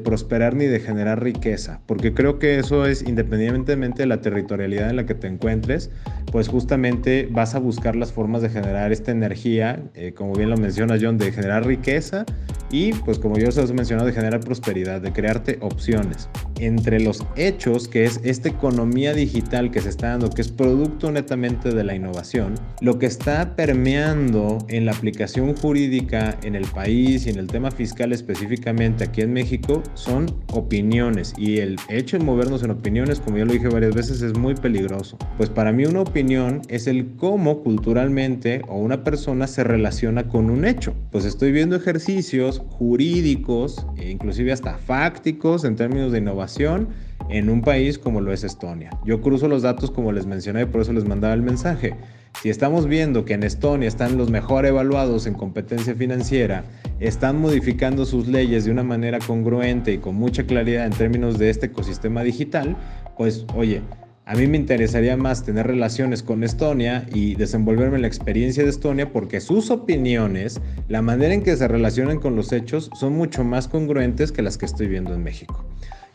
prosperar 0.04 0.56
ni 0.56 0.66
de 0.66 0.80
generar 0.80 1.22
riqueza, 1.22 1.82
porque 1.86 2.12
creo 2.12 2.40
que 2.40 2.58
eso 2.58 2.88
es 2.88 3.04
independientemente 3.04 4.02
de 4.02 4.08
la 4.08 4.22
territorialidad 4.22 4.90
en 4.90 4.96
la 4.96 5.06
que 5.06 5.14
te 5.14 5.28
encuentres, 5.28 5.92
pues 6.32 6.48
justamente 6.48 7.30
vas 7.32 7.54
a 7.54 7.60
buscar 7.60 7.96
las 7.96 8.12
formas 8.12 8.42
de 8.42 8.50
generar 8.50 8.92
esta 8.92 9.12
energía, 9.12 9.84
eh, 9.94 10.14
como 10.14 10.34
bien 10.34 10.50
lo 10.50 10.58
menciona 10.58 10.98
John, 11.00 11.20
de 11.20 11.32
generar 11.32 11.68
riqueza 11.68 12.26
y 12.72 12.92
pues 12.94 13.20
como 13.20 13.38
yo 13.38 13.48
os 13.50 13.58
he 13.58 13.74
mencionado, 13.74 14.08
de 14.08 14.14
generar 14.14 14.40
prosperidad, 14.40 15.00
de 15.00 15.14
crearte 15.14 15.58
opciones. 15.62 16.30
Entre 16.60 17.00
los 17.00 17.24
hechos, 17.36 17.88
que 17.88 18.04
es 18.04 18.20
esta 18.24 18.50
economía 18.50 19.14
digital 19.14 19.70
que 19.72 19.80
se 19.80 19.90
está 19.90 20.10
dando, 20.10 20.30
que 20.30 20.42
es 20.42 20.50
producto 20.52 21.12
netamente 21.12 21.70
de 21.70 21.84
la 21.84 21.96
innovación, 21.96 22.56
lo 22.82 22.98
que 23.00 23.06
está 23.06 23.56
permeando 23.56 24.58
en 24.70 24.86
la 24.86 24.92
aplicación 24.92 25.56
jurídica 25.56 26.38
en 26.44 26.56
el 26.56 26.66
país, 26.66 27.27
y 27.28 27.32
en 27.32 27.40
el 27.40 27.48
tema 27.48 27.72
fiscal 27.72 28.14
específicamente 28.14 29.04
aquí 29.04 29.22
en 29.22 29.34
México 29.34 29.84
son 29.96 30.28
opiniones 30.54 31.34
y 31.38 31.58
el 31.58 31.78
hecho 31.90 32.18
de 32.18 32.24
movernos 32.24 32.64
en 32.64 32.72
opiniones, 32.72 33.20
como 33.20 33.38
ya 33.38 33.46
lo 33.46 33.52
dije 33.52 33.68
varias 33.68 33.94
veces, 33.94 34.22
es 34.22 34.38
muy 34.38 34.56
peligroso. 34.56 35.18
Pues 35.36 35.50
para 35.50 35.74
mí 35.74 35.86
una 35.86 36.02
opinión 36.02 36.62
es 36.70 36.88
el 36.88 37.16
cómo 37.18 37.64
culturalmente 37.64 38.62
o 38.70 38.78
una 38.78 39.04
persona 39.04 39.46
se 39.48 39.64
relaciona 39.64 40.30
con 40.30 40.50
un 40.50 40.64
hecho. 40.64 40.96
Pues 41.12 41.26
estoy 41.26 41.52
viendo 41.52 41.76
ejercicios 41.76 42.62
jurídicos 42.70 43.86
e 43.98 44.10
inclusive 44.10 44.54
hasta 44.54 44.78
fácticos 44.78 45.66
en 45.66 45.76
términos 45.76 46.14
de 46.14 46.20
innovación 46.20 46.88
en 47.30 47.50
un 47.50 47.62
país 47.62 48.00
como 48.00 48.22
lo 48.22 48.32
es 48.32 48.44
Estonia. 48.44 48.90
Yo 49.06 49.22
cruzo 49.22 49.48
los 49.48 49.64
datos 49.64 49.92
como 49.92 50.12
les 50.14 50.26
mencioné, 50.26 50.66
por 50.66 50.82
eso 50.82 50.94
les 50.94 51.06
mandaba 51.06 51.34
el 51.34 51.42
mensaje. 51.42 51.96
Si 52.42 52.52
estamos 52.52 52.88
viendo 52.88 53.26
que 53.26 53.34
en 53.34 53.42
Estonia 53.42 53.88
están 53.88 54.16
los 54.16 54.30
mejor 54.30 54.68
evaluados 54.68 55.26
en 55.26 55.34
competencia 55.34 55.96
financiera, 55.96 56.66
están 57.00 57.42
modificando 57.42 58.06
sus 58.06 58.28
leyes 58.28 58.64
de 58.64 58.72
una 58.72 58.84
manera 58.84 59.18
congruente 59.18 59.94
y 59.94 59.98
con 59.98 60.14
mucha 60.14 60.44
claridad 60.44 60.86
en 60.86 60.94
términos 60.94 61.40
de 61.40 61.50
este 61.50 61.66
ecosistema 61.66 62.22
digital, 62.22 62.78
pues 63.18 63.48
oye, 63.56 63.82
a 64.26 64.36
mí 64.36 64.46
me 64.46 64.58
interesaría 64.58 65.18
más 65.18 65.44
tener 65.44 65.66
relaciones 65.66 66.22
con 66.22 66.44
Estonia 66.44 67.08
y 67.12 67.34
desenvolverme 67.34 67.96
en 67.96 68.04
la 68.04 68.08
experiencia 68.08 68.64
de 68.64 68.70
Estonia 68.70 69.12
porque 69.12 69.42
sus 69.42 69.72
opiniones, 69.72 70.62
la 70.90 71.02
manera 71.02 71.34
en 71.34 71.42
que 71.42 71.56
se 71.56 71.68
relacionan 71.68 72.20
con 72.20 72.36
los 72.36 72.52
hechos, 72.52 72.92
son 72.94 73.14
mucho 73.14 73.44
más 73.46 73.68
congruentes 73.68 74.32
que 74.32 74.44
las 74.44 74.60
que 74.60 74.68
estoy 74.68 74.88
viendo 74.88 75.12
en 75.16 75.24
México. 75.24 75.66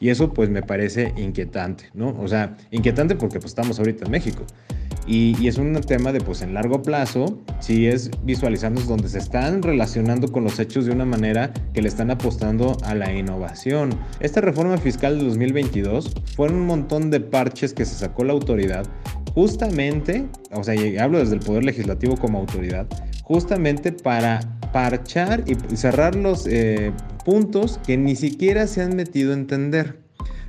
Y 0.03 0.11
eso 0.11 0.35
pues 0.35 0.51
me 0.51 0.65
parece 0.65 1.15
inquietante, 1.17 1.85
¿no? 1.95 2.09
O 2.21 2.27
sea, 2.27 2.57
inquietante 2.73 3.15
porque 3.15 3.39
pues 3.39 3.53
estamos 3.53 3.79
ahorita 3.79 4.07
en 4.07 4.11
México. 4.11 4.45
Y, 5.07 5.47
es 5.47 5.59
un 5.59 5.73
tema 5.81 6.13
de, 6.13 6.21
pues, 6.21 6.43
en 6.43 6.55
largo 6.55 6.83
plazo, 6.83 7.39
si 7.61 7.87
es 7.87 8.11
visualizando 8.25 8.81
donde 8.83 9.09
se 9.09 9.19
están 9.19 9.63
relacionando 9.63 10.31
con 10.31 10.43
los 10.43 10.59
hechos 10.59 10.87
de 10.87 10.93
una 10.93 11.05
manera 11.05 11.53
que 11.73 11.83
le 11.83 11.89
están 11.89 12.11
apostando 12.11 12.77
a 12.85 12.97
la 12.97 13.13
innovación. 13.13 13.91
Esta 14.19 14.41
reforma 14.41 14.77
fiscal 14.77 15.19
de 15.19 15.25
2022 15.25 16.13
fueron 16.37 16.59
un 16.59 16.67
montón 16.67 17.11
de 17.11 17.21
parches 17.21 17.73
que 17.73 17.85
se 17.85 17.95
sacó 17.95 18.25
la 18.25 18.33
autoridad, 18.33 18.85
justamente, 19.35 20.27
o 20.51 20.65
sea, 20.65 20.75
hablo 21.03 21.21
desde 21.21 21.35
el 21.35 21.41
Poder 21.41 21.65
Legislativo 21.65 22.17
como 22.17 22.39
autoridad, 22.39 22.87
justamente 23.23 23.93
para 23.93 24.41
parchar 24.73 25.45
y 25.47 25.77
cerrar 25.77 26.15
los 26.15 26.47
eh, 26.47 26.93
puntos 27.25 27.79
que 27.87 27.97
ni 27.97 28.17
siquiera 28.17 28.67
se 28.67 28.83
han 28.83 28.97
metido 28.97 29.33
a 29.33 29.35
entender. 29.35 30.01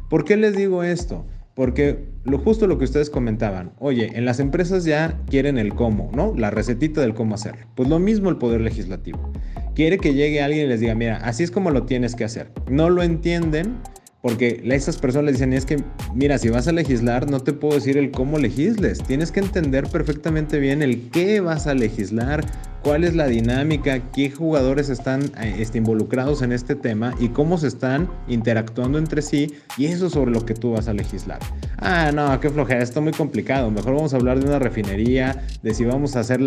¿Por 0.10 0.26
qué 0.26 0.38
les 0.38 0.56
digo 0.56 0.84
esto? 0.84 1.26
Porque 1.56 2.06
lo 2.24 2.40
justo 2.40 2.66
lo 2.66 2.78
que 2.80 2.86
ustedes 2.86 3.10
comentaban, 3.10 3.74
oye, 3.80 4.12
en 4.16 4.26
las 4.26 4.40
empresas 4.40 4.86
ya 4.86 5.20
quieren 5.30 5.58
el 5.58 5.76
cómo, 5.76 6.10
¿no? 6.16 6.34
La 6.36 6.50
recetita 6.50 7.02
del 7.02 7.14
cómo 7.14 7.36
hacerlo. 7.36 7.68
Pues 7.76 7.90
lo 7.90 8.00
mismo 8.00 8.30
el 8.30 8.38
poder 8.38 8.62
legislativo. 8.62 9.32
Quiere 9.76 9.98
que 9.98 10.14
llegue 10.14 10.42
alguien 10.42 10.66
y 10.66 10.70
les 10.70 10.80
diga, 10.80 10.96
mira, 10.96 11.18
así 11.18 11.44
es 11.44 11.52
como 11.52 11.70
lo 11.70 11.84
tienes 11.84 12.16
que 12.16 12.24
hacer. 12.24 12.52
No 12.70 12.90
lo 12.90 13.04
entienden 13.04 13.78
porque 14.24 14.64
esas 14.64 14.96
personas 14.96 15.26
les 15.26 15.34
dicen, 15.34 15.52
es 15.52 15.66
que, 15.66 15.84
mira, 16.16 16.38
si 16.38 16.48
vas 16.48 16.70
a 16.70 16.72
legislar, 16.72 17.30
no 17.30 17.42
te 17.42 17.52
puedo 17.52 17.76
decir 17.76 17.98
el 17.98 18.10
cómo 18.10 18.40
legisles. 18.40 19.04
Tienes 19.04 19.34
que 19.34 19.42
entender 19.42 19.90
perfectamente 19.90 20.60
bien 20.60 20.82
el 20.82 21.10
qué 21.10 21.42
vas 21.42 21.68
a 21.68 21.74
legislar, 21.74 22.46
cuál 22.84 23.04
es 23.04 23.16
la 23.16 23.28
dinámica, 23.28 24.00
qué 24.14 24.32
jugadores 24.32 24.88
están 24.88 25.24
eh, 25.42 25.58
este, 25.60 25.80
involucrados 25.80 26.42
en 26.42 26.54
este 26.54 26.76
tema 26.76 27.14
y 27.20 27.30
cómo 27.30 27.58
se 27.58 27.68
están 27.68 28.10
interactuando 28.30 28.98
entre 28.98 29.22
sí. 29.22 29.56
Y 29.78 29.88
eso 29.88 30.10
sobre 30.10 30.32
lo 30.32 30.46
que 30.46 30.54
tú 30.54 30.72
vas 30.72 30.88
a 30.88 30.94
legislar. 30.94 31.40
Ah, 31.78 32.14
no, 32.14 32.40
qué 32.40 32.50
flojera, 32.50 32.82
está 32.82 33.02
muy 33.02 33.12
complicado. 33.12 33.70
Mejor 33.72 33.94
vamos 33.94 34.14
a 34.14 34.16
hablar 34.16 34.40
de 34.40 34.48
una 34.48 34.58
refinería, 34.58 35.44
de 35.62 35.74
si 35.74 35.84
vamos 35.84 36.16
a 36.16 36.22
hacer 36.22 36.40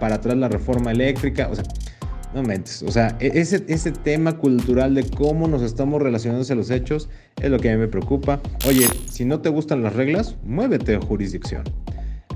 para 0.00 0.14
atrás 0.14 0.38
la 0.38 0.48
reforma 0.48 0.92
eléctrica. 0.92 1.48
O 1.52 1.54
sea, 1.54 1.64
no 2.34 2.42
mentes. 2.42 2.82
O 2.82 2.90
sea, 2.90 3.16
e-, 3.20 3.40
ese, 3.40 3.64
ese 3.68 3.92
tema 3.92 4.38
cultural 4.38 4.94
de 4.94 5.04
cómo 5.04 5.48
nos 5.48 5.62
estamos 5.62 6.00
relacionando 6.02 6.50
a 6.50 6.56
los 6.56 6.70
hechos 6.70 7.08
es 7.40 7.50
lo 7.50 7.58
que 7.58 7.70
a 7.70 7.74
mí 7.74 7.78
me 7.78 7.88
preocupa. 7.88 8.40
Oye, 8.66 8.86
si 9.10 9.24
no 9.24 9.40
te 9.40 9.48
gustan 9.48 9.82
las 9.82 9.94
reglas, 9.94 10.36
muévete 10.44 10.96
a 10.96 11.00
jurisdicción. 11.00 11.64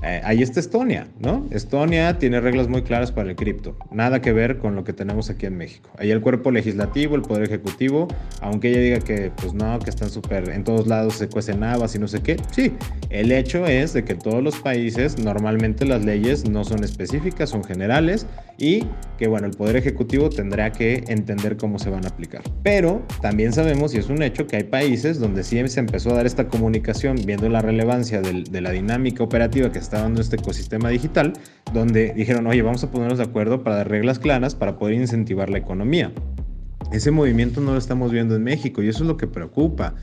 Eh, 0.03 0.21
ahí 0.23 0.41
está 0.41 0.59
Estonia, 0.59 1.07
¿no? 1.19 1.45
Estonia 1.51 2.17
tiene 2.17 2.39
reglas 2.39 2.67
muy 2.67 2.83
claras 2.83 3.11
para 3.11 3.29
el 3.29 3.35
cripto, 3.35 3.77
nada 3.91 4.21
que 4.21 4.31
ver 4.31 4.57
con 4.57 4.75
lo 4.75 4.83
que 4.83 4.93
tenemos 4.93 5.29
aquí 5.29 5.45
en 5.45 5.57
México. 5.57 5.89
Ahí 5.97 6.11
el 6.11 6.21
cuerpo 6.21 6.51
legislativo, 6.51 7.15
el 7.15 7.21
poder 7.21 7.43
ejecutivo, 7.43 8.07
aunque 8.41 8.69
ella 8.69 8.79
diga 8.79 8.99
que 8.99 9.31
pues 9.35 9.53
no, 9.53 9.79
que 9.79 9.89
están 9.89 10.09
súper, 10.09 10.49
en 10.49 10.63
todos 10.63 10.87
lados 10.87 11.15
se 11.15 11.27
cuecen 11.27 11.63
habas 11.63 11.95
y 11.95 11.99
no 11.99 12.07
sé 12.07 12.21
qué, 12.21 12.37
sí, 12.51 12.73
el 13.09 13.31
hecho 13.31 13.65
es 13.65 13.93
de 13.93 14.03
que 14.03 14.15
todos 14.15 14.43
los 14.43 14.57
países 14.57 15.17
normalmente 15.17 15.85
las 15.85 16.05
leyes 16.05 16.47
no 16.49 16.63
son 16.63 16.83
específicas, 16.83 17.49
son 17.49 17.63
generales 17.63 18.27
y 18.57 18.85
que 19.17 19.27
bueno, 19.27 19.47
el 19.47 19.53
poder 19.53 19.75
ejecutivo 19.75 20.29
tendrá 20.29 20.71
que 20.71 21.03
entender 21.07 21.57
cómo 21.57 21.79
se 21.79 21.89
van 21.89 22.05
a 22.05 22.09
aplicar. 22.09 22.41
Pero 22.63 23.01
también 23.21 23.53
sabemos 23.53 23.93
y 23.93 23.97
es 23.97 24.09
un 24.09 24.21
hecho 24.21 24.47
que 24.47 24.57
hay 24.57 24.63
países 24.63 25.19
donde 25.19 25.43
sí 25.43 25.57
se 25.67 25.79
empezó 25.79 26.11
a 26.11 26.13
dar 26.13 26.25
esta 26.25 26.47
comunicación 26.47 27.17
viendo 27.25 27.49
la 27.49 27.61
relevancia 27.61 28.21
de 28.21 28.61
la 28.61 28.71
dinámica 28.71 29.23
operativa 29.23 29.71
que 29.71 29.79
está 29.87 30.01
dando 30.01 30.19
este 30.19 30.35
ecosistema 30.35 30.89
digital, 30.89 31.33
donde 31.73 32.13
dijeron, 32.13 32.45
oye, 32.47 32.61
vamos 32.61 32.83
a 32.83 32.91
ponernos 32.91 33.17
de 33.17 33.23
acuerdo 33.23 33.63
para 33.63 33.77
dar 33.77 33.89
reglas 33.89 34.19
claras 34.19 34.53
para 34.53 34.77
poder 34.77 34.95
incentivar 34.95 35.49
la 35.49 35.57
economía. 35.57 36.11
Ese 36.91 37.11
movimiento 37.11 37.61
no 37.61 37.71
lo 37.71 37.77
estamos 37.77 38.11
viendo 38.11 38.35
en 38.35 38.43
México 38.43 38.83
y 38.83 38.89
eso 38.89 39.03
es 39.03 39.07
lo 39.07 39.17
que 39.17 39.27
preocupa. 39.27 39.95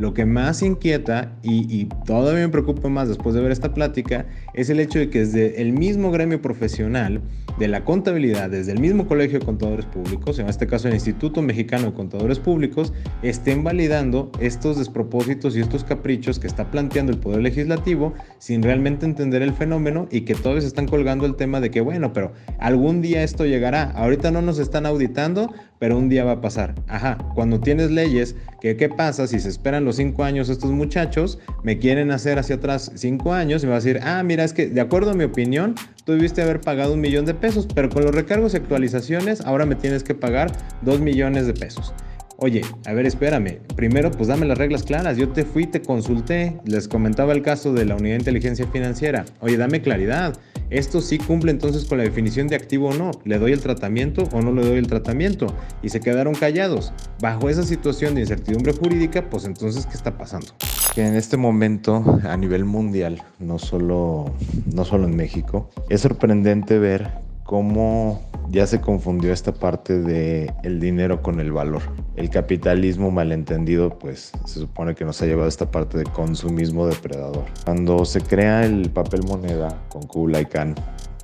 Lo 0.00 0.14
que 0.14 0.24
más 0.24 0.62
inquieta 0.62 1.36
y, 1.42 1.84
todavía 2.06 2.46
me 2.46 2.48
preocupa 2.48 2.88
más 2.88 3.08
después 3.08 3.34
de 3.34 3.42
ver 3.42 3.52
esta 3.52 3.74
plática 3.74 4.24
es 4.54 4.70
el 4.70 4.80
hecho 4.80 4.98
de 4.98 5.10
que 5.10 5.18
desde 5.18 5.60
el 5.60 5.74
mismo 5.74 6.10
gremio 6.10 6.40
profesional 6.40 7.20
de 7.58 7.68
la 7.68 7.84
contabilidad, 7.84 8.48
desde 8.48 8.72
el 8.72 8.80
mismo 8.80 9.06
Colegio 9.06 9.40
de 9.40 9.44
Contadores 9.44 9.84
Públicos, 9.84 10.38
en 10.38 10.48
este 10.48 10.66
caso 10.66 10.88
el 10.88 10.94
Instituto 10.94 11.42
Mexicano 11.42 11.88
de 11.88 11.92
Contadores 11.92 12.38
Públicos, 12.38 12.94
estén 13.22 13.62
validando 13.62 14.32
estos 14.40 14.78
despropósitos 14.78 15.54
y 15.54 15.60
estos 15.60 15.84
caprichos 15.84 16.38
que 16.38 16.46
está 16.46 16.70
planteando 16.70 17.12
el 17.12 17.18
Poder 17.18 17.42
Legislativo 17.42 18.14
sin 18.38 18.62
realmente 18.62 19.04
entender 19.04 19.42
el 19.42 19.52
fenómeno 19.52 20.08
y 20.10 20.22
que 20.22 20.34
todos 20.34 20.64
están 20.64 20.86
colgando 20.86 21.26
el 21.26 21.36
tema 21.36 21.60
de 21.60 21.70
que, 21.70 21.82
bueno, 21.82 22.14
pero 22.14 22.32
algún 22.58 23.02
día 23.02 23.22
esto 23.22 23.44
llegará. 23.44 23.90
Ahorita 23.90 24.30
no 24.30 24.40
nos 24.40 24.58
están 24.58 24.86
auditando, 24.86 25.52
pero 25.80 25.98
un 25.98 26.08
día 26.08 26.24
va 26.24 26.32
a 26.32 26.40
pasar. 26.40 26.74
Ajá, 26.86 27.18
cuando 27.34 27.58
tienes 27.58 27.90
leyes, 27.90 28.36
qué 28.60 28.88
pasa 28.94 29.26
si 29.26 29.40
se 29.40 29.48
esperan 29.48 29.84
los 29.84 29.96
cinco 29.96 30.22
años 30.22 30.50
estos 30.50 30.70
muchachos, 30.70 31.40
me 31.64 31.78
quieren 31.78 32.12
hacer 32.12 32.38
hacia 32.38 32.56
atrás 32.56 32.92
cinco 32.94 33.32
años 33.32 33.62
y 33.62 33.66
me 33.66 33.70
va 33.70 33.78
a 33.78 33.80
decir, 33.80 33.98
ah, 34.04 34.22
mira, 34.22 34.44
es 34.44 34.52
que 34.52 34.68
de 34.68 34.80
acuerdo 34.80 35.12
a 35.12 35.14
mi 35.14 35.24
opinión, 35.24 35.74
tú 36.04 36.12
debiste 36.12 36.42
haber 36.42 36.60
pagado 36.60 36.92
un 36.92 37.00
millón 37.00 37.24
de 37.24 37.34
pesos, 37.34 37.66
pero 37.74 37.88
con 37.88 38.04
los 38.04 38.14
recargos 38.14 38.52
y 38.52 38.58
actualizaciones 38.58 39.40
ahora 39.40 39.64
me 39.64 39.74
tienes 39.74 40.04
que 40.04 40.14
pagar 40.14 40.52
dos 40.82 41.00
millones 41.00 41.46
de 41.46 41.54
pesos. 41.54 41.94
Oye, 42.42 42.62
a 42.86 42.94
ver, 42.94 43.04
espérame. 43.04 43.58
Primero, 43.76 44.10
pues 44.10 44.28
dame 44.28 44.46
las 44.46 44.56
reglas 44.56 44.82
claras. 44.82 45.18
Yo 45.18 45.28
te 45.28 45.44
fui, 45.44 45.66
te 45.66 45.82
consulté. 45.82 46.58
Les 46.64 46.88
comentaba 46.88 47.34
el 47.34 47.42
caso 47.42 47.74
de 47.74 47.84
la 47.84 47.96
unidad 47.96 48.14
de 48.14 48.20
inteligencia 48.20 48.66
financiera. 48.66 49.26
Oye, 49.40 49.58
dame 49.58 49.82
claridad. 49.82 50.38
Esto 50.70 51.02
sí 51.02 51.18
cumple 51.18 51.50
entonces 51.50 51.84
con 51.84 51.98
la 51.98 52.04
definición 52.04 52.46
de 52.48 52.56
activo 52.56 52.88
o 52.88 52.94
no. 52.94 53.10
¿Le 53.24 53.38
doy 53.38 53.52
el 53.52 53.60
tratamiento 53.60 54.26
o 54.32 54.40
no 54.40 54.52
le 54.52 54.64
doy 54.64 54.78
el 54.78 54.86
tratamiento? 54.86 55.54
Y 55.82 55.90
se 55.90 56.00
quedaron 56.00 56.34
callados. 56.34 56.94
Bajo 57.20 57.50
esa 57.50 57.62
situación 57.62 58.14
de 58.14 58.22
incertidumbre 58.22 58.72
jurídica, 58.72 59.28
pues 59.28 59.44
entonces, 59.44 59.84
¿qué 59.84 59.94
está 59.94 60.16
pasando? 60.16 60.46
Que 60.94 61.06
en 61.06 61.16
este 61.16 61.36
momento, 61.36 62.20
a 62.24 62.38
nivel 62.38 62.64
mundial, 62.64 63.22
no 63.38 63.58
solo, 63.58 64.32
no 64.72 64.86
solo 64.86 65.04
en 65.04 65.14
México, 65.14 65.68
es 65.90 66.00
sorprendente 66.00 66.78
ver 66.78 67.10
cómo 67.50 68.22
ya 68.48 68.64
se 68.64 68.80
confundió 68.80 69.32
esta 69.32 69.52
parte 69.52 69.98
de 69.98 70.54
el 70.62 70.78
dinero 70.78 71.20
con 71.20 71.40
el 71.40 71.50
valor. 71.50 71.82
El 72.14 72.30
capitalismo 72.30 73.10
malentendido, 73.10 73.98
pues 73.98 74.30
se 74.44 74.60
supone 74.60 74.94
que 74.94 75.04
nos 75.04 75.20
ha 75.20 75.26
llevado 75.26 75.46
a 75.46 75.48
esta 75.48 75.68
parte 75.68 75.98
de 75.98 76.04
consumismo 76.04 76.86
depredador. 76.86 77.42
Cuando 77.64 78.04
se 78.04 78.20
crea 78.20 78.64
el 78.64 78.88
papel 78.90 79.22
moneda 79.26 79.82
con 79.88 80.02
Kublai 80.02 80.46
Khan, 80.46 80.76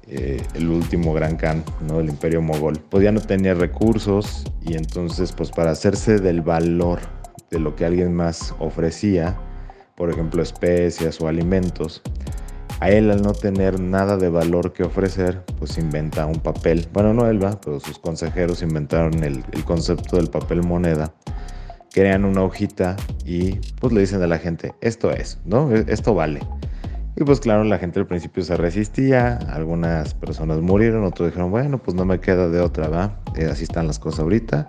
eh, 0.08 0.42
el 0.54 0.68
último 0.68 1.14
gran 1.14 1.36
Khan 1.36 1.62
¿no? 1.86 1.98
del 1.98 2.08
imperio 2.08 2.42
mogol, 2.42 2.76
pues 2.90 3.04
ya 3.04 3.12
no 3.12 3.20
tenía 3.20 3.54
recursos 3.54 4.42
y 4.62 4.74
entonces 4.74 5.30
pues 5.30 5.52
para 5.52 5.70
hacerse 5.70 6.18
del 6.18 6.40
valor 6.40 6.98
de 7.52 7.60
lo 7.60 7.76
que 7.76 7.84
alguien 7.84 8.12
más 8.12 8.52
ofrecía, 8.58 9.38
por 9.94 10.10
ejemplo 10.10 10.42
especias 10.42 11.20
o 11.20 11.28
alimentos, 11.28 12.02
a 12.80 12.90
él 12.90 13.10
al 13.10 13.22
no 13.22 13.32
tener 13.32 13.80
nada 13.80 14.16
de 14.16 14.28
valor 14.28 14.72
que 14.72 14.84
ofrecer, 14.84 15.42
pues 15.58 15.78
inventa 15.78 16.26
un 16.26 16.40
papel. 16.40 16.86
Bueno, 16.92 17.14
no 17.14 17.26
él 17.28 17.42
va, 17.42 17.58
pero 17.60 17.80
sus 17.80 17.98
consejeros 17.98 18.62
inventaron 18.62 19.22
el, 19.24 19.42
concepto 19.64 20.16
del 20.16 20.28
papel 20.28 20.62
moneda. 20.62 21.12
Crean 21.92 22.26
una 22.26 22.42
hojita 22.42 22.96
y 23.24 23.52
pues 23.80 23.92
le 23.92 24.00
dicen 24.00 24.22
a 24.22 24.26
la 24.26 24.38
gente, 24.38 24.74
esto 24.82 25.10
es, 25.10 25.40
¿no? 25.46 25.74
E, 25.74 25.86
esto 25.88 26.14
vale. 26.14 26.40
Y 27.16 27.24
pues 27.24 27.40
claro, 27.40 27.64
la 27.64 27.78
gente 27.78 27.98
al 27.98 28.06
principio 28.06 28.42
se 28.42 28.58
resistía, 28.58 29.38
algunas 29.48 30.12
personas 30.12 30.60
murieron, 30.60 31.04
otros 31.04 31.30
dijeron, 31.30 31.50
bueno, 31.50 31.78
pues 31.78 31.94
no 31.94 32.04
me 32.04 32.20
queda 32.20 32.50
de 32.50 32.60
otra, 32.60 32.88
va, 32.88 33.18
eh, 33.36 33.46
así 33.50 33.64
están 33.64 33.86
las 33.86 33.98
cosas 33.98 34.20
ahorita. 34.20 34.68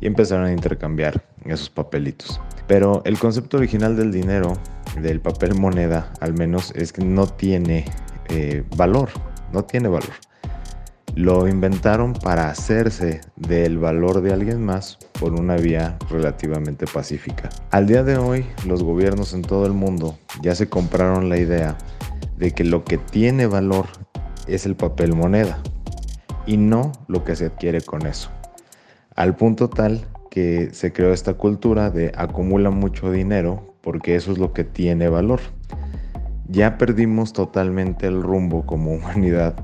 Y 0.00 0.06
empezaron 0.06 0.46
a 0.46 0.52
intercambiar 0.52 1.22
esos 1.44 1.68
papelitos. 1.68 2.40
Pero 2.66 3.02
el 3.04 3.18
concepto 3.18 3.56
original 3.56 3.96
del 3.96 4.12
dinero 4.12 4.52
del 5.00 5.20
papel 5.20 5.54
moneda, 5.54 6.12
al 6.20 6.34
menos, 6.34 6.72
es 6.74 6.92
que 6.92 7.04
no 7.04 7.26
tiene 7.26 7.84
eh, 8.28 8.64
valor, 8.76 9.10
no 9.52 9.64
tiene 9.64 9.88
valor. 9.88 10.10
Lo 11.14 11.48
inventaron 11.48 12.12
para 12.12 12.48
hacerse 12.48 13.20
del 13.36 13.78
valor 13.78 14.20
de 14.20 14.32
alguien 14.32 14.64
más 14.64 14.98
por 15.18 15.32
una 15.34 15.56
vía 15.56 15.98
relativamente 16.08 16.86
pacífica. 16.86 17.48
Al 17.70 17.86
día 17.86 18.04
de 18.04 18.16
hoy, 18.16 18.46
los 18.64 18.82
gobiernos 18.82 19.34
en 19.34 19.42
todo 19.42 19.66
el 19.66 19.72
mundo 19.72 20.18
ya 20.40 20.54
se 20.54 20.68
compraron 20.68 21.28
la 21.28 21.38
idea 21.38 21.76
de 22.38 22.52
que 22.52 22.64
lo 22.64 22.84
que 22.84 22.96
tiene 22.96 23.46
valor 23.46 23.86
es 24.46 24.66
el 24.66 24.76
papel 24.76 25.14
moneda 25.14 25.60
y 26.46 26.56
no 26.56 26.92
lo 27.08 27.24
que 27.24 27.36
se 27.36 27.46
adquiere 27.46 27.80
con 27.80 28.06
eso. 28.06 28.30
Al 29.16 29.34
punto 29.36 29.68
tal 29.68 30.06
que 30.30 30.70
se 30.72 30.92
creó 30.92 31.12
esta 31.12 31.34
cultura 31.34 31.90
de 31.90 32.12
acumula 32.16 32.70
mucho 32.70 33.10
dinero 33.10 33.69
porque 33.80 34.16
eso 34.16 34.32
es 34.32 34.38
lo 34.38 34.52
que 34.52 34.64
tiene 34.64 35.08
valor. 35.08 35.40
Ya 36.48 36.78
perdimos 36.78 37.32
totalmente 37.32 38.06
el 38.06 38.22
rumbo 38.22 38.66
como 38.66 38.92
humanidad 38.94 39.54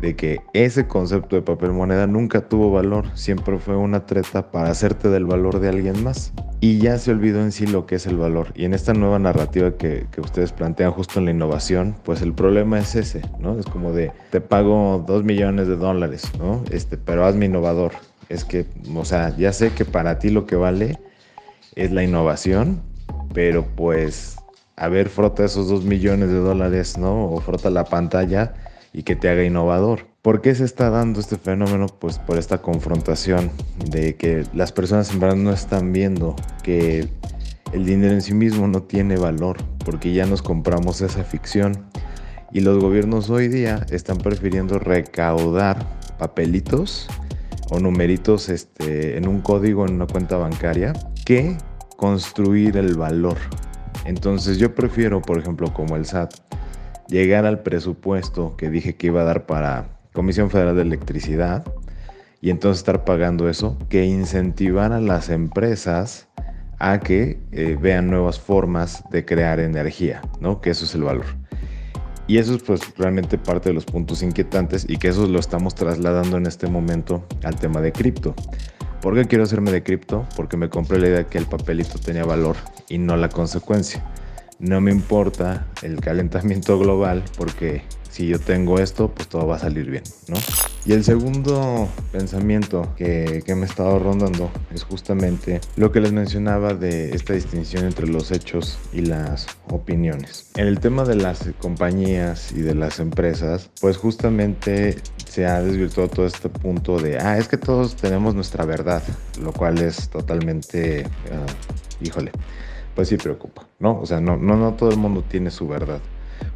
de 0.00 0.16
que 0.16 0.40
ese 0.52 0.86
concepto 0.86 1.36
de 1.36 1.42
papel 1.42 1.72
moneda 1.72 2.06
nunca 2.06 2.48
tuvo 2.48 2.70
valor, 2.70 3.06
siempre 3.14 3.58
fue 3.58 3.76
una 3.76 4.06
treta 4.06 4.50
para 4.50 4.70
hacerte 4.70 5.08
del 5.08 5.24
valor 5.24 5.60
de 5.60 5.68
alguien 5.68 6.02
más. 6.04 6.32
Y 6.60 6.78
ya 6.78 6.98
se 6.98 7.10
olvidó 7.10 7.40
en 7.40 7.52
sí 7.52 7.66
lo 7.66 7.86
que 7.86 7.96
es 7.96 8.06
el 8.06 8.16
valor. 8.16 8.48
Y 8.54 8.64
en 8.64 8.74
esta 8.74 8.92
nueva 8.92 9.18
narrativa 9.18 9.76
que, 9.76 10.06
que 10.10 10.20
ustedes 10.20 10.52
plantean 10.52 10.92
justo 10.92 11.18
en 11.18 11.26
la 11.26 11.30
innovación, 11.30 11.94
pues 12.04 12.22
el 12.22 12.32
problema 12.32 12.78
es 12.78 12.94
ese, 12.94 13.22
¿no? 13.38 13.58
Es 13.58 13.66
como 13.66 13.92
de, 13.92 14.12
te 14.30 14.40
pago 14.40 15.02
dos 15.06 15.24
millones 15.24 15.68
de 15.68 15.76
dólares, 15.76 16.30
¿no? 16.38 16.62
Este, 16.70 16.96
pero 16.96 17.24
hazme 17.24 17.46
innovador. 17.46 17.92
Es 18.28 18.44
que, 18.44 18.66
o 18.94 19.04
sea, 19.04 19.34
ya 19.36 19.52
sé 19.52 19.72
que 19.72 19.84
para 19.84 20.18
ti 20.18 20.30
lo 20.30 20.46
que 20.46 20.56
vale 20.56 20.98
es 21.76 21.92
la 21.92 22.02
innovación, 22.02 22.82
pero 23.32 23.66
pues, 23.76 24.36
a 24.76 24.88
ver, 24.88 25.08
frota 25.08 25.44
esos 25.44 25.68
dos 25.68 25.84
millones 25.84 26.28
de 26.28 26.38
dólares, 26.38 26.98
¿no? 26.98 27.30
O 27.30 27.40
frota 27.40 27.70
la 27.70 27.84
pantalla 27.84 28.54
y 28.92 29.02
que 29.02 29.16
te 29.16 29.28
haga 29.28 29.44
innovador. 29.44 30.06
¿Por 30.22 30.40
qué 30.40 30.54
se 30.54 30.64
está 30.64 30.88
dando 30.88 31.20
este 31.20 31.36
fenómeno? 31.36 31.86
Pues 31.86 32.18
por 32.18 32.38
esta 32.38 32.62
confrontación 32.62 33.50
de 33.90 34.16
que 34.16 34.44
las 34.54 34.72
personas 34.72 35.12
en 35.12 35.20
verdad 35.20 35.36
no 35.36 35.52
están 35.52 35.92
viendo 35.92 36.34
que 36.62 37.08
el 37.72 37.84
dinero 37.84 38.14
en 38.14 38.22
sí 38.22 38.32
mismo 38.32 38.68
no 38.68 38.84
tiene 38.84 39.16
valor, 39.16 39.58
porque 39.84 40.12
ya 40.12 40.26
nos 40.26 40.40
compramos 40.42 41.00
esa 41.00 41.24
ficción. 41.24 41.84
Y 42.52 42.60
los 42.60 42.78
gobiernos 42.78 43.30
hoy 43.30 43.48
día 43.48 43.84
están 43.90 44.18
prefiriendo 44.18 44.78
recaudar 44.78 45.84
papelitos 46.18 47.08
o 47.70 47.80
numeritos 47.80 48.48
este, 48.48 49.18
en 49.18 49.26
un 49.26 49.40
código 49.40 49.84
en 49.86 49.94
una 49.94 50.06
cuenta 50.06 50.36
bancaria 50.36 50.92
que 51.24 51.56
construir 51.96 52.76
el 52.76 52.94
valor. 52.94 53.36
Entonces 54.04 54.58
yo 54.58 54.74
prefiero, 54.74 55.22
por 55.22 55.38
ejemplo, 55.38 55.72
como 55.72 55.96
el 55.96 56.06
SAT, 56.06 56.34
llegar 57.08 57.46
al 57.46 57.62
presupuesto 57.62 58.56
que 58.56 58.70
dije 58.70 58.96
que 58.96 59.08
iba 59.08 59.22
a 59.22 59.24
dar 59.24 59.46
para 59.46 59.98
Comisión 60.12 60.50
Federal 60.50 60.76
de 60.76 60.82
Electricidad 60.82 61.64
y 62.40 62.50
entonces 62.50 62.80
estar 62.80 63.04
pagando 63.04 63.48
eso, 63.48 63.78
que 63.88 64.04
incentivar 64.04 64.92
a 64.92 65.00
las 65.00 65.30
empresas 65.30 66.28
a 66.78 67.00
que 67.00 67.40
eh, 67.52 67.78
vean 67.80 68.10
nuevas 68.10 68.38
formas 68.38 69.02
de 69.10 69.24
crear 69.24 69.60
energía, 69.60 70.20
¿no? 70.40 70.60
Que 70.60 70.70
eso 70.70 70.84
es 70.84 70.94
el 70.94 71.04
valor. 71.04 71.24
Y 72.26 72.38
eso 72.38 72.54
es 72.54 72.62
pues 72.62 72.80
realmente 72.96 73.38
parte 73.38 73.70
de 73.70 73.74
los 73.74 73.84
puntos 73.84 74.22
inquietantes 74.22 74.86
y 74.88 74.96
que 74.96 75.08
eso 75.08 75.26
lo 75.26 75.38
estamos 75.38 75.74
trasladando 75.74 76.36
en 76.36 76.46
este 76.46 76.66
momento 76.66 77.26
al 77.42 77.56
tema 77.56 77.80
de 77.80 77.92
cripto. 77.92 78.34
¿Por 79.04 79.14
qué 79.14 79.26
quiero 79.26 79.44
hacerme 79.44 79.70
de 79.70 79.82
cripto? 79.82 80.26
Porque 80.34 80.56
me 80.56 80.70
compré 80.70 80.98
la 80.98 81.08
idea 81.08 81.18
de 81.18 81.26
que 81.26 81.36
el 81.36 81.44
papelito 81.44 81.98
tenía 81.98 82.24
valor 82.24 82.56
y 82.88 82.96
no 82.96 83.18
la 83.18 83.28
consecuencia 83.28 84.02
no 84.58 84.80
me 84.80 84.90
importa 84.90 85.66
el 85.82 86.00
calentamiento 86.00 86.78
global 86.84 87.24
porque 87.36 87.82
si 88.14 88.28
yo 88.28 88.38
tengo 88.38 88.78
esto, 88.78 89.08
pues 89.08 89.26
todo 89.26 89.48
va 89.48 89.56
a 89.56 89.58
salir 89.58 89.90
bien, 89.90 90.04
¿no? 90.28 90.36
Y 90.86 90.92
el 90.92 91.02
segundo 91.02 91.88
pensamiento 92.12 92.94
que, 92.94 93.42
me 93.56 93.66
estado 93.66 93.98
rondando 93.98 94.52
es 94.72 94.84
justamente 94.84 95.60
lo 95.74 95.90
que 95.90 95.98
les 95.98 96.12
mencionaba 96.12 96.74
de 96.74 97.12
esta 97.12 97.32
distinción 97.32 97.86
entre 97.86 98.06
los 98.06 98.30
hechos 98.30 98.78
y 98.92 99.00
las 99.00 99.48
opiniones. 99.68 100.52
En 100.54 100.68
el 100.68 100.78
tema 100.78 101.02
de 101.02 101.16
las 101.16 101.50
compañías 101.58 102.52
y 102.52 102.60
de 102.60 102.76
las 102.76 103.00
empresas, 103.00 103.68
pues 103.80 103.96
justamente 103.96 104.94
se 105.26 105.46
ha 105.46 105.60
desvirtuado 105.60 106.08
todo 106.08 106.26
este 106.26 106.48
punto 106.48 107.00
de, 107.00 107.18
ah, 107.18 107.36
es 107.36 107.48
que 107.48 107.56
todos 107.56 107.96
tenemos 107.96 108.36
nuestra 108.36 108.64
verdad, 108.64 109.02
lo 109.40 109.52
cual 109.52 109.78
es 109.78 110.08
totalmente, 110.08 111.04
uh, 111.32 112.04
híjole 112.04 112.30
pues 112.94 113.08
sí 113.08 113.16
preocupa, 113.16 113.66
¿no? 113.84 114.00
O 114.00 114.06
sea, 114.06 114.18
no, 114.18 114.38
no, 114.38 114.56
no 114.56 114.72
todo 114.72 114.90
el 114.90 114.96
mundo 114.96 115.22
tiene 115.28 115.50
su 115.50 115.68
verdad. 115.68 116.00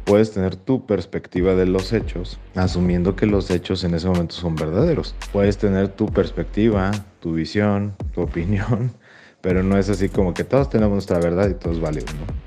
Puedes 0.03 0.31
tener 0.31 0.55
tu 0.55 0.87
perspectiva 0.87 1.53
de 1.53 1.67
los 1.67 1.93
hechos, 1.93 2.39
asumiendo 2.55 3.15
que 3.15 3.27
los 3.27 3.51
hechos 3.51 3.83
en 3.83 3.93
ese 3.93 4.07
momento 4.07 4.33
son 4.33 4.55
verdaderos. 4.55 5.13
Puedes 5.31 5.59
tener 5.59 5.89
tu 5.89 6.07
perspectiva, 6.07 6.89
tu 7.19 7.33
visión, 7.33 7.93
tu 8.15 8.21
opinión, 8.21 8.91
pero 9.41 9.61
no 9.61 9.77
es 9.77 9.89
así 9.89 10.09
como 10.09 10.33
que 10.33 10.43
todos 10.43 10.71
tenemos 10.71 10.93
nuestra 10.93 11.19
verdad 11.19 11.47
y 11.49 11.53
todos 11.53 11.79
valen. 11.79 12.03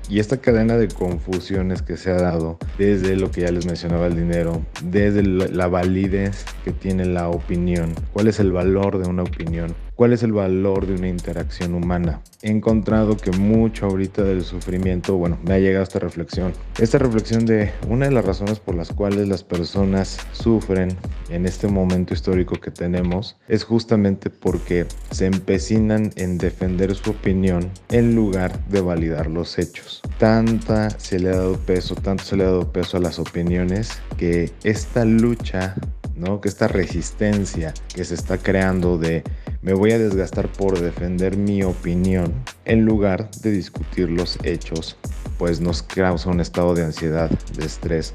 Y 0.09 0.19
esta 0.19 0.37
cadena 0.37 0.75
de 0.75 0.89
confusiones 0.89 1.81
que 1.81 1.95
se 1.95 2.11
ha 2.11 2.15
dado 2.15 2.57
desde 2.77 3.15
lo 3.15 3.31
que 3.31 3.41
ya 3.41 3.51
les 3.51 3.65
mencionaba 3.65 4.07
el 4.07 4.17
dinero, 4.17 4.61
desde 4.83 5.23
la 5.23 5.67
validez 5.67 6.45
que 6.65 6.73
tiene 6.73 7.05
la 7.05 7.29
opinión, 7.29 7.95
cuál 8.11 8.27
es 8.27 8.41
el 8.41 8.51
valor 8.51 9.01
de 9.01 9.09
una 9.09 9.23
opinión, 9.23 9.73
¿Cuál 9.95 10.11
es 10.11 10.23
el 10.23 10.33
valor 10.33 10.87
de 10.87 10.95
una 10.95 11.07
interacción 11.07 11.75
humana? 11.75 12.19
He 12.41 12.49
encontrado 12.49 13.15
que 13.15 13.29
mucho 13.29 13.85
ahorita 13.85 14.23
del 14.23 14.43
sufrimiento, 14.43 15.17
bueno, 15.17 15.37
me 15.43 15.53
ha 15.53 15.59
llegado 15.59 15.83
esta 15.83 15.99
reflexión. 15.99 16.51
Esta 16.79 16.97
reflexión 16.97 17.45
de 17.45 17.71
una 17.87 18.07
de 18.07 18.11
las 18.11 18.25
razones 18.25 18.59
por 18.59 18.73
las 18.73 18.91
cuales 18.91 19.27
las 19.27 19.43
personas 19.43 20.17
sufren 20.31 20.97
en 21.29 21.45
este 21.45 21.67
momento 21.67 22.15
histórico 22.15 22.55
que 22.55 22.71
tenemos 22.71 23.37
es 23.47 23.63
justamente 23.63 24.31
porque 24.31 24.87
se 25.11 25.27
empecinan 25.27 26.11
en 26.15 26.39
defender 26.39 26.95
su 26.95 27.11
opinión 27.11 27.69
en 27.89 28.15
lugar 28.15 28.65
de 28.69 28.81
validar 28.81 29.29
los 29.29 29.59
hechos. 29.59 30.01
Tanta 30.17 30.89
se 30.89 31.19
le 31.19 31.29
ha 31.29 31.35
dado 31.35 31.57
peso, 31.57 31.93
tanto 31.93 32.23
se 32.23 32.35
le 32.35 32.45
ha 32.45 32.47
dado 32.47 32.71
peso 32.71 32.97
a 32.97 32.99
las 32.99 33.19
opiniones 33.19 33.91
que 34.17 34.51
esta 34.63 35.05
lucha 35.05 35.75
¿no? 36.15 36.41
Que 36.41 36.49
esta 36.49 36.67
resistencia 36.67 37.73
que 37.93 38.05
se 38.05 38.15
está 38.15 38.37
creando 38.37 38.97
de 38.97 39.23
me 39.63 39.73
voy 39.73 39.91
a 39.91 39.97
desgastar 39.97 40.49
por 40.49 40.77
defender 40.79 41.37
mi 41.37 41.63
opinión 41.63 42.33
en 42.65 42.85
lugar 42.85 43.31
de 43.41 43.51
discutir 43.51 44.09
los 44.09 44.37
hechos, 44.43 44.97
pues 45.37 45.61
nos 45.61 45.81
causa 45.81 46.29
un 46.29 46.41
estado 46.41 46.75
de 46.75 46.83
ansiedad, 46.83 47.29
de 47.29 47.65
estrés. 47.65 48.13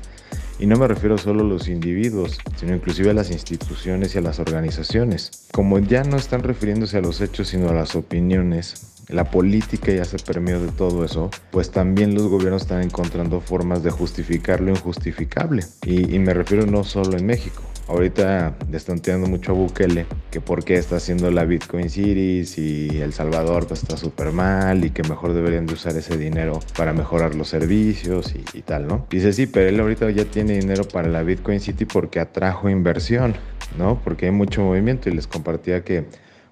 Y 0.58 0.66
no 0.66 0.76
me 0.76 0.88
refiero 0.88 1.16
solo 1.16 1.42
a 1.42 1.46
los 1.46 1.68
individuos, 1.68 2.38
sino 2.56 2.74
inclusive 2.74 3.10
a 3.10 3.14
las 3.14 3.30
instituciones 3.30 4.14
y 4.14 4.18
a 4.18 4.20
las 4.20 4.40
organizaciones. 4.40 5.46
Como 5.52 5.78
ya 5.78 6.04
no 6.04 6.16
están 6.16 6.42
refiriéndose 6.42 6.98
a 6.98 7.00
los 7.00 7.20
hechos, 7.20 7.48
sino 7.48 7.70
a 7.70 7.74
las 7.74 7.96
opiniones, 7.96 8.87
la 9.08 9.30
política 9.30 9.92
ya 9.92 10.04
se 10.04 10.18
permeó 10.18 10.60
de 10.60 10.72
todo 10.72 11.04
eso, 11.04 11.30
pues 11.50 11.70
también 11.70 12.14
los 12.14 12.28
gobiernos 12.28 12.62
están 12.62 12.82
encontrando 12.82 13.40
formas 13.40 13.82
de 13.82 13.90
justificar 13.90 14.60
lo 14.60 14.70
injustificable. 14.70 15.64
Y, 15.84 16.14
y 16.14 16.18
me 16.18 16.34
refiero 16.34 16.66
no 16.66 16.84
solo 16.84 17.16
en 17.16 17.26
México, 17.26 17.62
Ahorita 17.88 18.54
están 18.70 19.00
tirando 19.00 19.28
mucho 19.28 19.52
a 19.52 19.54
Bukele 19.54 20.04
que 20.30 20.42
por 20.42 20.62
qué 20.62 20.74
está 20.74 20.96
haciendo 20.96 21.30
la 21.30 21.46
Bitcoin 21.46 21.88
Cities 21.88 22.58
y 22.58 23.00
El 23.00 23.14
Salvador 23.14 23.66
pues 23.66 23.82
está 23.82 23.96
súper 23.96 24.30
mal 24.30 24.84
y 24.84 24.90
que 24.90 25.02
mejor 25.04 25.32
deberían 25.32 25.64
de 25.64 25.72
usar 25.72 25.96
ese 25.96 26.18
dinero 26.18 26.60
para 26.76 26.92
mejorar 26.92 27.34
los 27.34 27.48
servicios 27.48 28.34
y, 28.52 28.60
tal, 28.60 28.86
¿no? 28.86 29.06
Dice 29.08 29.32
sí, 29.32 29.46
pero 29.46 29.70
él 29.70 29.80
ahorita 29.80 30.10
ya 30.10 30.26
tiene 30.26 30.58
dinero 30.58 30.84
para 30.86 31.08
la 31.08 31.22
Bitcoin 31.22 31.60
City 31.60 31.86
porque 31.86 32.20
atrajo 32.20 32.68
inversión, 32.68 33.34
¿no? 33.78 33.98
Porque 34.04 34.26
hay 34.26 34.32
mucho 34.32 34.60
movimiento 34.60 35.08
y 35.08 35.14
les 35.14 35.26
compartía 35.26 35.82
que 35.82 36.04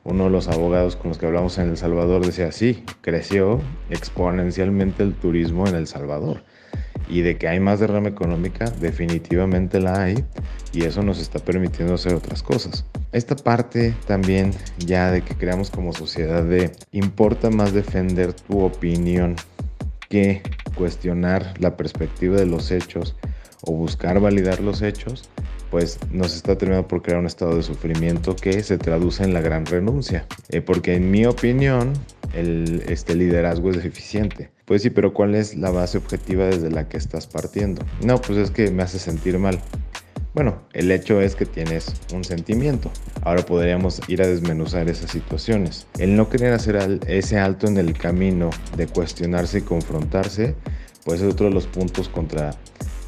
uno 0.08 0.24
de 0.24 0.30
los 0.30 0.48
abogados 0.48 0.94
con 0.96 1.08
los 1.08 1.18
que 1.18 1.26
hablamos 1.26 1.58
en 1.58 1.68
El 1.68 1.76
Salvador 1.76 2.24
decía, 2.24 2.52
sí, 2.52 2.84
creció 3.00 3.60
exponencialmente 3.90 5.02
el 5.02 5.14
turismo 5.14 5.66
en 5.66 5.74
El 5.74 5.86
Salvador 5.88 6.42
y 7.08 7.20
de 7.22 7.36
que 7.36 7.48
hay 7.48 7.60
más 7.60 7.80
derrama 7.80 8.08
económica, 8.08 8.70
definitivamente 8.80 9.80
la 9.80 10.02
hay 10.02 10.24
y 10.72 10.84
eso 10.84 11.02
nos 11.02 11.20
está 11.20 11.38
permitiendo 11.38 11.94
hacer 11.94 12.14
otras 12.14 12.42
cosas. 12.42 12.84
Esta 13.12 13.36
parte 13.36 13.94
también 14.06 14.52
ya 14.78 15.10
de 15.10 15.22
que 15.22 15.34
creamos 15.34 15.70
como 15.70 15.92
sociedad 15.92 16.44
de 16.44 16.72
importa 16.92 17.50
más 17.50 17.72
defender 17.72 18.32
tu 18.32 18.60
opinión 18.60 19.36
que 20.08 20.42
cuestionar 20.76 21.54
la 21.58 21.76
perspectiva 21.76 22.36
de 22.36 22.46
los 22.46 22.70
hechos 22.70 23.16
o 23.62 23.72
buscar 23.72 24.20
validar 24.20 24.60
los 24.60 24.82
hechos, 24.82 25.28
pues 25.76 25.98
nos 26.10 26.34
está 26.34 26.56
terminando 26.56 26.88
por 26.88 27.02
crear 27.02 27.20
un 27.20 27.26
estado 27.26 27.54
de 27.54 27.62
sufrimiento 27.62 28.34
que 28.34 28.62
se 28.62 28.78
traduce 28.78 29.22
en 29.22 29.34
la 29.34 29.42
gran 29.42 29.66
renuncia. 29.66 30.26
Eh, 30.48 30.62
porque 30.62 30.94
en 30.94 31.10
mi 31.10 31.26
opinión, 31.26 31.92
el, 32.32 32.82
este 32.88 33.14
liderazgo 33.14 33.72
es 33.72 33.82
deficiente. 33.82 34.50
Pues 34.64 34.80
sí, 34.80 34.88
pero 34.88 35.12
¿cuál 35.12 35.34
es 35.34 35.54
la 35.54 35.68
base 35.68 35.98
objetiva 35.98 36.46
desde 36.46 36.70
la 36.70 36.88
que 36.88 36.96
estás 36.96 37.26
partiendo? 37.26 37.84
No, 38.02 38.18
pues 38.22 38.38
es 38.38 38.50
que 38.50 38.70
me 38.70 38.84
hace 38.84 38.98
sentir 38.98 39.38
mal. 39.38 39.60
Bueno, 40.32 40.62
el 40.72 40.90
hecho 40.90 41.20
es 41.20 41.36
que 41.36 41.44
tienes 41.44 41.92
un 42.14 42.24
sentimiento. 42.24 42.90
Ahora 43.20 43.44
podríamos 43.44 44.00
ir 44.08 44.22
a 44.22 44.26
desmenuzar 44.26 44.88
esas 44.88 45.10
situaciones. 45.10 45.86
El 45.98 46.16
no 46.16 46.30
querer 46.30 46.54
hacer 46.54 47.00
ese 47.06 47.38
alto 47.38 47.66
en 47.66 47.76
el 47.76 47.92
camino 47.92 48.48
de 48.78 48.86
cuestionarse 48.86 49.58
y 49.58 49.60
confrontarse, 49.60 50.54
pues 51.04 51.20
es 51.20 51.30
otro 51.30 51.48
de 51.48 51.52
los 51.52 51.66
puntos 51.66 52.08
contra 52.08 52.54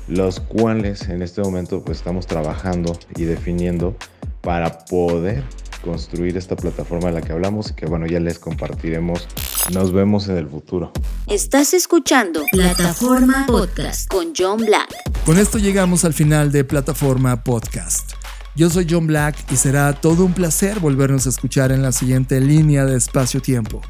los 0.09 0.41
cuales 0.41 1.09
en 1.09 1.23
este 1.23 1.43
momento 1.43 1.83
pues 1.85 1.99
estamos 1.99 2.27
trabajando 2.27 2.99
y 3.17 3.25
definiendo 3.25 3.95
para 4.41 4.79
poder 4.87 5.45
construir 5.83 6.37
esta 6.37 6.57
plataforma 6.57 7.09
de 7.09 7.15
la 7.15 7.21
que 7.21 7.33
hablamos 7.33 7.71
y 7.71 7.75
que 7.75 7.87
bueno 7.87 8.07
ya 8.07 8.19
les 8.19 8.39
compartiremos. 8.39 9.29
Nos 9.73 9.93
vemos 9.93 10.29
en 10.29 10.39
el 10.39 10.49
futuro. 10.49 10.93
Estás 11.27 11.75
escuchando 11.75 12.43
Plataforma 12.51 13.45
Podcast 13.47 14.09
con 14.09 14.33
John 14.37 14.65
Black. 14.65 14.89
Con 15.27 15.39
esto 15.39 15.59
llegamos 15.59 16.05
al 16.05 16.15
final 16.15 16.51
de 16.53 16.65
Plataforma 16.65 17.45
Podcast. 17.45 18.13
Yo 18.57 18.71
soy 18.71 18.87
John 18.89 19.07
Black 19.07 19.37
y 19.53 19.57
será 19.57 19.93
todo 19.93 20.25
un 20.25 20.33
placer 20.33 20.81
volvernos 20.81 21.27
a 21.27 21.29
escuchar 21.29 21.71
en 21.71 21.83
la 21.83 21.93
siguiente 21.93 22.41
línea 22.41 22.87
de 22.87 22.97
espacio-tiempo. 22.97 23.83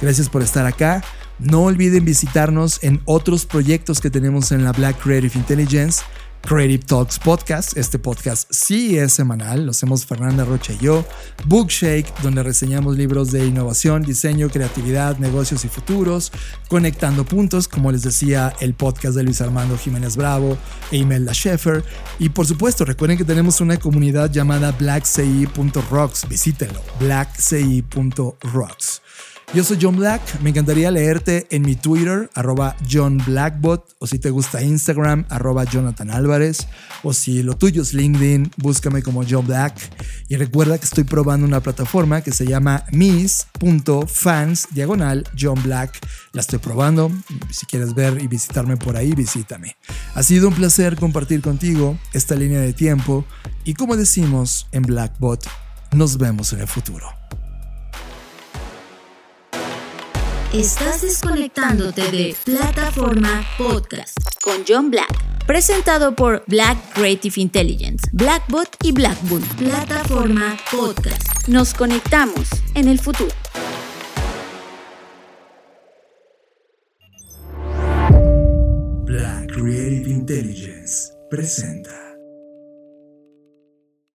Gracias 0.00 0.28
por 0.28 0.42
estar 0.42 0.66
acá 0.66 1.02
No 1.38 1.64
olviden 1.64 2.04
visitarnos 2.04 2.82
en 2.82 3.00
otros 3.04 3.46
proyectos 3.46 4.00
que 4.00 4.10
tenemos 4.10 4.52
en 4.52 4.64
la 4.64 4.72
Black 4.72 5.02
Creative 5.02 5.38
Intelligence 5.38 6.02
Creative 6.46 6.84
Talks 6.84 7.18
Podcast. 7.18 7.76
Este 7.76 7.98
podcast 7.98 8.52
sí 8.52 8.98
es 8.98 9.14
semanal, 9.14 9.64
lo 9.64 9.70
hacemos 9.70 10.04
Fernanda 10.04 10.44
Rocha 10.44 10.74
y 10.74 10.78
yo. 10.78 11.04
Bookshake, 11.46 12.12
donde 12.22 12.42
reseñamos 12.42 12.98
libros 12.98 13.32
de 13.32 13.46
innovación, 13.46 14.02
diseño, 14.02 14.50
creatividad, 14.50 15.16
negocios 15.18 15.64
y 15.64 15.68
futuros. 15.68 16.32
Conectando 16.68 17.24
puntos, 17.24 17.66
como 17.66 17.90
les 17.90 18.02
decía, 18.02 18.52
el 18.60 18.74
podcast 18.74 19.16
de 19.16 19.22
Luis 19.22 19.40
Armando 19.40 19.78
Jiménez 19.78 20.16
Bravo 20.16 20.58
e 20.90 20.98
Imelda 20.98 21.32
Sheffer. 21.32 21.82
Y 22.18 22.28
por 22.28 22.46
supuesto, 22.46 22.84
recuerden 22.84 23.16
que 23.16 23.24
tenemos 23.24 23.60
una 23.60 23.78
comunidad 23.78 24.30
llamada 24.30 24.72
blackci.rocks. 24.72 26.28
Visítenlo, 26.28 26.82
blackci.rocks. 27.00 29.00
Yo 29.54 29.62
soy 29.62 29.78
John 29.80 29.94
Black, 29.94 30.40
me 30.40 30.50
encantaría 30.50 30.90
leerte 30.90 31.46
en 31.48 31.62
mi 31.62 31.76
Twitter, 31.76 32.28
arroba 32.34 32.74
John 32.90 33.22
o 34.00 34.06
si 34.08 34.18
te 34.18 34.30
gusta 34.30 34.60
Instagram, 34.60 35.26
arroba 35.28 35.62
Jonathan 35.62 36.10
Álvarez, 36.10 36.66
o 37.04 37.12
si 37.12 37.44
lo 37.44 37.56
tuyo 37.56 37.82
es 37.82 37.94
LinkedIn, 37.94 38.50
búscame 38.56 39.00
como 39.00 39.22
John 39.24 39.46
Black. 39.46 39.76
Y 40.28 40.34
recuerda 40.34 40.76
que 40.76 40.86
estoy 40.86 41.04
probando 41.04 41.46
una 41.46 41.60
plataforma 41.60 42.20
que 42.20 42.32
se 42.32 42.46
llama 42.46 42.82
mis.fans, 42.90 44.68
diagonal 44.72 45.22
John 45.38 45.62
Black. 45.62 46.04
La 46.32 46.40
estoy 46.40 46.58
probando, 46.58 47.12
si 47.52 47.64
quieres 47.66 47.94
ver 47.94 48.20
y 48.20 48.26
visitarme 48.26 48.76
por 48.76 48.96
ahí, 48.96 49.12
visítame. 49.12 49.76
Ha 50.16 50.24
sido 50.24 50.48
un 50.48 50.54
placer 50.54 50.96
compartir 50.96 51.42
contigo 51.42 51.96
esta 52.12 52.34
línea 52.34 52.58
de 52.58 52.72
tiempo 52.72 53.24
y 53.62 53.74
como 53.74 53.96
decimos 53.96 54.66
en 54.72 54.82
Blackbot, 54.82 55.46
nos 55.92 56.18
vemos 56.18 56.52
en 56.52 56.58
el 56.58 56.66
futuro. 56.66 57.23
Estás 60.54 61.02
desconectándote 61.02 62.12
de 62.12 62.36
Plataforma 62.44 63.44
Podcast 63.58 64.16
con 64.40 64.62
John 64.64 64.88
Black. 64.88 65.10
Presentado 65.48 66.14
por 66.14 66.44
Black 66.46 66.78
Creative 66.94 67.34
Intelligence, 67.40 68.08
Blackbot 68.12 68.68
y 68.84 68.92
Blackbull. 68.92 69.42
Plataforma 69.58 70.56
Podcast. 70.70 71.48
Nos 71.48 71.74
conectamos 71.74 72.50
en 72.76 72.86
el 72.86 73.00
futuro. 73.00 73.32
Black 79.06 79.52
Creative 79.52 80.08
Intelligence 80.08 81.12
presenta. 81.28 82.03